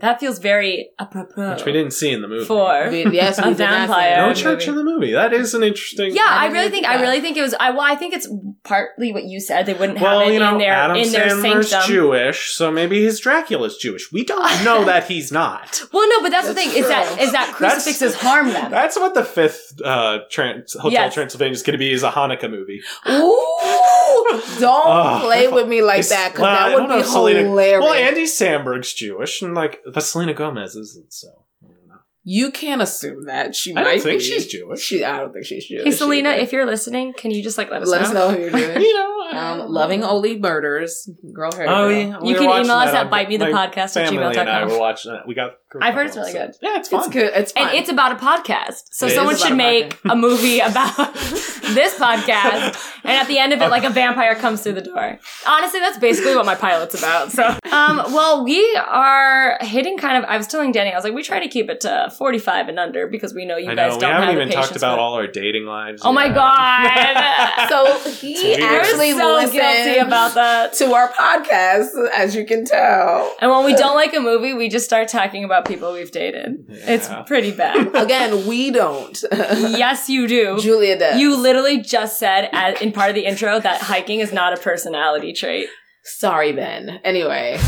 That 0.01 0.21
feels 0.21 0.39
very 0.39 0.91
apropos. 0.99 1.53
Which 1.55 1.65
we 1.65 1.73
didn't 1.73 1.93
see 1.93 2.13
in 2.13 2.23
the 2.23 2.29
movie. 2.29 2.45
For 2.45 2.89
We- 2.91 3.07
yes, 3.11 3.39
A 3.39 3.43
we 3.43 3.49
did 3.51 3.59
vampire. 3.59 4.11
that 4.17 4.23
no 4.23 4.29
movie. 4.29 4.41
church 4.43 4.69
in 4.69 4.75
the 4.77 4.85
movie. 4.85 5.13
That 5.13 5.33
is 5.33 5.55
an 5.55 5.63
interesting. 5.63 6.15
Yeah, 6.15 6.27
I 6.29 6.43
didn't 6.45 6.55
really 6.59 6.71
think 6.71 6.87
at 6.89 6.99
I 6.99 7.03
really 7.03 7.21
think 7.21 7.37
it 7.37 7.43
was. 7.43 7.55
I 7.59 7.71
well, 7.71 7.81
I 7.83 7.95
think 7.95 8.15
it's 8.15 8.29
partly 8.65 9.13
what 9.13 9.25
you 9.25 9.41
said. 9.41 9.67
They 9.67 9.75
wouldn't 9.75 10.01
Well, 10.01 10.21
have 10.21 10.29
it 10.29 10.35
you 10.35 10.41
know, 10.41 10.53
in 10.53 10.59
their 10.59 10.73
Adam 10.73 10.97
in 10.97 11.11
their 11.13 11.29
Sandler's 11.31 11.71
sanctum. 11.71 11.93
Jewish, 11.95 12.51
so 12.55 12.71
maybe 12.71 13.03
his 13.03 13.21
Dracula's 13.21 13.77
Jewish. 13.77 14.11
We 14.13 14.25
don't 14.25 14.43
know 14.65 14.85
that 14.85 15.05
he's 15.09 15.31
not. 15.33 15.83
Well, 15.93 16.09
no, 16.09 16.23
but 16.23 16.31
that's, 16.31 16.49
the 16.49 16.55
thing 16.55 16.71
is 16.71 16.89
that 16.89 17.07
true. 17.15 17.23
is 17.25 17.33
that 17.33 17.53
crucifixes 17.55 18.15
harm 18.17 18.49
them. 18.53 18.71
That's 18.71 18.97
what 18.97 19.15
the 19.15 19.25
fifth 19.25 19.81
uh, 19.85 20.21
trans- 20.31 20.75
Hotel 20.75 20.93
Yes. 20.93 21.15
Transylvania 21.15 21.53
is 21.53 21.63
going 21.63 21.73
to 21.75 21.79
be 21.79 21.93
is 21.93 22.03
a 22.03 22.11
Hanukkah 22.11 22.51
movie. 22.51 22.83
Ooh, 23.09 24.41
don't 24.61 25.21
play 25.23 25.49
with 25.49 25.69
me 25.69 25.83
like 25.83 26.07
that 26.09 26.33
because 26.33 26.43
well, 26.43 26.69
that 26.71 26.81
would 26.81 26.89
be 26.89 27.01
if 27.01 27.07
Selena- 27.07 27.43
hilarious. 27.43 27.83
Well, 27.83 27.93
Andy 27.95 28.25
Samberg's 28.25 28.93
Jewish, 28.93 29.43
and 29.43 29.55
like, 29.55 29.66
but 29.93 30.01
Selena 30.03 30.35
Gomez 30.35 30.75
isn't. 30.77 31.13
So 31.13 31.29
I 31.63 31.69
don't 31.69 31.89
know. 31.89 31.95
you 32.25 32.51
can't 32.51 32.83
assume 32.83 33.25
that 33.27 33.55
she 33.55 33.73
I 33.73 33.75
might 33.75 33.85
don't 33.95 34.01
think 34.03 34.21
be. 34.21 34.25
she's 34.25 34.47
Jewish. 34.47 34.81
She, 34.81 35.05
I 35.05 35.19
don't 35.19 35.33
think 35.33 35.45
she's 35.47 35.67
Jewish. 35.67 35.85
Hey, 35.85 35.91
Selena, 35.91 36.31
either. 36.31 36.41
if 36.43 36.53
you're 36.53 36.67
listening, 36.67 37.13
can 37.15 37.31
you 37.31 37.43
just 37.43 37.59
like 37.59 37.71
let 37.71 37.83
us 37.83 37.89
let 37.89 38.01
know? 38.03 38.07
us 38.09 38.15
know 38.15 38.31
who 38.33 38.41
you're 38.41 38.51
Jewish. 38.75 38.83
you 38.83 38.95
know, 38.95 39.13
I 39.33 39.51
Um, 39.61 39.71
loving 39.73 40.01
know. 40.01 40.11
Only 40.11 40.39
murders, 40.39 41.09
girl. 41.33 41.53
Hair 41.53 41.67
Oh 41.69 41.89
girl. 41.89 41.91
yeah, 41.93 42.19
we 42.21 42.29
You 42.31 42.35
can 42.37 42.45
email 42.45 42.71
us 42.77 42.95
at 42.95 43.05
on- 43.07 43.11
bite 43.11 43.29
me 43.29 43.37
the 43.39 43.47
podcast 43.47 43.97
at 43.97 44.09
family 44.09 44.37
and 44.37 44.49
I 44.49 44.61
gmail.com. 44.63 44.69
were 44.71 44.79
watching 44.79 45.13
that. 45.13 45.27
We 45.27 45.35
got. 45.35 45.53
I've 45.81 45.95
heard 45.95 46.07
it's 46.09 46.17
really 46.17 46.33
good. 46.33 46.55
Yeah, 46.61 46.79
it's 46.79 46.89
fun. 46.89 47.01
It's 47.05 47.09
good. 47.13 47.33
It's 47.35 47.53
fun. 47.53 47.69
And 47.69 47.79
it's 47.79 47.89
about 47.89 48.13
a 48.13 48.17
podcast. 48.17 48.85
So 48.91 49.07
It 49.07 49.11
is 49.11 49.15
someone 49.17 49.35
about 49.35 49.45
should 49.45 49.53
a 49.53 49.57
make 49.57 49.99
a 50.05 50.17
movie 50.17 50.61
about 50.61 50.97
this 51.15 51.95
podcast. 51.99 52.93
And 53.05 53.13
at 53.13 53.27
the 53.29 53.39
end 53.39 53.53
of 53.53 53.61
it, 53.61 53.69
like 53.69 53.85
a 53.85 53.91
vampire 53.91 54.35
comes 54.35 54.63
through 54.63 54.75
the 54.75 54.83
door. 54.83 55.19
Honestly, 55.47 55.81
that's 55.81 55.99
basically 55.99 56.35
what 56.35 56.47
my 56.47 56.55
pilot's 56.55 56.95
about. 56.99 57.33
So, 57.33 57.45
um, 57.71 57.97
well, 58.13 58.45
we 58.45 58.77
are 58.77 59.59
hitting 59.61 59.99
kind 59.99 60.17
of, 60.23 60.29
I 60.29 60.37
was 60.37 60.47
telling 60.47 60.73
Danny, 60.73 60.93
I 60.93 60.95
was 60.97 61.05
like, 61.05 61.15
we 61.15 61.23
try 61.23 61.41
to 61.41 61.49
keep 61.49 61.69
it 61.71 61.81
to 61.81 62.13
45 62.17 62.69
and 62.69 62.79
under 62.79 63.07
because 63.07 63.35
we 63.35 63.45
know 63.45 63.57
you 63.57 63.71
I 63.71 63.75
guys 63.75 63.91
know 63.91 63.97
we 63.97 64.01
don't 64.01 64.11
haven't 64.13 64.29
have 64.29 64.37
even 64.37 64.49
the 64.49 64.55
talked 64.55 64.67
patience 64.69 64.83
about 64.83 64.99
it. 64.99 65.01
all 65.01 65.15
our 65.15 65.27
dating 65.27 65.67
lives. 65.67 66.03
Oh 66.05 66.13
my 66.13 66.27
yet. 66.27 66.35
God. 66.35 67.69
so 67.69 68.11
he 68.11 68.35
Weird. 68.35 68.61
actually 68.61 69.15
We're 69.15 69.21
so 69.21 69.35
listened 69.35 69.53
guilty 69.61 69.99
about 69.99 70.35
that. 70.35 70.73
to 70.75 70.93
our 70.93 71.09
podcast, 71.13 71.89
as 72.15 72.35
you 72.35 72.45
can 72.47 72.65
tell. 72.65 73.35
And 73.41 73.51
when 73.51 73.65
we 73.65 73.75
don't 73.75 73.95
like 73.95 74.15
a 74.15 74.21
movie, 74.21 74.55
we 74.55 74.69
just 74.69 74.85
start 74.85 75.09
talking 75.09 75.45
about 75.45 75.65
people 75.67 75.93
we've 75.93 76.11
dated. 76.11 76.65
It's 76.69 77.09
pretty 77.27 77.53
bad. 77.53 77.95
Again, 77.95 78.47
we 78.47 78.71
don't. 78.71 79.23
yes, 79.33 80.09
you 80.09 80.27
do. 80.27 80.59
Julia 80.61 80.99
does. 80.99 81.21
You 81.21 81.37
literally 81.41 81.81
just 81.81 82.19
said 82.19 82.49
as, 82.53 82.81
in 82.81 82.93
part 82.93 83.11
of 83.11 83.15
the 83.15 83.25
intro 83.25 83.59
that 83.61 83.81
hiking 83.83 84.21
is 84.21 84.33
not 84.33 84.53
a 84.53 84.57
personality 84.61 85.33
trait. 85.33 85.69
Sorry, 86.05 86.53
Ben. 86.53 87.01
Anyway. 87.05 87.59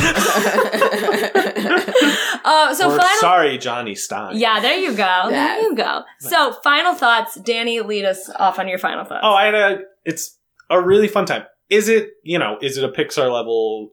Uh, 2.44 2.72
so 2.72 2.86
Or 2.90 2.96
final. 2.96 3.18
sorry, 3.18 3.58
Johnny 3.58 3.94
Stein. 3.94 4.38
Yeah, 4.38 4.60
there 4.60 4.78
you 4.78 4.94
go. 4.96 5.26
There 5.28 5.60
you 5.60 5.74
go. 5.74 6.02
So 6.20 6.52
final 6.64 6.94
thoughts. 6.94 7.34
Danny, 7.34 7.80
lead 7.80 8.06
us 8.06 8.30
off 8.36 8.58
on 8.58 8.68
your 8.68 8.78
final 8.78 9.04
thoughts. 9.04 9.20
Oh, 9.22 9.34
I 9.34 9.44
had 9.46 9.54
a. 9.54 9.78
It's 10.06 10.38
a 10.70 10.80
really 10.80 11.08
fun 11.08 11.26
time. 11.26 11.44
Is 11.68 11.88
it 11.88 12.10
you 12.22 12.38
know? 12.38 12.56
Is 12.62 12.78
it 12.78 12.84
a 12.84 12.88
Pixar 12.88 13.30
level, 13.30 13.90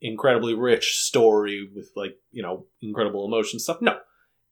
incredibly 0.00 0.54
rich 0.54 0.98
story 0.98 1.68
with 1.74 1.90
like 1.96 2.16
you 2.30 2.42
know 2.42 2.66
incredible 2.80 3.26
emotion 3.26 3.58
stuff? 3.58 3.78
No. 3.80 3.98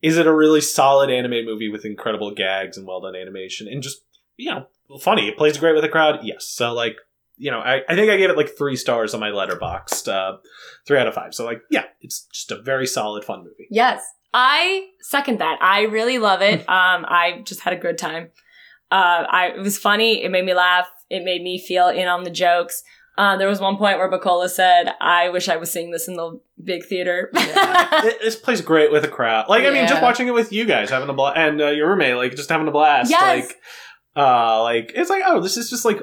Is 0.03 0.19
it 0.19 0.27
a 0.27 0.35
really 0.35 0.61
solid 0.61 1.11
anime 1.11 1.45
movie 1.45 1.71
with 1.71 1.85
incredible 1.85 2.31
gags 2.33 2.77
and 2.77 2.87
well 2.87 3.01
done 3.01 3.17
animation 3.17 3.67
and 3.69 3.83
just 3.83 4.03
you 4.37 4.51
know 4.51 4.67
funny? 5.01 5.29
It 5.29 5.39
plays 5.39 5.59
great 5.59 5.73
with 5.73 5.83
the 5.83 5.89
crowd. 5.89 6.21
Yes. 6.23 6.47
So 6.47 6.73
like 6.73 6.97
you 7.39 7.51
know, 7.51 7.61
I, 7.61 7.83
I 7.89 7.95
think 7.95 8.11
I 8.11 8.17
gave 8.17 8.31
it 8.31 8.37
like 8.37 8.57
three 8.57 8.77
stars 8.77 9.13
on 9.13 9.21
my 9.21 9.29
letterboxd, 9.29 10.09
uh, 10.09 10.39
three 10.87 10.99
out 10.99 11.07
of 11.07 11.15
five. 11.15 11.35
So 11.35 11.45
like 11.45 11.61
yeah, 11.71 11.85
it's 12.01 12.27
just 12.33 12.51
a 12.51 12.61
very 12.61 12.87
solid 12.87 13.25
fun 13.25 13.41
movie. 13.41 13.69
Yes, 13.71 14.03
I 14.33 14.89
second 15.01 15.41
that. 15.41 15.59
I 15.61 15.83
really 15.83 16.19
love 16.19 16.43
it. 16.43 16.61
Um, 16.69 17.05
I 17.09 17.43
just 17.45 17.61
had 17.61 17.73
a 17.73 17.77
good 17.77 17.99
time. 17.99 18.31
Uh, 18.91 19.25
I 19.31 19.53
it 19.57 19.61
was 19.61 19.79
funny. 19.79 20.23
It 20.23 20.31
made 20.31 20.45
me 20.45 20.55
laugh. 20.55 20.89
It 21.09 21.25
made 21.25 21.43
me 21.43 21.59
feel 21.59 21.89
in 21.89 22.09
on 22.09 22.25
the 22.25 22.31
jokes. 22.31 22.83
Uh, 23.19 23.37
there 23.37 23.49
was 23.49 23.61
one 23.61 23.77
point 23.79 23.99
where 23.99 24.11
Bacola 24.11 24.49
said, 24.49 24.95
"I 25.01 25.29
wish 25.31 25.49
I 25.49 25.57
was 25.57 25.71
seeing 25.73 25.91
this 25.91 26.07
in 26.09 26.17
the 26.17 26.39
big 26.63 26.85
theater." 26.85 27.31
It- 27.35 28.21
this 28.21 28.37
plays 28.37 28.61
great 28.61 28.93
with 28.93 29.05
a 29.05 29.09
crowd. 29.09 29.49
Like 29.49 29.65
I 29.65 29.71
mean, 29.71 29.87
just 29.89 30.03
watching 30.03 30.29
it 30.29 30.35
with 30.35 30.53
you 30.53 30.65
guys 30.67 30.91
having 30.91 31.09
a 31.09 31.13
blast, 31.15 31.37
and 31.39 31.61
uh, 31.61 31.69
your 31.69 31.89
roommate 31.89 32.17
like 32.17 32.37
just 32.37 32.51
having 32.51 32.69
a 32.69 32.73
blast. 32.73 33.11
Yes. 33.11 33.47
Like, 33.47 33.57
uh, 34.17 34.63
like 34.63 34.93
it's 34.95 35.11
like 35.11 35.23
oh, 35.27 35.41
this 35.41 35.57
is 35.57 35.71
just 35.71 35.85
like 35.85 36.01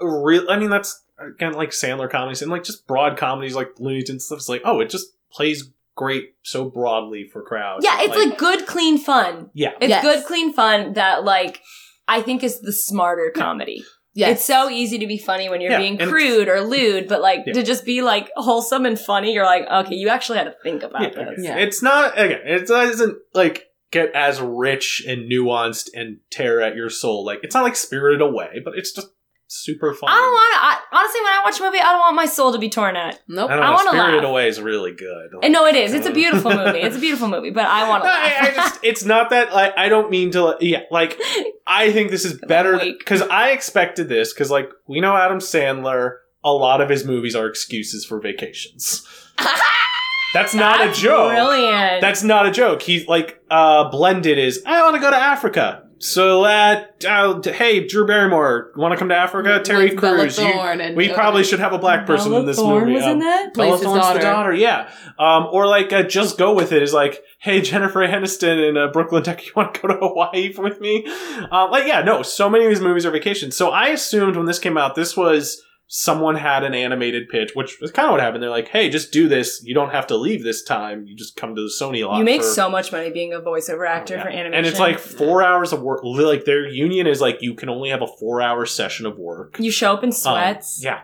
real. 0.00 0.48
I 0.50 0.58
mean, 0.58 0.70
that's 0.70 1.02
again 1.18 1.52
like 1.52 1.70
Sandler 1.70 2.10
comedies 2.10 2.42
and 2.42 2.50
like 2.50 2.64
just 2.64 2.86
broad 2.86 3.16
comedies 3.16 3.54
like 3.54 3.70
Looney 3.78 4.02
Tunes 4.02 4.24
stuff. 4.24 4.38
It's 4.38 4.48
like 4.48 4.62
oh, 4.64 4.80
it 4.80 4.90
just 4.90 5.08
plays 5.32 5.70
great 5.96 6.34
so 6.44 6.64
broadly 6.70 7.24
for 7.24 7.42
crowds. 7.42 7.84
yeah, 7.84 7.98
it's 8.02 8.16
like, 8.16 8.38
good, 8.38 8.66
clean 8.66 8.98
fun. 8.98 9.50
yeah, 9.52 9.72
It's 9.80 9.88
Yes. 9.88 10.02
good, 10.02 10.24
clean 10.26 10.52
fun 10.52 10.92
that 10.92 11.24
like 11.24 11.60
I 12.06 12.22
think 12.22 12.42
is 12.44 12.60
the 12.60 12.72
smarter 12.72 13.32
comedy. 13.34 13.84
Yes. 14.14 14.38
It's 14.38 14.44
so 14.44 14.68
easy 14.68 14.98
to 14.98 15.06
be 15.06 15.18
funny 15.18 15.48
when 15.48 15.60
you're 15.60 15.72
Yeah, 15.72 15.78
being 15.78 16.00
and 16.00 16.10
crude 16.10 16.48
or 16.48 16.60
lewd, 16.60 17.08
but 17.08 17.20
like 17.20 17.44
Yeah. 17.46 17.54
to 17.54 17.62
just 17.62 17.84
be 17.84 18.02
like 18.02 18.30
wholesome 18.36 18.86
and 18.86 18.98
funny, 18.98 19.32
you're 19.32 19.44
like, 19.44 19.66
okay, 19.68 19.94
you 19.94 20.08
actually 20.08 20.38
had 20.38 20.44
to 20.44 20.54
think 20.62 20.82
about 20.82 21.02
yeah, 21.02 21.24
this. 21.24 21.40
Yeah. 21.44 21.56
It's 21.56 21.82
not 21.82 22.18
again. 22.18 22.40
It 22.44 22.66
doesn't 22.66 23.18
like 23.34 23.64
get 23.90 24.12
as 24.14 24.40
rich 24.40 25.04
and 25.06 25.30
nuanced 25.30 25.88
and 25.94 26.18
tear 26.30 26.60
at 26.60 26.76
your 26.76 26.90
soul. 26.90 27.24
Like 27.24 27.40
it's 27.42 27.54
not 27.54 27.64
like 27.64 27.76
Spirited 27.76 28.20
Away, 28.20 28.60
but 28.64 28.74
it's 28.76 28.92
just 28.92 29.08
super 29.48 29.94
fun. 29.94 30.10
I 30.10 30.14
don't 30.14 30.32
want 30.32 30.54
to. 30.54 30.96
Honestly, 30.96 31.20
when 31.20 31.32
I 31.32 31.40
watch 31.44 31.60
a 31.60 31.62
movie, 31.62 31.78
I 31.78 31.92
don't 31.92 32.00
want 32.00 32.16
my 32.16 32.26
soul 32.26 32.52
to 32.52 32.58
be 32.58 32.68
torn 32.68 32.96
at. 32.96 33.20
Nope. 33.28 33.50
I 33.50 33.56
don't 33.56 33.64
I 33.64 33.70
wanna 33.70 33.90
Spirited 33.90 34.22
laugh. 34.22 34.30
Away 34.30 34.48
is 34.48 34.60
really 34.60 34.92
good. 34.92 35.30
And 35.42 35.52
no, 35.52 35.66
it 35.66 35.74
is. 35.74 35.92
It's 35.94 36.06
a 36.06 36.12
beautiful 36.12 36.50
movie. 36.54 36.78
It's 36.80 36.96
a 36.96 37.00
beautiful 37.00 37.28
movie, 37.28 37.50
but 37.50 37.66
I 37.66 37.88
want 37.88 38.04
to 38.04 38.08
I, 38.10 38.12
I 38.12 38.42
laugh. 38.44 38.54
just 38.54 38.80
it's 38.82 39.04
not 39.04 39.30
that 39.30 39.52
like 39.52 39.76
I 39.76 39.88
don't 39.88 40.10
mean 40.10 40.30
to 40.32 40.44
like, 40.44 40.56
yeah 40.60 40.82
like 40.90 41.18
I 41.66 41.92
think 41.92 42.10
this 42.10 42.24
is 42.24 42.38
better 42.46 42.78
because 42.78 43.22
I 43.22 43.50
expected 43.50 44.08
this 44.08 44.32
because 44.32 44.50
like 44.50 44.70
we 44.86 45.00
know 45.00 45.16
Adam 45.16 45.38
Sandler 45.38 46.18
a 46.44 46.52
lot 46.52 46.80
of 46.80 46.88
his 46.88 47.04
movies 47.04 47.34
are 47.34 47.46
excuses 47.46 48.04
for 48.04 48.20
vacations. 48.20 49.06
That's 50.34 50.54
not 50.54 50.78
That's 50.78 50.98
a 50.98 51.02
joke. 51.02 51.30
Brilliant. 51.32 52.00
That's 52.02 52.22
not 52.22 52.46
a 52.46 52.50
joke. 52.50 52.82
He's 52.82 53.06
like 53.08 53.42
uh 53.50 53.90
blended 53.90 54.38
is 54.38 54.62
I 54.66 54.82
want 54.82 54.94
to 54.96 55.00
go 55.00 55.10
to 55.10 55.16
Africa. 55.16 55.87
So 56.00 56.44
that 56.44 57.04
uh, 57.04 57.40
hey 57.42 57.86
Drew 57.86 58.06
Barrymore 58.06 58.72
want 58.76 58.92
to 58.92 58.98
come 58.98 59.08
to 59.08 59.16
Africa? 59.16 59.60
Terry 59.64 59.90
Crews. 59.96 60.38
you- 60.38 60.44
and- 60.44 60.96
we 60.96 61.12
probably 61.12 61.42
should 61.44 61.58
have 61.60 61.72
a 61.72 61.78
black 61.78 62.06
person 62.06 62.30
Bella 62.30 62.40
in 62.40 62.46
this 62.46 62.56
Thorne 62.56 62.80
movie. 62.84 62.94
was 62.94 63.04
Um, 63.04 63.10
in 63.12 63.18
that. 63.20 63.54
Bella 63.54 63.78
Thorne's 63.78 64.00
daughter. 64.02 64.18
the 64.18 64.24
daughter, 64.24 64.52
yeah. 64.54 64.90
Um, 65.18 65.48
or 65.50 65.66
like 65.66 65.92
uh, 65.92 66.04
just 66.04 66.38
go 66.38 66.54
with 66.54 66.70
it 66.72 66.82
is 66.82 66.92
like, 66.94 67.22
hey 67.40 67.60
Jennifer 67.60 68.00
Aniston 68.06 68.68
in 68.68 68.76
uh, 68.76 68.88
Brooklyn 68.92 69.22
Decker, 69.22 69.42
you 69.46 69.52
want 69.56 69.74
to 69.74 69.80
go 69.80 69.88
to 69.88 69.94
Hawaii 69.94 70.54
with 70.56 70.80
me? 70.80 71.04
Um, 71.50 71.70
like 71.70 71.86
yeah, 71.86 72.02
no. 72.02 72.22
So 72.22 72.48
many 72.48 72.64
of 72.64 72.70
these 72.70 72.80
movies 72.80 73.04
are 73.04 73.10
vacations. 73.10 73.56
So 73.56 73.70
I 73.70 73.88
assumed 73.88 74.36
when 74.36 74.46
this 74.46 74.58
came 74.58 74.78
out, 74.78 74.94
this 74.94 75.16
was 75.16 75.62
someone 75.90 76.36
had 76.36 76.62
an 76.64 76.74
animated 76.74 77.28
pitch, 77.30 77.52
which 77.54 77.80
was 77.80 77.90
kind 77.90 78.06
of 78.06 78.12
what 78.12 78.20
happened. 78.20 78.42
They're 78.42 78.50
like, 78.50 78.68
hey, 78.68 78.90
just 78.90 79.10
do 79.10 79.26
this. 79.26 79.62
You 79.64 79.74
don't 79.74 79.90
have 79.90 80.06
to 80.08 80.16
leave 80.16 80.44
this 80.44 80.62
time. 80.62 81.06
You 81.06 81.16
just 81.16 81.34
come 81.34 81.54
to 81.56 81.62
the 81.62 81.72
Sony 81.80 82.06
lot. 82.06 82.18
You 82.18 82.24
make 82.24 82.42
for- 82.42 82.46
so 82.48 82.68
much 82.70 82.92
money 82.92 83.10
being 83.10 83.32
a 83.32 83.40
voiceover 83.40 83.88
actor 83.88 84.14
Oh, 84.14 84.16
yeah. 84.18 84.22
for 84.24 84.28
animation, 84.28 84.54
and 84.54 84.66
it's 84.66 84.78
like 84.78 84.98
four 84.98 85.42
hours 85.42 85.72
of 85.72 85.80
work. 85.82 86.00
Like 86.04 86.44
their 86.44 86.68
union 86.68 87.06
is 87.06 87.20
like 87.20 87.38
you 87.40 87.54
can 87.54 87.68
only 87.70 87.88
have 87.90 88.02
a 88.02 88.06
four 88.06 88.40
hour 88.42 88.66
session 88.66 89.06
of 89.06 89.18
work. 89.18 89.56
you 89.58 89.70
show 89.70 89.92
up 89.94 90.02
in 90.02 90.08
Um, 90.08 90.12
sweats. 90.12 90.80
yeah. 90.84 91.00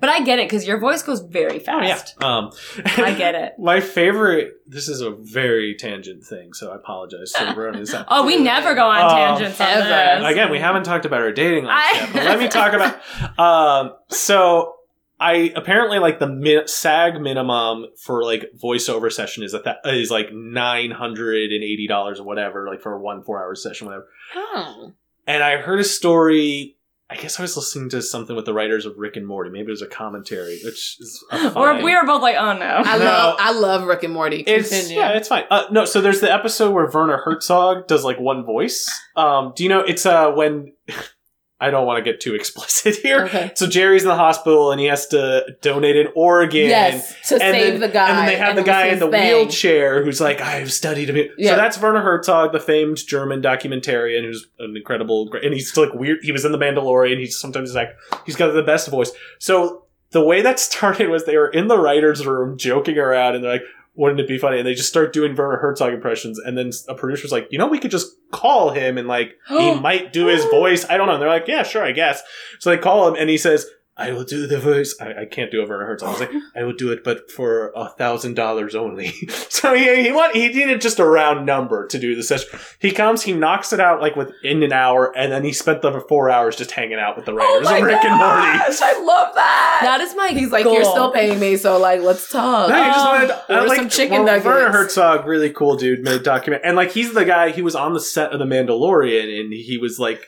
But 0.00 0.10
I 0.10 0.22
get 0.22 0.38
it 0.38 0.46
because 0.48 0.66
your 0.66 0.78
voice 0.78 1.02
goes 1.02 1.20
very 1.20 1.58
fast. 1.58 2.14
Oh 2.20 2.26
yeah. 2.28 2.36
Um, 2.38 2.50
I 3.04 3.14
get 3.14 3.34
it. 3.34 3.54
My 3.58 3.80
favorite. 3.80 4.52
This 4.66 4.88
is 4.88 5.00
a 5.00 5.10
very 5.10 5.74
tangent 5.74 6.24
thing, 6.24 6.52
so 6.52 6.70
I 6.70 6.76
apologize 6.76 7.32
everyone 7.36 7.74
who's 7.74 7.90
that. 7.90 8.06
Oh, 8.10 8.24
we 8.24 8.36
never 8.38 8.74
go 8.74 8.88
on 8.88 9.00
Um, 9.02 9.10
tangents 9.38 9.60
ever. 9.60 10.24
Again, 10.26 10.50
we 10.50 10.58
haven't 10.60 10.84
talked 10.84 11.04
about 11.04 11.20
our 11.22 11.32
dating 11.32 11.64
life 11.64 11.84
I- 11.86 11.92
yet, 11.98 12.12
but 12.12 12.24
let 12.24 12.38
me 12.38 12.48
talk 12.48 12.72
about. 12.74 13.38
Um, 13.38 13.94
so 14.08 14.74
I 15.18 15.52
apparently 15.56 15.98
like 15.98 16.20
the 16.20 16.28
mi- 16.28 16.66
SAG 16.66 17.20
minimum 17.20 17.86
for 18.00 18.22
like 18.22 18.50
voiceover 18.56 19.10
session 19.10 19.42
is 19.42 19.50
that 19.50 19.64
that 19.64 19.78
is 19.84 20.12
like 20.12 20.32
nine 20.32 20.92
hundred 20.92 21.50
and 21.50 21.64
eighty 21.64 21.88
dollars 21.88 22.20
or 22.20 22.24
whatever, 22.24 22.68
like 22.68 22.80
for 22.82 22.92
a 22.92 23.00
one 23.00 23.22
four 23.24 23.42
hour 23.42 23.56
session, 23.56 23.88
whatever. 23.88 24.06
Oh. 24.36 24.92
And 25.26 25.42
I 25.42 25.56
heard 25.56 25.80
a 25.80 25.84
story. 25.84 26.76
I 27.10 27.16
guess 27.16 27.38
I 27.38 27.42
was 27.42 27.56
listening 27.56 27.88
to 27.90 28.02
something 28.02 28.36
with 28.36 28.44
the 28.44 28.52
writers 28.52 28.84
of 28.84 28.98
Rick 28.98 29.16
and 29.16 29.26
Morty. 29.26 29.48
Maybe 29.48 29.68
it 29.68 29.70
was 29.70 29.80
a 29.80 29.86
commentary, 29.86 30.60
which 30.62 30.96
is 31.00 31.24
a 31.32 31.46
Or 31.56 31.72
fine- 31.72 31.82
we 31.82 31.94
were 31.94 32.04
both 32.04 32.20
like, 32.20 32.36
oh 32.36 32.52
no. 32.52 32.82
I 32.84 32.98
No. 32.98 33.04
love 33.04 33.36
I 33.40 33.52
love 33.52 33.82
Rick 33.84 34.02
and 34.02 34.12
Morty. 34.12 34.40
It's 34.46 34.68
Continue. 34.68 34.98
yeah, 34.98 35.10
it's 35.16 35.28
fine. 35.28 35.44
Uh, 35.50 35.64
no, 35.70 35.84
so 35.86 36.00
there's 36.02 36.20
the 36.20 36.30
episode 36.32 36.72
where 36.72 36.90
Werner 36.92 37.16
Herzog 37.24 37.86
does 37.86 38.04
like 38.04 38.20
one 38.20 38.44
voice. 38.44 38.86
Um, 39.16 39.52
do 39.56 39.62
you 39.62 39.70
know 39.70 39.80
it's 39.80 40.04
uh 40.04 40.30
when 40.32 40.74
I 41.60 41.70
don't 41.70 41.86
want 41.86 42.04
to 42.04 42.08
get 42.08 42.20
too 42.20 42.34
explicit 42.36 42.96
here. 42.96 43.24
Okay. 43.24 43.50
So 43.56 43.66
Jerry's 43.66 44.02
in 44.02 44.08
the 44.08 44.14
hospital 44.16 44.70
and 44.70 44.80
he 44.80 44.86
has 44.86 45.06
to 45.08 45.44
donate 45.60 45.96
an 45.96 46.08
organ. 46.14 46.68
Yes, 46.68 47.14
to 47.28 47.34
And 47.34 47.40
save 47.40 47.72
then- 47.72 47.80
the 47.80 47.88
guy. 47.88 48.08
And 48.10 48.18
then 48.18 48.26
they 48.26 48.36
have 48.36 48.56
the 48.56 48.62
guy 48.62 48.86
in 48.86 48.98
the 49.00 49.06
wheelchair 49.08 50.04
who's 50.04 50.20
like, 50.20 50.40
I've 50.40 50.72
studied 50.72 51.10
him. 51.10 51.16
Yeah. 51.36 51.50
So 51.50 51.56
that's 51.56 51.80
Werner 51.80 52.00
Herzog, 52.02 52.52
the 52.52 52.60
famed 52.60 52.98
German 53.06 53.42
documentarian 53.42 54.22
who's 54.22 54.46
an 54.58 54.76
incredible, 54.76 55.30
and 55.42 55.52
he's 55.52 55.76
like 55.76 55.92
weird. 55.94 56.18
He 56.22 56.32
was 56.32 56.44
in 56.44 56.52
The 56.52 56.58
Mandalorian. 56.58 57.18
He's 57.18 57.38
sometimes 57.38 57.74
like, 57.74 57.90
he's 58.24 58.36
got 58.36 58.52
the 58.52 58.62
best 58.62 58.88
voice. 58.88 59.10
So 59.38 59.84
the 60.10 60.24
way 60.24 60.40
that 60.42 60.58
started 60.60 61.08
was 61.10 61.24
they 61.26 61.36
were 61.36 61.48
in 61.50 61.68
the 61.68 61.78
writer's 61.78 62.24
room 62.26 62.56
joking 62.56 62.98
around 62.98 63.34
and 63.34 63.44
they're 63.44 63.52
like, 63.52 63.62
wouldn't 63.98 64.20
it 64.20 64.28
be 64.28 64.38
funny? 64.38 64.58
And 64.58 64.66
they 64.66 64.74
just 64.74 64.88
start 64.88 65.12
doing 65.12 65.34
Werner 65.34 65.56
Herzog 65.58 65.92
impressions. 65.92 66.38
And 66.38 66.56
then 66.56 66.70
a 66.88 66.94
producer's 66.94 67.32
like, 67.32 67.48
you 67.50 67.58
know, 67.58 67.66
we 67.66 67.80
could 67.80 67.90
just 67.90 68.16
call 68.30 68.70
him 68.70 68.96
and 68.96 69.08
like, 69.08 69.36
he 69.48 69.74
might 69.80 70.12
do 70.12 70.26
his 70.26 70.44
voice. 70.44 70.86
I 70.88 70.96
don't 70.96 71.08
know. 71.08 71.14
And 71.14 71.22
they're 71.22 71.28
like, 71.28 71.48
yeah, 71.48 71.64
sure, 71.64 71.84
I 71.84 71.90
guess. 71.90 72.22
So 72.60 72.70
they 72.70 72.78
call 72.78 73.08
him 73.08 73.16
and 73.16 73.28
he 73.28 73.36
says, 73.36 73.66
I 74.00 74.12
will 74.12 74.22
do 74.22 74.46
the 74.46 74.60
voice. 74.60 74.94
I, 75.00 75.22
I 75.22 75.24
can't 75.24 75.50
do 75.50 75.60
a 75.60 75.66
Werner 75.68 75.84
Herzog. 75.86 76.08
I 76.08 76.12
was 76.12 76.20
like, 76.20 76.30
I 76.56 76.62
will 76.62 76.72
do 76.72 76.92
it, 76.92 77.02
but 77.02 77.30
for 77.32 77.72
a 77.74 77.88
thousand 77.88 78.34
dollars 78.34 78.76
only. 78.76 79.08
so 79.48 79.74
he 79.74 80.02
he 80.04 80.12
want, 80.12 80.36
he 80.36 80.46
needed 80.48 80.80
just 80.80 81.00
a 81.00 81.04
round 81.04 81.44
number 81.44 81.86
to 81.88 81.98
do 81.98 82.14
the 82.14 82.22
session. 82.22 82.58
He 82.78 82.92
comes, 82.92 83.22
he 83.22 83.32
knocks 83.32 83.72
it 83.72 83.80
out 83.80 84.00
like 84.00 84.14
within 84.14 84.62
an 84.62 84.72
hour, 84.72 85.12
and 85.16 85.32
then 85.32 85.42
he 85.44 85.52
spent 85.52 85.82
the 85.82 86.00
four 86.08 86.30
hours 86.30 86.54
just 86.54 86.70
hanging 86.70 86.98
out 86.98 87.16
with 87.16 87.24
the 87.26 87.32
Oh 87.32 87.36
writers 87.36 87.64
my 87.64 87.78
of 87.78 87.84
Rick 87.84 88.04
and 88.04 88.16
Morty. 88.16 88.58
gosh, 88.58 88.80
I 88.80 89.02
love 89.02 89.34
that. 89.34 89.78
That 89.82 90.00
is 90.00 90.14
my 90.14 90.28
He's 90.28 90.52
like, 90.52 90.62
goal. 90.64 90.74
you're 90.74 90.84
still 90.84 91.10
paying 91.10 91.40
me, 91.40 91.56
so 91.56 91.78
like, 91.78 92.00
let's 92.00 92.30
talk. 92.30 92.68
No, 92.70 92.76
he 92.76 92.90
just 92.90 92.98
Oh, 93.06 93.10
wanted 93.12 93.30
order 93.48 93.62
uh, 93.64 93.66
like 93.68 93.76
some 93.78 93.88
chicken 93.88 94.18
well, 94.18 94.24
nuggets. 94.26 94.46
Werner 94.46 94.70
Herzog, 94.70 95.26
really 95.26 95.50
cool 95.50 95.76
dude, 95.76 96.04
made 96.04 96.20
a 96.20 96.22
document, 96.22 96.62
and 96.64 96.76
like 96.76 96.92
he's 96.92 97.14
the 97.14 97.24
guy. 97.24 97.50
He 97.50 97.62
was 97.62 97.74
on 97.74 97.94
the 97.94 98.00
set 98.00 98.32
of 98.32 98.38
The 98.38 98.44
Mandalorian, 98.44 99.40
and 99.40 99.52
he 99.52 99.76
was 99.78 99.98
like, 99.98 100.24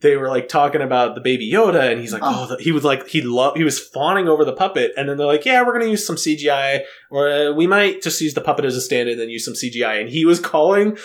they 0.00 0.16
were 0.16 0.28
like 0.28 0.48
talking 0.48 0.82
about 0.82 1.14
the 1.14 1.20
Baby 1.20 1.50
Yoda, 1.50 1.90
and 1.90 2.00
he's 2.00 2.12
like, 2.12 2.22
oh, 2.24 2.46
the, 2.46 2.62
he 2.62 2.72
was 2.72 2.84
like, 2.84 3.08
he 3.08 3.22
loved, 3.22 3.56
he 3.56 3.64
was 3.64 3.78
fawning 3.78 4.28
over 4.28 4.44
the 4.44 4.52
puppet, 4.52 4.92
and 4.96 5.08
then 5.08 5.16
they're 5.16 5.26
like, 5.26 5.44
yeah, 5.44 5.62
we're 5.62 5.72
gonna 5.72 5.90
use 5.90 6.06
some 6.06 6.16
CGI, 6.16 6.82
or 7.10 7.28
uh, 7.28 7.52
we 7.52 7.66
might 7.66 8.02
just 8.02 8.20
use 8.20 8.34
the 8.34 8.40
puppet 8.40 8.64
as 8.64 8.76
a 8.76 8.80
stand-in, 8.80 9.12
and 9.12 9.20
then 9.20 9.30
use 9.30 9.44
some 9.44 9.54
CGI, 9.54 10.00
and 10.00 10.08
he 10.08 10.24
was 10.24 10.40
calling. 10.40 10.96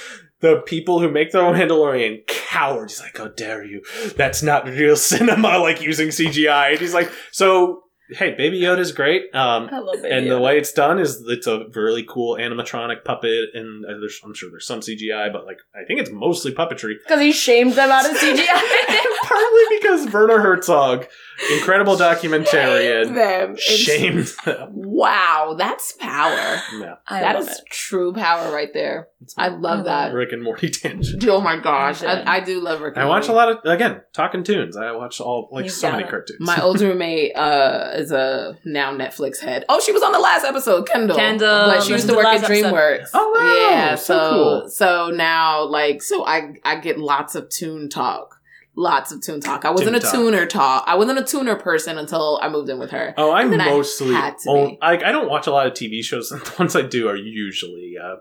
The 0.41 0.59
people 0.65 0.99
who 0.99 1.07
make 1.07 1.31
their 1.31 1.43
the 1.43 1.55
Mandalorian 1.55 2.25
cowards. 2.25 2.93
He's 2.93 3.01
like, 3.01 3.15
"How 3.15 3.27
dare 3.27 3.63
you? 3.63 3.83
That's 4.17 4.41
not 4.41 4.65
real 4.67 4.95
cinema." 4.95 5.59
Like 5.59 5.83
using 5.83 6.07
CGI, 6.07 6.71
and 6.71 6.79
he's 6.79 6.95
like, 6.95 7.11
"So, 7.31 7.83
hey, 8.11 8.33
Baby 8.35 8.59
Yoda's 8.61 8.91
great. 8.91 9.33
Um, 9.35 9.69
I 9.71 9.79
love 9.79 10.03
it. 10.03 10.11
and 10.11 10.29
the 10.29 10.39
way 10.39 10.57
it's 10.57 10.71
done 10.71 10.99
is 10.99 11.23
it's 11.27 11.47
a 11.47 11.65
really 11.73 12.03
cool 12.03 12.35
animatronic 12.37 13.03
puppet, 13.03 13.49
and 13.53 13.85
uh, 13.85 13.89
there's, 13.99 14.19
I'm 14.23 14.33
sure 14.33 14.49
there's 14.49 14.65
some 14.67 14.79
CGI, 14.81 15.31
but 15.31 15.45
like 15.45 15.57
I 15.75 15.83
think 15.85 15.99
it's 16.01 16.11
mostly 16.11 16.53
puppetry. 16.53 16.93
because 17.03 17.21
he 17.21 17.31
shamed 17.31 17.73
them 17.73 17.89
out 17.91 18.09
of 18.09 18.15
CGI. 18.17 18.47
Partly 19.23 19.63
because 19.79 20.11
Werner 20.11 20.39
Herzog, 20.39 21.07
incredible 21.53 21.95
documentarian, 21.95 23.13
them. 23.15 23.55
Shamed 23.57 24.27
them. 24.45 24.69
Wow, 24.73 25.55
that's 25.57 25.93
power. 25.93 26.59
Yeah, 26.79 26.95
I 27.07 27.21
That 27.21 27.35
love 27.35 27.47
is 27.47 27.59
it. 27.59 27.65
true 27.69 28.13
power 28.13 28.51
right 28.51 28.73
there. 28.73 29.07
It's 29.21 29.33
I 29.37 29.49
love 29.49 29.85
that. 29.85 30.13
Rick 30.13 30.31
and 30.31 30.43
Morty 30.43 30.69
tangent. 30.81 31.23
Oh 31.27 31.39
my 31.41 31.57
gosh, 31.59 32.03
I, 32.03 32.23
I 32.25 32.39
do 32.39 32.59
love 32.59 32.81
Rick. 32.81 32.95
and 32.95 33.03
I 33.03 33.05
watch 33.05 33.27
a 33.27 33.33
lot 33.33 33.49
of 33.49 33.57
again 33.65 34.01
talking 34.13 34.43
tunes. 34.43 34.75
I 34.75 34.91
watch 34.93 35.21
all 35.21 35.47
like 35.51 35.65
You 35.65 35.69
so 35.69 35.91
many 35.91 36.03
it. 36.03 36.09
cartoons. 36.09 36.39
My 36.39 36.61
old 36.61 36.81
roommate 36.81 37.35
uh, 37.35 37.91
is 37.95 38.11
a 38.11 38.57
now 38.65 38.91
Netflix 38.95 39.39
head. 39.39 39.65
Oh, 39.69 39.79
she 39.79 39.91
was 39.91 40.01
on 40.03 40.11
the 40.11 40.19
last 40.19 40.43
episode, 40.45 40.87
Kendall. 40.87 41.15
Kendall, 41.17 41.67
but 41.67 41.83
she 41.83 41.91
used 41.93 42.07
to 42.09 42.15
work 42.15 42.25
at 42.25 42.41
last 42.41 42.43
episode. 42.45 42.73
DreamWorks. 42.73 43.07
Oh, 43.13 43.33
wow. 43.37 43.69
yeah. 43.69 43.95
So 43.95 44.13
So 44.13 44.29
cool. 44.31 44.69
so 44.69 45.09
now 45.11 45.63
like 45.65 46.01
so 46.01 46.25
I 46.25 46.53
I 46.63 46.77
get 46.79 46.97
lots 46.99 47.35
of 47.35 47.49
tune 47.49 47.89
talk. 47.89 48.37
Lots 48.73 49.11
of 49.11 49.21
tune 49.21 49.41
talk. 49.41 49.65
I 49.65 49.69
wasn't 49.71 49.89
Tune 49.89 49.95
a 49.95 49.99
talk. 49.99 50.11
tuner 50.13 50.45
talk. 50.45 50.83
I 50.87 50.95
wasn't 50.95 51.19
a 51.19 51.23
tuner 51.25 51.57
person 51.57 51.97
until 51.97 52.39
I 52.41 52.47
moved 52.47 52.69
in 52.69 52.79
with 52.79 52.91
her. 52.91 53.13
Oh, 53.17 53.33
I'm 53.33 53.51
And 53.51 53.59
then 53.59 53.61
I 53.61 53.65
mostly. 53.69 54.13
had 54.13 54.37
to 54.39 54.49
own- 54.49 54.69
be. 54.69 54.79
I, 54.81 54.93
I 54.93 55.11
don't 55.11 55.29
watch 55.29 55.45
a 55.45 55.51
lot 55.51 55.67
of 55.67 55.73
TV 55.73 56.01
shows. 56.01 56.29
The 56.31 56.55
ones 56.57 56.73
I 56.73 56.81
do 56.81 57.09
are 57.09 57.15
usually 57.17 57.95
uh, 58.01 58.15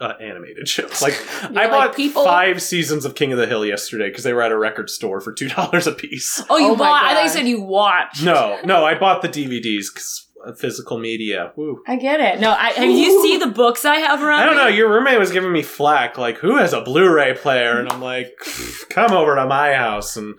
uh, 0.00 0.12
animated 0.20 0.68
shows. 0.68 1.00
Like 1.02 1.14
You're 1.42 1.58
I 1.58 1.62
like, 1.66 1.70
bought 1.70 1.96
people- 1.96 2.24
five 2.24 2.60
seasons 2.62 3.04
of 3.04 3.14
King 3.14 3.32
of 3.32 3.38
the 3.38 3.46
Hill 3.46 3.64
yesterday 3.64 4.08
because 4.08 4.24
they 4.24 4.32
were 4.32 4.42
at 4.42 4.52
a 4.52 4.58
record 4.58 4.90
store 4.90 5.20
for 5.20 5.32
two 5.32 5.48
dollars 5.48 5.86
a 5.86 5.92
piece. 5.92 6.42
Oh, 6.50 6.56
you 6.58 6.66
Oh 6.68 6.76
my 6.76 6.84
bought? 6.86 7.04
I 7.04 7.14
thought 7.14 7.20
you 7.20 7.26
gosh. 7.28 7.32
said 7.34 7.48
you 7.48 7.60
watched. 7.62 8.22
No, 8.24 8.58
no, 8.64 8.84
I 8.84 8.94
bought 8.98 9.22
the 9.22 9.28
DVDs 9.28 9.86
because 9.92 10.25
physical 10.54 10.98
media. 10.98 11.52
Woo. 11.56 11.82
I 11.86 11.96
get 11.96 12.20
it. 12.20 12.40
No, 12.40 12.50
I 12.52 12.70
have 12.70 12.88
you 12.90 13.22
see 13.22 13.38
the 13.38 13.46
books 13.48 13.84
I 13.84 13.96
have 13.96 14.22
around? 14.22 14.40
I 14.40 14.46
don't 14.46 14.56
know. 14.56 14.66
Your 14.68 14.90
roommate 14.92 15.18
was 15.18 15.32
giving 15.32 15.52
me 15.52 15.62
flack, 15.62 16.18
like, 16.18 16.38
"Who 16.38 16.56
has 16.56 16.72
a 16.72 16.80
Blu-ray 16.82 17.34
player?" 17.34 17.78
And 17.78 17.88
I'm 17.90 18.00
like, 18.02 18.38
"Come 18.90 19.12
over 19.12 19.34
to 19.34 19.46
my 19.46 19.72
house, 19.74 20.16
and 20.16 20.34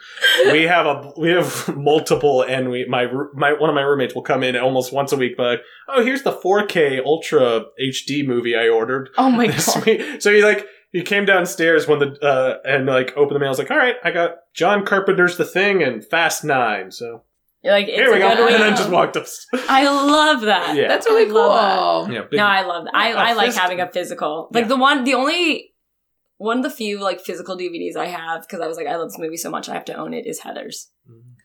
we 0.51 0.63
have 0.63 0.85
a 0.85 1.11
we 1.17 1.29
have 1.29 1.67
multiple, 1.77 2.43
and 2.43 2.69
we 2.69 2.85
my 2.87 3.07
my 3.33 3.53
one 3.53 3.69
of 3.69 3.75
my 3.75 3.81
roommates 3.81 4.15
will 4.15 4.21
come 4.23 4.43
in 4.43 4.55
almost 4.55 4.93
once 4.93 5.11
a 5.11 5.17
week, 5.17 5.35
but 5.37 5.43
like, 5.47 5.61
oh, 5.89 6.03
here's 6.03 6.23
the 6.23 6.31
4K 6.33 7.03
Ultra 7.05 7.65
HD 7.81 8.25
movie 8.25 8.55
I 8.55 8.67
ordered 8.69 9.09
Oh 9.17 9.29
my 9.29 9.47
god. 9.75 9.85
week." 9.85 10.21
So 10.21 10.31
he 10.33 10.43
like 10.43 10.65
he 10.91 11.01
came 11.03 11.25
downstairs 11.25 11.87
when 11.87 11.99
the 11.99 12.17
uh 12.25 12.57
and 12.67 12.85
like 12.85 13.13
opened 13.17 13.35
the 13.35 13.39
mail. 13.39 13.47
I 13.47 13.51
was 13.51 13.59
like, 13.59 13.71
"All 13.71 13.77
right, 13.77 13.95
I 14.03 14.11
got 14.11 14.35
John 14.53 14.85
Carpenter's 14.85 15.37
The 15.37 15.45
Thing 15.45 15.83
and 15.83 16.03
Fast 16.05 16.43
Nine, 16.43 16.91
so 16.91 17.23
You're 17.63 17.73
like, 17.73 17.87
it's 17.87 17.95
here 17.97 18.11
we 18.11 18.17
a 18.17 18.19
go," 18.29 18.35
good 18.35 18.53
and 18.53 18.61
then 18.63 18.69
week. 18.71 18.77
just 18.77 18.89
walked 18.89 19.17
up. 19.17 19.25
I 19.67 19.83
love 19.85 20.41
that. 20.41 20.75
Yeah. 20.75 20.87
That's 20.87 21.05
really 21.07 21.29
I 21.29 21.33
love 21.33 22.05
cool. 22.05 22.13
Yeah, 22.15 22.21
big, 22.29 22.37
no, 22.37 22.45
I 22.45 22.61
love 22.61 22.85
that. 22.85 22.95
I, 22.95 23.09
A 23.11 23.15
I 23.15 23.33
like 23.33 23.47
physical- 23.47 23.61
having 23.61 23.81
a 23.81 23.91
physical. 23.91 24.49
Like 24.53 24.63
Yeah. 24.63 24.67
the 24.69 24.77
one, 24.77 25.03
the 25.03 25.13
only 25.15 25.73
one 26.37 26.57
of 26.57 26.63
the 26.63 26.69
few 26.69 26.99
like 27.01 27.19
physical 27.19 27.57
DVDs 27.57 27.95
I 27.97 28.05
have 28.05 28.41
because 28.41 28.61
I 28.61 28.67
was 28.67 28.77
like, 28.77 28.85
I 28.87 28.95
love 28.95 29.09
this 29.09 29.17
movie 29.17 29.37
so 29.37 29.49
much, 29.49 29.67
I 29.69 29.73
have 29.73 29.85
to 29.85 29.95
own 29.95 30.13
it. 30.13 30.25
Is 30.27 30.41
Heathers. 30.41 30.87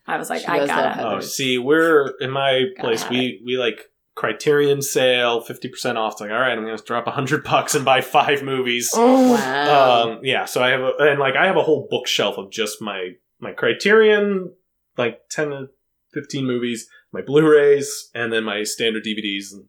I 0.05 0.17
was 0.17 0.29
like, 0.29 0.41
She 0.41 0.47
I 0.47 0.59
does 0.59 0.69
love 0.69 0.77
gotta. 0.77 0.89
Heather. 0.89 1.15
Oh, 1.15 1.19
see, 1.19 1.57
we're 1.57 2.13
in 2.19 2.29
my 2.29 2.65
place. 2.79 3.01
have 3.01 3.11
We 3.11 3.41
we 3.43 3.57
like 3.57 3.85
Criterion 4.15 4.83
sale, 4.83 5.41
fifty 5.41 5.67
percent 5.67 5.97
off. 5.97 6.13
It's 6.13 6.21
like, 6.21 6.29
all 6.29 6.39
right, 6.39 6.51
I'm 6.55 6.63
gonna 6.63 6.77
drop 6.77 7.07
a 7.07 7.11
hundred 7.11 7.43
bucks 7.43 7.73
and 7.73 7.83
buy 7.83 8.01
five 8.01 8.43
movies. 8.43 8.91
Oh, 8.95 9.31
Wow. 9.33 10.03
Um, 10.11 10.19
yeah. 10.21 10.45
So 10.45 10.61
I 10.61 10.69
have 10.69 10.81
a 10.81 10.91
and 10.99 11.19
like 11.19 11.35
I 11.35 11.47
have 11.47 11.57
a 11.57 11.63
whole 11.63 11.87
bookshelf 11.89 12.37
of 12.37 12.51
just 12.51 12.79
my 12.81 13.13
my 13.39 13.53
Criterion, 13.53 14.53
like 14.97 15.21
ten 15.31 15.69
to 16.13 16.21
fifteen 16.21 16.45
movies, 16.45 16.87
my 17.11 17.21
Blu-rays, 17.21 18.09
and 18.13 18.31
then 18.31 18.43
my 18.43 18.63
standard 18.63 19.03
DVDs, 19.03 19.51
and, 19.51 19.65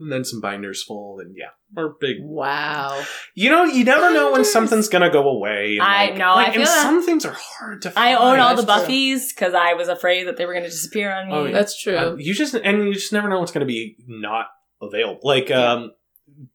and 0.00 0.12
then 0.12 0.24
some 0.24 0.40
binders 0.40 0.82
full. 0.82 1.18
And 1.20 1.34
yeah, 1.36 1.48
we're 1.74 1.94
big. 2.00 2.16
wow. 2.20 3.02
You 3.34 3.50
know, 3.50 3.64
you 3.64 3.84
never 3.84 4.12
know 4.12 4.32
when 4.32 4.44
something's 4.44 4.88
gonna 4.88 5.10
go 5.10 5.28
away. 5.28 5.76
and, 5.78 5.82
I 5.82 6.06
like- 6.10 6.16
know, 6.18 6.24
I 6.30 6.34
like, 6.34 6.52
feel 6.52 6.60
and 6.62 6.68
that. 6.68 6.82
some 6.82 7.04
things 7.04 7.24
are 7.24 7.36
hard 7.36 7.82
to. 7.82 7.90
Find. 7.90 8.08
I 8.08 8.14
find. 8.16 8.32
own 8.32 8.40
all 8.40 8.54
the 8.56 8.62
that's. 8.62 8.84
Buffies 8.88 9.28
because 9.34 9.54
I 9.54 9.74
was 9.74 9.88
afraid 9.88 10.26
that 10.26 10.36
they 10.36 10.46
were 10.46 10.52
going 10.52 10.64
to 10.64 10.70
disappear 10.70 11.12
on 11.12 11.28
me. 11.28 11.34
Oh, 11.34 11.44
yeah. 11.46 11.52
That's 11.52 11.80
true. 11.80 11.96
Uh, 11.96 12.14
you 12.16 12.34
just 12.34 12.54
and 12.54 12.84
you 12.84 12.94
just 12.94 13.12
never 13.12 13.28
know 13.28 13.38
what's 13.40 13.52
going 13.52 13.66
to 13.66 13.66
be 13.66 13.96
not 14.06 14.46
available. 14.80 15.20
Like 15.24 15.50
um, 15.50 15.92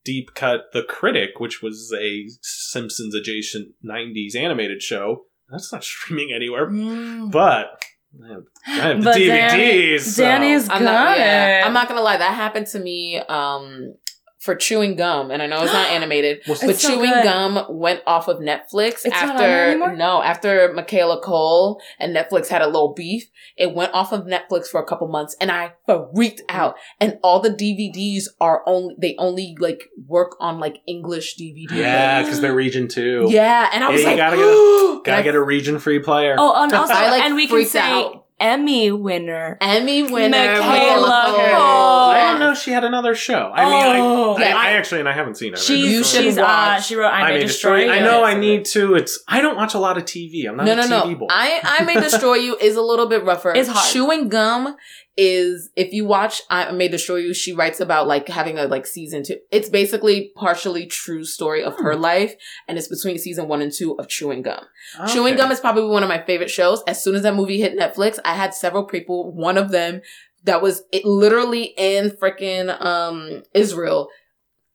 Deep 0.05 0.33
Cut 0.35 0.65
the 0.71 0.83
Critic, 0.83 1.39
which 1.39 1.61
was 1.61 1.93
a 1.99 2.25
Simpsons 2.41 3.13
adjacent 3.15 3.73
'90s 3.85 4.35
animated 4.35 4.81
show. 4.81 5.25
That's 5.49 5.71
not 5.73 5.83
streaming 5.83 6.31
anywhere, 6.33 6.67
Mm. 6.69 7.29
but 7.31 7.83
I 8.21 8.27
have, 8.27 8.43
I 8.67 8.71
have 8.71 8.97
the 8.99 9.03
But 9.05 9.15
DVDs. 9.15 9.27
Danny- 9.27 9.97
so- 9.97 10.23
Danny's 10.23 10.69
I'm 10.69 10.83
not, 10.83 10.91
got 10.93 11.17
yeah, 11.17 11.59
it. 11.59 11.65
I'm 11.65 11.73
not 11.73 11.87
gonna 11.87 12.01
lie. 12.01 12.17
That 12.17 12.33
happened 12.35 12.67
to 12.67 12.79
me 12.79 13.17
um, 13.19 13.95
for 14.43 14.55
chewing 14.55 14.97
gum, 14.97 15.31
and 15.31 15.41
I 15.41 15.47
know 15.47 15.63
it's 15.63 15.71
not 15.71 15.87
animated, 15.91 16.41
What's 16.45 16.65
but 16.65 16.75
so 16.75 16.89
chewing 16.89 17.09
good. 17.09 17.23
gum 17.23 17.65
went 17.69 18.01
off 18.05 18.27
of 18.27 18.39
Netflix 18.39 19.05
It's 19.05 19.13
after 19.13 19.95
no, 19.95 20.21
after 20.21 20.73
Michaela 20.73 21.21
Coel 21.21 21.79
and 21.97 22.13
Netflix 22.13 22.49
had 22.49 22.61
a 22.61 22.65
little 22.65 22.93
beef. 22.93 23.29
It 23.55 23.73
went 23.73 23.93
off 23.93 24.11
of 24.11 24.25
Netflix 24.25 24.67
for 24.67 24.81
a 24.81 24.85
couple 24.85 25.07
months, 25.07 25.33
and 25.39 25.49
I 25.49 25.75
freaked 25.85 26.41
mm-hmm. 26.41 26.57
out. 26.57 26.75
And 26.99 27.19
all 27.23 27.39
the 27.39 27.51
DVDs 27.51 28.25
are 28.41 28.63
only 28.67 28.95
they 28.99 29.15
only 29.17 29.55
like 29.59 29.89
work 30.07 30.35
on 30.41 30.59
like 30.59 30.79
English 30.87 31.37
DVDs. 31.37 31.71
yeah, 31.71 32.21
because 32.21 32.41
they're 32.41 32.53
region 32.53 32.89
two. 32.89 33.27
yeah, 33.29 33.69
and 33.73 33.81
I 33.81 33.89
was 33.89 34.01
Yeah, 34.01 34.11
you 34.11 34.17
like, 34.17 34.17
gotta 34.17 34.35
get 34.37 34.45
a- 34.45 34.83
Gotta 35.03 35.23
get 35.23 35.35
a 35.35 35.41
region 35.41 35.79
free 35.79 35.99
player. 35.99 36.35
Oh, 36.37 36.63
and 36.63 36.73
also, 36.73 36.93
I, 36.93 37.11
like, 37.11 37.23
and 37.23 37.35
we 37.35 37.47
can 37.47 37.65
say 37.65 37.79
out. 37.79 38.22
Emmy 38.43 38.91
winner. 38.91 39.57
Emmy 39.61 40.03
winner 40.03 40.59
Michaela 40.59 41.23
Coel. 41.27 41.35
Coel. 41.35 41.61
I 41.61 42.13
Yeah. 42.17 42.27
didn't 42.27 42.39
know 42.41 42.53
she 42.53 42.71
had 42.71 42.83
another 42.83 43.15
show. 43.15 43.51
I 43.53 43.63
mean, 43.65 44.01
Oh. 44.03 44.35
I, 44.35 44.41
Yeah, 44.41 44.57
I, 44.57 44.67
I- 44.67 44.71
actually 44.73 44.99
and 44.99 45.07
I 45.09 45.13
haven't 45.13 45.35
seen 45.37 45.53
it. 45.53 45.59
She's 45.59 45.85
You 45.91 46.03
should 46.03 46.23
she's 46.25 46.37
uh, 46.37 46.41
watch 46.41 46.85
she 46.87 46.95
wrote 46.95 47.07
I, 47.07 47.21
I 47.21 47.27
May 47.29 47.33
may 47.35 47.39
Destroy 47.45 47.77
destroy. 47.77 47.93
You. 47.95 47.99
I 48.01 48.03
know. 48.03 48.23
I 48.23 48.33
need 48.35 48.65
to. 48.65 48.95
It's. 48.95 49.23
I 49.27 49.41
don't 49.41 49.55
watch 49.55 49.73
a 49.75 49.79
lot 49.79 49.97
of 49.97 50.03
TV. 50.03 50.47
I'm 50.47 50.57
not 50.57 50.65
no, 50.65 50.73
a 50.73 50.75
no, 50.75 51.01
TV 51.03 51.11
no. 51.11 51.15
boy. 51.19 51.27
I 51.29 51.59
I 51.79 51.83
may 51.85 51.93
destroy 51.95 52.35
you 52.35 52.57
is 52.59 52.75
a 52.75 52.81
little 52.81 53.07
bit 53.07 53.23
rougher. 53.23 53.53
It's 53.55 53.69
hard. 53.69 53.91
Chewing 53.91 54.27
gum 54.29 54.75
is 55.15 55.69
if 55.75 55.93
you 55.93 56.05
watch 56.05 56.41
I 56.49 56.71
may 56.71 56.87
destroy 56.87 57.17
you. 57.17 57.33
She 57.33 57.53
writes 57.53 57.79
about 57.79 58.07
like 58.07 58.27
having 58.27 58.57
a 58.57 58.65
like 58.65 58.87
season 58.87 59.23
two. 59.23 59.37
It's 59.51 59.69
basically 59.69 60.31
partially 60.35 60.85
true 60.85 61.23
story 61.23 61.63
of 61.63 61.75
Hmm. 61.75 61.83
her 61.83 61.95
life, 61.95 62.35
and 62.67 62.77
it's 62.77 62.87
between 62.87 63.17
season 63.19 63.47
one 63.47 63.61
and 63.61 63.71
two 63.71 63.93
of 63.99 64.07
Chewing 64.07 64.41
Gum. 64.41 64.63
Okay. 64.99 65.13
Chewing 65.13 65.35
Gum 65.35 65.51
is 65.51 65.59
probably 65.59 65.85
one 65.85 66.03
of 66.03 66.09
my 66.09 66.21
favorite 66.23 66.49
shows. 66.49 66.81
As 66.87 67.03
soon 67.03 67.15
as 67.15 67.21
that 67.23 67.35
movie 67.35 67.59
hit 67.61 67.77
Netflix, 67.77 68.19
I 68.25 68.33
had 68.35 68.53
several 68.53 68.85
people. 68.85 69.31
One 69.33 69.57
of 69.57 69.71
them 69.71 70.01
that 70.45 70.61
was 70.61 70.83
it 70.91 71.05
literally 71.05 71.73
in 71.77 72.09
freaking 72.11 72.69
um 72.83 73.43
Israel 73.53 74.09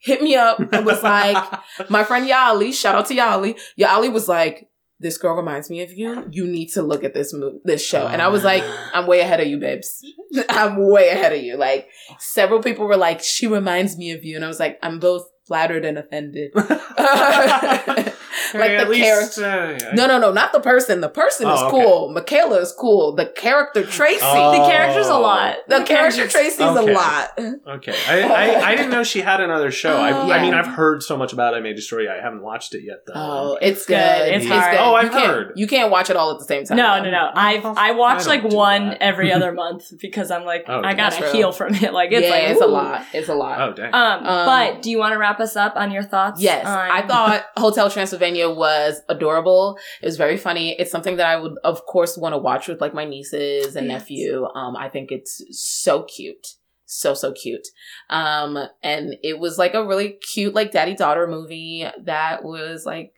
hit 0.00 0.22
me 0.22 0.36
up 0.36 0.60
and 0.72 0.86
was 0.86 1.02
like, 1.02 1.36
my 1.90 2.04
friend 2.04 2.28
Yali, 2.28 2.72
shout 2.72 2.94
out 2.94 3.06
to 3.06 3.14
Yali. 3.16 3.58
Yali 3.76 4.12
was 4.12 4.28
like, 4.28 4.67
this 5.00 5.16
girl 5.18 5.36
reminds 5.36 5.70
me 5.70 5.82
of 5.82 5.92
you. 5.92 6.26
You 6.30 6.46
need 6.46 6.68
to 6.70 6.82
look 6.82 7.04
at 7.04 7.14
this 7.14 7.32
mo- 7.32 7.60
this 7.64 7.84
show. 7.84 8.06
And 8.06 8.20
I 8.20 8.28
was 8.28 8.44
like, 8.44 8.62
ah. 8.64 8.90
I'm 8.94 9.06
way 9.06 9.20
ahead 9.20 9.40
of 9.40 9.46
you, 9.46 9.58
babes. 9.58 10.04
I'm 10.48 10.90
way 10.90 11.08
ahead 11.10 11.32
of 11.32 11.40
you. 11.40 11.56
Like 11.56 11.88
several 12.18 12.62
people 12.62 12.86
were 12.86 12.96
like, 12.96 13.22
she 13.22 13.46
reminds 13.46 13.96
me 13.96 14.12
of 14.12 14.24
you. 14.24 14.36
And 14.36 14.44
I 14.44 14.48
was 14.48 14.58
like, 14.60 14.78
I'm 14.82 14.98
both 14.98 15.28
flattered 15.46 15.84
and 15.84 15.98
offended. 15.98 16.52
like 18.54 18.70
At 18.72 18.88
the 18.88 18.94
character. 18.94 19.44
uh, 19.44 19.94
No, 19.94 20.06
no, 20.06 20.18
no, 20.18 20.32
not 20.32 20.52
the 20.52 20.60
person. 20.60 21.00
The 21.00 21.08
person 21.08 21.48
is 21.48 21.58
Oh, 21.60 21.68
okay. 21.68 21.84
cool. 21.84 22.08
Michaela 22.10 22.60
is 22.60 22.72
cool. 22.72 23.14
The 23.14 23.26
character 23.26 23.84
Tracy. 23.84 24.20
Oh. 24.22 24.52
The 24.52 24.68
character's 24.70 25.08
a 25.08 25.18
lot. 25.18 25.56
the 25.68 25.82
character 25.84 26.26
Tracy's 26.28 26.60
Okay. 26.60 26.92
a 26.92 26.94
lot. 26.94 27.38
Okay, 27.66 27.94
I, 28.08 28.22
I 28.22 28.68
I 28.70 28.74
didn't 28.74 28.90
know 28.90 29.02
she 29.02 29.20
had 29.20 29.40
another 29.40 29.70
show. 29.70 29.96
I, 29.96 30.12
Oh, 30.12 30.30
I 30.30 30.42
mean. 30.42 30.54
I've 30.54 30.66
heard 30.66 31.02
so 31.02 31.16
much 31.16 31.32
about 31.32 31.54
I 31.54 31.60
May 31.60 31.72
Destroy 31.74 32.02
You. 32.02 32.10
I 32.10 32.20
haven't 32.20 32.42
watched 32.42 32.74
it 32.74 32.82
yet 32.84 33.04
though. 33.06 33.12
Oh, 33.14 33.58
it's 33.60 33.86
good. 33.86 33.94
good. 33.98 34.34
It's 34.34 34.44
good. 34.46 34.52
hard. 34.52 34.76
Oh, 34.78 34.94
I've 34.94 35.04
you 35.04 35.10
can't, 35.10 35.26
heard. 35.26 35.52
You 35.56 35.66
can't 35.66 35.90
watch 35.90 36.10
it 36.10 36.16
all 36.16 36.32
at 36.32 36.38
the 36.38 36.44
same 36.44 36.64
time. 36.64 36.76
No, 36.76 37.02
no, 37.02 37.10
no. 37.10 37.30
I 37.34 37.56
I 37.76 37.92
watch 37.92 38.22
I 38.26 38.26
like 38.28 38.44
one 38.44 38.88
that. 38.90 39.02
every 39.02 39.32
other 39.36 39.52
month 39.52 39.92
because 40.00 40.30
I'm 40.30 40.44
like 40.44 40.64
Oh, 40.68 40.82
I 40.82 40.94
gotta 40.94 41.22
real. 41.22 41.32
heal 41.32 41.52
from 41.52 41.74
it. 41.74 41.92
Like 41.92 42.10
it's 42.12 42.24
yeah, 42.24 42.30
like 42.30 42.42
it's 42.50 42.60
a 42.60 42.66
lot. 42.66 43.02
It's 43.12 43.28
a 43.28 43.34
lot. 43.34 43.60
oh 43.60 43.72
dang. 43.72 43.94
Um, 43.94 44.26
Um, 44.26 44.46
but 44.46 44.82
do 44.82 44.90
you 44.90 44.98
want 44.98 45.12
to 45.12 45.18
wrap 45.18 45.38
us 45.40 45.56
up 45.56 45.74
on 45.76 45.90
your 45.90 46.02
thoughts? 46.02 46.40
Yes, 46.40 46.64
I 46.66 47.02
thought 47.06 47.44
Hotel 47.56 47.90
Transylvania 47.90 48.37
was 48.46 49.00
adorable. 49.08 49.78
It 50.02 50.06
was 50.06 50.16
very 50.16 50.36
funny. 50.36 50.72
It's 50.78 50.90
something 50.90 51.16
that 51.16 51.26
I 51.26 51.36
would, 51.36 51.54
of 51.64 51.84
course, 51.86 52.16
want 52.16 52.34
to 52.34 52.38
watch 52.38 52.68
with 52.68 52.80
like 52.80 52.94
my 52.94 53.04
nieces 53.04 53.76
and 53.76 53.86
Yes. 53.86 54.00
nephew. 54.02 54.44
Um, 54.54 54.76
I 54.76 54.88
think 54.88 55.10
it's 55.10 55.42
so 55.50 56.02
cute, 56.04 56.46
so 56.84 57.14
so 57.14 57.32
cute. 57.32 57.66
Um, 58.10 58.58
and 58.82 59.16
it 59.22 59.38
was 59.38 59.58
like 59.58 59.74
a 59.74 59.86
really 59.86 60.18
cute 60.32 60.54
like 60.54 60.72
daddy 60.72 60.94
daughter 60.94 61.26
movie 61.26 61.86
that 62.04 62.44
was 62.44 62.84
like 62.86 63.12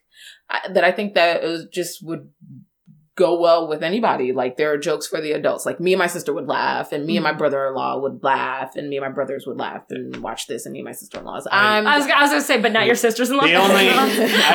I, 0.49 0.69
that. 0.73 0.85
I 0.85 0.93
think 0.93 1.15
that 1.15 1.45
it 1.45 1.47
was 1.47 1.67
just 1.73 2.05
would 2.05 2.31
go 3.21 3.39
well 3.39 3.69
with 3.69 3.83
anybody. 3.83 4.33
Like 4.33 4.57
there 4.57 4.73
are 4.73 4.79
jokes 4.79 5.07
for 5.07 5.21
the 5.21 5.33
adults. 5.33 5.65
Like 5.67 5.79
me 5.79 5.93
and 5.93 5.99
my 5.99 6.07
sister 6.09 6.33
would 6.33 6.49
laugh, 6.49 6.91
and 6.93 7.05
me 7.07 7.17
and 7.17 7.25
my 7.25 7.33
Mhm. 7.35 7.39
brother 7.39 7.61
in 7.69 7.75
law 7.75 7.99
would 7.99 8.25
laugh, 8.25 8.75
and 8.77 8.89
me 8.89 8.97
and 8.97 9.05
my 9.07 9.13
brothers 9.13 9.47
would 9.47 9.59
laugh 9.59 9.83
and 9.91 10.17
watch 10.23 10.47
this, 10.49 10.67
and 10.67 10.73
me 10.73 10.81
and 10.81 10.87
my 10.87 10.93
sister 10.93 11.19
in 11.21 11.25
laws. 11.25 11.47
I- 11.51 11.79
I'm 11.79 11.87
I 11.87 11.97
was, 11.99 12.07
I 12.07 12.21
was 12.23 12.31
gonna 12.31 12.41
say, 12.43 12.59
but 12.61 12.73
not 12.73 12.87
your 12.87 12.95
sisters-in-law. 12.97 13.45
The 13.47 13.55
only 13.55 13.89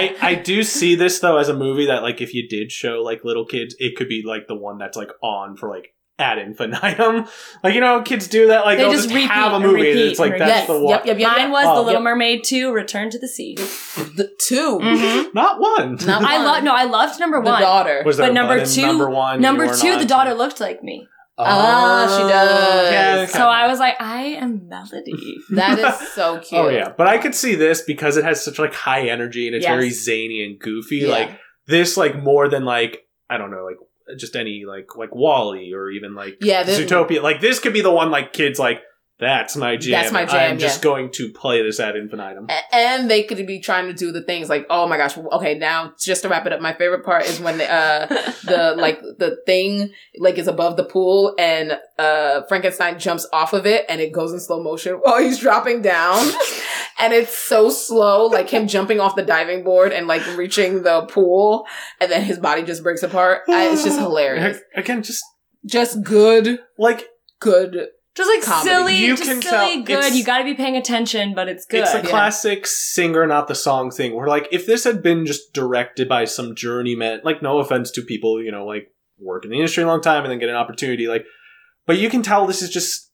I 0.01 0.15
I 0.21 0.35
do 0.35 0.63
see 0.63 0.95
this 0.95 1.19
though 1.19 1.37
as 1.37 1.47
a 1.49 1.53
movie 1.55 1.85
that 1.87 2.01
like 2.03 2.19
if 2.21 2.33
you 2.33 2.47
did 2.47 2.71
show 2.71 3.01
like 3.01 3.23
little 3.23 3.45
kids, 3.45 3.75
it 3.79 3.95
could 3.95 4.09
be 4.09 4.23
like 4.25 4.47
the 4.47 4.55
one 4.55 4.77
that's 4.77 4.97
like 4.97 5.11
on 5.23 5.55
for 5.57 5.69
like 5.69 5.93
ad 6.17 6.37
infinitum. 6.39 7.27
Like 7.63 7.73
you 7.73 7.81
know, 7.81 8.01
kids 8.03 8.27
do 8.27 8.47
that. 8.47 8.65
Like 8.65 8.77
They 8.77 8.83
they 8.83 8.87
will 8.87 8.93
just 8.95 9.05
just, 9.05 9.15
repeat 9.15 9.29
have 9.31 9.51
a 9.53 9.55
and 9.55 9.63
movie, 9.65 9.75
and 9.91 9.99
repeat 9.99 10.11
it's 10.11 10.19
like 10.19 10.31
and 10.33 10.41
that's 10.41 10.49
yes, 10.49 10.67
the 10.67 10.79
one. 10.79 10.89
yep, 10.89 11.05
yep, 11.05 11.19
yep. 11.19 11.37
Mine 11.37 11.51
was 11.51 11.65
Oh, 11.67 11.75
The 11.75 11.81
Little 11.81 12.01
yep. 12.01 12.03
Mermaid 12.03 12.43
2, 12.43 12.71
Return 12.71 13.09
to 13.09 13.19
the 13.19 13.27
Sea. 13.27 13.55
The 13.55 14.31
two. 14.39 14.79
Mhm. 14.81 15.33
Not 15.33 15.59
one. 15.59 15.95
Not 16.05 16.23
I 16.23 16.37
one. 16.37 16.45
love 16.45 16.63
no, 16.63 16.73
I 16.75 16.83
loved 16.85 17.19
number 17.19 17.41
The 17.41 17.49
one. 17.49 17.61
daughter. 17.61 18.03
Was 18.05 18.17
there 18.17 18.27
But 18.27 18.31
a 18.31 18.33
number 18.33 18.65
two- 18.65 18.81
Number 18.81 19.09
one. 19.09 19.41
Number 19.41 19.67
two, 19.75 19.97
the 19.97 20.05
daughter 20.05 20.33
looked 20.33 20.59
like 20.59 20.83
me. 20.83 21.07
Ah, 21.37 22.07
she 22.17 22.23
does. 22.31 22.91
Yeah, 22.93 23.15
okay. 23.23 23.31
So 23.31 23.39
I 23.47 23.67
was 23.67 23.77
like, 23.79 23.99
I 23.99 24.21
am 24.39 24.69
Melody. 24.69 25.35
that 25.49 25.77
is 25.79 26.07
so 26.13 26.39
cute. 26.43 26.61
Oh 26.61 26.69
yeah, 26.69 26.93
but 26.97 27.07
I 27.07 27.17
could 27.17 27.35
see 27.35 27.55
this 27.55 27.81
because 27.81 28.15
it 28.15 28.23
has 28.23 28.41
such 28.43 28.57
like 28.57 28.73
high 28.73 29.09
energy 29.09 29.47
and 29.47 29.55
it's 29.55 29.63
Yes. 29.63 29.71
very 29.73 29.89
zany 29.89 30.43
and 30.45 30.57
goofy. 30.59 30.97
Yeah. 30.99 31.09
Like 31.09 31.39
this, 31.67 31.97
like 31.97 32.15
more 32.21 32.47
than 32.47 32.63
like 32.63 33.05
I 33.29 33.37
don't 33.37 33.51
know, 33.51 33.65
like 33.65 33.75
just 34.17 34.35
any 34.35 34.65
like 34.65 34.95
like 34.95 35.13
WALL-E 35.13 35.73
or 35.73 35.89
even 35.89 36.15
like 36.15 36.37
Yeah, 36.41 36.63
this- 36.63 36.79
Zootopia. 36.79 37.21
Like 37.21 37.41
this 37.41 37.59
could 37.59 37.73
be 37.73 37.81
the 37.81 37.91
one 37.91 38.11
like 38.11 38.33
kids 38.33 38.59
like 38.59 38.81
that's 39.17 39.55
my 39.55 39.77
jam. 39.77 39.91
That's 39.91 40.11
my 40.11 40.25
jam, 40.25 40.51
I'm 40.51 40.59
just 40.59 40.81
going 40.81 41.09
to 41.13 41.31
play 41.31 41.63
this 41.63 41.79
ad 41.79 41.95
infinitum. 41.95 42.49
And 42.73 43.09
they 43.09 43.23
could 43.23 43.47
be 43.47 43.61
trying 43.61 43.87
to 43.87 43.93
do 43.93 44.11
the 44.11 44.21
things 44.21 44.49
like, 44.49 44.65
oh 44.69 44.89
my 44.89 44.97
gosh, 44.97 45.17
okay, 45.17 45.57
now 45.57 45.93
just 45.97 46.23
to 46.23 46.29
wrap 46.29 46.45
it 46.45 46.51
up, 46.51 46.59
my 46.59 46.73
favorite 46.73 47.05
part 47.05 47.25
is 47.25 47.39
when 47.39 47.57
the 47.57 47.71
uh 47.71 48.07
the 48.43 48.75
like 48.77 48.99
the 48.99 49.37
thing 49.45 49.91
like 50.19 50.37
is 50.37 50.49
above 50.49 50.75
the 50.75 50.83
pool 50.83 51.33
and 51.39 51.79
uh 51.97 52.41
Frankenstein 52.49 52.99
jumps 52.99 53.25
off 53.31 53.53
of 53.53 53.65
it 53.65 53.85
and 53.87 54.01
it 54.01 54.11
goes 54.11 54.33
in 54.33 54.39
slow 54.41 54.61
motion 54.61 54.95
while 54.95 55.21
he's 55.21 55.39
dropping 55.39 55.81
down. 55.81 56.29
and 56.99 57.13
it's 57.13 57.35
so 57.35 57.69
slow, 57.69 58.25
like 58.27 58.49
him 58.49 58.67
jumping 58.67 58.99
off 58.99 59.15
the 59.15 59.23
diving 59.23 59.63
board 59.63 59.91
and 59.91 60.07
like 60.07 60.25
reaching 60.37 60.83
the 60.83 61.05
pool 61.07 61.65
and 61.99 62.11
then 62.11 62.23
his 62.23 62.39
body 62.39 62.63
just 62.63 62.83
breaks 62.83 63.03
apart. 63.03 63.41
I, 63.49 63.69
it's 63.69 63.83
just 63.83 63.99
hilarious. 64.07 64.59
Again, 64.75 65.03
just 65.03 65.23
Just 65.65 66.03
good, 66.03 66.59
like 66.77 67.07
good. 67.39 67.87
just 68.15 68.29
like 68.29 68.43
Comedy. 68.43 68.69
silly, 68.69 68.95
You 68.97 69.17
just 69.17 69.29
can 69.29 69.41
silly, 69.41 69.83
tell 69.83 70.01
good. 70.01 70.13
You 70.15 70.23
got 70.23 70.37
to 70.39 70.43
be 70.45 70.53
paying 70.53 70.77
attention, 70.77 71.33
but 71.35 71.47
it's 71.49 71.65
good. 71.65 71.81
it's 71.81 71.93
a 71.93 71.97
Yeah. 71.97 72.03
classic 72.09 72.65
singer, 72.67 73.25
not 73.27 73.47
the 73.47 73.55
song 73.55 73.91
thing. 73.91 74.15
Where 74.15 74.27
like 74.27 74.47
if 74.51 74.65
this 74.65 74.83
had 74.85 75.03
been 75.03 75.25
just 75.25 75.53
directed 75.53 76.07
by 76.07 76.25
some 76.25 76.55
journeyman, 76.55 77.21
like 77.23 77.41
no 77.41 77.57
offense 77.59 77.91
to 77.91 78.01
people, 78.01 78.41
you 78.41 78.51
know, 78.51 78.65
like 78.65 78.87
work 79.19 79.43
in 79.45 79.51
the 79.51 79.57
industry 79.57 79.83
a 79.83 79.87
long 79.87 80.01
time 80.01 80.23
and 80.23 80.31
then 80.31 80.39
get 80.39 80.49
an 80.49 80.55
opportunity, 80.55 81.07
like, 81.07 81.25
but 81.85 81.97
you 81.97 82.09
can 82.09 82.21
tell 82.21 82.45
this 82.47 82.61
is 82.61 82.69
just 82.69 83.04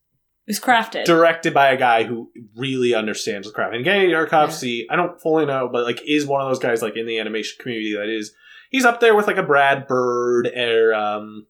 it's 0.51 0.59
crafted. 0.59 1.05
directed 1.05 1.53
by 1.53 1.71
a 1.71 1.77
guy 1.77 2.03
who 2.03 2.29
really 2.55 2.93
understands 2.93 3.47
the 3.47 3.53
craft. 3.53 3.73
And 3.75 3.85
Genndy 3.85 4.09
Tartakovsky, 4.11 4.83
I 4.89 4.95
don't 4.95 5.19
fully 5.21 5.45
know, 5.45 5.69
but 5.71 5.83
like 5.83 6.01
is 6.05 6.25
one 6.25 6.41
of 6.41 6.47
those 6.49 6.59
guys 6.59 6.81
like 6.81 6.95
in 6.97 7.05
the 7.07 7.17
animation 7.19 7.57
community 7.59 7.95
that 7.95 8.09
is 8.09 8.33
he's 8.69 8.85
up 8.85 8.99
there 8.99 9.15
with 9.15 9.27
like 9.27 9.37
a 9.37 9.43
Brad 9.43 9.87
Bird 9.87 10.47
or 10.47 10.93
um 10.93 11.45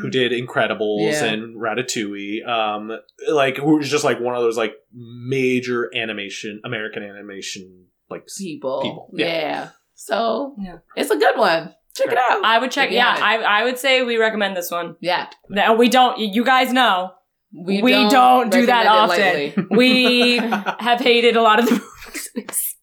who 0.00 0.10
did 0.10 0.32
Incredibles 0.32 1.12
Yeah. 1.12 1.24
and 1.24 1.56
Ratatouille. 1.56 2.46
Um 2.46 2.92
like 3.30 3.56
who's 3.56 3.90
just 3.90 4.04
like 4.04 4.20
one 4.20 4.34
of 4.34 4.42
those 4.42 4.56
like 4.58 4.74
major 4.92 5.90
animation 5.94 6.60
American 6.64 7.02
animation 7.02 7.86
like 8.10 8.26
people. 8.36 8.82
People, 8.82 9.10
Yeah. 9.14 9.26
yeah. 9.26 9.68
So 9.94 10.54
Yeah. 10.58 10.78
it's 10.96 11.10
a 11.10 11.16
good 11.16 11.38
one. 11.38 11.74
Check 11.94 12.08
it 12.12 12.18
out. 12.18 12.44
I 12.44 12.58
would 12.58 12.70
check. 12.70 12.88
If 12.90 12.94
Yeah. 12.96 13.16
I 13.18 13.38
I 13.38 13.64
would 13.64 13.78
say 13.78 14.02
we 14.02 14.18
recommend 14.18 14.54
this 14.56 14.70
one. 14.70 14.96
yeah. 15.00 15.28
No, 15.48 15.72
we 15.72 15.88
don't. 15.88 16.18
You 16.18 16.44
guys 16.44 16.70
know 16.72 17.12
We 17.64 17.80
don't, 17.80 18.10
don't 18.10 18.50
do 18.50 18.66
that 18.66 18.86
often. 18.86 19.68
we 19.76 20.36
have 20.38 21.00
hated 21.00 21.36
a 21.36 21.42
lot 21.42 21.58
of 21.58 21.66
the 21.66 21.72
movies. 21.72 22.76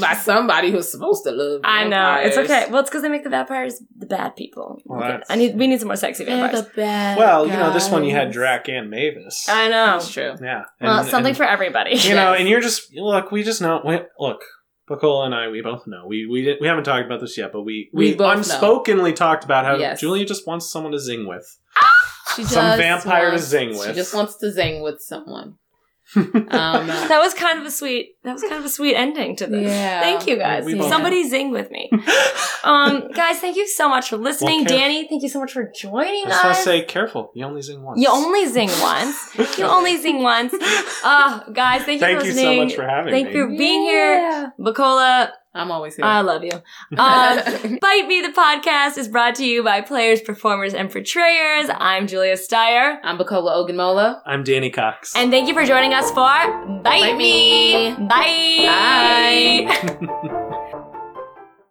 By 0.00 0.12
somebody 0.14 0.70
who's 0.70 0.90
supposed 0.90 1.24
to 1.24 1.30
love. 1.30 1.62
I 1.64 1.84
know 1.88 2.16
it's 2.22 2.36
okay. 2.36 2.66
Well, 2.70 2.80
it's 2.80 2.90
because 2.90 3.00
they 3.02 3.08
make 3.08 3.24
the 3.24 3.30
vampires 3.30 3.82
the 3.96 4.04
bad 4.04 4.36
people. 4.36 4.78
Well, 4.84 5.02
Okay. 5.02 5.22
I 5.30 5.36
need. 5.36 5.56
We 5.58 5.66
need 5.66 5.78
some 5.78 5.88
more 5.88 5.96
sexy 5.96 6.26
vampires. 6.26 6.62
the 6.66 6.70
bad 6.76 7.16
well, 7.16 7.46
you 7.46 7.54
know, 7.54 7.72
this 7.72 7.88
one 7.90 8.04
you 8.04 8.14
had. 8.14 8.32
Drac 8.32 8.68
and 8.68 8.90
Mavis. 8.90 9.48
I 9.48 9.68
know. 9.68 9.86
That's 9.98 10.12
true. 10.12 10.34
yeah. 10.42 10.64
Well, 10.80 11.04
something 11.04 11.30
and- 11.30 11.36
for 11.38 11.44
everybody. 11.44 11.96
you 11.96 12.14
know, 12.14 12.34
and 12.34 12.46
you're 12.48 12.60
just 12.60 12.94
look. 12.94 13.32
We 13.32 13.42
just 13.42 13.62
know. 13.62 13.80
We, 13.82 14.00
look, 14.18 14.42
Bacola 14.90 15.24
and 15.24 15.34
I, 15.34 15.48
we 15.48 15.62
both 15.62 15.86
know. 15.86 16.04
We 16.06 16.26
we 16.26 16.42
didn't, 16.44 16.60
we 16.60 16.66
haven't 16.68 16.84
talked 16.84 17.06
about 17.06 17.20
this 17.22 17.38
yet, 17.38 17.50
but 17.50 17.62
we 17.62 17.88
We 17.94 18.10
we, 18.10 18.14
both 18.14 18.46
know. 18.46 18.54
unspokenly 18.58 19.16
talked 19.16 19.44
about 19.44 19.64
how 19.64 19.76
Yes. 19.76 20.00
Julia 20.02 20.26
just 20.26 20.46
wants 20.46 20.70
someone 20.70 20.92
to 20.92 20.98
zing 20.98 21.26
with. 21.26 21.46
She 22.48 22.54
Some 22.54 22.64
just 22.64 22.78
vampire 22.78 23.24
to 23.26 23.30
wants- 23.32 23.44
zing 23.44 23.72
She 23.72 23.78
with. 23.78 23.94
just 23.96 24.14
wants 24.14 24.36
to 24.38 24.50
zing 24.52 24.82
with 24.82 25.00
someone. 25.00 25.54
Um, 26.16 26.86
that 26.88 27.20
was 27.22 27.34
kind 27.34 27.60
of 27.60 27.66
a 27.66 27.70
sweet. 27.70 28.14
That 28.22 28.34
was 28.34 28.42
kind 28.42 28.54
of 28.56 28.64
a 28.64 28.68
sweet 28.68 28.94
ending 28.96 29.34
to 29.36 29.46
this. 29.46 29.62
Yeah. 29.72 30.00
Thank 30.02 30.26
you 30.26 30.36
guys. 30.36 30.64
We- 30.66 30.74
we 30.74 30.80
both- 30.80 30.90
Somebody 30.90 31.28
zing 31.28 31.50
with 31.50 31.70
me. 31.70 31.90
Um, 32.62 33.08
guys, 33.14 33.38
thank 33.38 33.56
you 33.56 33.66
so 33.66 33.88
much 33.88 34.10
for 34.10 34.18
listening. 34.18 34.58
Well, 34.58 34.66
Kev- 34.66 34.78
Danny, 34.80 35.08
thank 35.08 35.22
you 35.22 35.30
so 35.30 35.40
much 35.40 35.50
for 35.52 35.72
joining 35.74 36.26
I 36.26 36.28
just 36.28 36.44
want 36.44 36.56
us. 36.56 36.58
to 36.58 36.64
say, 36.64 36.82
careful. 36.84 37.30
You 37.34 37.46
only 37.46 37.62
zing 37.62 37.82
once. 37.82 37.98
you 37.98 38.06
only 38.10 38.46
zing 38.48 38.68
once. 38.82 39.16
You 39.58 39.64
only 39.64 39.96
zing 39.96 40.22
once. 40.22 40.52
Uh, 41.02 41.40
guys, 41.54 41.84
thank 41.84 42.02
you 42.02 42.06
Thank 42.06 42.20
for 42.20 42.26
you 42.26 42.32
so 42.32 42.54
much 42.56 42.74
for 42.74 42.86
having 42.86 43.12
Thank 43.14 43.28
me. 43.28 43.32
Thank 43.32 43.34
you 43.34 43.48
for 43.48 43.56
being 43.56 43.80
here. 43.82 44.14
Yeah. 44.14 44.50
Bacola, 44.60 45.30
I'm 45.54 45.70
always 45.70 45.96
here. 45.96 46.04
I 46.04 46.20
love 46.20 46.44
you. 46.44 46.52
Um, 46.52 47.78
Bite 47.80 48.06
Me, 48.06 48.20
the 48.20 48.32
podcast, 48.36 48.98
is 48.98 49.08
brought 49.08 49.36
to 49.36 49.44
you 49.46 49.62
by 49.64 49.80
players, 49.80 50.20
performers, 50.20 50.74
and 50.74 50.90
portrayers. 50.90 51.68
I'm 51.74 52.06
Julia 52.06 52.34
Steyer. 52.34 52.98
I'm 53.02 53.16
Bacola 53.18 53.56
Ogunmola. 53.56 54.20
I'm 54.26 54.44
Danny 54.44 54.68
Cox. 54.70 55.16
And 55.16 55.30
thank 55.30 55.48
you 55.48 55.54
for 55.54 55.64
joining 55.64 55.94
us 55.94 56.10
for 56.10 56.16
Bite, 56.16 56.82
Bite 56.84 57.16
Me. 57.16 57.96
Me. 57.96 58.06
Bye. 58.10 58.66
Bye. 58.66 60.40